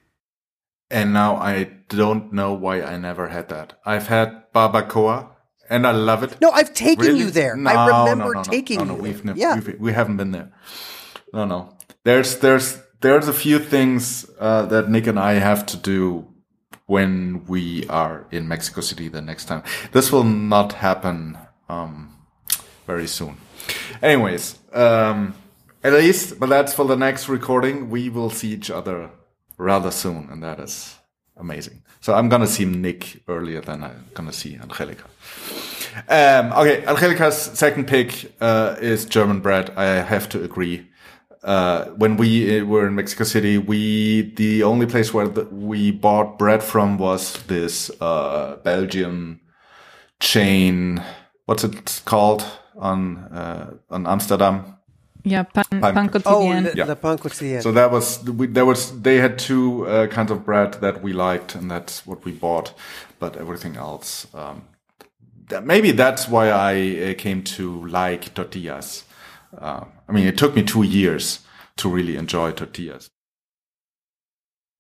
And 0.91 1.13
now 1.13 1.37
I 1.37 1.71
don't 1.89 2.33
know 2.33 2.53
why 2.53 2.83
I 2.83 2.97
never 2.99 3.29
had 3.29 3.49
that. 3.51 3.79
I've 3.85 4.09
had 4.09 4.53
barbacoa 4.53 5.29
and 5.69 5.87
I 5.87 5.93
love 5.93 6.25
it. 6.25 6.41
No, 6.41 6.51
I've 6.51 6.75
taken 6.75 7.07
Really? 7.07 7.21
you 7.21 7.31
there. 7.31 7.57
No, 7.57 7.71
I 7.71 7.87
remember 7.87 8.35
no, 8.35 8.43
no, 8.43 8.43
taking 8.43 8.79
no, 8.79 8.85
no, 8.85 8.97
you. 8.97 9.03
We've 9.03 9.17
there. 9.17 9.27
never, 9.27 9.39
yeah, 9.39 9.55
we've, 9.55 9.81
we 9.81 9.93
haven't 9.93 10.17
been 10.17 10.33
there. 10.33 10.53
No, 11.33 11.45
no. 11.45 11.77
There's, 12.03 12.39
there's, 12.39 12.83
there's 13.01 13.29
a 13.29 13.33
few 13.33 13.59
things 13.61 14.29
uh, 14.41 14.67
that 14.67 14.91
Nick 14.91 15.07
and 15.07 15.19
I 15.19 15.35
have 15.35 15.65
to 15.67 15.77
do 15.77 16.27
when 16.87 17.45
we 17.47 17.87
are 17.89 18.27
in 18.33 18.49
Mexico 18.49 18.81
City 18.81 19.07
the 19.07 19.23
next 19.23 19.45
time. 19.45 19.63
This 19.93 20.11
will 20.11 20.25
not 20.25 20.73
happen 20.73 21.39
um, 21.69 22.17
very 22.87 23.07
soon. 23.07 23.37
Anyways, 24.03 24.59
um, 24.73 25.35
at 25.85 25.93
least, 25.93 26.41
but 26.41 26.49
that's 26.49 26.75
for 26.75 26.85
the 26.85 26.97
next 26.97 27.29
recording. 27.29 27.91
We 27.91 28.09
will 28.09 28.31
see 28.31 28.49
each 28.49 28.71
other 28.73 29.11
rather 29.61 29.91
soon, 29.91 30.29
and 30.31 30.43
that 30.43 30.59
is 30.59 30.97
amazing. 31.37 31.83
So 32.01 32.15
I'm 32.15 32.29
gonna 32.29 32.47
see 32.47 32.65
Nick 32.65 33.23
earlier 33.29 33.61
than 33.61 33.85
I'm 33.85 34.07
gonna 34.15 34.33
see 34.33 34.57
Angelica. 34.57 35.05
Um, 36.09 36.53
okay, 36.53 36.85
Angelica's 36.87 37.37
second 37.37 37.87
pick 37.87 38.33
uh, 38.41 38.77
is 38.81 39.05
German 39.05 39.41
bread. 39.41 39.71
I 39.77 40.03
have 40.03 40.29
to 40.31 40.43
agree. 40.43 40.87
Uh, 41.43 41.87
when 41.97 42.17
we 42.17 42.61
uh, 42.61 42.65
were 42.65 42.87
in 42.87 42.95
Mexico 42.95 43.25
City, 43.25 43.59
we 43.59 44.33
the 44.37 44.63
only 44.63 44.87
place 44.87 45.13
where 45.15 45.29
the, 45.29 45.45
we 45.47 45.91
bought 45.91 46.39
bread 46.39 46.63
from 46.63 46.99
was 46.99 47.43
this 47.45 47.91
uh, 48.01 48.57
Belgian 48.63 49.41
chain. 50.21 51.03
What's 51.47 51.65
it 51.65 52.03
called 52.05 52.45
on 52.77 53.19
uh, 53.33 53.75
on 53.91 54.07
Amsterdam? 54.07 54.77
Yeah, 55.25 55.43
pan, 55.43 55.65
Pan- 55.71 55.95
pan 55.95 56.23
Oh, 56.27 56.63
the, 56.63 56.73
Yeah. 56.77 56.87
the 56.87 56.97
pan 56.97 57.19
quotidien. 57.19 57.63
So 57.63 57.73
that 57.73 57.91
was 57.91 58.23
we, 58.25 58.47
there 58.47 58.65
was 58.65 59.01
they 59.03 59.19
had 59.19 59.39
two 59.39 59.87
uh, 59.87 60.07
kinds 60.07 60.31
of 60.31 60.45
bread 60.45 60.75
that 60.81 61.03
we 61.03 61.13
liked, 61.13 61.55
and 61.55 61.71
that's 61.71 62.07
what 62.07 62.25
we 62.25 62.33
bought. 62.33 62.75
But 63.19 63.37
everything 63.37 63.77
else, 63.77 64.27
um, 64.35 64.63
that, 65.49 65.65
maybe 65.67 65.93
that's 65.93 66.29
why 66.29 66.49
I 66.51 67.11
uh, 67.11 67.15
came 67.19 67.43
to 67.57 67.87
like 67.87 68.33
tortillas. 68.35 69.05
Uh, 69.57 69.85
I 70.09 70.13
mean, 70.13 70.27
it 70.27 70.39
took 70.39 70.55
me 70.55 70.63
two 70.63 70.83
years 70.83 71.41
to 71.77 71.89
really 71.89 72.17
enjoy 72.17 72.53
tortillas. 72.53 73.11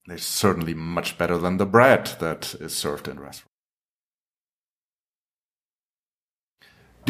They're 0.07 0.19
certainly 0.19 0.75
much 0.75 1.19
better 1.19 1.39
than 1.39 1.59
the 1.59 1.67
bread 1.67 2.17
that 2.21 2.55
is 2.61 2.75
served 2.77 3.09
in 3.09 3.21
restaurants. 3.21 3.50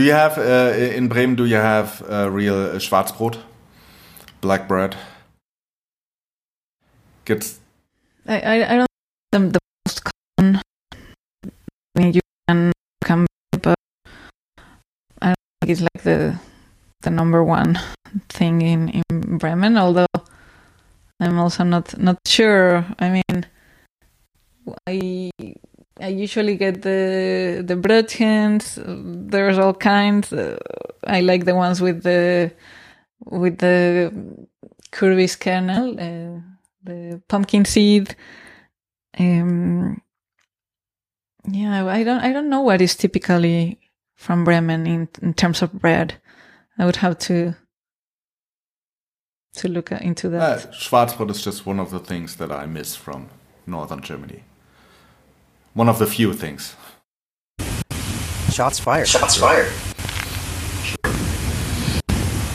Do 0.01 0.07
you 0.07 0.13
have 0.13 0.39
uh, 0.39 0.73
in 0.97 1.09
Bremen? 1.09 1.37
Do 1.37 1.45
you 1.45 1.57
have 1.57 2.03
uh, 2.09 2.31
real 2.31 2.55
uh, 2.55 2.79
Schwarzbrot, 2.79 3.37
black 4.41 4.67
bread? 4.67 4.97
Gets 7.27 7.61
I, 8.27 8.41
I, 8.41 8.55
I 8.73 8.77
don't 8.79 8.89
the, 9.31 9.39
the 9.39 9.61
most 9.85 10.03
common 10.39 10.63
thing 11.95 12.15
you 12.15 12.23
can 12.49 12.73
can 13.05 13.27
but 13.61 13.75
I 15.21 15.27
don't 15.27 15.37
think 15.61 15.71
it's 15.71 15.83
like 15.83 16.03
the 16.03 16.41
the 17.03 17.11
number 17.11 17.45
one 17.45 17.79
thing 18.31 18.63
in 18.63 18.89
in 18.89 19.37
Bremen. 19.37 19.77
Although 19.77 20.17
I'm 21.21 21.39
also 21.39 21.63
not 21.63 21.99
not 21.99 22.17
sure. 22.27 22.87
I 22.99 23.11
mean, 23.11 23.45
I 24.89 25.31
I 25.99 26.09
usually 26.09 26.57
get 26.57 26.83
the 26.83 27.63
the 27.67 27.75
brötchens. 27.75 28.79
There's 29.31 29.59
all 29.59 29.75
kinds. 29.75 30.33
Uh, 30.33 30.59
I 31.05 31.21
like 31.21 31.45
the 31.45 31.55
ones 31.55 31.81
with 31.81 32.03
the 32.03 32.53
with 33.25 33.59
the 33.59 34.13
Kürbis 34.93 35.39
kernel, 35.39 36.01
uh, 36.01 36.41
the 36.83 37.21
pumpkin 37.29 37.65
seed. 37.65 38.17
Um, 39.19 40.01
yeah, 41.49 41.87
I 41.87 42.03
don't 42.05 42.21
I 42.21 42.33
don't 42.33 42.49
know 42.49 42.63
what 42.63 42.81
is 42.81 42.95
typically 42.95 43.79
from 44.17 44.45
Bremen 44.45 44.87
in 44.87 45.09
in 45.23 45.35
terms 45.35 45.63
of 45.63 45.73
bread. 45.73 46.15
I 46.79 46.85
would 46.85 46.97
have 46.97 47.19
to 47.19 47.55
to 49.57 49.69
look 49.69 49.93
into 49.93 50.29
uh, 50.29 50.31
that. 50.31 50.73
Schwarzbrot 50.73 51.31
is 51.31 51.43
just 51.43 51.67
one 51.67 51.81
of 51.81 51.91
the 51.91 52.01
things 52.01 52.37
that 52.37 52.53
I 52.53 52.67
miss 52.67 52.97
from 52.97 53.29
northern 53.67 54.01
Germany. 54.01 54.45
One 55.73 55.89
of 55.89 56.01
the 56.01 56.07
few 56.07 56.33
things. 56.35 56.75
Shots 58.51 58.81
fired. 58.81 59.07
Shots 59.07 59.37
fired. 59.37 59.71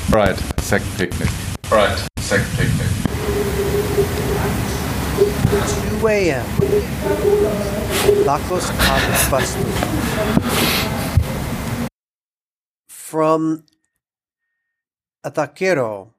Right, 0.10 0.38
second 0.60 0.92
pick 0.98 1.18
Nick. 1.18 1.30
Right, 1.72 1.98
second 2.18 2.52
pick 2.58 2.68
Nick. 2.76 2.88
2 6.00 6.08
a.m. 6.08 6.46
Tacos 8.26 8.70
al 8.70 9.00
pastor. 9.32 9.64
From 12.90 13.64
a 15.24 15.32
taquero 15.32 16.10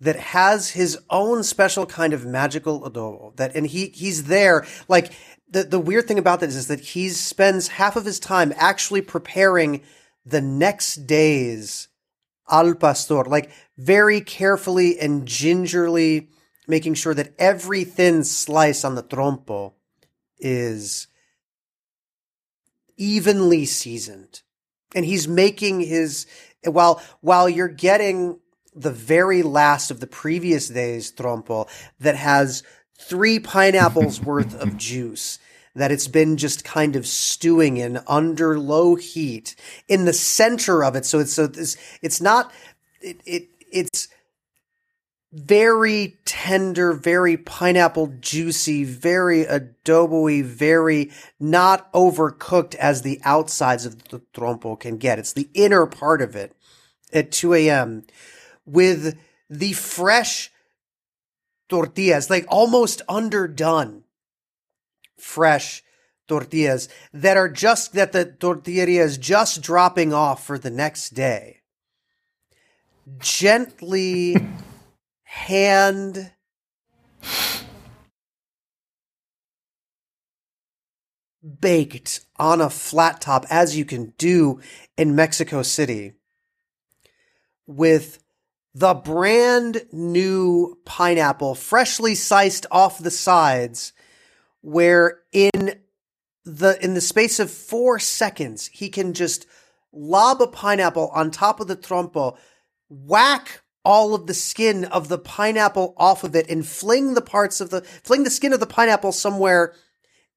that 0.00 0.16
has 0.16 0.70
his 0.70 0.98
own 1.10 1.42
special 1.42 1.84
kind 1.86 2.12
of 2.12 2.24
magical 2.24 2.80
adobo 2.80 3.36
that 3.36 3.54
and 3.54 3.66
he 3.66 3.88
he's 3.88 4.24
there 4.24 4.66
like 4.88 5.12
the 5.50 5.64
the 5.64 5.80
weird 5.80 6.06
thing 6.06 6.18
about 6.18 6.40
this 6.40 6.54
is 6.54 6.68
that 6.68 6.80
he 6.80 7.08
spends 7.08 7.68
half 7.68 7.96
of 7.96 8.04
his 8.04 8.20
time 8.20 8.52
actually 8.56 9.02
preparing 9.02 9.82
the 10.24 10.40
next 10.40 11.06
day's 11.06 11.88
al 12.50 12.74
pastor 12.74 13.24
like 13.24 13.50
very 13.76 14.20
carefully 14.20 14.98
and 14.98 15.26
gingerly 15.26 16.28
making 16.70 16.94
sure 16.94 17.14
that 17.14 17.34
every 17.38 17.84
thin 17.84 18.24
slice 18.24 18.84
on 18.84 18.94
the 18.94 19.02
trompo 19.02 19.72
is 20.38 21.08
evenly 22.96 23.66
seasoned. 23.66 24.42
And 24.94 25.04
he's 25.04 25.28
making 25.28 25.80
his 25.80 26.26
while 26.64 27.02
while 27.20 27.48
you're 27.48 27.68
getting 27.68 28.38
the 28.74 28.92
very 28.92 29.42
last 29.42 29.90
of 29.90 30.00
the 30.00 30.06
previous 30.06 30.68
day's 30.68 31.12
trompo 31.12 31.68
that 31.98 32.16
has 32.16 32.62
three 32.98 33.40
pineapples 33.40 34.20
worth 34.20 34.54
of 34.60 34.76
juice 34.76 35.38
that 35.80 35.92
it's 35.92 36.08
been 36.08 36.36
just 36.36 36.64
kind 36.64 36.96
of 36.96 37.06
stewing 37.06 37.76
in 37.76 38.00
under 38.06 38.58
low 38.58 38.94
heat 38.94 39.54
in 39.88 40.04
the 40.04 40.12
center 40.12 40.84
of 40.84 40.94
it 40.96 41.04
so 41.04 41.18
it's 41.18 41.32
so 41.32 41.46
this 41.46 41.76
it's 42.02 42.20
not 42.20 42.52
it, 43.00 43.20
it 43.24 43.48
it's 43.72 44.08
very 45.32 46.18
tender, 46.24 46.92
very 46.92 47.36
pineapple 47.36 48.08
juicy, 48.20 48.82
very 48.84 49.44
adobo 49.44 50.42
very 50.42 51.10
not 51.38 51.92
overcooked 51.92 52.74
as 52.76 53.02
the 53.02 53.20
outsides 53.24 53.86
of 53.86 54.08
the 54.08 54.20
trompo 54.34 54.78
can 54.78 54.98
get. 54.98 55.18
It's 55.18 55.32
the 55.32 55.48
inner 55.54 55.86
part 55.86 56.20
of 56.20 56.34
it 56.34 56.56
at 57.12 57.30
2 57.30 57.54
a.m. 57.54 58.04
with 58.66 59.18
the 59.48 59.72
fresh 59.72 60.50
tortillas, 61.68 62.28
like 62.28 62.46
almost 62.48 63.02
underdone 63.08 64.02
fresh 65.20 65.82
tortillas 66.28 66.88
that 67.12 67.36
are 67.36 67.48
just, 67.48 67.92
that 67.92 68.12
the 68.12 68.24
tortilla 68.24 68.86
is 68.86 69.18
just 69.18 69.62
dropping 69.62 70.12
off 70.12 70.44
for 70.46 70.58
the 70.58 70.70
next 70.70 71.10
day. 71.10 71.60
Gently 73.18 74.36
hand 75.24 76.32
baked 81.60 82.20
on 82.36 82.60
a 82.60 82.70
flat 82.70 83.20
top 83.20 83.46
as 83.50 83.76
you 83.76 83.84
can 83.84 84.12
do 84.18 84.60
in 84.96 85.16
Mexico 85.16 85.62
City 85.62 86.12
with 87.66 88.22
the 88.74 88.94
brand 88.94 89.82
new 89.92 90.78
pineapple 90.84 91.54
freshly 91.54 92.14
sliced 92.14 92.66
off 92.70 92.98
the 92.98 93.10
sides 93.10 93.92
where 94.62 95.20
in 95.32 95.80
the 96.44 96.82
in 96.82 96.94
the 96.94 97.00
space 97.00 97.38
of 97.38 97.50
4 97.50 97.98
seconds 97.98 98.66
he 98.68 98.88
can 98.88 99.12
just 99.12 99.46
lob 99.92 100.40
a 100.40 100.46
pineapple 100.46 101.08
on 101.14 101.30
top 101.30 101.60
of 101.60 101.66
the 101.66 101.76
trompo 101.76 102.36
whack 102.88 103.62
all 103.84 104.14
of 104.14 104.26
the 104.26 104.34
skin 104.34 104.84
of 104.84 105.08
the 105.08 105.18
pineapple 105.18 105.94
off 105.96 106.24
of 106.24 106.34
it 106.34 106.48
and 106.50 106.66
fling 106.66 107.14
the 107.14 107.22
parts 107.22 107.60
of 107.60 107.70
the 107.70 107.80
fling 107.82 108.24
the 108.24 108.30
skin 108.30 108.52
of 108.52 108.60
the 108.60 108.66
pineapple 108.66 109.12
somewhere 109.12 109.74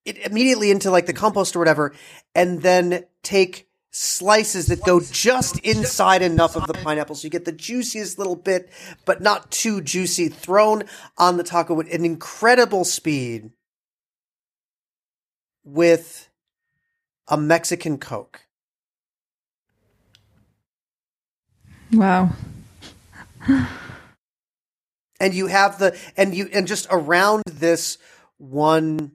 it, 0.06 0.18
immediately 0.20 0.72
into 0.72 0.92
like 0.92 1.06
the 1.06 1.14
compost 1.14 1.56
or 1.56 1.60
whatever 1.60 1.94
and 2.36 2.62
then 2.62 3.06
take 3.22 3.68
slices 3.92 4.68
that 4.68 4.84
go 4.84 5.00
just 5.00 5.60
inside 5.60 6.24
enough 6.24 6.56
of 6.56 6.66
the 6.66 6.74
pineapple. 6.74 7.16
So 7.16 7.26
you 7.26 7.30
get 7.30 7.46
the 7.46 7.52
juiciest 7.52 8.18
little 8.18 8.36
bit 8.36 8.70
but 9.06 9.22
not 9.22 9.52
too 9.52 9.82
juicy 9.82 10.30
thrown 10.30 10.84
on 11.18 11.38
the 11.38 11.44
taco 11.44 11.76
with 11.76 11.94
an 11.94 12.04
incredible 12.04 12.86
speed 12.86 13.52
with 15.64 16.30
a 17.28 17.38
Mexican 17.38 17.98
Coke. 17.98 18.42
Wow. 21.92 22.32
and 25.20 25.34
you 25.34 25.48
have 25.48 25.80
the 25.80 25.98
and 26.18 26.36
you 26.36 26.50
and 26.54 26.68
just 26.68 26.88
around 26.90 27.44
this 27.52 27.98
one 28.38 29.14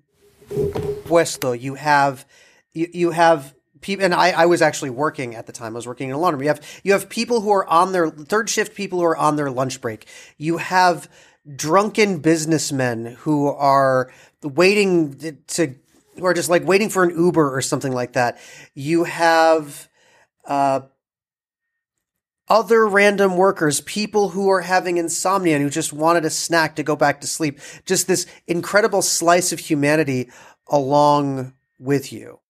puesto 1.05 1.53
you 1.53 1.75
have 1.75 2.25
you, 2.73 2.89
you 2.93 3.11
have 3.11 3.55
people 3.81 4.05
and 4.05 4.15
I, 4.15 4.31
I 4.31 4.47
was 4.47 4.63
actually 4.63 4.91
working 4.91 5.35
at 5.35 5.47
the 5.47 5.53
time 5.53 5.75
i 5.75 5.77
was 5.77 5.87
working 5.87 6.09
in 6.09 6.15
a 6.15 6.19
laundry 6.19 6.47
you 6.47 6.49
have 6.49 6.81
you 6.83 6.93
have 6.93 7.09
people 7.09 7.41
who 7.41 7.51
are 7.51 7.67
on 7.67 7.93
their 7.93 8.11
third 8.11 8.49
shift 8.49 8.75
people 8.75 9.01
who 9.01 9.05
are 9.05 9.17
on 9.17 9.37
their 9.37 9.51
lunch 9.51 9.81
break 9.81 10.07
you 10.37 10.59
have 10.59 11.11
drunken 11.57 12.19
businessmen 12.19 13.17
who 13.21 13.49
are 13.49 14.11
waiting 14.43 15.37
to 15.47 15.75
who 16.19 16.27
are 16.27 16.35
just 16.35 16.51
like 16.51 16.65
waiting 16.65 16.89
for 16.89 17.05
an 17.05 17.11
uber 17.11 17.55
or 17.55 17.61
something 17.61 17.93
like 17.93 18.13
that 18.13 18.39
you 18.75 19.05
have 19.05 19.89
uh 20.47 20.81
other 22.49 22.87
random 22.87 23.37
workers, 23.37 23.81
people 23.83 24.31
who 24.31 24.49
are 24.49 24.63
having 24.63 24.97
insomnia 24.97 25.57
and 25.57 25.63
who 25.63 25.71
just 25.71 25.93
wanted 25.93 26.25
a 26.25 26.31
snack 26.31 26.77
to 26.77 26.83
go 26.83 26.97
back 26.97 27.21
to 27.21 27.27
sleep. 27.27 27.61
Just 27.85 28.07
this 28.07 28.27
incredible 28.47 29.03
slice 29.03 29.53
of 29.53 29.59
humanity 29.59 30.31
along 30.67 31.55
with 31.79 32.13
you. 32.13 32.41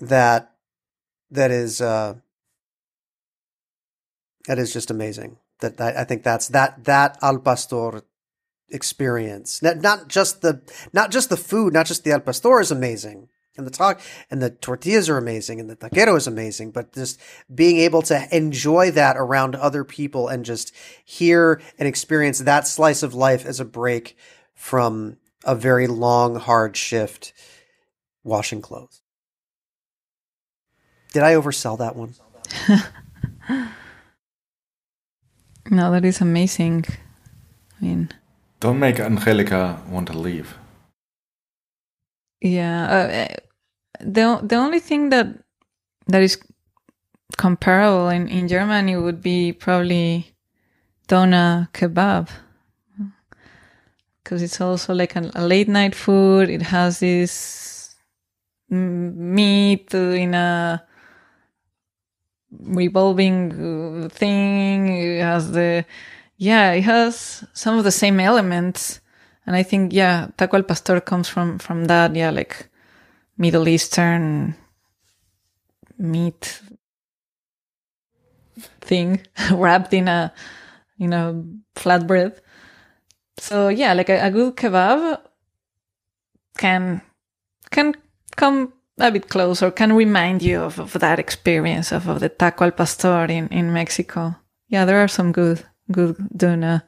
That, 0.00 0.52
that 1.30 1.50
is, 1.50 1.80
uh, 1.80 2.14
that 4.46 4.58
is 4.58 4.72
just 4.72 4.90
amazing. 4.90 5.38
That, 5.60 5.76
that 5.76 5.96
I 5.96 6.04
think 6.04 6.24
that's 6.24 6.48
that, 6.48 6.84
that 6.84 7.18
Al 7.22 7.38
Pastor 7.38 8.02
experience. 8.72 9.62
Not, 9.62 9.78
not 9.78 10.08
just 10.08 10.42
the, 10.42 10.62
not 10.92 11.10
just 11.10 11.28
the 11.28 11.36
food, 11.36 11.72
not 11.72 11.86
just 11.86 12.04
the 12.04 12.12
Al 12.12 12.20
Pastor 12.20 12.60
is 12.60 12.70
amazing 12.70 13.28
and 13.56 13.66
the 13.66 13.70
talk 13.70 14.00
and 14.30 14.40
the 14.40 14.50
tortillas 14.50 15.10
are 15.10 15.18
amazing 15.18 15.60
and 15.60 15.68
the 15.68 15.76
taquero 15.76 16.16
is 16.16 16.26
amazing 16.26 16.70
but 16.70 16.90
just 16.94 17.20
being 17.54 17.76
able 17.76 18.00
to 18.00 18.26
enjoy 18.34 18.90
that 18.90 19.14
around 19.18 19.54
other 19.54 19.84
people 19.84 20.26
and 20.28 20.46
just 20.46 20.74
hear 21.04 21.60
and 21.78 21.86
experience 21.86 22.38
that 22.38 22.66
slice 22.66 23.02
of 23.02 23.12
life 23.12 23.44
as 23.44 23.60
a 23.60 23.64
break 23.66 24.16
from 24.54 25.18
a 25.44 25.54
very 25.54 25.86
long 25.86 26.36
hard 26.36 26.78
shift 26.78 27.34
washing 28.24 28.62
clothes 28.62 29.02
did 31.12 31.22
i 31.22 31.34
oversell 31.34 31.76
that 31.76 31.94
one 31.94 32.14
No, 35.70 35.90
that 35.92 36.04
is 36.04 36.20
amazing. 36.20 36.84
I 37.80 37.84
mean, 37.84 38.10
Don't 38.62 38.78
make 38.78 39.00
Angelica 39.00 39.82
want 39.90 40.06
to 40.06 40.16
leave. 40.16 40.56
yeah. 42.40 42.78
Uh, 42.96 43.34
the 43.98 44.38
the 44.40 44.54
only 44.54 44.78
thing 44.78 45.10
that 45.10 45.26
that 46.06 46.22
is 46.22 46.38
comparable 47.36 48.08
in, 48.08 48.28
in 48.28 48.46
Germany 48.46 48.96
would 48.96 49.20
be 49.20 49.52
probably 49.52 50.32
doner 51.08 51.68
kebab 51.72 52.28
because 54.22 54.42
it's 54.42 54.60
also 54.60 54.94
like 54.94 55.16
a, 55.16 55.28
a, 55.34 55.44
late 55.44 55.68
night 55.68 55.96
food. 55.96 56.48
It 56.48 56.62
has 56.62 57.00
this 57.00 57.96
meat 58.70 59.92
in 59.92 60.34
a 60.34 60.84
revolving 62.60 64.04
uh, 64.04 64.08
thing. 64.08 64.96
It 64.96 65.20
has 65.20 65.50
the 65.50 65.84
yeah, 66.42 66.72
it 66.72 66.82
has 66.82 67.44
some 67.52 67.78
of 67.78 67.84
the 67.84 67.92
same 67.92 68.18
elements, 68.18 69.00
and 69.46 69.54
I 69.54 69.62
think 69.62 69.92
yeah, 69.92 70.26
taco 70.36 70.56
al 70.56 70.64
pastor 70.64 71.00
comes 71.00 71.28
from 71.28 71.58
from 71.58 71.84
that. 71.84 72.16
Yeah, 72.16 72.30
like 72.30 72.68
Middle 73.38 73.68
Eastern 73.68 74.56
meat 75.98 76.60
thing 78.80 79.20
wrapped 79.52 79.94
in 79.94 80.08
a 80.08 80.32
in 80.98 81.12
a 81.12 81.44
flatbread. 81.76 82.40
So 83.38 83.68
yeah, 83.68 83.92
like 83.94 84.08
a, 84.08 84.26
a 84.26 84.30
good 84.32 84.56
kebab 84.56 85.20
can 86.58 87.02
can 87.70 87.94
come 88.36 88.72
a 88.98 89.12
bit 89.12 89.28
close 89.28 89.62
or 89.62 89.70
can 89.70 89.92
remind 89.92 90.42
you 90.42 90.60
of, 90.60 90.80
of 90.80 90.92
that 90.94 91.20
experience 91.20 91.92
of, 91.92 92.08
of 92.08 92.18
the 92.18 92.28
taco 92.28 92.64
al 92.64 92.72
pastor 92.72 93.26
in, 93.30 93.46
in 93.48 93.72
Mexico. 93.72 94.34
Yeah, 94.66 94.84
there 94.84 94.98
are 94.98 95.08
some 95.08 95.30
good 95.30 95.64
good 95.92 96.16
doner 96.36 96.82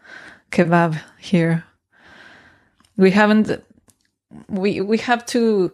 kebab 0.50 1.00
here. 1.18 1.64
We 2.96 3.10
haven't 3.10 3.62
we 4.48 4.80
we 4.80 4.98
have 4.98 5.24
to 5.26 5.72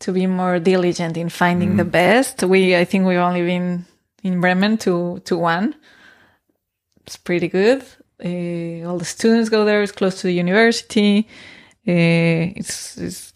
to 0.00 0.12
be 0.12 0.26
more 0.26 0.58
diligent 0.58 1.16
in 1.16 1.28
finding 1.28 1.72
mm. 1.72 1.76
the 1.78 1.84
best. 1.84 2.42
We 2.42 2.76
I 2.76 2.84
think 2.84 3.06
we've 3.06 3.18
only 3.18 3.42
been 3.42 3.86
in 4.22 4.40
Bremen 4.40 4.78
to 4.78 5.20
to 5.24 5.36
one. 5.36 5.74
It's 7.06 7.16
pretty 7.16 7.48
good. 7.48 7.82
Uh, 8.24 8.86
all 8.86 8.98
the 8.98 9.04
students 9.04 9.48
go 9.48 9.64
there. 9.64 9.82
It's 9.82 9.92
close 9.92 10.20
to 10.20 10.26
the 10.26 10.34
university. 10.34 11.28
Uh, 11.86 12.52
it's, 12.56 12.98
it's 12.98 13.32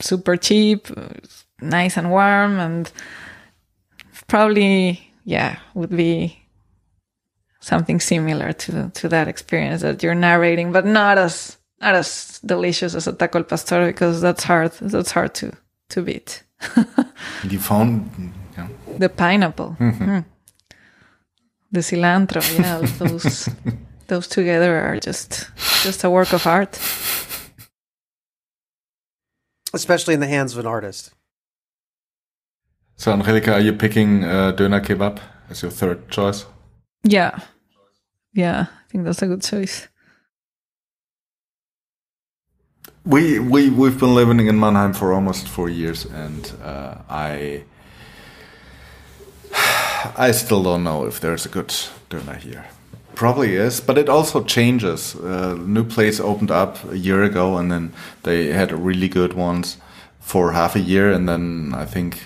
super 0.00 0.36
cheap, 0.36 0.88
it's 0.90 1.44
nice 1.60 1.98
and 1.98 2.10
warm, 2.10 2.58
and 2.58 2.90
probably 4.26 5.12
yeah 5.24 5.58
would 5.74 5.90
be 5.90 6.43
something 7.64 7.98
similar 8.00 8.52
to 8.52 8.90
to 8.90 9.08
that 9.08 9.26
experience 9.26 9.80
that 9.82 10.02
you're 10.02 10.14
narrating, 10.14 10.72
but 10.72 10.84
not 10.84 11.18
as 11.18 11.58
not 11.80 11.94
as 11.94 12.40
delicious 12.44 12.94
as 12.94 13.06
a 13.06 13.12
taco 13.12 13.38
al 13.38 13.44
pastor 13.44 13.86
because 13.86 14.20
that's 14.20 14.44
hard. 14.44 14.72
That's 14.80 15.12
hard 15.12 15.34
to 15.34 15.52
to 15.90 16.02
beat. 16.02 16.44
you 17.50 17.58
found 17.58 18.10
yeah. 18.56 18.68
the 18.98 19.08
pineapple, 19.08 19.76
mm. 19.80 20.24
the 21.72 21.80
cilantro. 21.80 22.42
Yeah, 22.58 22.80
those 22.98 23.48
those 24.08 24.28
together 24.28 24.78
are 24.78 25.00
just 25.00 25.50
just 25.82 26.04
a 26.04 26.10
work 26.10 26.32
of 26.32 26.46
art. 26.46 26.78
Especially 29.72 30.14
in 30.14 30.20
the 30.20 30.28
hands 30.28 30.52
of 30.52 30.58
an 30.60 30.66
artist. 30.66 31.10
So, 32.96 33.10
Angelica, 33.12 33.54
are 33.54 33.60
you 33.60 33.72
picking 33.72 34.22
uh, 34.22 34.52
doner 34.52 34.80
kebab 34.80 35.18
as 35.50 35.62
your 35.62 35.72
third 35.72 36.08
choice? 36.10 36.46
Yeah, 37.02 37.40
yeah, 38.34 38.66
I 38.68 38.90
think 38.90 39.04
that's 39.04 39.22
a 39.22 39.26
good 39.26 39.42
choice. 39.42 39.88
We 43.06 43.38
we 43.38 43.70
we've 43.70 43.98
been 43.98 44.14
living 44.14 44.46
in 44.46 44.58
Mannheim 44.58 44.92
for 44.92 45.12
almost 45.12 45.46
four 45.46 45.68
years, 45.68 46.04
and 46.04 46.52
uh, 46.62 46.96
I 47.08 47.64
I 50.16 50.32
still 50.32 50.62
don't 50.62 50.82
know 50.82 51.06
if 51.06 51.20
there's 51.20 51.46
a 51.46 51.48
good 51.48 51.74
doner 52.08 52.34
here. 52.34 52.66
Probably 53.14 53.54
is, 53.54 53.80
but 53.80 53.96
it 53.96 54.08
also 54.08 54.42
changes. 54.42 55.14
Uh, 55.14 55.54
new 55.54 55.84
place 55.84 56.18
opened 56.18 56.50
up 56.50 56.78
a 56.90 56.98
year 56.98 57.22
ago, 57.22 57.56
and 57.56 57.70
then 57.70 57.92
they 58.22 58.48
had 58.48 58.72
really 58.72 59.08
good 59.08 59.34
ones 59.34 59.76
for 60.18 60.52
half 60.52 60.74
a 60.74 60.80
year, 60.80 61.12
and 61.12 61.28
then 61.28 61.72
I 61.74 61.84
think 61.84 62.24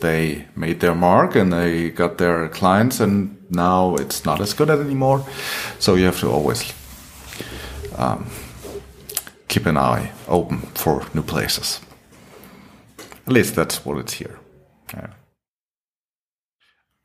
they 0.00 0.46
made 0.54 0.80
their 0.80 0.94
mark 0.94 1.34
and 1.34 1.52
they 1.52 1.90
got 1.90 2.18
their 2.18 2.48
clients, 2.48 3.00
and 3.00 3.36
now 3.50 3.96
it's 3.96 4.24
not 4.24 4.40
as 4.40 4.54
good 4.54 4.70
anymore. 4.70 5.24
So 5.78 5.94
you 5.94 6.04
have 6.04 6.20
to 6.20 6.30
always 6.30 6.72
um, 7.96 8.26
keep 9.48 9.66
an 9.66 9.76
eye 9.76 10.12
open 10.28 10.58
for 10.74 11.04
new 11.14 11.22
places. 11.22 11.80
At 13.26 13.32
least 13.32 13.54
that's 13.54 13.84
what 13.84 13.98
it's 13.98 14.14
here. 14.14 14.38
Yeah. 14.94 15.10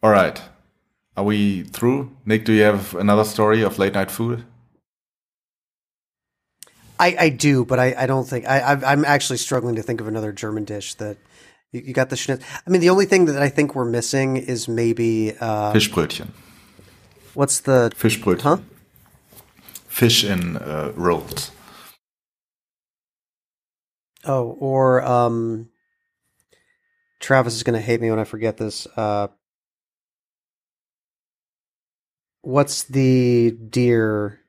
All 0.01 0.11
right. 0.11 0.41
Are 1.15 1.23
we 1.23 1.63
through? 1.63 2.15
Nick, 2.25 2.45
do 2.45 2.53
you 2.53 2.63
have 2.63 2.95
another 2.95 3.23
story 3.23 3.61
of 3.61 3.77
late 3.77 3.93
night 3.93 4.09
food? 4.09 4.45
I, 6.99 7.15
I 7.19 7.29
do, 7.29 7.65
but 7.65 7.79
I, 7.79 7.95
I 7.97 8.05
don't 8.05 8.27
think 8.27 8.47
I, 8.47 8.79
I'm 8.85 9.03
actually 9.03 9.37
struggling 9.37 9.75
to 9.75 9.83
think 9.83 9.99
of 9.99 10.07
another 10.07 10.31
German 10.31 10.63
dish 10.63 10.93
that 10.95 11.17
you, 11.73 11.81
you 11.81 11.93
got 11.93 12.09
the 12.09 12.15
schnitzel. 12.15 12.45
I 12.65 12.69
mean, 12.69 12.79
the 12.79 12.89
only 12.89 13.05
thing 13.05 13.25
that 13.25 13.41
I 13.41 13.49
think 13.49 13.75
we're 13.75 13.83
missing 13.83 14.37
is 14.37 14.69
maybe 14.69 15.35
uh, 15.39 15.73
Fischbrötchen. 15.73 16.29
What's 17.33 17.59
the 17.61 17.91
Fischbrötchen? 17.95 18.41
Huh? 18.41 18.57
Fish 19.87 20.23
in 20.23 20.57
uh, 20.57 20.93
rolls. 20.95 21.51
Oh, 24.25 24.55
or 24.59 25.03
um, 25.03 25.69
Travis 27.19 27.55
is 27.55 27.63
going 27.63 27.75
to 27.75 27.81
hate 27.81 27.99
me 27.99 28.09
when 28.09 28.19
I 28.19 28.23
forget 28.23 28.57
this. 28.57 28.87
Uh, 28.95 29.27
what's 32.41 32.83
the 32.83 33.51
deer? 33.51 34.39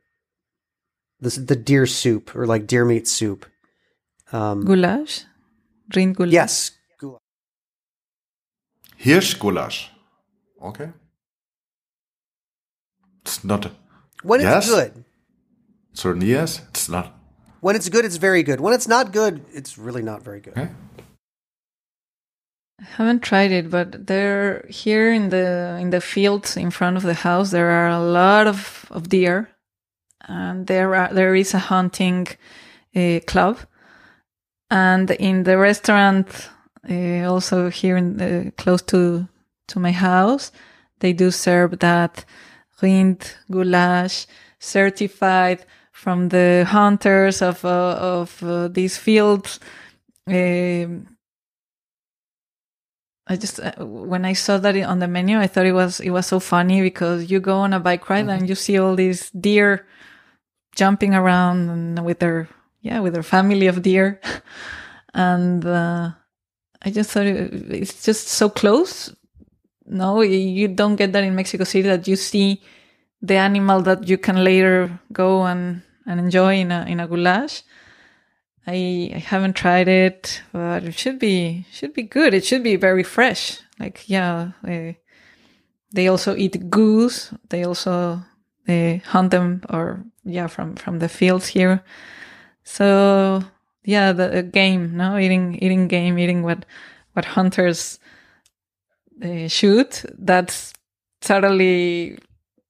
This 1.21 1.37
the 1.37 1.57
deer 1.57 1.87
soup 1.87 2.37
or 2.37 2.47
like 2.47 2.67
deer 2.67 2.85
meat 2.85 3.09
soup. 3.09 3.47
Um, 4.33 4.65
goulash, 4.65 5.25
rind 5.95 6.17
goulash. 6.17 6.33
Yes, 6.33 6.71
Hirschgulasch. 9.05 9.89
Okay. 10.63 10.91
It's 13.23 13.45
not. 13.45 13.67
A, 13.67 13.71
when 14.23 14.41
yes. 14.41 14.67
it's 14.67 14.75
good. 14.75 15.05
Certainly 15.93 16.29
yes. 16.29 16.63
It's 16.71 16.89
not. 16.89 17.15
When 17.61 17.77
it's 17.77 17.89
good, 17.89 18.05
it's 18.05 18.17
very 18.17 18.43
good. 18.43 18.61
When 18.61 18.75
it's 18.75 18.89
not 18.89 19.13
good, 19.13 19.45
it's 19.53 19.79
really 19.79 20.03
not 20.03 20.23
very 20.23 20.41
good. 20.41 20.57
Okay. 20.57 20.71
I 22.81 22.85
haven't 22.85 23.23
tried 23.23 23.53
it, 23.53 23.71
but 23.71 24.07
there 24.07 24.67
here 24.69 25.13
in 25.13 25.29
the 25.29 25.79
in 25.81 25.91
the 25.91 26.01
fields 26.01 26.57
in 26.57 26.71
front 26.71 26.97
of 26.97 27.03
the 27.03 27.15
house 27.15 27.51
there 27.51 27.71
are 27.71 27.89
a 27.89 28.01
lot 28.01 28.47
of, 28.47 28.87
of 28.91 29.09
deer, 29.09 29.49
and 30.29 30.67
there 30.67 30.95
are 30.95 31.13
there 31.13 31.35
is 31.35 31.55
a 31.55 31.59
hunting 31.59 32.27
uh, 32.97 33.21
club, 33.27 33.59
and 34.71 35.11
in 35.13 35.45
the 35.45 35.57
restaurant 35.57 36.51
uh, 36.91 37.31
also 37.31 37.71
here 37.71 37.97
in 37.97 38.17
the, 38.17 38.53
close 38.57 38.83
to 38.83 39.29
to 39.69 39.81
my 39.81 39.93
house, 39.93 40.53
they 41.01 41.13
do 41.13 41.31
serve 41.31 41.79
that 41.79 42.25
rind 42.83 43.37
goulash 43.51 44.27
certified 44.59 45.65
from 45.93 46.29
the 46.29 46.67
hunters 46.69 47.43
of 47.43 47.65
uh, 47.65 47.97
of 47.99 48.43
uh, 48.43 48.69
these 48.69 48.97
fields. 48.97 49.61
Um, 50.27 51.17
I 53.27 53.37
just 53.37 53.61
uh, 53.61 53.73
when 53.79 54.25
I 54.25 54.35
saw 54.35 54.59
that 54.59 54.77
on 54.77 54.99
the 54.99 55.09
menu, 55.09 55.39
I 55.39 55.47
thought 55.47 55.67
it 55.67 55.73
was 55.73 56.01
it 56.01 56.11
was 56.11 56.27
so 56.27 56.41
funny 56.41 56.83
because 56.83 57.31
you 57.31 57.41
go 57.41 57.59
on 57.59 57.73
a 57.73 57.81
bike 57.81 58.09
ride 58.11 58.27
mm-hmm. 58.27 58.41
and 58.41 58.49
you 58.49 58.55
see 58.55 58.79
all 58.79 58.95
these 58.95 59.31
deer 59.31 59.87
jumping 60.75 61.15
around 61.15 62.05
with 62.05 62.19
their 62.19 62.49
yeah 62.83 63.01
with 63.01 63.15
their 63.15 63.23
family 63.23 63.67
of 63.67 63.83
deer, 63.83 64.21
and 65.15 65.65
uh, 65.65 66.11
I 66.85 66.91
just 66.91 67.11
thought 67.11 67.27
it, 67.27 67.73
it's 67.73 68.05
just 68.05 68.29
so 68.29 68.49
close. 68.49 69.15
No, 69.87 70.21
you 70.21 70.69
don't 70.69 70.97
get 70.97 71.13
that 71.13 71.25
in 71.25 71.35
Mexico 71.35 71.65
City 71.65 71.89
that 71.89 72.07
you 72.09 72.17
see 72.17 72.63
the 73.23 73.37
animal 73.37 73.81
that 73.83 74.09
you 74.09 74.19
can 74.19 74.45
later 74.45 74.99
go 75.13 75.45
and, 75.45 75.83
and 76.07 76.21
enjoy 76.21 76.57
in 76.57 76.71
a 76.71 76.85
in 76.87 77.01
a 77.01 77.07
goulash. 77.07 77.63
I, 78.67 79.11
I 79.15 79.19
haven't 79.19 79.55
tried 79.55 79.89
it, 79.89 80.43
but 80.53 80.85
it 80.85 80.95
should 80.95 81.19
be 81.19 81.67
should 81.71 81.93
be 81.93 82.03
good. 82.03 82.33
It 82.33 82.45
should 82.45 82.63
be 82.63 82.77
very 82.77 83.03
fresh. 83.03 83.61
Like 83.79 84.09
yeah, 84.09 84.53
they, 84.63 84.99
they 85.93 86.09
also 86.09 86.35
eat 86.35 86.71
goose. 86.71 87.33
They 87.51 87.65
also 87.65 88.23
they 88.67 89.03
hunt 89.07 89.31
them 89.31 89.63
or 89.69 90.05
yeah 90.25 90.47
from 90.47 90.77
from 90.77 90.99
the 90.99 91.09
fields 91.09 91.49
here. 91.49 91.83
So 92.65 93.45
yeah, 93.85 94.13
the 94.13 94.43
game, 94.43 94.97
no 94.97 95.19
eating 95.19 95.59
eating 95.61 95.89
game, 95.89 96.19
eating 96.19 96.43
what 96.43 96.65
what 97.13 97.25
hunters 97.25 97.99
uh, 99.23 99.49
shoot. 99.49 100.05
That's 100.19 100.73
totally 101.21 102.19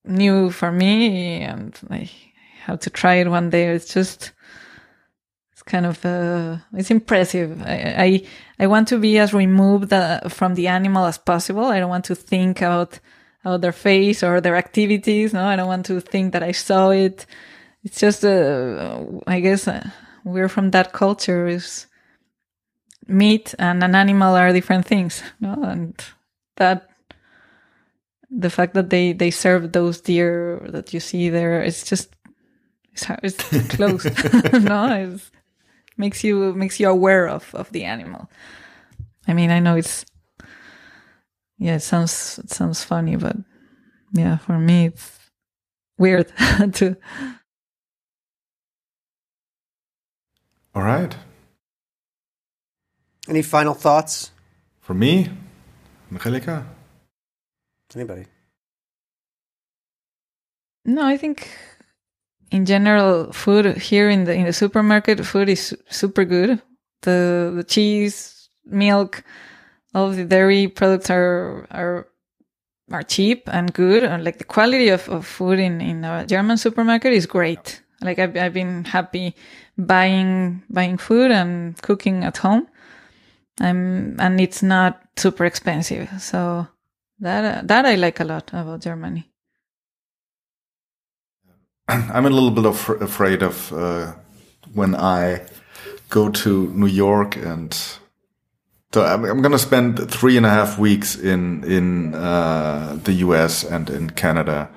new 0.05 0.51
for 0.51 0.71
me, 0.71 1.43
and 1.43 1.79
I 1.91 2.11
have 2.63 2.81
to 2.81 2.91
try 2.91 3.15
it 3.17 3.29
one 3.29 3.51
day. 3.51 3.69
It's 3.69 3.93
just 3.93 4.33
it's 5.53 5.63
kind 5.63 5.87
of 5.87 6.05
uh, 6.05 6.59
it's 6.73 6.91
impressive. 6.91 7.63
I, 7.63 7.95
I, 7.97 8.27
I 8.65 8.67
want 8.67 8.89
to 8.89 8.99
be 8.99 9.19
as 9.19 9.33
removed 9.33 9.93
uh, 9.93 10.29
from 10.29 10.55
the 10.55 10.69
animal 10.69 11.07
as 11.07 11.19
possible. 11.19 11.65
I 11.67 11.79
don't 11.79 11.91
want 11.91 12.07
to 12.07 12.15
think 12.15 12.59
about 12.59 12.99
about 13.45 13.61
their 13.61 13.73
face 13.73 14.23
or 14.23 14.41
their 14.41 14.57
activities. 14.57 15.33
No, 15.33 15.45
I 15.45 15.57
don't 15.57 15.69
want 15.69 15.87
to 15.87 16.01
think 16.01 16.33
that 16.33 16.43
I 16.43 16.53
saw 16.53 16.91
it. 16.91 17.27
It's 17.85 18.01
just, 18.01 18.25
uh, 18.25 19.05
I 19.27 19.41
guess, 19.41 19.69
uh, 19.69 19.87
we're 20.25 20.49
from 20.49 20.71
that 20.71 20.93
culture. 20.93 21.47
Is 21.47 21.87
meat 23.07 23.55
and 23.59 23.83
an 23.83 23.95
animal 23.95 24.35
are 24.35 24.53
different 24.53 24.87
things. 24.87 25.23
No, 25.41 25.63
and 25.63 25.95
that 26.57 26.89
the 28.31 28.51
fact 28.51 28.75
that 28.75 28.91
they 28.91 29.13
they 29.13 29.31
serve 29.31 29.73
those 29.73 30.01
deer 30.01 30.61
that 30.71 30.93
you 30.93 31.01
see 31.01 31.29
there, 31.29 31.63
it's 31.63 31.85
just 31.85 32.15
it's, 32.93 33.07
it's 33.23 33.69
close. 33.77 34.05
no, 34.53 35.13
it's 35.15 35.31
makes 35.97 36.25
you 36.25 36.53
makes 36.55 36.81
you 36.81 36.89
aware 36.89 37.29
of 37.29 37.55
of 37.55 37.71
the 37.73 37.85
animal. 37.85 38.31
I 39.27 39.35
mean, 39.35 39.51
I 39.51 39.61
know 39.61 39.77
it's 39.77 40.05
yeah, 41.59 41.77
it 41.77 41.83
sounds 41.83 42.39
it 42.43 42.51
sounds 42.51 42.83
funny, 42.83 43.17
but 43.17 43.37
yeah, 44.13 44.39
for 44.39 44.59
me 44.59 44.87
it's 44.87 45.19
weird 45.99 46.33
to. 46.75 46.97
All 50.75 50.83
right. 50.83 51.17
Any 53.29 53.43
final 53.43 53.75
thoughts? 53.75 54.33
For 54.81 54.93
me, 54.95 55.31
Angelica. 56.13 56.67
Anybody? 57.95 58.27
No, 60.85 61.07
I 61.07 61.17
think 61.17 61.49
in 62.51 62.67
general, 62.67 63.33
food 63.33 63.77
here 63.79 64.11
in 64.11 64.25
the 64.25 64.35
in 64.35 64.45
the 64.45 64.53
supermarket, 64.53 65.25
food 65.25 65.49
is 65.49 65.77
super 65.89 66.25
good. 66.25 66.61
The 67.03 67.53
the 67.57 67.65
cheese, 67.65 68.49
milk, 68.67 69.23
all 69.95 70.09
of 70.09 70.17
the 70.17 70.25
dairy 70.25 70.69
products 70.69 71.09
are 71.09 71.67
are 71.71 72.09
are 72.93 73.03
cheap 73.03 73.49
and 73.49 73.73
good. 73.73 74.05
And 74.05 74.25
like 74.25 74.39
the 74.39 74.45
quality 74.45 74.89
of, 74.89 75.09
of 75.09 75.25
food 75.27 75.59
in 75.59 75.81
in 75.81 76.05
a 76.05 76.27
German 76.27 76.59
supermarket 76.59 77.13
is 77.13 77.27
great. 77.27 77.81
Like 78.03 78.19
I've 78.19 78.37
I've 78.37 78.53
been 78.55 78.85
happy 78.85 79.35
buying 79.77 80.63
buying 80.71 80.99
food 80.99 81.31
and 81.31 81.81
cooking 81.83 82.25
at 82.25 82.39
home. 82.39 82.67
I'm 83.61 84.19
and 84.21 84.41
it's 84.41 84.63
not 84.63 85.01
super 85.17 85.45
expensive. 85.45 86.09
So 86.21 86.67
that 87.21 87.69
that 87.69 87.87
I 87.87 87.95
like 87.95 88.21
a 88.21 88.25
lot 88.25 88.51
about 88.53 88.83
Germany. 88.83 89.31
I'm 91.89 92.27
a 92.27 92.31
little 92.31 92.51
bit 92.51 92.67
of, 92.67 92.89
afraid 93.03 93.43
of 93.43 93.73
uh, 93.73 94.15
when 94.73 94.95
I 94.95 95.43
go 96.09 96.31
to 96.31 96.73
New 96.73 96.87
York 96.87 97.37
and 97.37 97.77
so 98.95 99.03
I'm, 99.05 99.25
I'm 99.25 99.43
going 99.43 99.51
to 99.51 99.59
spend 99.59 100.09
three 100.09 100.37
and 100.37 100.47
a 100.47 100.51
half 100.51 100.79
weeks 100.79 101.17
in 101.17 101.65
in 101.65 102.15
uh, 102.15 102.97
the 103.03 103.13
U.S. 103.27 103.65
and 103.65 103.91
in 103.91 104.11
Canada, 104.11 104.69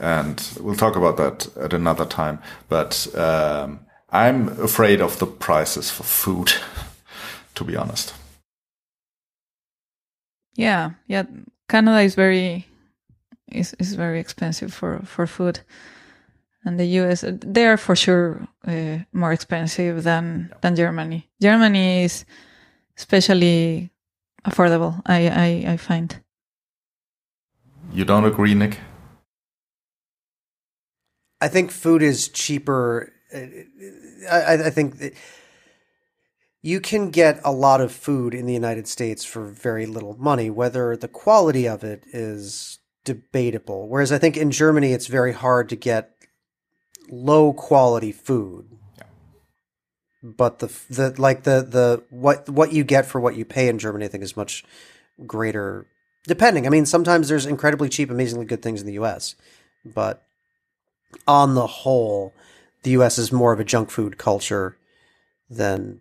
and 0.00 0.42
we'll 0.60 0.74
talk 0.74 0.96
about 0.96 1.16
that 1.18 1.56
at 1.56 1.72
another 1.72 2.04
time. 2.04 2.40
But 2.68 3.06
um, 3.16 3.78
I'm 4.12 4.48
afraid 4.60 5.00
of 5.00 5.18
the 5.18 5.26
prices 5.26 5.90
for 5.90 6.02
food, 6.02 6.52
to 7.54 7.64
be 7.64 7.76
honest. 7.76 8.14
Yeah, 10.54 10.90
yeah. 11.06 11.24
Canada 11.68 12.00
is 12.00 12.14
very 12.14 12.66
is 13.50 13.74
is 13.78 13.94
very 13.94 14.20
expensive 14.20 14.72
for 14.72 15.00
for 15.04 15.26
food, 15.26 15.60
and 16.64 16.78
the 16.78 16.84
U.S. 17.00 17.24
they 17.26 17.66
are 17.66 17.78
for 17.78 17.96
sure 17.96 18.46
uh, 18.66 18.98
more 19.12 19.32
expensive 19.32 20.02
than 20.02 20.48
yeah. 20.50 20.58
than 20.60 20.76
Germany. 20.76 21.30
Germany 21.40 22.04
is 22.04 22.26
especially 22.98 23.90
affordable. 24.44 25.00
I 25.06 25.28
I, 25.28 25.72
I 25.72 25.76
find. 25.78 26.20
You 27.92 28.04
don't 28.04 28.26
agree, 28.26 28.54
Nick? 28.54 28.78
I 31.40 31.48
think 31.48 31.70
food 31.70 32.02
is 32.02 32.28
cheaper. 32.28 33.12
I, 33.34 34.54
I 34.64 34.70
think 34.70 35.14
you 36.62 36.80
can 36.80 37.10
get 37.10 37.40
a 37.44 37.52
lot 37.52 37.80
of 37.80 37.92
food 37.92 38.34
in 38.34 38.46
the 38.46 38.52
United 38.52 38.86
States 38.86 39.24
for 39.24 39.46
very 39.46 39.86
little 39.86 40.16
money, 40.18 40.48
whether 40.48 40.96
the 40.96 41.08
quality 41.08 41.66
of 41.66 41.82
it 41.82 42.04
is 42.12 42.78
debatable. 43.04 43.88
Whereas 43.88 44.12
I 44.12 44.18
think 44.18 44.36
in 44.36 44.50
Germany, 44.50 44.92
it's 44.92 45.08
very 45.08 45.32
hard 45.32 45.68
to 45.70 45.76
get 45.76 46.12
low 47.10 47.52
quality 47.52 48.12
food. 48.12 48.78
Yeah. 48.96 49.04
But 50.22 50.60
the 50.60 50.72
the 50.88 51.20
like 51.20 51.42
the 51.42 51.66
the 51.68 52.04
what 52.10 52.48
what 52.48 52.72
you 52.72 52.84
get 52.84 53.06
for 53.06 53.20
what 53.20 53.36
you 53.36 53.44
pay 53.44 53.68
in 53.68 53.78
Germany, 53.78 54.04
I 54.04 54.08
think, 54.08 54.22
is 54.22 54.36
much 54.36 54.64
greater. 55.26 55.86
Depending, 56.28 56.66
I 56.66 56.70
mean, 56.70 56.86
sometimes 56.86 57.28
there's 57.28 57.46
incredibly 57.46 57.88
cheap, 57.88 58.08
amazingly 58.08 58.46
good 58.46 58.62
things 58.62 58.80
in 58.80 58.86
the 58.86 58.92
U.S., 58.92 59.34
but 59.84 60.22
on 61.26 61.56
the 61.56 61.66
whole, 61.66 62.32
the 62.82 62.90
U.S. 62.90 63.18
is 63.18 63.32
more 63.32 63.52
of 63.52 63.60
a 63.60 63.64
junk 63.64 63.90
food 63.90 64.18
culture 64.18 64.76
than 65.48 66.00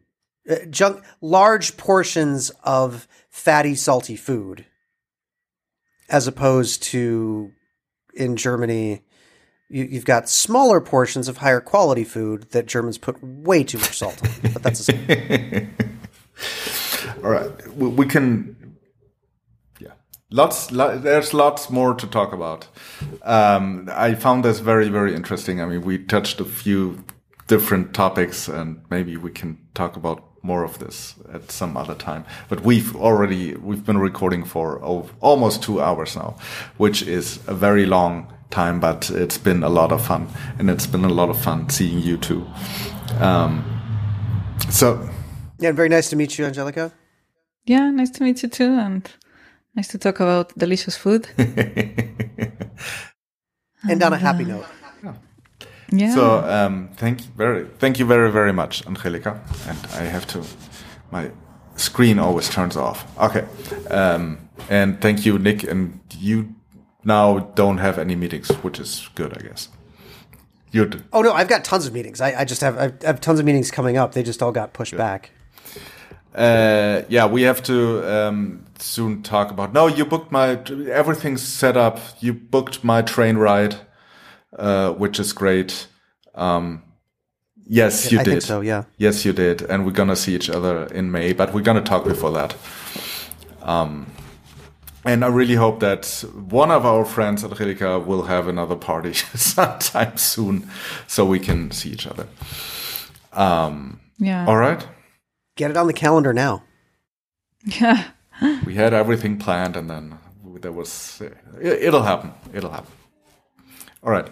uh, 0.50 0.66
junk. 0.70 1.04
Large 1.22 1.78
portions 1.78 2.50
of 2.64 3.08
fatty, 3.30 3.76
salty 3.76 4.16
food, 4.16 4.66
as 6.10 6.28
opposed 6.28 6.84
to 6.84 7.52
in 8.14 8.36
Germany, 8.36 9.04
you, 9.70 9.88
have 9.90 10.06
got 10.06 10.30
smaller 10.30 10.82
portions 10.82 11.28
of 11.28 11.38
higher 11.38 11.62
quality 11.62 12.04
food 12.04 12.50
that 12.52 12.66
Germans 12.66 12.98
put 12.98 13.24
way 13.24 13.64
too 13.64 13.78
much 13.78 13.98
salt 13.98 14.22
on. 14.24 14.52
But 14.54 14.64
that's 14.64 14.90
all 17.24 17.30
right. 17.30 17.76
We, 17.76 17.88
we 17.88 18.06
can 18.06 18.56
Lots, 20.34 20.72
lo 20.72 20.98
there's 20.98 21.34
lots 21.34 21.70
more 21.70 21.94
to 21.94 22.08
talk 22.08 22.32
about. 22.32 22.68
Um, 23.22 23.90
I 23.92 24.16
found 24.16 24.46
this 24.46 24.60
very, 24.60 24.88
very 24.88 25.14
interesting. 25.14 25.60
I 25.60 25.66
mean, 25.66 25.82
we 25.82 25.98
touched 25.98 26.40
a 26.40 26.46
few 26.46 27.04
different 27.48 27.94
topics, 27.94 28.48
and 28.48 28.82
maybe 28.90 29.18
we 29.18 29.30
can 29.32 29.58
talk 29.74 29.98
about 29.98 30.24
more 30.42 30.64
of 30.64 30.80
this 30.80 31.16
at 31.34 31.52
some 31.52 31.76
other 31.76 31.96
time. 31.96 32.24
But 32.48 32.62
we've 32.62 32.96
already 32.96 33.56
we've 33.56 33.86
been 33.86 33.98
recording 33.98 34.46
for 34.46 34.80
oh, 34.82 35.10
almost 35.20 35.64
two 35.64 35.82
hours 35.82 36.16
now, 36.16 36.38
which 36.78 37.02
is 37.02 37.40
a 37.48 37.54
very 37.54 37.86
long 37.86 38.32
time. 38.52 38.80
But 38.80 39.10
it's 39.10 39.38
been 39.38 39.64
a 39.64 39.70
lot 39.70 39.92
of 39.92 40.02
fun, 40.02 40.30
and 40.58 40.70
it's 40.70 40.88
been 40.88 41.04
a 41.04 41.14
lot 41.14 41.30
of 41.30 41.38
fun 41.38 41.70
seeing 41.70 42.00
you 42.00 42.16
too. 42.18 42.48
Um, 43.20 43.66
so, 44.70 45.10
yeah, 45.60 45.74
very 45.74 45.90
nice 45.90 46.10
to 46.12 46.16
meet 46.16 46.38
you, 46.38 46.46
Angelica. 46.46 46.94
Yeah, 47.66 47.92
nice 47.92 48.12
to 48.12 48.24
meet 48.24 48.42
you 48.44 48.50
too, 48.50 48.74
and 48.80 49.12
Nice 49.76 49.88
to 49.90 49.98
talk 49.98 50.20
about 50.20 50.58
delicious 50.58 50.98
food. 50.98 51.28
and 51.38 52.52
on 54.04 54.14
a 54.14 54.18
happy 54.18 54.46
note. 54.46 54.66
Yeah. 55.94 56.16
So 56.16 56.40
um, 56.50 56.90
thank 56.96 57.22
you 57.22 57.28
very, 57.36 57.66
thank 57.80 58.00
you 58.00 58.06
very, 58.06 58.32
very 58.32 58.54
much, 58.54 58.88
Angelica. 58.88 59.42
And 59.68 59.78
I 59.94 60.04
have 60.04 60.26
to, 60.28 60.42
my 61.12 61.32
screen 61.76 62.18
always 62.18 62.50
turns 62.50 62.78
off. 62.78 63.06
Okay. 63.20 63.46
Um, 63.90 64.38
and 64.70 65.02
thank 65.02 65.26
you, 65.26 65.38
Nick. 65.38 65.64
And 65.64 66.00
you 66.18 66.56
now 67.04 67.40
don't 67.40 67.80
have 67.80 67.98
any 67.98 68.16
meetings, 68.16 68.48
which 68.64 68.80
is 68.80 69.10
good, 69.16 69.38
I 69.38 69.42
guess. 69.42 69.68
You. 70.72 70.90
Oh 71.12 71.22
no, 71.22 71.34
I've 71.34 71.50
got 71.50 71.66
tons 71.66 71.86
of 71.86 71.94
meetings. 71.94 72.22
I, 72.22 72.42
I 72.42 72.46
just 72.46 72.62
have 72.62 72.78
I 72.78 72.94
have 73.06 73.20
tons 73.20 73.42
of 73.42 73.46
meetings 73.46 73.72
coming 73.72 73.98
up. 73.98 74.14
They 74.14 74.24
just 74.24 74.42
all 74.42 74.54
got 74.54 74.72
pushed 74.72 74.92
good. 74.92 74.98
back. 74.98 75.32
Uh, 76.34 77.04
yeah, 77.10 77.26
we 77.26 77.42
have 77.44 77.62
to 77.64 78.02
um, 78.10 78.66
soon 78.80 79.22
talk 79.22 79.52
about. 79.52 79.74
No, 79.74 79.88
you 79.88 80.06
booked 80.06 80.32
my 80.32 80.62
everything's 80.90 81.42
set 81.42 81.76
up. 81.76 82.00
You 82.20 82.34
booked 82.34 82.84
my 82.84 83.02
train 83.02 83.38
ride, 83.38 83.76
uh, 84.58 84.94
which 84.94 85.20
is 85.20 85.34
great. 85.34 85.88
Um, 86.34 86.84
yes, 87.68 88.12
you 88.12 88.20
I 88.20 88.24
did. 88.24 88.44
so 88.44 88.62
yeah. 88.62 88.86
Yes, 88.98 89.26
you 89.26 89.34
did, 89.34 89.62
and 89.64 89.86
we're 89.86 89.92
gonna 89.92 90.16
see 90.16 90.34
each 90.34 90.50
other 90.50 90.86
in 90.86 91.12
May, 91.12 91.34
but 91.34 91.54
we're 91.54 91.62
gonna 91.62 91.82
talk 91.82 92.06
before 92.06 92.32
that. 92.32 92.56
Um, 93.62 94.08
and 95.04 95.26
I 95.26 95.28
really 95.28 95.56
hope 95.56 95.80
that 95.80 96.24
one 96.50 96.72
of 96.72 96.86
our 96.86 97.06
friends, 97.06 97.44
Angelica, 97.44 98.00
will 98.00 98.24
have 98.24 98.48
another 98.48 98.76
party 98.76 99.14
sometime 99.36 100.16
soon, 100.16 100.70
so 101.08 101.26
we 101.26 101.40
can 101.40 101.72
see 101.72 101.90
each 101.90 102.08
other. 102.08 102.28
Um, 103.34 104.00
yeah. 104.18 104.46
All 104.46 104.58
right. 104.58 104.86
Get 105.56 105.72
it 105.72 105.78
on 105.78 105.88
the 105.88 105.94
calendar 105.94 106.34
now. 106.34 106.64
Yeah. 107.64 108.06
we 108.66 108.76
had 108.76 108.94
everything 108.94 109.38
planned, 109.38 109.76
and 109.76 109.90
then 109.90 110.18
there 110.62 110.72
was. 110.72 111.22
It'll 111.62 112.04
happen. 112.04 112.34
It'll 112.54 112.72
happen. 112.72 112.92
All 114.04 114.12
right. 114.12 114.28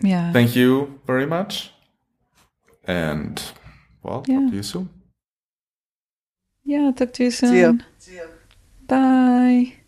Yeah. 0.00 0.32
Thank 0.32 0.54
you 0.54 1.00
very 1.06 1.26
much. 1.26 1.70
And, 2.86 3.42
well, 4.02 4.24
yeah. 4.28 4.40
talk 4.40 4.50
to 4.50 4.56
you 4.56 4.62
soon. 4.62 4.88
Yeah, 6.64 6.92
talk 6.92 7.12
to 7.14 7.24
you 7.24 7.30
soon. 7.30 7.50
See 7.50 7.60
ya. 7.60 7.72
See 7.98 8.16
ya. 8.16 8.24
Bye. 8.86 9.83